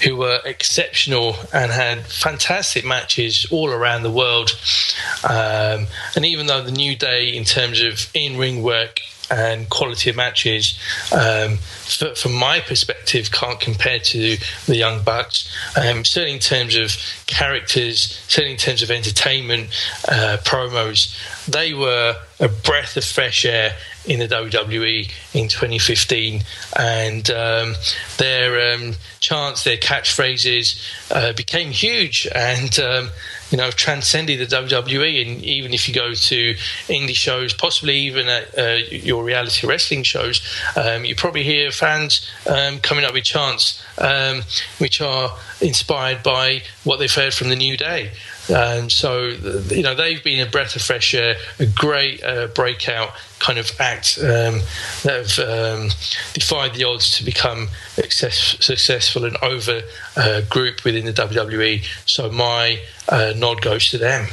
who 0.02 0.16
were 0.16 0.40
exceptional 0.46 1.36
and 1.52 1.70
had 1.70 2.06
fantastic 2.06 2.86
matches 2.86 3.46
all 3.50 3.68
around 3.68 4.02
the 4.02 4.10
world. 4.10 4.58
Um, 5.24 5.88
and 6.16 6.24
even 6.24 6.46
though 6.46 6.62
the 6.62 6.70
New 6.70 6.96
Day, 6.96 7.28
in 7.36 7.44
terms 7.44 7.82
of 7.82 8.08
in 8.14 8.38
ring 8.38 8.62
work, 8.62 9.00
and 9.30 9.68
quality 9.68 10.10
of 10.10 10.16
matches, 10.16 10.78
um, 11.12 11.56
for, 11.56 12.14
from 12.14 12.32
my 12.32 12.60
perspective, 12.60 13.30
can't 13.32 13.60
compare 13.60 13.98
to 13.98 14.36
the 14.66 14.76
Young 14.76 15.02
Bucks. 15.02 15.50
Um, 15.76 16.04
certainly 16.04 16.34
in 16.34 16.40
terms 16.40 16.76
of 16.76 16.96
characters, 17.26 18.20
certainly 18.28 18.52
in 18.52 18.58
terms 18.58 18.82
of 18.82 18.90
entertainment, 18.90 19.68
uh, 20.08 20.38
promos, 20.44 21.16
they 21.46 21.74
were 21.74 22.16
a 22.40 22.48
breath 22.48 22.96
of 22.96 23.04
fresh 23.04 23.44
air 23.44 23.76
in 24.06 24.20
the 24.20 24.28
WWE 24.28 25.10
in 25.32 25.48
2015, 25.48 26.42
and 26.76 27.30
um, 27.30 27.74
their 28.18 28.74
um, 28.74 28.94
chants, 29.20 29.64
their 29.64 29.76
catchphrases 29.76 30.78
uh, 31.10 31.32
became 31.32 31.70
huge, 31.70 32.28
and 32.34 32.78
um, 32.80 33.08
you 33.54 33.58
know 33.58 33.70
transcended 33.70 34.40
the 34.40 34.46
WWE. 34.46 35.22
And 35.22 35.40
even 35.44 35.72
if 35.72 35.86
you 35.86 35.94
go 35.94 36.12
to 36.12 36.54
indie 36.88 37.14
shows, 37.14 37.54
possibly 37.54 37.94
even 37.98 38.26
at 38.26 38.58
uh, 38.58 38.78
your 38.90 39.22
reality 39.22 39.64
wrestling 39.64 40.02
shows, 40.02 40.42
um, 40.74 41.04
you 41.04 41.14
probably 41.14 41.44
hear 41.44 41.70
fans 41.70 42.28
um, 42.48 42.80
coming 42.80 43.04
up 43.04 43.14
with 43.14 43.22
chants 43.22 43.80
um, 43.98 44.42
which 44.78 45.00
are 45.00 45.38
inspired 45.60 46.24
by 46.24 46.64
what 46.82 46.98
they've 46.98 47.14
heard 47.14 47.32
from 47.32 47.48
the 47.48 47.54
New 47.54 47.76
Day. 47.76 48.10
And 48.48 48.92
so, 48.92 49.28
you 49.70 49.82
know, 49.82 49.94
they've 49.94 50.22
been 50.22 50.46
a 50.46 50.50
breath 50.50 50.76
of 50.76 50.82
fresh 50.82 51.14
air, 51.14 51.36
a 51.58 51.66
great 51.66 52.22
uh, 52.22 52.48
breakout 52.48 53.10
kind 53.38 53.58
of 53.58 53.70
act 53.80 54.18
um, 54.18 54.60
that 55.02 55.36
have 55.36 55.38
um, 55.38 55.88
defied 56.32 56.74
the 56.74 56.84
odds 56.84 57.10
to 57.18 57.24
become 57.24 57.68
success, 57.94 58.56
successful 58.60 59.24
and 59.24 59.36
over 59.42 59.80
uh, 60.16 60.40
group 60.42 60.84
within 60.84 61.06
the 61.06 61.12
WWE. 61.12 61.84
So 62.06 62.30
my 62.30 62.80
uh, 63.08 63.32
nod 63.36 63.62
goes 63.62 63.90
to 63.90 63.98
them. 63.98 64.28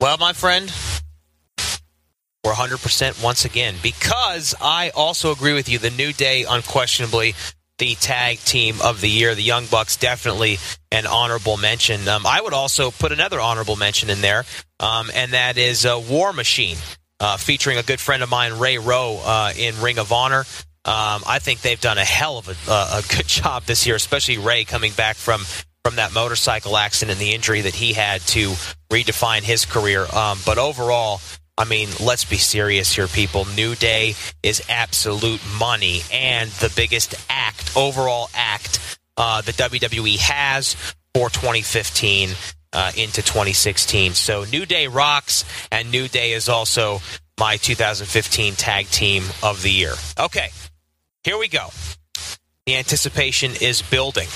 Well, 0.00 0.16
my 0.18 0.32
friend, 0.32 0.72
we're 2.44 2.52
100% 2.52 3.22
once 3.22 3.44
again 3.44 3.74
because 3.82 4.54
I 4.60 4.90
also 4.90 5.30
agree 5.30 5.52
with 5.52 5.68
you. 5.68 5.78
The 5.78 5.90
New 5.90 6.12
Day, 6.12 6.44
unquestionably, 6.48 7.34
the 7.80 7.96
tag 7.96 8.38
team 8.38 8.76
of 8.84 9.00
the 9.00 9.08
year. 9.08 9.34
The 9.34 9.42
Young 9.42 9.66
Bucks 9.66 9.96
definitely 9.96 10.58
an 10.92 11.06
honorable 11.06 11.56
mention. 11.56 12.06
Um, 12.06 12.26
I 12.26 12.40
would 12.40 12.52
also 12.52 12.92
put 12.92 13.10
another 13.10 13.40
honorable 13.40 13.74
mention 13.74 14.10
in 14.10 14.20
there, 14.20 14.44
um, 14.78 15.10
and 15.12 15.32
that 15.32 15.58
is 15.58 15.84
uh, 15.84 16.00
War 16.08 16.32
Machine, 16.32 16.76
uh, 17.18 17.36
featuring 17.38 17.78
a 17.78 17.82
good 17.82 17.98
friend 17.98 18.22
of 18.22 18.30
mine, 18.30 18.58
Ray 18.58 18.78
Rowe, 18.78 19.20
uh, 19.24 19.52
in 19.56 19.80
Ring 19.80 19.98
of 19.98 20.12
Honor. 20.12 20.44
Um, 20.84 21.22
I 21.26 21.40
think 21.40 21.62
they've 21.62 21.80
done 21.80 21.98
a 21.98 22.04
hell 22.04 22.38
of 22.38 22.48
a, 22.48 22.72
a 22.72 23.02
good 23.16 23.26
job 23.26 23.64
this 23.64 23.86
year, 23.86 23.96
especially 23.96 24.38
Ray 24.38 24.64
coming 24.64 24.92
back 24.92 25.16
from 25.16 25.42
from 25.84 25.96
that 25.96 26.12
motorcycle 26.12 26.76
accident 26.76 27.18
and 27.18 27.26
the 27.26 27.34
injury 27.34 27.62
that 27.62 27.74
he 27.74 27.94
had 27.94 28.20
to 28.20 28.50
redefine 28.90 29.40
his 29.40 29.64
career. 29.64 30.04
Um, 30.14 30.38
but 30.44 30.58
overall, 30.58 31.22
I 31.60 31.64
mean, 31.64 31.90
let's 32.00 32.24
be 32.24 32.38
serious 32.38 32.94
here, 32.94 33.06
people. 33.06 33.44
New 33.54 33.74
Day 33.74 34.14
is 34.42 34.62
absolute 34.70 35.42
money 35.58 36.00
and 36.10 36.48
the 36.52 36.72
biggest 36.74 37.14
act, 37.28 37.76
overall 37.76 38.30
act, 38.34 38.98
uh, 39.18 39.42
the 39.42 39.52
WWE 39.52 40.16
has 40.20 40.72
for 41.12 41.28
2015 41.28 42.30
uh, 42.72 42.92
into 42.96 43.20
2016. 43.20 44.14
So 44.14 44.44
New 44.44 44.64
Day 44.64 44.86
rocks, 44.86 45.44
and 45.70 45.90
New 45.90 46.08
Day 46.08 46.32
is 46.32 46.48
also 46.48 47.02
my 47.38 47.58
2015 47.58 48.54
Tag 48.54 48.86
Team 48.86 49.22
of 49.42 49.60
the 49.62 49.70
Year. 49.70 49.92
Okay, 50.18 50.48
here 51.24 51.36
we 51.36 51.48
go. 51.48 51.68
The 52.64 52.76
anticipation 52.76 53.52
is 53.60 53.82
building. 53.82 54.28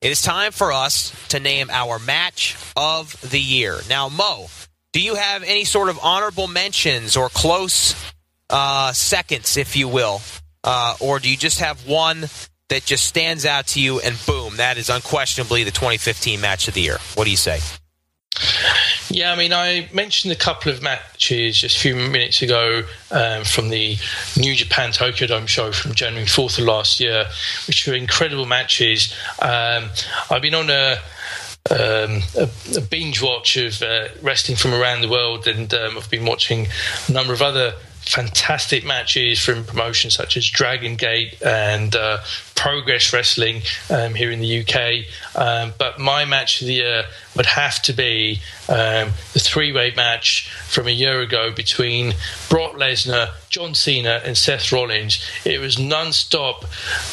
It 0.00 0.12
is 0.12 0.22
time 0.22 0.52
for 0.52 0.70
us 0.70 1.12
to 1.30 1.40
name 1.40 1.68
our 1.70 1.98
match 1.98 2.56
of 2.76 3.20
the 3.28 3.40
year. 3.40 3.80
Now, 3.88 4.08
Mo, 4.08 4.46
do 4.92 5.00
you 5.00 5.14
have 5.14 5.42
any 5.42 5.64
sort 5.64 5.88
of 5.88 5.98
honorable 6.02 6.48
mentions 6.48 7.16
or 7.16 7.28
close 7.28 7.94
uh, 8.50 8.92
seconds, 8.92 9.56
if 9.56 9.76
you 9.76 9.88
will? 9.88 10.20
Uh, 10.64 10.96
or 11.00 11.18
do 11.18 11.30
you 11.30 11.36
just 11.36 11.60
have 11.60 11.86
one 11.86 12.26
that 12.68 12.84
just 12.84 13.04
stands 13.04 13.46
out 13.46 13.66
to 13.68 13.80
you 13.80 14.00
and 14.00 14.16
boom, 14.26 14.56
that 14.56 14.76
is 14.76 14.90
unquestionably 14.90 15.64
the 15.64 15.70
2015 15.70 16.40
match 16.40 16.68
of 16.68 16.74
the 16.74 16.82
year? 16.82 16.98
What 17.14 17.24
do 17.24 17.30
you 17.30 17.36
say? 17.36 17.60
Yeah, 19.10 19.32
I 19.32 19.36
mean, 19.36 19.52
I 19.52 19.88
mentioned 19.92 20.32
a 20.32 20.36
couple 20.36 20.70
of 20.70 20.82
matches 20.82 21.58
just 21.58 21.76
a 21.76 21.80
few 21.80 21.96
minutes 21.96 22.42
ago 22.42 22.82
um, 23.10 23.44
from 23.44 23.70
the 23.70 23.96
New 24.36 24.54
Japan 24.54 24.92
Tokyo 24.92 25.26
Dome 25.26 25.46
show 25.46 25.72
from 25.72 25.94
January 25.94 26.26
4th 26.26 26.58
of 26.58 26.64
last 26.64 27.00
year, 27.00 27.24
which 27.66 27.86
were 27.86 27.94
incredible 27.94 28.44
matches. 28.44 29.14
Um, 29.40 29.90
I've 30.30 30.42
been 30.42 30.54
on 30.54 30.68
a 30.70 30.98
um, 31.70 32.22
a, 32.36 32.48
a, 32.76 32.80
binge 32.80 33.22
watch 33.22 33.56
of 33.56 33.82
uh, 33.82 34.08
wrestling 34.22 34.56
from 34.56 34.74
around 34.74 35.02
the 35.02 35.08
world, 35.08 35.46
and 35.46 35.72
um, 35.74 35.98
I've 35.98 36.10
been 36.10 36.24
watching 36.24 36.68
a 37.08 37.12
number 37.12 37.32
of 37.32 37.42
other 37.42 37.74
fantastic 38.00 38.84
matches 38.84 39.38
from 39.38 39.64
promotions 39.64 40.14
such 40.14 40.36
as 40.36 40.46
Dragon 40.46 40.96
Gate 40.96 41.40
and 41.42 41.94
uh, 41.94 42.18
Progress 42.58 43.12
Wrestling 43.12 43.62
um, 43.88 44.14
here 44.14 44.32
in 44.32 44.40
the 44.40 44.60
UK. 44.60 45.06
Um, 45.40 45.72
but 45.78 46.00
my 46.00 46.24
match 46.24 46.60
of 46.60 46.66
the 46.66 46.74
year 46.74 47.04
would 47.36 47.46
have 47.46 47.80
to 47.82 47.92
be 47.92 48.40
um, 48.68 49.10
the 49.32 49.38
three 49.38 49.70
way 49.70 49.92
match 49.94 50.50
from 50.66 50.88
a 50.88 50.90
year 50.90 51.20
ago 51.20 51.52
between 51.52 52.14
Brock 52.50 52.72
Lesnar, 52.72 53.30
John 53.48 53.74
Cena, 53.74 54.22
and 54.24 54.36
Seth 54.36 54.72
Rollins. 54.72 55.24
It 55.44 55.60
was 55.60 55.78
non 55.78 56.12
stop, 56.12 56.64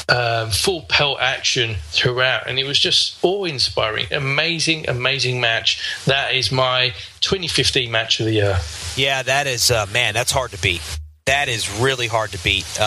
um, 0.09 0.49
full 0.49 0.81
pelt 0.89 1.19
action 1.21 1.75
throughout, 1.89 2.49
and 2.49 2.57
it 2.57 2.65
was 2.65 2.79
just 2.79 3.23
awe 3.23 3.45
inspiring. 3.45 4.07
Amazing, 4.11 4.89
amazing 4.89 5.39
match. 5.39 6.03
That 6.05 6.33
is 6.33 6.51
my 6.51 6.89
2015 7.21 7.91
match 7.91 8.19
of 8.19 8.25
the 8.25 8.33
year. 8.33 8.57
Yeah, 8.95 9.21
that 9.21 9.45
is, 9.45 9.69
uh, 9.69 9.85
man, 9.93 10.15
that's 10.15 10.31
hard 10.31 10.51
to 10.51 10.57
beat. 10.57 10.81
That 11.27 11.49
is 11.49 11.69
really 11.79 12.07
hard 12.07 12.31
to 12.31 12.43
beat. 12.43 12.81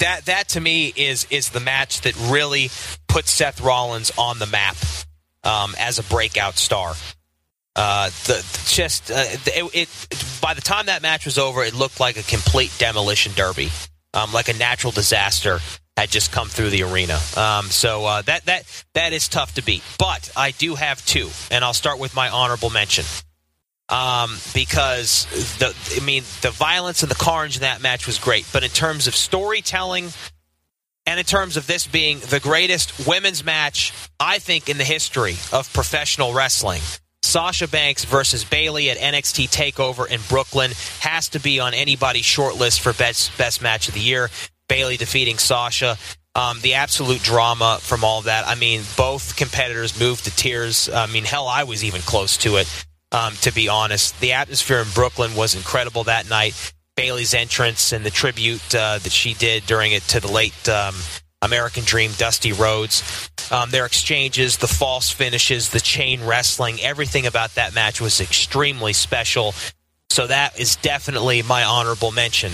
That 0.00 0.26
that 0.26 0.48
to 0.50 0.60
me 0.60 0.92
is 0.94 1.26
is 1.30 1.50
the 1.50 1.60
match 1.60 2.02
that 2.02 2.16
really 2.30 2.70
put 3.06 3.28
Seth 3.28 3.60
Rollins 3.60 4.10
on 4.18 4.38
the 4.38 4.46
map 4.46 4.76
um, 5.44 5.74
as 5.78 5.98
a 5.98 6.02
breakout 6.02 6.58
star. 6.58 6.94
Uh, 7.76 8.06
the 8.26 8.64
just 8.66 9.10
uh, 9.10 9.24
it, 9.46 9.70
it, 9.74 10.40
by 10.40 10.54
the 10.54 10.60
time 10.60 10.86
that 10.86 11.02
match 11.02 11.24
was 11.24 11.38
over, 11.38 11.62
it 11.62 11.74
looked 11.74 12.00
like 12.00 12.16
a 12.16 12.22
complete 12.22 12.72
demolition 12.78 13.32
derby, 13.34 13.70
um, 14.14 14.32
like 14.32 14.48
a 14.48 14.54
natural 14.54 14.90
disaster 14.90 15.60
had 15.96 16.10
just 16.10 16.32
come 16.32 16.48
through 16.48 16.70
the 16.70 16.82
arena. 16.82 17.18
Um, 17.36 17.66
so 17.66 18.04
uh, 18.06 18.22
that 18.22 18.44
that 18.46 18.84
that 18.94 19.12
is 19.12 19.28
tough 19.28 19.54
to 19.54 19.62
beat. 19.62 19.82
But 19.98 20.32
I 20.36 20.50
do 20.52 20.74
have 20.74 21.04
two, 21.04 21.28
and 21.50 21.64
I'll 21.64 21.74
start 21.74 21.98
with 21.98 22.14
my 22.14 22.28
honorable 22.28 22.70
mention 22.70 23.04
um, 23.90 24.36
because 24.54 25.26
the 25.58 25.74
I 26.00 26.04
mean 26.04 26.22
the 26.42 26.50
violence 26.50 27.02
and 27.02 27.10
the 27.10 27.16
carnage 27.16 27.56
in 27.56 27.62
that 27.62 27.82
match 27.82 28.06
was 28.06 28.18
great, 28.18 28.46
but 28.52 28.62
in 28.62 28.70
terms 28.70 29.06
of 29.06 29.16
storytelling 29.16 30.08
and 31.06 31.18
in 31.18 31.26
terms 31.26 31.56
of 31.56 31.66
this 31.66 31.86
being 31.86 32.20
the 32.20 32.40
greatest 32.40 33.06
women's 33.06 33.44
match 33.44 33.92
I 34.20 34.38
think 34.38 34.68
in 34.68 34.78
the 34.78 34.84
history 34.84 35.36
of 35.52 35.72
professional 35.72 36.32
wrestling. 36.32 36.82
Sasha 37.22 37.68
Banks 37.68 38.04
versus 38.04 38.44
Bayley 38.44 38.90
at 38.90 38.96
NXT 38.96 39.50
Takeover 39.50 40.08
in 40.08 40.20
Brooklyn 40.28 40.70
has 41.00 41.28
to 41.30 41.40
be 41.40 41.60
on 41.60 41.74
anybody's 41.74 42.24
short 42.24 42.56
list 42.56 42.80
for 42.80 42.92
best 42.92 43.36
best 43.36 43.60
match 43.60 43.88
of 43.88 43.94
the 43.94 44.00
year. 44.00 44.30
Bayley 44.68 44.96
defeating 44.96 45.38
Sasha. 45.38 45.98
Um, 46.36 46.60
the 46.60 46.74
absolute 46.74 47.20
drama 47.22 47.78
from 47.80 48.04
all 48.04 48.22
that. 48.22 48.46
I 48.46 48.54
mean, 48.54 48.82
both 48.96 49.34
competitors 49.34 49.98
moved 49.98 50.26
to 50.26 50.36
tears. 50.36 50.88
I 50.88 51.06
mean, 51.06 51.24
hell, 51.24 51.48
I 51.48 51.64
was 51.64 51.82
even 51.82 52.02
close 52.02 52.36
to 52.38 52.56
it 52.56 52.86
um, 53.12 53.34
to 53.42 53.52
be 53.52 53.68
honest. 53.68 54.18
The 54.20 54.32
atmosphere 54.32 54.80
in 54.80 54.88
Brooklyn 54.94 55.34
was 55.34 55.54
incredible 55.54 56.04
that 56.04 56.28
night. 56.28 56.72
Bayley's 56.96 57.34
entrance 57.34 57.92
and 57.92 58.04
the 58.04 58.10
tribute 58.10 58.74
uh, 58.74 58.98
that 58.98 59.12
she 59.12 59.34
did 59.34 59.64
during 59.66 59.92
it 59.92 60.02
to 60.08 60.20
the 60.20 60.30
late 60.30 60.68
um, 60.68 60.94
American 61.42 61.84
Dream, 61.84 62.10
Dusty 62.18 62.52
Rhodes. 62.52 63.30
Um, 63.50 63.70
their 63.70 63.86
exchanges, 63.86 64.58
the 64.58 64.68
false 64.68 65.10
finishes, 65.10 65.70
the 65.70 65.80
chain 65.80 66.24
wrestling, 66.24 66.80
everything 66.80 67.26
about 67.26 67.54
that 67.54 67.74
match 67.74 68.00
was 68.00 68.20
extremely 68.20 68.92
special. 68.92 69.54
So 70.10 70.26
that 70.26 70.60
is 70.60 70.76
definitely 70.76 71.42
my 71.42 71.64
honorable 71.64 72.12
mention. 72.12 72.52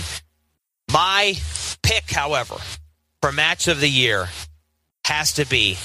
My 0.91 1.35
pick, 1.83 2.09
however, 2.09 2.55
for 3.21 3.31
match 3.31 3.67
of 3.67 3.81
the 3.81 3.89
year 3.89 4.29
has 5.03 5.33
to 5.33 5.45
be 5.45 5.77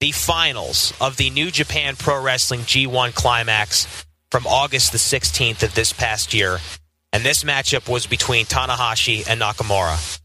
the 0.00 0.12
finals 0.12 0.92
of 1.00 1.16
the 1.16 1.30
New 1.30 1.50
Japan 1.50 1.96
Pro 1.96 2.22
Wrestling 2.22 2.60
G1 2.60 3.14
Climax 3.14 4.06
from 4.30 4.46
August 4.46 4.92
the 4.92 4.98
16th 4.98 5.62
of 5.62 5.74
this 5.74 5.92
past 5.92 6.32
year. 6.32 6.58
And 7.12 7.24
this 7.24 7.42
matchup 7.42 7.88
was 7.90 8.06
between 8.06 8.46
Tanahashi 8.46 9.28
and 9.28 9.40
Nakamura. 9.40 10.20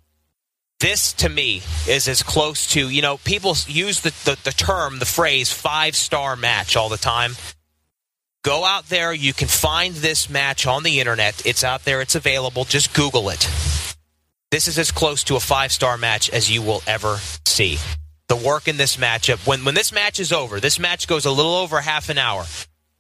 This, 0.80 1.14
to 1.14 1.30
me, 1.30 1.62
is 1.88 2.10
as 2.10 2.22
close 2.22 2.68
to, 2.74 2.90
you 2.90 3.02
know, 3.02 3.18
people 3.18 3.56
use 3.68 4.02
the, 4.02 4.14
the, 4.26 4.38
the 4.44 4.52
term, 4.52 5.00
the 5.00 5.06
phrase 5.06 5.52
five 5.52 5.96
star 5.96 6.36
match 6.36 6.76
all 6.76 6.90
the 6.90 6.98
time. 6.98 7.36
Go 8.44 8.66
out 8.66 8.90
there. 8.90 9.14
You 9.14 9.32
can 9.32 9.48
find 9.48 9.96
this 9.96 10.30
match 10.30 10.68
on 10.68 10.84
the 10.84 11.00
internet. 11.00 11.46
It's 11.46 11.64
out 11.64 11.86
there. 11.86 12.02
It's 12.02 12.16
available. 12.16 12.66
Just 12.66 12.94
Google 12.94 13.30
it. 13.30 13.50
This 14.52 14.68
is 14.68 14.78
as 14.78 14.92
close 14.92 15.24
to 15.24 15.38
a 15.38 15.40
five 15.40 15.72
star 15.72 15.98
match 15.98 16.30
as 16.30 16.52
you 16.52 16.62
will 16.62 16.84
ever 16.86 17.18
see 17.46 17.78
the 18.34 18.48
work 18.48 18.68
in 18.68 18.78
this 18.78 18.98
matchup. 18.98 19.46
When 19.46 19.64
when 19.64 19.76
this 19.76 19.92
match 19.92 20.20
is 20.20 20.32
over, 20.34 20.60
this 20.60 20.80
match 20.80 21.08
goes 21.08 21.26
a 21.26 21.32
little 21.32 21.56
over 21.56 21.82
half 21.82 22.10
an 22.10 22.18
hour. 22.18 22.46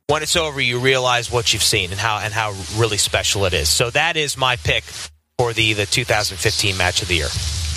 When 0.08 0.22
it's 0.22 0.36
over, 0.36 0.62
you 0.62 0.80
realize 0.80 1.32
what 1.32 1.54
you've 1.54 1.64
seen 1.64 1.92
and 1.92 2.00
how 2.00 2.20
and 2.20 2.34
how 2.34 2.54
really 2.76 2.98
special 2.98 3.46
it 3.46 3.54
is. 3.54 3.70
So 3.70 3.90
that 3.92 4.16
is 4.16 4.38
my 4.38 4.58
pick 4.58 4.84
for 5.40 5.54
the 5.54 5.74
the 5.74 5.86
2015 5.86 6.78
match 6.78 7.02
of 7.02 7.08
the 7.08 7.16
year. 7.16 7.30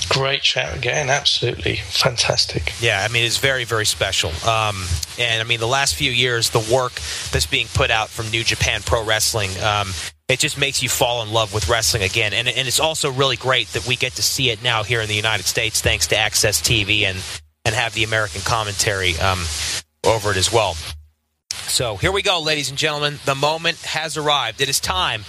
Great 0.08 0.44
shout 0.44 0.76
again, 0.76 1.08
absolutely 1.08 1.76
fantastic. 1.76 2.72
Yeah, 2.80 3.04
I 3.08 3.12
mean 3.12 3.24
it's 3.24 3.38
very 3.38 3.64
very 3.64 3.86
special. 3.86 4.30
Um, 4.46 4.84
and 5.18 5.40
I 5.40 5.44
mean 5.44 5.60
the 5.60 5.66
last 5.66 5.94
few 5.94 6.12
years, 6.12 6.50
the 6.50 6.66
work 6.72 6.92
that's 7.32 7.46
being 7.46 7.68
put 7.72 7.90
out 7.90 8.10
from 8.10 8.30
New 8.30 8.44
Japan 8.44 8.82
Pro 8.84 9.02
Wrestling. 9.02 9.50
Um, 9.62 9.88
it 10.28 10.40
just 10.40 10.58
makes 10.58 10.82
you 10.82 10.88
fall 10.88 11.22
in 11.22 11.32
love 11.32 11.54
with 11.54 11.68
wrestling 11.68 12.02
again. 12.02 12.34
And, 12.34 12.48
and 12.48 12.66
it's 12.66 12.80
also 12.80 13.12
really 13.12 13.36
great 13.36 13.68
that 13.68 13.86
we 13.86 13.94
get 13.94 14.14
to 14.14 14.22
see 14.24 14.50
it 14.50 14.60
now 14.60 14.82
here 14.82 15.00
in 15.00 15.06
the 15.06 15.14
United 15.14 15.46
States 15.46 15.80
thanks 15.80 16.08
to 16.08 16.16
AXS 16.16 16.62
TV 16.62 17.02
and, 17.02 17.16
and 17.66 17.74
have 17.74 17.92
the 17.94 18.04
American 18.04 18.40
commentary 18.42 19.18
um, 19.18 19.44
over 20.06 20.30
it 20.30 20.36
as 20.36 20.52
well. 20.52 20.74
So 21.50 21.96
here 21.96 22.12
we 22.12 22.22
go, 22.22 22.40
ladies 22.40 22.70
and 22.70 22.78
gentlemen. 22.78 23.18
The 23.24 23.34
moment 23.34 23.78
has 23.82 24.16
arrived. 24.16 24.60
It 24.60 24.68
is 24.68 24.78
time 24.78 25.24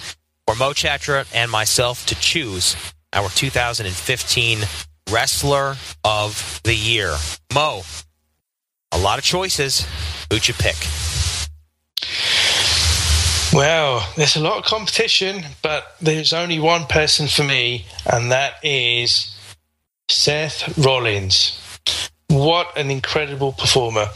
for 0.46 0.54
Mo 0.54 0.70
Chatra 0.70 1.26
and 1.34 1.50
myself 1.50 2.06
to 2.06 2.14
choose 2.14 2.76
our 3.12 3.28
2015 3.28 4.60
Wrestler 5.10 5.76
of 6.04 6.60
the 6.62 6.74
Year. 6.74 7.16
Mo, 7.52 7.82
a 8.92 8.98
lot 8.98 9.18
of 9.18 9.24
choices. 9.24 9.84
Who'd 10.30 10.46
you 10.46 10.54
pick? 10.54 10.76
Well, 13.52 14.08
there's 14.16 14.36
a 14.36 14.40
lot 14.40 14.58
of 14.58 14.64
competition, 14.64 15.44
but 15.60 15.96
there's 16.00 16.32
only 16.32 16.60
one 16.60 16.86
person 16.86 17.26
for 17.26 17.42
me, 17.42 17.86
and 18.06 18.30
that 18.30 18.54
is 18.62 19.34
Seth 20.08 20.78
Rollins 20.78 21.58
what 22.28 22.76
an 22.76 22.90
incredible 22.90 23.52
performer. 23.52 24.06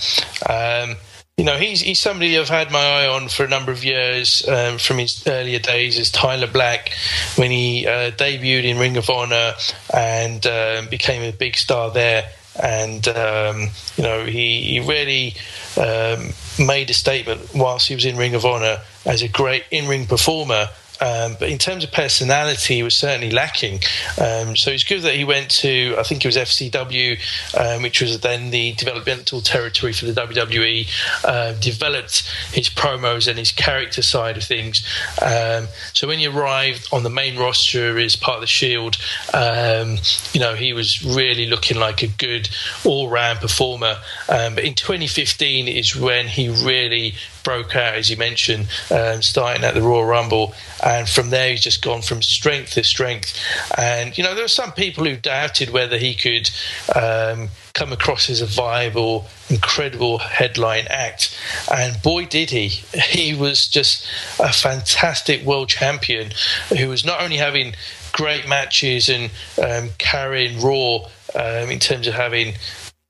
Um, 0.49 0.97
you 1.37 1.45
know, 1.45 1.57
he's 1.57 1.81
he's 1.81 1.99
somebody 1.99 2.39
I've 2.39 2.49
had 2.49 2.71
my 2.71 2.79
eye 2.79 3.07
on 3.07 3.29
for 3.29 3.45
a 3.45 3.49
number 3.49 3.73
of 3.73 3.85
years 3.85 4.47
um, 4.47 4.79
from 4.79 4.99
his 4.99 5.27
earlier 5.27 5.59
days 5.59 5.99
as 5.99 6.11
Tyler 6.11 6.47
Black 6.47 6.93
when 7.37 7.51
he 7.51 7.87
uh, 7.87 8.11
debuted 8.13 8.65
in 8.65 8.79
Ring 8.79 8.97
of 8.99 9.09
Honor 9.09 9.55
and 9.95 10.47
um, 10.47 10.89
became 10.89 11.23
a 11.23 11.33
big 11.33 11.57
star 11.57 11.91
there. 11.91 12.29
And 12.63 13.09
um, 13.09 13.69
you 13.97 14.05
know, 14.05 14.27
he 14.27 14.63
he 14.63 14.81
really 14.81 15.35
um, 15.79 16.33
made 16.65 16.91
a 16.91 16.95
statement 16.95 17.55
whilst 17.55 17.89
he 17.89 17.95
was 17.95 18.05
in 18.05 18.19
Ring 18.19 18.35
of 18.35 18.45
Honor 18.45 18.79
as 19.07 19.23
a 19.23 19.29
great 19.29 19.65
in-ring 19.71 20.07
performer 20.07 20.69
um, 21.03 21.37
but 21.39 21.49
in 21.49 21.59
terms 21.59 21.83
of 21.83 21.91
personality, 21.91 22.77
he 22.77 22.83
was 22.85 22.97
certainly 22.97 23.31
lacking. 23.31 23.81
Um, 24.21 24.55
so 24.55 24.71
it's 24.71 24.85
good 24.85 25.03
that 25.03 25.17
he 25.17 25.25
went 25.25 25.51
to, 25.63 25.97
I 25.99 26.05
think 26.05 26.25
it 26.25 26.29
was 26.29 26.37
FCW, 26.37 27.19
um, 27.59 27.83
which 27.83 28.01
was 28.01 28.21
then 28.21 28.51
the 28.51 28.73
developmental 28.75 29.41
territory 29.41 29.93
for 29.93 30.07
the 30.07 30.13
WWE, 30.13 30.89
uh, 31.25 31.55
developed 31.55 32.23
his 32.53 32.69
promos 32.69 33.27
and 33.27 33.37
his 33.37 33.51
character 33.51 34.01
side 34.01 34.37
of 34.37 34.45
things. 34.45 34.87
Um, 35.21 35.67
so 35.93 36.07
when 36.07 36.21
he 36.21 36.29
arrived 36.29 36.89
on 36.93 37.03
the 37.03 37.11
main 37.11 37.37
roster 37.37 37.99
as 37.99 38.15
part 38.15 38.37
of 38.37 38.43
the 38.43 38.47
Shield, 38.47 38.97
um, 39.35 39.99
you 40.33 40.41
know, 40.41 40.55
he 40.55 40.73
was 40.73 41.05
really 41.05 41.47
looking 41.47 41.79
like 41.79 42.03
a 42.03 42.07
good 42.07 42.49
all 42.85 43.09
round 43.09 43.41
performer. 43.41 43.99
Um, 44.29 44.55
but 44.55 44.63
in 44.63 44.75
2015 44.75 45.67
is 45.67 45.97
when 45.97 46.29
he 46.29 46.49
really 46.49 47.15
broke 47.43 47.75
out, 47.75 47.95
as 47.95 48.11
you 48.11 48.17
mentioned, 48.17 48.69
um, 48.91 49.23
starting 49.23 49.65
at 49.65 49.75
the 49.75 49.83
Royal 49.83 50.05
Rumble. 50.05 50.55
And 50.93 51.09
from 51.09 51.31
there, 51.31 51.51
he's 51.51 51.63
just 51.63 51.83
gone 51.83 52.03
from 52.03 52.21
strength 52.21 52.73
to 52.73 52.85
strength. 52.85 53.39
And, 53.79 54.17
you 54.17 54.23
know, 54.23 54.35
there 54.35 54.45
were 54.45 54.49
some 54.49 54.73
people 54.73 55.05
who 55.05 55.17
doubted 55.17 55.71
whether 55.71 55.97
he 55.97 56.15
could 56.15 56.51
um, 56.95 57.49
come 57.73 57.93
across 57.93 58.29
as 58.29 58.43
a 58.43 58.47
viable, 58.47 59.27
incredible 59.49 60.19
headline 60.19 60.87
act. 60.91 61.35
And 61.73 62.01
boy, 62.03 62.27
did 62.27 62.51
he. 62.51 62.69
He 63.13 63.35
was 63.35 63.69
just 63.69 64.07
a 64.39 64.53
fantastic 64.53 65.43
world 65.45 65.69
champion 65.69 66.33
who 66.77 66.89
was 66.89 67.05
not 67.05 67.23
only 67.23 67.37
having 67.37 67.75
great 68.13 68.49
matches 68.49 69.09
and 69.09 69.31
um, 69.63 69.91
carrying 69.99 70.61
Raw 70.61 71.09
um, 71.35 71.71
in 71.71 71.79
terms 71.79 72.07
of 72.07 72.15
having 72.15 72.55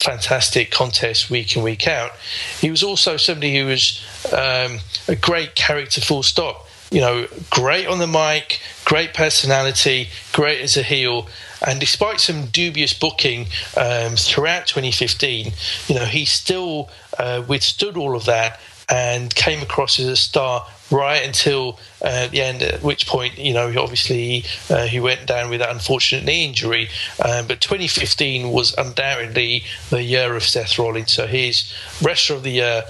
fantastic 0.00 0.70
contests 0.70 1.30
week 1.30 1.56
in 1.56 1.62
week 1.62 1.86
out. 1.86 2.12
He 2.60 2.70
was 2.70 2.82
also 2.82 3.16
somebody 3.16 3.56
who 3.56 3.66
was 3.66 4.04
um, 4.32 4.78
a 5.08 5.16
great 5.16 5.54
character, 5.54 6.00
full 6.00 6.22
stop. 6.22 6.66
You 6.92 7.00
know, 7.00 7.26
great 7.48 7.86
on 7.86 7.98
the 7.98 8.06
mic, 8.06 8.60
great 8.84 9.14
personality, 9.14 10.08
great 10.32 10.60
as 10.60 10.76
a 10.76 10.82
heel. 10.82 11.26
And 11.66 11.80
despite 11.80 12.20
some 12.20 12.46
dubious 12.46 12.92
booking 12.92 13.46
um, 13.78 14.16
throughout 14.16 14.66
2015, 14.66 15.52
you 15.88 15.94
know, 15.94 16.04
he 16.04 16.26
still 16.26 16.90
uh, 17.18 17.44
withstood 17.48 17.96
all 17.96 18.14
of 18.14 18.26
that 18.26 18.60
and 18.90 19.34
came 19.34 19.62
across 19.62 19.98
as 19.98 20.06
a 20.06 20.16
star 20.16 20.66
right 20.90 21.24
until 21.24 21.78
uh, 22.02 22.26
the 22.28 22.42
end. 22.42 22.62
At 22.62 22.82
which 22.82 23.06
point, 23.06 23.38
you 23.38 23.54
know, 23.54 23.72
obviously 23.78 24.44
uh, 24.68 24.86
he 24.86 25.00
went 25.00 25.26
down 25.26 25.48
with 25.48 25.60
that 25.60 25.70
unfortunate 25.70 26.24
knee 26.24 26.44
injury. 26.44 26.90
Um, 27.24 27.46
but 27.46 27.62
2015 27.62 28.50
was 28.50 28.74
undoubtedly 28.76 29.64
the 29.88 30.02
year 30.02 30.36
of 30.36 30.42
Seth 30.42 30.78
Rollins. 30.78 31.12
So 31.12 31.26
his 31.26 31.72
wrestler 32.02 32.36
of 32.36 32.42
the 32.42 32.50
year 32.50 32.82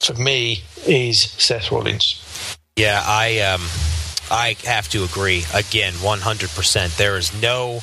for 0.00 0.14
me 0.14 0.62
is 0.84 1.20
Seth 1.20 1.70
Rollins. 1.70 2.24
Yeah, 2.76 3.02
I 3.04 3.40
um, 3.40 3.62
I 4.30 4.56
have 4.64 4.88
to 4.90 5.04
agree. 5.04 5.44
Again, 5.54 5.92
100%. 5.94 6.96
There 6.96 7.16
is 7.16 7.40
no 7.40 7.82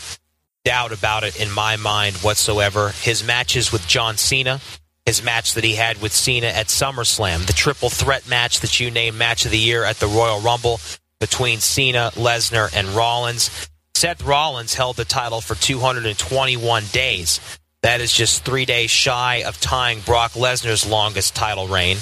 doubt 0.65 0.91
about 0.91 1.23
it 1.23 1.39
in 1.39 1.51
my 1.51 1.75
mind 1.75 2.15
whatsoever. 2.17 2.89
His 2.89 3.23
matches 3.23 3.71
with 3.71 3.87
John 3.87 4.17
Cena 4.17 4.59
his 5.07 5.23
match 5.23 5.53
that 5.53 5.63
he 5.63 5.75
had 5.75 6.01
with 6.01 6.11
Cena 6.11 6.47
at 6.47 6.67
SummerSlam, 6.67 7.45
the 7.45 7.53
triple 7.53 7.89
threat 7.89 8.27
match 8.27 8.59
that 8.59 8.77
you 8.77 8.91
named 8.91 9.17
match 9.17 9.45
of 9.45 9.51
the 9.51 9.57
year 9.57 9.85
at 9.85 9.95
the 10.01 10.05
Royal 10.07 10.41
Rumble 10.41 10.81
between 11.21 11.61
Cena, 11.61 12.11
Lesnar, 12.15 12.69
and 12.75 12.89
Rollins. 12.89 13.69
Seth 13.95 14.21
Rollins 14.21 14.73
held 14.73 14.97
the 14.97 15.05
title 15.05 15.39
for 15.39 15.55
221 15.55 16.83
days. 16.91 17.39
That 17.83 18.01
is 18.01 18.11
just 18.11 18.43
three 18.43 18.65
days 18.65 18.91
shy 18.91 19.43
of 19.43 19.61
tying 19.61 20.01
Brock 20.01 20.33
Lesnar's 20.33 20.85
longest 20.85 21.37
title 21.37 21.69
reign. 21.69 21.99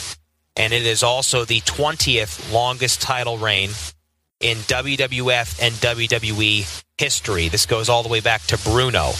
And 0.58 0.74
it 0.74 0.86
is 0.86 1.04
also 1.04 1.46
the 1.46 1.62
20th 1.62 2.52
longest 2.52 3.02
title 3.02 3.38
reign 3.38 3.72
in 4.40 4.58
WWF 4.60 5.62
and 5.62 5.74
WWE 5.76 6.84
history. 6.98 7.50
This 7.50 7.66
goes 7.66 7.90
all 7.90 8.04
the 8.04 8.10
way 8.10 8.22
back 8.22 8.42
to 8.44 8.58
Bruno. 8.58 9.12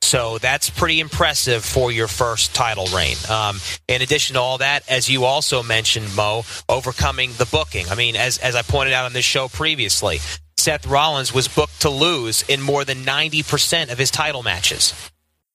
So 0.00 0.38
that's 0.38 0.70
pretty 0.70 1.00
impressive 1.00 1.64
for 1.64 1.92
your 1.92 2.08
first 2.08 2.54
title 2.54 2.86
reign. 2.86 3.16
Um, 3.28 3.60
in 3.88 4.00
addition 4.00 4.34
to 4.34 4.40
all 4.40 4.58
that, 4.58 4.88
as 4.88 5.10
you 5.10 5.24
also 5.24 5.62
mentioned, 5.62 6.16
Mo, 6.16 6.44
overcoming 6.68 7.32
the 7.36 7.44
booking. 7.44 7.86
I 7.90 7.94
mean, 7.94 8.16
as, 8.16 8.38
as 8.38 8.56
I 8.56 8.62
pointed 8.62 8.94
out 8.94 9.04
on 9.04 9.12
this 9.12 9.26
show 9.26 9.48
previously, 9.48 10.20
Seth 10.56 10.86
Rollins 10.86 11.34
was 11.34 11.46
booked 11.46 11.82
to 11.82 11.90
lose 11.90 12.42
in 12.48 12.60
more 12.60 12.84
than 12.84 13.04
90% 13.04 13.92
of 13.92 13.98
his 13.98 14.10
title 14.10 14.42
matches, 14.42 14.94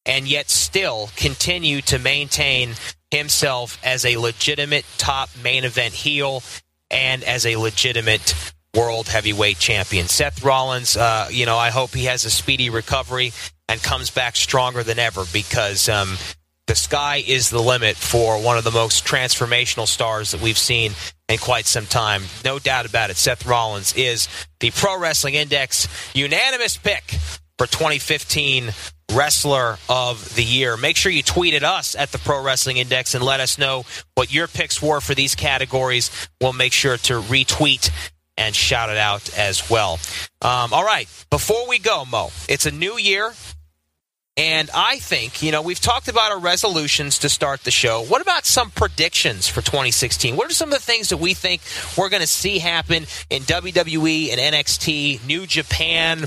and 0.05 0.27
yet 0.27 0.49
still 0.49 1.10
continue 1.15 1.81
to 1.81 1.97
maintain 1.97 2.76
himself 3.18 3.80
as 3.84 4.06
a 4.06 4.18
legitimate 4.18 4.85
top 4.98 5.30
main 5.44 5.64
event 5.64 5.94
heel 5.94 6.44
and 6.90 7.23
as 7.23 7.45
a 7.45 7.56
legitimate 7.56 8.34
world 8.76 9.07
heavyweight 9.07 9.60
champion. 9.60 10.07
Seth 10.07 10.44
Rollins, 10.44 10.98
uh, 10.98 11.27
you 11.31 11.45
know, 11.45 11.57
I 11.57 11.69
hope 11.69 11.91
he 11.91 12.06
has 12.06 12.26
a 12.26 12.31
speedy 12.31 12.69
recovery 12.69 13.31
and 13.69 13.81
comes 13.81 14.10
back 14.10 14.35
stronger 14.35 14.84
than 14.84 14.98
ever 14.99 15.23
because 15.31 15.88
um, 15.90 16.18
the 16.68 16.76
sky 16.76 17.23
is 17.26 17.49
the 17.49 17.61
limit 17.61 17.95
for 17.95 18.41
one 18.41 18.57
of 18.57 18.64
the 18.64 18.72
most 18.72 19.06
transformational 19.06 19.88
stars 19.88 20.31
that 20.31 20.41
we've 20.41 20.57
seen 20.57 20.94
in 21.30 21.38
quite 21.38 21.65
some 21.65 21.85
time. 21.85 22.23
No 22.44 22.57
doubt 22.57 22.88
about 22.88 23.11
it. 23.11 23.18
Seth 23.18 23.45
Rollins 23.45 23.94
is 23.95 24.27
the 24.60 24.72
Pro 24.72 24.99
Wrestling 24.99 25.35
Index 25.35 25.88
unanimous 26.15 26.77
pick 26.77 27.03
for 27.57 27.68
2015 27.68 28.72
Wrestler 29.14 29.77
of 29.90 30.35
the 30.35 30.44
Year. 30.44 30.77
Make 30.77 30.98
sure 30.98 31.11
you 31.11 31.23
tweet 31.23 31.53
at 31.53 31.64
us 31.64 31.95
at 31.95 32.11
the 32.11 32.18
Pro 32.18 32.44
Wrestling 32.44 32.77
Index 32.77 33.15
and 33.15 33.23
let 33.23 33.40
us 33.40 33.57
know 33.57 33.85
what 34.15 34.34
your 34.34 34.48
picks 34.48 34.81
were 34.81 35.02
for 35.02 35.14
these 35.14 35.35
categories. 35.35 36.10
We'll 36.41 36.53
make 36.53 36.73
sure 36.73 36.98
to 36.98 37.22
retweet 37.22 37.90
and 38.38 38.56
shout 38.56 38.90
it 38.90 38.98
out 38.98 39.38
as 39.38 39.69
well. 39.69 39.99
Um, 40.41 40.73
all 40.73 40.84
right, 40.84 41.07
before 41.30 41.68
we 41.68 41.80
go, 41.80 42.06
Mo, 42.06 42.31
it's 42.49 42.65
a 42.65 42.72
new 42.72 42.98
year. 42.98 43.31
And 44.35 44.72
I 44.73 44.97
think, 44.97 45.43
you 45.43 45.51
know, 45.51 45.61
we've 45.61 45.80
talked 45.80 46.07
about 46.07 46.31
our 46.31 46.39
resolutions 46.39 47.19
to 47.19 47.30
start 47.30 47.64
the 47.64 47.69
show. 47.72 48.03
What 48.03 48.19
about 48.19 48.47
some 48.47 48.72
predictions 48.72 49.47
for 49.47 49.61
2016? 49.61 50.35
What 50.35 50.49
are 50.49 50.55
some 50.55 50.69
of 50.69 50.73
the 50.73 50.84
things 50.84 51.10
that 51.10 51.18
we 51.18 51.35
think 51.35 51.61
we're 51.95 52.10
going 52.10 52.22
to 52.22 52.27
see 52.27 52.57
happen 52.57 53.05
in 53.30 53.43
WWE 53.43 54.31
and 54.31 54.55
NXT, 54.55 55.23
New 55.27 55.45
Japan, 55.45 56.26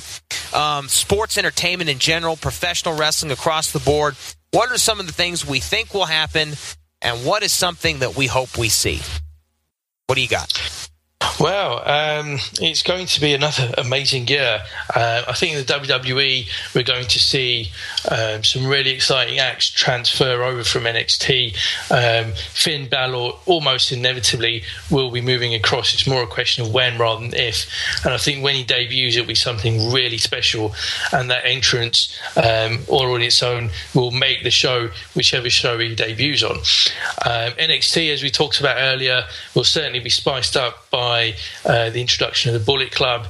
um, 0.54 0.88
sports 0.88 1.36
entertainment 1.36 1.90
in 1.90 1.98
general, 1.98 2.36
professional 2.36 2.96
wrestling 2.96 3.32
across 3.32 3.72
the 3.72 3.80
board? 3.80 4.14
What 4.52 4.70
are 4.70 4.78
some 4.78 5.00
of 5.00 5.08
the 5.08 5.12
things 5.12 5.44
we 5.44 5.58
think 5.58 5.92
will 5.92 6.06
happen, 6.06 6.52
and 7.02 7.26
what 7.26 7.42
is 7.42 7.52
something 7.52 7.98
that 7.98 8.16
we 8.16 8.28
hope 8.28 8.56
we 8.56 8.68
see? 8.68 9.00
What 10.06 10.14
do 10.14 10.22
you 10.22 10.28
got? 10.28 10.52
Well, 11.38 11.82
um, 11.88 12.38
it's 12.60 12.82
going 12.82 13.06
to 13.06 13.20
be 13.20 13.34
another 13.34 13.74
amazing 13.76 14.26
year. 14.28 14.62
Uh, 14.94 15.22
I 15.28 15.32
think 15.34 15.54
in 15.54 15.64
the 15.64 15.72
WWE 15.72 16.48
we're 16.74 16.82
going 16.82 17.06
to 17.06 17.18
see 17.18 17.70
um, 18.10 18.42
some 18.42 18.66
really 18.66 18.90
exciting 18.90 19.38
acts 19.38 19.68
transfer 19.68 20.42
over 20.42 20.64
from 20.64 20.84
NXT. 20.84 21.54
Um, 21.90 22.32
Finn 22.52 22.88
Balor 22.88 23.32
almost 23.46 23.92
inevitably 23.92 24.62
will 24.90 25.10
be 25.10 25.20
moving 25.20 25.54
across. 25.54 25.92
It's 25.94 26.06
more 26.06 26.22
a 26.22 26.26
question 26.26 26.64
of 26.64 26.72
when 26.72 26.98
rather 26.98 27.22
than 27.22 27.34
if. 27.34 27.66
And 28.04 28.14
I 28.14 28.18
think 28.18 28.42
when 28.42 28.54
he 28.54 28.64
debuts, 28.64 29.16
it'll 29.16 29.26
be 29.26 29.34
something 29.34 29.92
really 29.92 30.18
special. 30.18 30.74
And 31.12 31.30
that 31.30 31.44
entrance, 31.44 32.18
um, 32.36 32.80
all 32.88 33.12
on 33.12 33.22
its 33.22 33.42
own, 33.42 33.70
will 33.94 34.10
make 34.10 34.42
the 34.42 34.50
show, 34.50 34.88
whichever 35.14 35.50
show 35.50 35.78
he 35.78 35.94
debuts 35.94 36.42
on. 36.42 36.56
Um, 37.26 37.52
NXT, 37.58 38.12
as 38.12 38.22
we 38.22 38.30
talked 38.30 38.60
about 38.60 38.76
earlier, 38.78 39.24
will 39.54 39.64
certainly 39.64 40.00
be 40.00 40.10
spiced 40.10 40.56
up 40.56 40.90
by 40.90 41.15
by 41.16 41.34
uh, 41.64 41.90
the 41.90 42.00
introduction 42.00 42.54
of 42.54 42.60
the 42.60 42.64
Bullet 42.64 42.90
Club, 42.90 43.26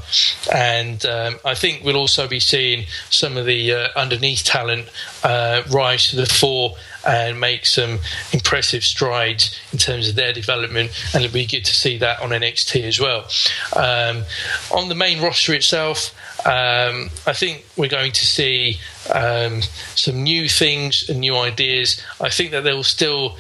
and 0.53 1.05
um, 1.07 1.37
I 1.45 1.55
think 1.55 1.85
we'll 1.85 1.97
also 1.97 2.27
be 2.27 2.41
seeing 2.41 2.87
some 3.11 3.37
of 3.37 3.47
the 3.47 3.73
uh, 3.73 3.89
underneath 3.97 4.43
talent 4.45 4.89
uh, 5.23 5.63
rise 5.71 6.11
to 6.11 6.17
the 6.17 6.27
fore 6.27 6.75
and 7.07 7.39
make 7.39 7.65
some 7.67 8.01
impressive 8.33 8.83
strides 8.83 9.59
in 9.73 9.79
terms 9.79 10.09
of 10.09 10.17
their 10.17 10.33
development, 10.33 10.91
and 11.15 11.23
it'll 11.23 11.33
be 11.33 11.47
good 11.47 11.65
to 11.65 11.75
see 11.75 11.99
that 11.99 12.21
on 12.21 12.31
NXT 12.31 12.83
as 12.83 12.99
well. 12.99 13.29
Um, 13.77 14.25
on 14.73 14.89
the 14.89 14.97
main 14.97 15.23
roster 15.23 15.55
itself, 15.55 16.13
um, 16.45 17.11
I 17.27 17.33
think 17.33 17.65
we're 17.77 17.89
going 17.89 18.13
to 18.13 18.27
see 18.27 18.79
um, 19.13 19.63
some 19.95 20.23
new 20.23 20.49
things 20.49 21.09
and 21.09 21.21
new 21.21 21.37
ideas. 21.37 22.03
I 22.21 22.31
think 22.31 22.51
that 22.51 22.65
there 22.65 22.75
will 22.75 22.83
still 22.83 23.37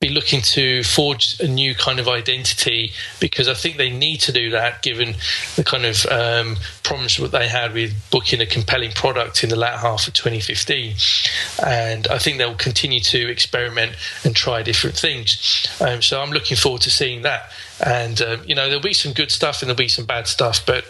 be 0.00 0.08
looking 0.08 0.40
to 0.40 0.82
forge 0.82 1.38
a 1.40 1.46
new 1.46 1.74
kind 1.74 2.00
of 2.00 2.08
identity 2.08 2.90
because 3.20 3.48
I 3.48 3.52
think 3.52 3.76
they 3.76 3.90
need 3.90 4.20
to 4.20 4.32
do 4.32 4.48
that 4.48 4.80
given 4.80 5.14
the 5.56 5.62
kind 5.62 5.84
of 5.84 6.06
um, 6.06 6.56
promise 6.82 7.18
that 7.18 7.32
they 7.32 7.48
had 7.48 7.74
with 7.74 7.92
booking 8.10 8.40
a 8.40 8.46
compelling 8.46 8.92
product 8.92 9.44
in 9.44 9.50
the 9.50 9.56
latter 9.56 9.76
half 9.76 10.08
of 10.08 10.14
2015. 10.14 10.94
And 11.62 12.08
I 12.08 12.16
think 12.16 12.38
they'll 12.38 12.54
continue 12.54 13.00
to 13.00 13.30
experiment 13.30 13.92
and 14.24 14.34
try 14.34 14.62
different 14.62 14.96
things. 14.96 15.66
Um, 15.82 16.00
so 16.00 16.22
I'm 16.22 16.30
looking 16.30 16.56
forward 16.56 16.80
to 16.80 16.90
seeing 16.90 17.20
that. 17.20 17.52
And 17.82 18.20
um, 18.22 18.42
you 18.46 18.54
know 18.54 18.66
there'll 18.66 18.82
be 18.82 18.92
some 18.92 19.12
good 19.12 19.30
stuff 19.30 19.62
and 19.62 19.68
there'll 19.68 19.78
be 19.78 19.88
some 19.88 20.04
bad 20.04 20.26
stuff, 20.26 20.64
but 20.64 20.84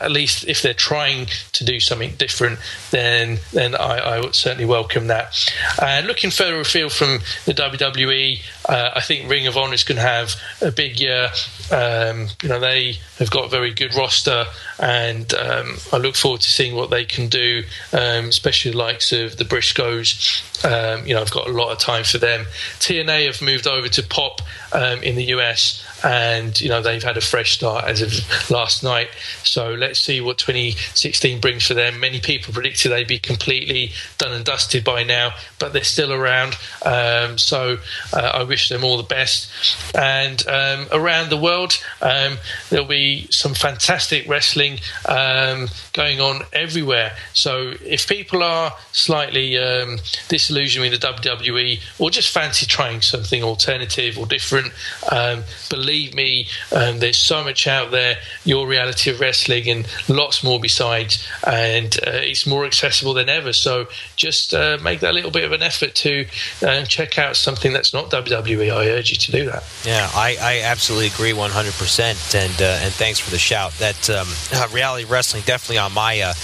at 0.00 0.10
least 0.10 0.46
if 0.48 0.62
they're 0.62 0.74
trying 0.74 1.26
to 1.52 1.64
do 1.64 1.80
something 1.80 2.14
different, 2.16 2.58
then 2.90 3.38
then 3.52 3.74
I, 3.74 3.98
I 3.98 4.20
would 4.20 4.34
certainly 4.34 4.64
welcome 4.64 5.08
that. 5.08 5.52
And 5.82 6.06
looking 6.06 6.30
further 6.30 6.60
afield 6.60 6.92
from 6.92 7.18
the 7.44 7.52
WWE, 7.52 8.40
uh, 8.68 8.90
I 8.94 9.00
think 9.00 9.28
Ring 9.28 9.46
of 9.46 9.56
Honor 9.56 9.74
is 9.74 9.84
going 9.84 9.96
to 9.96 10.02
have 10.02 10.34
a 10.60 10.70
big 10.70 10.98
year. 10.98 11.28
Um, 11.70 12.28
you 12.42 12.48
know 12.48 12.58
they 12.58 12.98
have 13.18 13.30
got 13.30 13.44
a 13.44 13.48
very 13.48 13.72
good 13.72 13.94
roster, 13.94 14.46
and 14.78 15.32
um, 15.34 15.76
I 15.92 15.98
look 15.98 16.16
forward 16.16 16.40
to 16.40 16.50
seeing 16.50 16.74
what 16.74 16.90
they 16.90 17.04
can 17.04 17.28
do, 17.28 17.64
um, 17.92 18.26
especially 18.26 18.72
the 18.72 18.78
likes 18.78 19.12
of 19.12 19.36
the 19.36 19.44
Briscoes. 19.44 20.42
Um, 20.64 21.06
you 21.06 21.14
know 21.14 21.20
I've 21.20 21.30
got 21.30 21.48
a 21.48 21.52
lot 21.52 21.70
of 21.72 21.78
time 21.78 22.04
for 22.04 22.18
them. 22.18 22.46
TNA 22.78 23.26
have 23.26 23.42
moved 23.42 23.66
over 23.66 23.88
to 23.88 24.02
Pop 24.02 24.40
um, 24.72 25.02
in 25.02 25.16
the 25.16 25.24
US 25.26 25.84
and 26.02 26.60
you 26.60 26.68
know 26.68 26.82
they've 26.82 27.02
had 27.02 27.16
a 27.16 27.20
fresh 27.20 27.52
start 27.52 27.84
as 27.84 28.02
of 28.02 28.50
last 28.50 28.82
night. 28.82 29.08
So 29.42 29.74
let's 29.74 30.00
see 30.00 30.20
what 30.20 30.38
2016 30.38 31.40
brings 31.40 31.66
for 31.66 31.74
them. 31.74 32.00
Many 32.00 32.20
people 32.20 32.52
predicted 32.52 32.90
they'd 32.90 33.06
be 33.06 33.18
completely 33.18 33.92
done 34.18 34.32
and 34.32 34.44
dusted 34.44 34.84
by 34.84 35.02
now, 35.02 35.34
but 35.58 35.72
they're 35.72 35.84
still 35.84 36.12
around. 36.12 36.56
Um, 36.84 37.38
so 37.38 37.78
uh, 38.12 38.32
I 38.34 38.42
wish 38.44 38.68
them 38.68 38.84
all 38.84 38.96
the 38.96 39.02
best. 39.02 39.50
And 39.94 40.46
um, 40.48 40.86
around 40.92 41.30
the 41.30 41.36
world, 41.36 41.82
um, 42.00 42.38
there'll 42.68 42.86
be 42.86 43.26
some 43.30 43.54
fantastic 43.54 44.28
wrestling 44.28 44.78
um, 45.06 45.68
going 45.92 46.20
on 46.20 46.42
everywhere. 46.52 47.12
So 47.32 47.74
if 47.84 48.08
people 48.08 48.42
are 48.42 48.72
slightly 48.92 49.58
um, 49.58 49.98
disillusioned 50.28 50.88
with 50.88 51.00
the 51.00 51.06
WWE 51.06 51.80
or 51.98 52.10
just 52.10 52.32
fancy 52.32 52.66
trying 52.66 53.02
something 53.02 53.42
alternative 53.42 54.18
or 54.18 54.26
different, 54.26 54.72
um, 55.10 55.42
believe 55.90 56.14
me, 56.14 56.46
um, 56.72 57.00
there's 57.00 57.16
so 57.16 57.42
much 57.42 57.66
out 57.66 57.90
there. 57.90 58.16
Your 58.44 58.66
reality 58.68 59.10
of 59.10 59.18
wrestling 59.18 59.68
and 59.68 59.86
lots 60.08 60.44
more 60.44 60.60
besides, 60.60 61.26
and 61.44 61.98
uh, 62.06 62.12
it's 62.12 62.46
more 62.46 62.64
accessible 62.64 63.12
than 63.12 63.28
ever. 63.28 63.52
So 63.52 63.88
just 64.14 64.54
uh, 64.54 64.78
make 64.82 65.00
that 65.00 65.14
little 65.14 65.32
bit 65.32 65.42
of 65.42 65.50
an 65.50 65.62
effort 65.62 65.96
to 65.96 66.26
uh, 66.64 66.84
check 66.84 67.18
out 67.18 67.34
something 67.34 67.72
that's 67.72 67.92
not 67.92 68.08
WWE. 68.10 68.72
I 68.72 68.88
urge 68.90 69.10
you 69.10 69.16
to 69.16 69.32
do 69.32 69.46
that. 69.46 69.64
Yeah, 69.84 70.08
I, 70.14 70.36
I 70.40 70.60
absolutely 70.62 71.08
agree 71.08 71.32
100%. 71.32 72.34
And 72.34 72.62
uh, 72.62 72.78
and 72.84 72.94
thanks 72.94 73.18
for 73.18 73.30
the 73.30 73.38
shout. 73.38 73.72
That 73.80 74.08
um, 74.10 74.28
uh, 74.54 74.68
reality 74.72 75.06
wrestling 75.06 75.42
definitely 75.44 75.78
on 75.78 75.92
my 75.92 76.20
uh, 76.20 76.34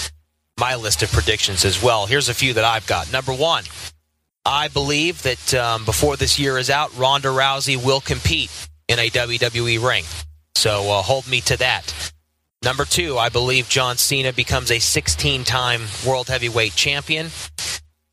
my 0.58 0.74
list 0.74 1.04
of 1.04 1.12
predictions 1.12 1.64
as 1.64 1.80
well. 1.80 2.06
Here's 2.06 2.28
a 2.28 2.34
few 2.34 2.52
that 2.54 2.64
I've 2.64 2.86
got. 2.86 3.12
Number 3.12 3.32
one. 3.32 3.62
I 4.48 4.68
believe 4.68 5.24
that 5.24 5.54
um, 5.54 5.84
before 5.84 6.16
this 6.16 6.38
year 6.38 6.56
is 6.56 6.70
out, 6.70 6.96
Ronda 6.96 7.26
Rousey 7.26 7.76
will 7.84 8.00
compete 8.00 8.48
in 8.88 8.98
a 8.98 9.10
WWE 9.10 9.82
ring. 9.86 10.04
So 10.54 10.90
uh, 10.90 11.02
hold 11.02 11.28
me 11.28 11.40
to 11.42 11.56
that. 11.58 12.12
Number 12.62 12.84
two, 12.84 13.18
I 13.18 13.28
believe 13.28 13.68
John 13.68 13.96
Cena 13.96 14.32
becomes 14.32 14.70
a 14.70 14.78
16 14.78 15.44
time 15.44 15.82
World 16.06 16.28
Heavyweight 16.28 16.74
Champion. 16.74 17.28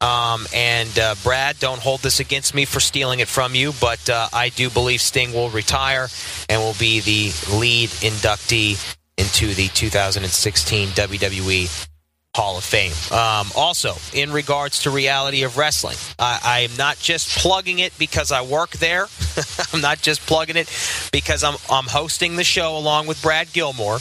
Um, 0.01 0.45
and 0.53 0.99
uh, 0.99 1.15
Brad, 1.23 1.59
don't 1.59 1.79
hold 1.79 2.01
this 2.01 2.19
against 2.19 2.53
me 2.53 2.65
for 2.65 2.81
stealing 2.81 3.21
it 3.21 3.29
from 3.29 3.55
you, 3.55 3.71
but 3.79 4.09
uh, 4.09 4.27
I 4.33 4.49
do 4.49 4.69
believe 4.69 5.01
Sting 5.01 5.31
will 5.31 5.49
retire 5.49 6.09
and 6.49 6.61
will 6.61 6.75
be 6.77 6.99
the 6.99 7.31
lead 7.57 7.89
inductee 7.89 8.97
into 9.17 9.53
the 9.53 9.69
2016 9.69 10.89
WWE 10.89 11.87
Hall 12.35 12.57
of 12.57 12.63
Fame. 12.63 12.91
Um, 13.11 13.51
also, 13.55 13.93
in 14.11 14.31
regards 14.31 14.79
to 14.83 14.89
reality 14.89 15.43
of 15.43 15.55
wrestling, 15.55 15.97
I 16.17 16.67
am 16.69 16.75
not 16.77 16.97
just 16.97 17.29
plugging 17.37 17.77
it 17.77 17.95
because 17.99 18.31
I 18.31 18.41
work 18.41 18.71
there. 18.71 19.05
I'm 19.73 19.81
not 19.81 20.01
just 20.01 20.21
plugging 20.21 20.57
it 20.57 20.67
because 21.11 21.43
I'm 21.43 21.57
I'm 21.69 21.85
hosting 21.85 22.35
the 22.35 22.43
show 22.43 22.75
along 22.75 23.05
with 23.05 23.21
Brad 23.21 23.53
Gilmore. 23.53 23.99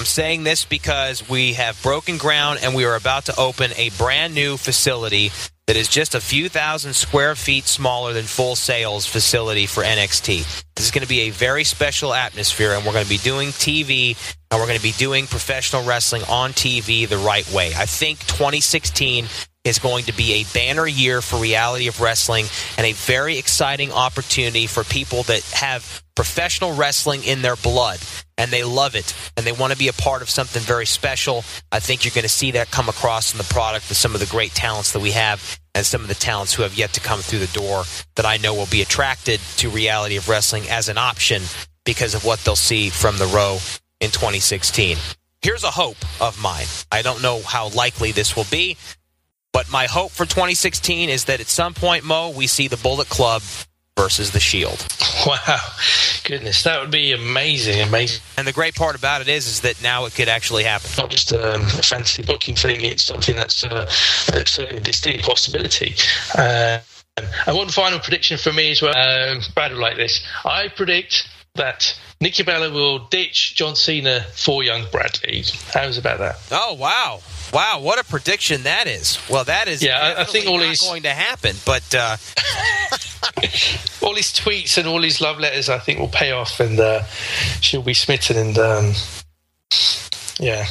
I'm 0.00 0.06
saying 0.06 0.44
this 0.44 0.64
because 0.64 1.28
we 1.28 1.52
have 1.52 1.80
broken 1.82 2.16
ground 2.16 2.60
and 2.62 2.74
we 2.74 2.86
are 2.86 2.96
about 2.96 3.26
to 3.26 3.38
open 3.38 3.70
a 3.76 3.90
brand 3.98 4.34
new 4.34 4.56
facility 4.56 5.30
that 5.66 5.76
is 5.76 5.88
just 5.88 6.14
a 6.14 6.22
few 6.22 6.48
thousand 6.48 6.94
square 6.94 7.34
feet 7.34 7.64
smaller 7.64 8.14
than 8.14 8.24
Full 8.24 8.56
Sail's 8.56 9.04
facility 9.04 9.66
for 9.66 9.82
NXT. 9.82 10.64
This 10.74 10.86
is 10.86 10.90
going 10.90 11.02
to 11.02 11.08
be 11.08 11.28
a 11.28 11.30
very 11.30 11.64
special 11.64 12.14
atmosphere, 12.14 12.72
and 12.72 12.86
we're 12.86 12.94
going 12.94 13.04
to 13.04 13.10
be 13.10 13.18
doing 13.18 13.48
TV 13.48 14.16
and 14.50 14.58
we're 14.58 14.66
going 14.66 14.78
to 14.78 14.82
be 14.82 14.92
doing 14.92 15.26
professional 15.26 15.84
wrestling 15.84 16.22
on 16.30 16.52
TV 16.52 17.06
the 17.06 17.18
right 17.18 17.46
way. 17.52 17.74
I 17.76 17.84
think 17.84 18.20
2016 18.20 19.26
is 19.64 19.78
going 19.78 20.06
to 20.06 20.16
be 20.16 20.32
a 20.32 20.44
banner 20.54 20.86
year 20.86 21.20
for 21.20 21.38
reality 21.38 21.88
of 21.88 22.00
wrestling 22.00 22.46
and 22.78 22.86
a 22.86 22.94
very 22.94 23.36
exciting 23.36 23.92
opportunity 23.92 24.66
for 24.66 24.82
people 24.82 25.24
that 25.24 25.42
have 25.52 26.02
professional 26.16 26.74
wrestling 26.74 27.22
in 27.22 27.42
their 27.42 27.56
blood 27.56 28.00
and 28.40 28.50
they 28.50 28.64
love 28.64 28.94
it 28.94 29.14
and 29.36 29.46
they 29.46 29.52
want 29.52 29.70
to 29.70 29.78
be 29.78 29.88
a 29.88 29.92
part 29.92 30.22
of 30.22 30.30
something 30.30 30.62
very 30.62 30.86
special. 30.86 31.44
I 31.70 31.78
think 31.78 32.04
you're 32.04 32.14
going 32.14 32.22
to 32.22 32.28
see 32.28 32.52
that 32.52 32.70
come 32.70 32.88
across 32.88 33.32
in 33.32 33.38
the 33.38 33.44
product 33.44 33.90
with 33.90 33.98
some 33.98 34.14
of 34.14 34.20
the 34.20 34.26
great 34.26 34.52
talents 34.52 34.92
that 34.92 35.00
we 35.00 35.10
have 35.10 35.60
and 35.74 35.84
some 35.84 36.00
of 36.00 36.08
the 36.08 36.14
talents 36.14 36.54
who 36.54 36.62
have 36.62 36.74
yet 36.74 36.94
to 36.94 37.00
come 37.00 37.20
through 37.20 37.40
the 37.40 37.58
door 37.58 37.84
that 38.16 38.24
I 38.24 38.38
know 38.38 38.54
will 38.54 38.64
be 38.64 38.80
attracted 38.80 39.40
to 39.58 39.68
reality 39.68 40.16
of 40.16 40.30
wrestling 40.30 40.64
as 40.70 40.88
an 40.88 40.96
option 40.96 41.42
because 41.84 42.14
of 42.14 42.24
what 42.24 42.38
they'll 42.40 42.56
see 42.56 42.88
from 42.88 43.18
the 43.18 43.26
row 43.26 43.58
in 44.00 44.10
2016. 44.10 44.96
Here's 45.42 45.64
a 45.64 45.70
hope 45.70 45.98
of 46.18 46.40
mine. 46.42 46.66
I 46.90 47.02
don't 47.02 47.22
know 47.22 47.42
how 47.42 47.68
likely 47.68 48.10
this 48.10 48.36
will 48.36 48.46
be, 48.50 48.78
but 49.52 49.70
my 49.70 49.84
hope 49.84 50.12
for 50.12 50.24
2016 50.24 51.10
is 51.10 51.26
that 51.26 51.40
at 51.40 51.46
some 51.46 51.74
point, 51.74 52.04
Mo, 52.04 52.30
we 52.30 52.46
see 52.46 52.68
the 52.68 52.78
Bullet 52.78 53.10
Club 53.10 53.42
versus 53.96 54.30
the 54.32 54.40
Shield. 54.40 54.86
Wow, 55.26 55.58
goodness, 56.24 56.62
that 56.62 56.80
would 56.80 56.90
be 56.90 57.12
amazing, 57.12 57.78
amazing. 57.82 58.22
And 58.38 58.46
the 58.46 58.54
great 58.54 58.74
part 58.74 58.96
about 58.96 59.20
it 59.20 59.28
is, 59.28 59.46
is 59.46 59.60
that 59.60 59.82
now 59.82 60.06
it 60.06 60.14
could 60.14 60.30
actually 60.30 60.64
happen. 60.64 60.88
Not 60.96 61.10
just 61.10 61.30
um, 61.34 61.60
a 61.60 61.82
fantasy 61.82 62.22
booking 62.22 62.56
thing; 62.56 62.82
it's 62.82 63.04
something 63.04 63.36
that's, 63.36 63.62
uh, 63.62 63.84
that's 64.28 64.58
a 64.58 64.80
distinct 64.80 65.26
possibility. 65.26 65.94
Uh, 66.34 66.78
and 67.46 67.56
one 67.56 67.68
final 67.68 67.98
prediction 67.98 68.38
for 68.38 68.50
me 68.50 68.70
as 68.70 68.80
well. 68.80 68.96
Um, 68.96 69.42
Brad 69.54 69.72
like 69.72 69.96
this. 69.96 70.26
I 70.42 70.68
predict 70.68 71.28
that 71.56 71.98
Nikki 72.20 72.42
Bella 72.42 72.70
will 72.70 73.00
ditch 73.08 73.56
John 73.56 73.76
Cena 73.76 74.24
for 74.34 74.62
young 74.62 74.86
Bradley. 74.90 75.44
How's 75.74 75.98
about 75.98 76.18
that? 76.18 76.38
Oh 76.50 76.74
wow, 76.74 77.20
wow! 77.52 77.80
What 77.80 77.98
a 77.98 78.04
prediction 78.04 78.62
that 78.62 78.86
is. 78.86 79.18
Well, 79.28 79.44
that 79.44 79.68
is 79.68 79.82
yeah. 79.82 80.14
I, 80.16 80.24
think 80.24 80.46
all 80.46 80.58
these 80.58 80.80
going 80.80 81.02
to 81.02 81.10
happen, 81.10 81.56
but 81.66 81.94
uh... 81.94 82.16
all 84.02 84.14
his 84.14 84.32
tweets 84.32 84.78
and 84.78 84.86
all 84.86 85.02
his 85.02 85.20
love 85.20 85.38
letters, 85.38 85.68
I 85.68 85.78
think, 85.78 85.98
will 85.98 86.08
pay 86.08 86.32
off, 86.32 86.60
and 86.60 86.78
uh, 86.78 87.04
she'll 87.60 87.82
be 87.82 87.94
smitten. 87.94 88.36
And 88.36 88.58
um, 88.58 88.92
yeah, 90.38 90.66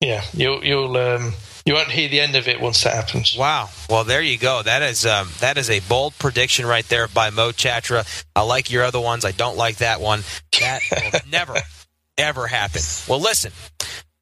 yeah, 0.00 0.24
you'll 0.32 0.64
you'll. 0.64 0.96
Um, 0.96 1.34
you 1.66 1.74
won't 1.74 1.90
hear 1.90 2.08
the 2.08 2.20
end 2.20 2.36
of 2.36 2.46
it 2.46 2.60
once 2.60 2.84
that 2.84 2.94
happens. 2.94 3.36
Wow. 3.36 3.70
Well, 3.90 4.04
there 4.04 4.22
you 4.22 4.38
go. 4.38 4.62
That 4.62 4.82
is 4.82 5.04
um, 5.04 5.28
that 5.40 5.58
is 5.58 5.68
a 5.68 5.80
bold 5.80 6.16
prediction 6.16 6.64
right 6.64 6.88
there 6.88 7.08
by 7.08 7.30
Mo 7.30 7.50
Chatra. 7.50 8.06
I 8.36 8.42
like 8.42 8.70
your 8.70 8.84
other 8.84 9.00
ones. 9.00 9.24
I 9.24 9.32
don't 9.32 9.56
like 9.56 9.78
that 9.78 10.00
one. 10.00 10.22
That 10.60 10.80
will 11.12 11.20
never, 11.30 11.56
ever 12.16 12.46
happen. 12.46 12.82
Well, 13.08 13.20
listen. 13.20 13.50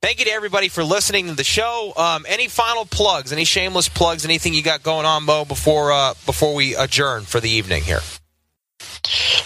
Thank 0.05 0.18
you 0.18 0.26
to 0.26 0.32
everybody 0.32 0.68
for 0.68 0.85
listening 0.85 1.28
to 1.28 1.35
the 1.35 1.44
show. 1.44 1.94
Um, 1.97 2.26
any 2.28 2.47
final 2.47 2.85
plugs? 2.85 3.32
Any 3.32 3.47
shameless 3.47 3.89
plugs? 3.89 4.26
Anything 4.26 4.52
you 4.52 4.62
got 4.62 4.82
going 4.82 5.06
on, 5.06 5.24
Mo? 5.24 5.47
Before 5.47 5.93
uh, 5.93 6.12
before 6.26 6.55
we 6.55 6.76
adjourn 6.76 7.22
for 7.22 7.40
the 7.40 7.48
evening 7.48 7.85
here. 7.85 8.01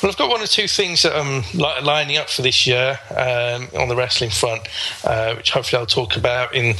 Well, 0.02 0.10
I've 0.10 0.18
got 0.18 0.28
one 0.28 0.42
or 0.42 0.48
two 0.48 0.66
things 0.66 1.02
that 1.02 1.14
I'm 1.16 1.44
lining 1.54 2.16
up 2.16 2.28
for 2.28 2.42
this 2.42 2.66
year 2.66 2.98
um, 3.10 3.68
on 3.80 3.88
the 3.88 3.94
wrestling 3.94 4.30
front, 4.30 4.66
uh, 5.04 5.34
which 5.36 5.52
hopefully 5.52 5.78
I'll 5.78 5.86
talk 5.86 6.16
about 6.16 6.52
in 6.52 6.74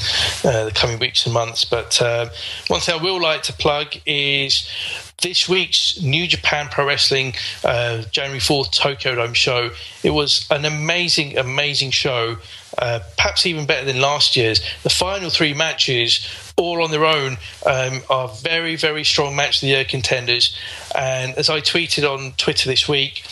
uh, 0.45 0.65
the 0.65 0.73
coming 0.75 0.99
weeks 0.99 1.25
and 1.25 1.33
months. 1.33 1.65
But 1.65 2.03
uh, 2.03 2.31
one 2.67 2.81
thing 2.81 2.99
I 2.99 3.03
will 3.03 3.21
like 3.21 3.45
to 3.45 3.53
plug 3.53 3.95
is 4.07 4.69
this 5.23 5.49
week's 5.49 6.01
New 6.01 6.27
Japan 6.27 6.69
Pro 6.69 6.87
Wrestling 6.87 7.35
uh, 7.65 8.03
January 8.11 8.41
4th 8.41 8.73
Tokyo 8.73 9.15
Dome 9.17 9.35
show. 9.35 9.71
It 10.03 10.11
was 10.11 10.47
an 10.51 10.65
amazing, 10.65 11.39
amazing 11.39 11.91
show. 11.91 12.39
Uh, 12.79 13.01
perhaps 13.17 13.45
even 13.45 13.67
better 13.67 13.85
than 13.85 14.01
last 14.01 14.37
year's. 14.37 14.61
The 14.85 14.91
final 14.91 15.31
three 15.31 15.53
matches, 15.53 16.25
all 16.57 16.83
on 16.83 16.93
their 16.93 17.05
own, 17.05 17.37
um, 17.67 18.03
are 18.09 18.29
very, 18.29 18.77
very 18.77 19.03
strong 19.05 19.35
match 19.35 19.57
of 19.57 19.61
the 19.63 19.67
year 19.69 19.85
contenders. 19.85 20.57
And 20.99 21.35
as 21.37 21.49
I 21.49 21.61
tweeted 21.61 22.03
on 22.03 22.33
Twitter 22.33 22.69
this 22.69 22.89
week, 22.89 23.23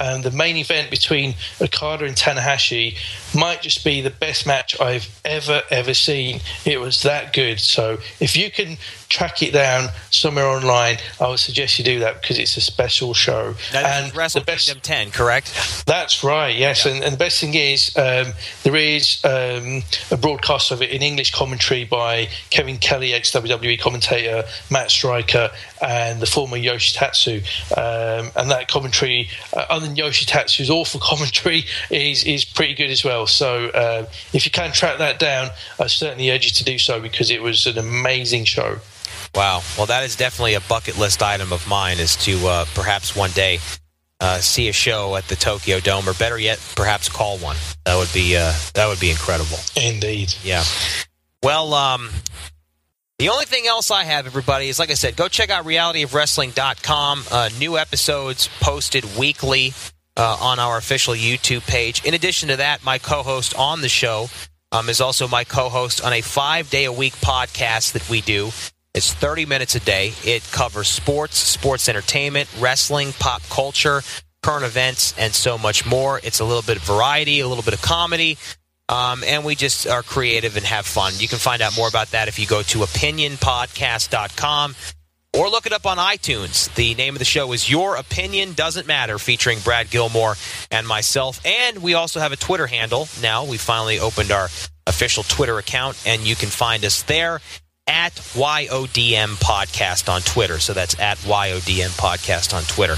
um, 0.00 0.22
the 0.22 0.30
main 0.30 0.56
event 0.56 0.90
between 0.90 1.34
Okada 1.60 2.04
and 2.04 2.14
Tanahashi 2.14 2.96
might 3.34 3.62
just 3.62 3.84
be 3.84 4.00
the 4.00 4.10
best 4.10 4.46
match 4.46 4.80
I've 4.80 5.08
ever, 5.24 5.62
ever 5.68 5.92
seen. 5.92 6.40
It 6.64 6.78
was 6.80 7.02
that 7.02 7.32
good. 7.32 7.58
So 7.58 7.98
if 8.20 8.36
you 8.36 8.48
can 8.52 8.76
track 9.08 9.42
it 9.42 9.52
down 9.52 9.88
somewhere 10.10 10.46
online, 10.46 10.98
I 11.20 11.28
would 11.28 11.40
suggest 11.40 11.78
you 11.78 11.84
do 11.84 11.98
that 12.00 12.22
because 12.22 12.38
it's 12.38 12.56
a 12.56 12.60
special 12.60 13.12
show. 13.12 13.54
and 13.74 14.14
Wrestle 14.14 14.40
the 14.40 14.44
best, 14.44 14.66
Kingdom 14.66 14.82
10, 14.82 15.10
correct? 15.10 15.84
That's 15.86 16.22
right, 16.22 16.54
yes. 16.54 16.86
Yeah. 16.86 16.92
And, 16.92 17.04
and, 17.04 17.12
the 17.14 17.18
best 17.18 17.40
thing 17.40 17.54
is 17.54 17.96
um, 17.96 18.32
there 18.62 18.76
is 18.76 19.24
um, 19.24 19.82
a 20.10 20.16
broadcast 20.16 20.70
of 20.70 20.82
it 20.82 20.90
in 20.90 21.02
English 21.02 21.32
commentary 21.32 21.84
by 21.84 22.28
Kevin 22.50 22.78
Kelly, 22.78 23.14
ex 23.14 23.32
WWE 23.32 23.80
commentator, 23.80 24.44
Matt 24.70 24.90
Striker, 24.90 25.50
and 25.82 26.20
the 26.20 26.26
former 26.26 26.56
Yoshitatsu. 26.56 27.38
Um, 27.76 28.30
and 28.36 28.50
that 28.50 28.68
commentary, 28.68 29.28
uh, 29.52 29.66
other 29.68 29.86
than 29.86 29.96
Yoshitatsu's 29.96 30.70
awful 30.70 31.00
commentary, 31.02 31.64
is, 31.90 32.24
is 32.24 32.44
pretty 32.44 32.74
good 32.74 32.90
as 32.90 33.04
well. 33.04 33.26
So 33.26 33.66
uh, 33.66 34.06
if 34.32 34.44
you 34.44 34.50
can 34.50 34.72
track 34.72 34.98
that 34.98 35.18
down, 35.18 35.50
I 35.80 35.86
certainly 35.86 36.30
urge 36.30 36.44
you 36.44 36.50
to 36.52 36.64
do 36.64 36.78
so 36.78 37.00
because 37.00 37.30
it 37.30 37.42
was 37.42 37.66
an 37.66 37.78
amazing 37.78 38.44
show. 38.44 38.78
Wow. 39.34 39.62
Well, 39.76 39.86
that 39.86 40.02
is 40.04 40.16
definitely 40.16 40.54
a 40.54 40.60
bucket 40.60 40.98
list 40.98 41.22
item 41.22 41.52
of 41.52 41.68
mine 41.68 41.98
is 41.98 42.16
to 42.24 42.46
uh, 42.46 42.64
perhaps 42.74 43.14
one 43.14 43.30
day 43.32 43.58
uh, 44.20 44.38
see 44.38 44.68
a 44.68 44.72
show 44.72 45.16
at 45.16 45.28
the 45.28 45.36
Tokyo 45.36 45.80
Dome, 45.80 46.08
or 46.08 46.14
better 46.14 46.38
yet, 46.38 46.58
perhaps 46.74 47.08
call 47.08 47.38
one. 47.38 47.56
That 47.84 47.96
would 47.96 48.12
be 48.12 48.36
uh, 48.36 48.52
that 48.74 48.86
would 48.88 49.00
be 49.00 49.10
incredible. 49.10 49.58
Indeed. 49.76 50.34
Yeah. 50.42 50.64
Well, 51.42 51.74
um, 51.74 52.08
the 53.18 53.30
only 53.30 53.46
thing 53.46 53.66
else 53.66 53.90
I 53.90 54.04
have, 54.04 54.26
everybody, 54.26 54.68
is 54.68 54.78
like 54.78 54.90
I 54.90 54.94
said, 54.94 55.16
go 55.16 55.28
check 55.28 55.48
out 55.48 55.64
realityofwrestling.com. 55.64 57.24
Uh, 57.30 57.48
new 57.58 57.78
episodes 57.78 58.48
posted 58.60 59.04
weekly 59.16 59.72
uh, 60.16 60.36
on 60.40 60.58
our 60.58 60.76
official 60.76 61.14
YouTube 61.14 61.66
page. 61.66 62.04
In 62.04 62.12
addition 62.12 62.50
to 62.50 62.56
that, 62.56 62.84
my 62.84 62.98
co-host 62.98 63.54
on 63.56 63.80
the 63.80 63.88
show 63.88 64.28
um, 64.70 64.90
is 64.90 65.00
also 65.00 65.28
my 65.28 65.44
co-host 65.44 66.04
on 66.04 66.12
a 66.12 66.20
five-day-a-week 66.20 67.14
podcast 67.14 67.92
that 67.92 68.08
we 68.10 68.20
do. 68.20 68.50
It's 68.92 69.12
30 69.12 69.46
minutes 69.46 69.74
a 69.74 69.80
day. 69.80 70.12
It 70.24 70.42
covers 70.52 70.88
sports, 70.88 71.38
sports 71.38 71.88
entertainment, 71.88 72.50
wrestling, 72.58 73.12
pop 73.18 73.42
culture, 73.48 74.02
current 74.42 74.64
events, 74.64 75.14
and 75.18 75.34
so 75.34 75.56
much 75.56 75.86
more. 75.86 76.20
It's 76.22 76.40
a 76.40 76.44
little 76.44 76.62
bit 76.62 76.76
of 76.76 76.82
variety, 76.82 77.40
a 77.40 77.48
little 77.48 77.64
bit 77.64 77.74
of 77.74 77.82
comedy, 77.82 78.36
um, 78.88 79.22
and 79.24 79.44
we 79.44 79.54
just 79.54 79.86
are 79.86 80.02
creative 80.02 80.56
and 80.56 80.64
have 80.64 80.86
fun. 80.86 81.12
You 81.16 81.28
can 81.28 81.38
find 81.38 81.60
out 81.62 81.76
more 81.76 81.88
about 81.88 82.12
that 82.12 82.28
if 82.28 82.38
you 82.38 82.46
go 82.46 82.62
to 82.62 82.78
opinionpodcast.com 82.78 84.74
or 85.36 85.48
look 85.48 85.66
it 85.66 85.72
up 85.72 85.86
on 85.86 85.98
iTunes. 85.98 86.72
The 86.74 86.94
name 86.94 87.14
of 87.14 87.18
the 87.18 87.24
show 87.24 87.52
is 87.52 87.70
Your 87.70 87.96
Opinion 87.96 88.52
Doesn't 88.52 88.86
Matter, 88.86 89.18
featuring 89.18 89.58
Brad 89.60 89.90
Gilmore 89.90 90.36
and 90.70 90.86
myself. 90.86 91.40
And 91.44 91.82
we 91.82 91.94
also 91.94 92.20
have 92.20 92.32
a 92.32 92.36
Twitter 92.36 92.66
handle 92.66 93.08
now. 93.20 93.44
We 93.44 93.58
finally 93.58 93.98
opened 93.98 94.30
our 94.30 94.48
official 94.86 95.24
Twitter 95.24 95.58
account, 95.58 96.00
and 96.06 96.22
you 96.22 96.36
can 96.36 96.48
find 96.48 96.84
us 96.84 97.02
there 97.02 97.40
at 97.86 98.14
YODM 98.14 99.34
Podcast 99.36 100.12
on 100.12 100.22
Twitter. 100.22 100.58
So 100.58 100.72
that's 100.72 100.98
at 100.98 101.18
YODM 101.18 101.90
Podcast 101.98 102.54
on 102.54 102.62
Twitter. 102.64 102.96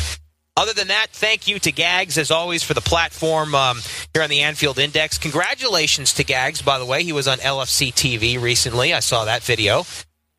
Other 0.59 0.73
than 0.73 0.89
that, 0.89 1.11
thank 1.13 1.47
you 1.47 1.61
to 1.61 1.71
Gags, 1.71 2.19
as 2.19 2.33
always, 2.33 2.65
for 2.65 2.75
the 2.75 2.81
platform 2.81 3.55
um, 3.55 3.81
here 4.13 4.25
on 4.25 4.29
the 4.29 4.41
Anfield 4.41 4.81
Index. 4.81 5.17
Congratulations 5.17 6.15
to 6.15 6.25
Gags, 6.25 6.63
by 6.63 6.81
the 6.81 6.85
way. 6.85 7.05
He 7.05 7.13
was 7.13 7.29
on 7.29 7.39
LFC 7.39 7.95
TV 7.95 8.43
recently. 8.43 8.93
I 8.93 8.99
saw 8.99 9.25
that 9.27 9.45
video 9.45 9.85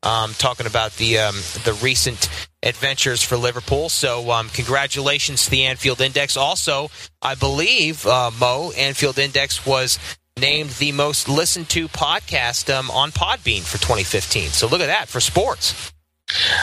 um, 0.02 0.34
talking 0.34 0.66
about 0.66 0.92
the, 0.96 1.20
um, 1.20 1.36
the 1.64 1.72
recent 1.82 2.28
adventures 2.62 3.22
for 3.22 3.38
Liverpool. 3.38 3.88
So, 3.88 4.30
um, 4.30 4.50
congratulations 4.50 5.46
to 5.46 5.50
the 5.52 5.64
Anfield 5.64 6.02
Index. 6.02 6.36
Also, 6.36 6.90
I 7.22 7.34
believe, 7.34 8.06
uh, 8.06 8.30
Mo, 8.38 8.72
Anfield 8.72 9.18
Index 9.18 9.64
was 9.64 9.98
named 10.38 10.68
the 10.72 10.92
most 10.92 11.30
listened 11.30 11.70
to 11.70 11.88
podcast 11.88 12.70
um, 12.70 12.90
on 12.90 13.10
Podbean 13.10 13.62
for 13.62 13.78
2015. 13.78 14.48
So 14.48 14.66
look 14.68 14.82
at 14.82 14.88
that 14.88 15.08
for 15.08 15.20
sports. 15.20 15.94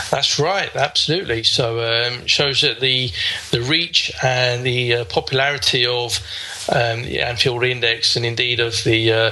That's 0.10 0.40
right, 0.40 0.74
absolutely. 0.76 1.44
So 1.44 1.80
um, 1.82 2.26
shows 2.26 2.62
that 2.62 2.80
the 2.80 3.12
the 3.52 3.62
reach 3.62 4.12
and 4.24 4.66
the 4.66 4.94
uh, 4.94 5.06
popularity 5.06 5.86
of 5.86 6.20
um, 6.70 7.04
the 7.04 7.22
Anfield 7.22 7.64
Index 7.64 8.16
and 8.16 8.26
indeed 8.26 8.60
of 8.60 8.84
the 8.84 9.12
uh, 9.12 9.32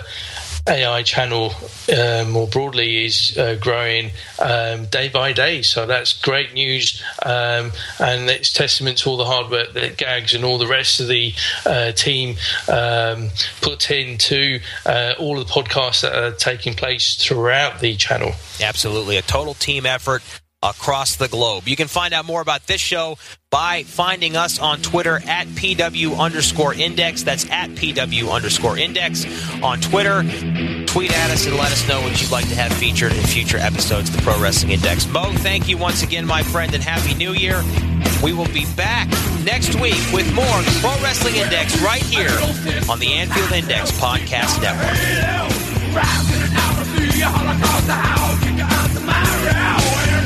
AI 0.67 1.03
channel 1.03 1.51
uh, 1.95 2.25
more 2.27 2.47
broadly 2.47 3.05
is 3.05 3.37
uh, 3.37 3.55
growing 3.59 4.11
um, 4.39 4.85
day 4.85 5.09
by 5.09 5.31
day. 5.31 5.61
So 5.61 5.85
that's 5.85 6.13
great 6.13 6.53
news, 6.53 7.01
um, 7.23 7.71
and 7.99 8.29
it's 8.29 8.51
testament 8.51 8.97
to 8.99 9.09
all 9.09 9.17
the 9.17 9.25
hard 9.25 9.51
work 9.51 9.73
that 9.73 9.97
Gags 9.97 10.33
and 10.33 10.43
all 10.43 10.57
the 10.57 10.67
rest 10.67 10.99
of 10.99 11.07
the 11.07 11.33
uh, 11.65 11.91
team 11.91 12.37
um, 12.67 13.29
put 13.61 13.91
into 13.91 14.59
uh, 14.85 15.13
all 15.19 15.39
of 15.39 15.47
the 15.47 15.53
podcasts 15.53 16.01
that 16.01 16.15
are 16.15 16.31
taking 16.31 16.73
place 16.73 17.15
throughout 17.15 17.79
the 17.79 17.95
channel. 17.95 18.33
Absolutely, 18.61 19.17
a 19.17 19.21
total 19.21 19.53
team 19.53 19.85
effort 19.85 20.23
across 20.69 21.15
the 21.15 21.27
globe. 21.27 21.67
You 21.67 21.75
can 21.75 21.87
find 21.87 22.13
out 22.13 22.25
more 22.25 22.41
about 22.41 22.65
this 22.67 22.81
show 22.81 23.17
by 23.51 23.83
finding 23.83 24.35
us 24.35 24.59
on 24.59 24.81
Twitter 24.81 25.21
at 25.27 25.47
PW 25.47 26.17
underscore 26.17 26.73
index. 26.73 27.23
That's 27.23 27.49
at 27.49 27.69
PW 27.69 28.31
underscore 28.31 28.77
index 28.77 29.25
on 29.61 29.79
Twitter. 29.79 30.23
Tweet 30.87 31.15
at 31.15 31.31
us 31.31 31.45
and 31.45 31.55
let 31.55 31.71
us 31.71 31.87
know 31.87 32.01
what 32.01 32.21
you'd 32.21 32.31
like 32.31 32.47
to 32.49 32.55
have 32.55 32.73
featured 32.73 33.13
in 33.13 33.21
future 33.23 33.57
episodes 33.57 34.09
of 34.09 34.17
the 34.17 34.21
Pro 34.23 34.41
Wrestling 34.41 34.71
Index. 34.71 35.07
Mo, 35.07 35.31
thank 35.37 35.69
you 35.69 35.77
once 35.77 36.03
again, 36.03 36.25
my 36.25 36.41
friend, 36.43 36.73
and 36.73 36.83
Happy 36.83 37.13
New 37.13 37.33
Year. 37.33 37.63
We 38.23 38.33
will 38.33 38.47
be 38.47 38.65
back 38.75 39.07
next 39.43 39.75
week 39.75 40.01
with 40.11 40.33
more 40.33 40.61
Pro 40.81 40.91
Wrestling 41.03 41.35
Index 41.35 41.81
right 41.81 42.01
here 42.01 42.31
on 42.89 42.99
the 42.99 43.13
Anfield 43.13 43.51
Index 43.51 43.91
Podcast 43.91 44.61
Network. 44.61 45.55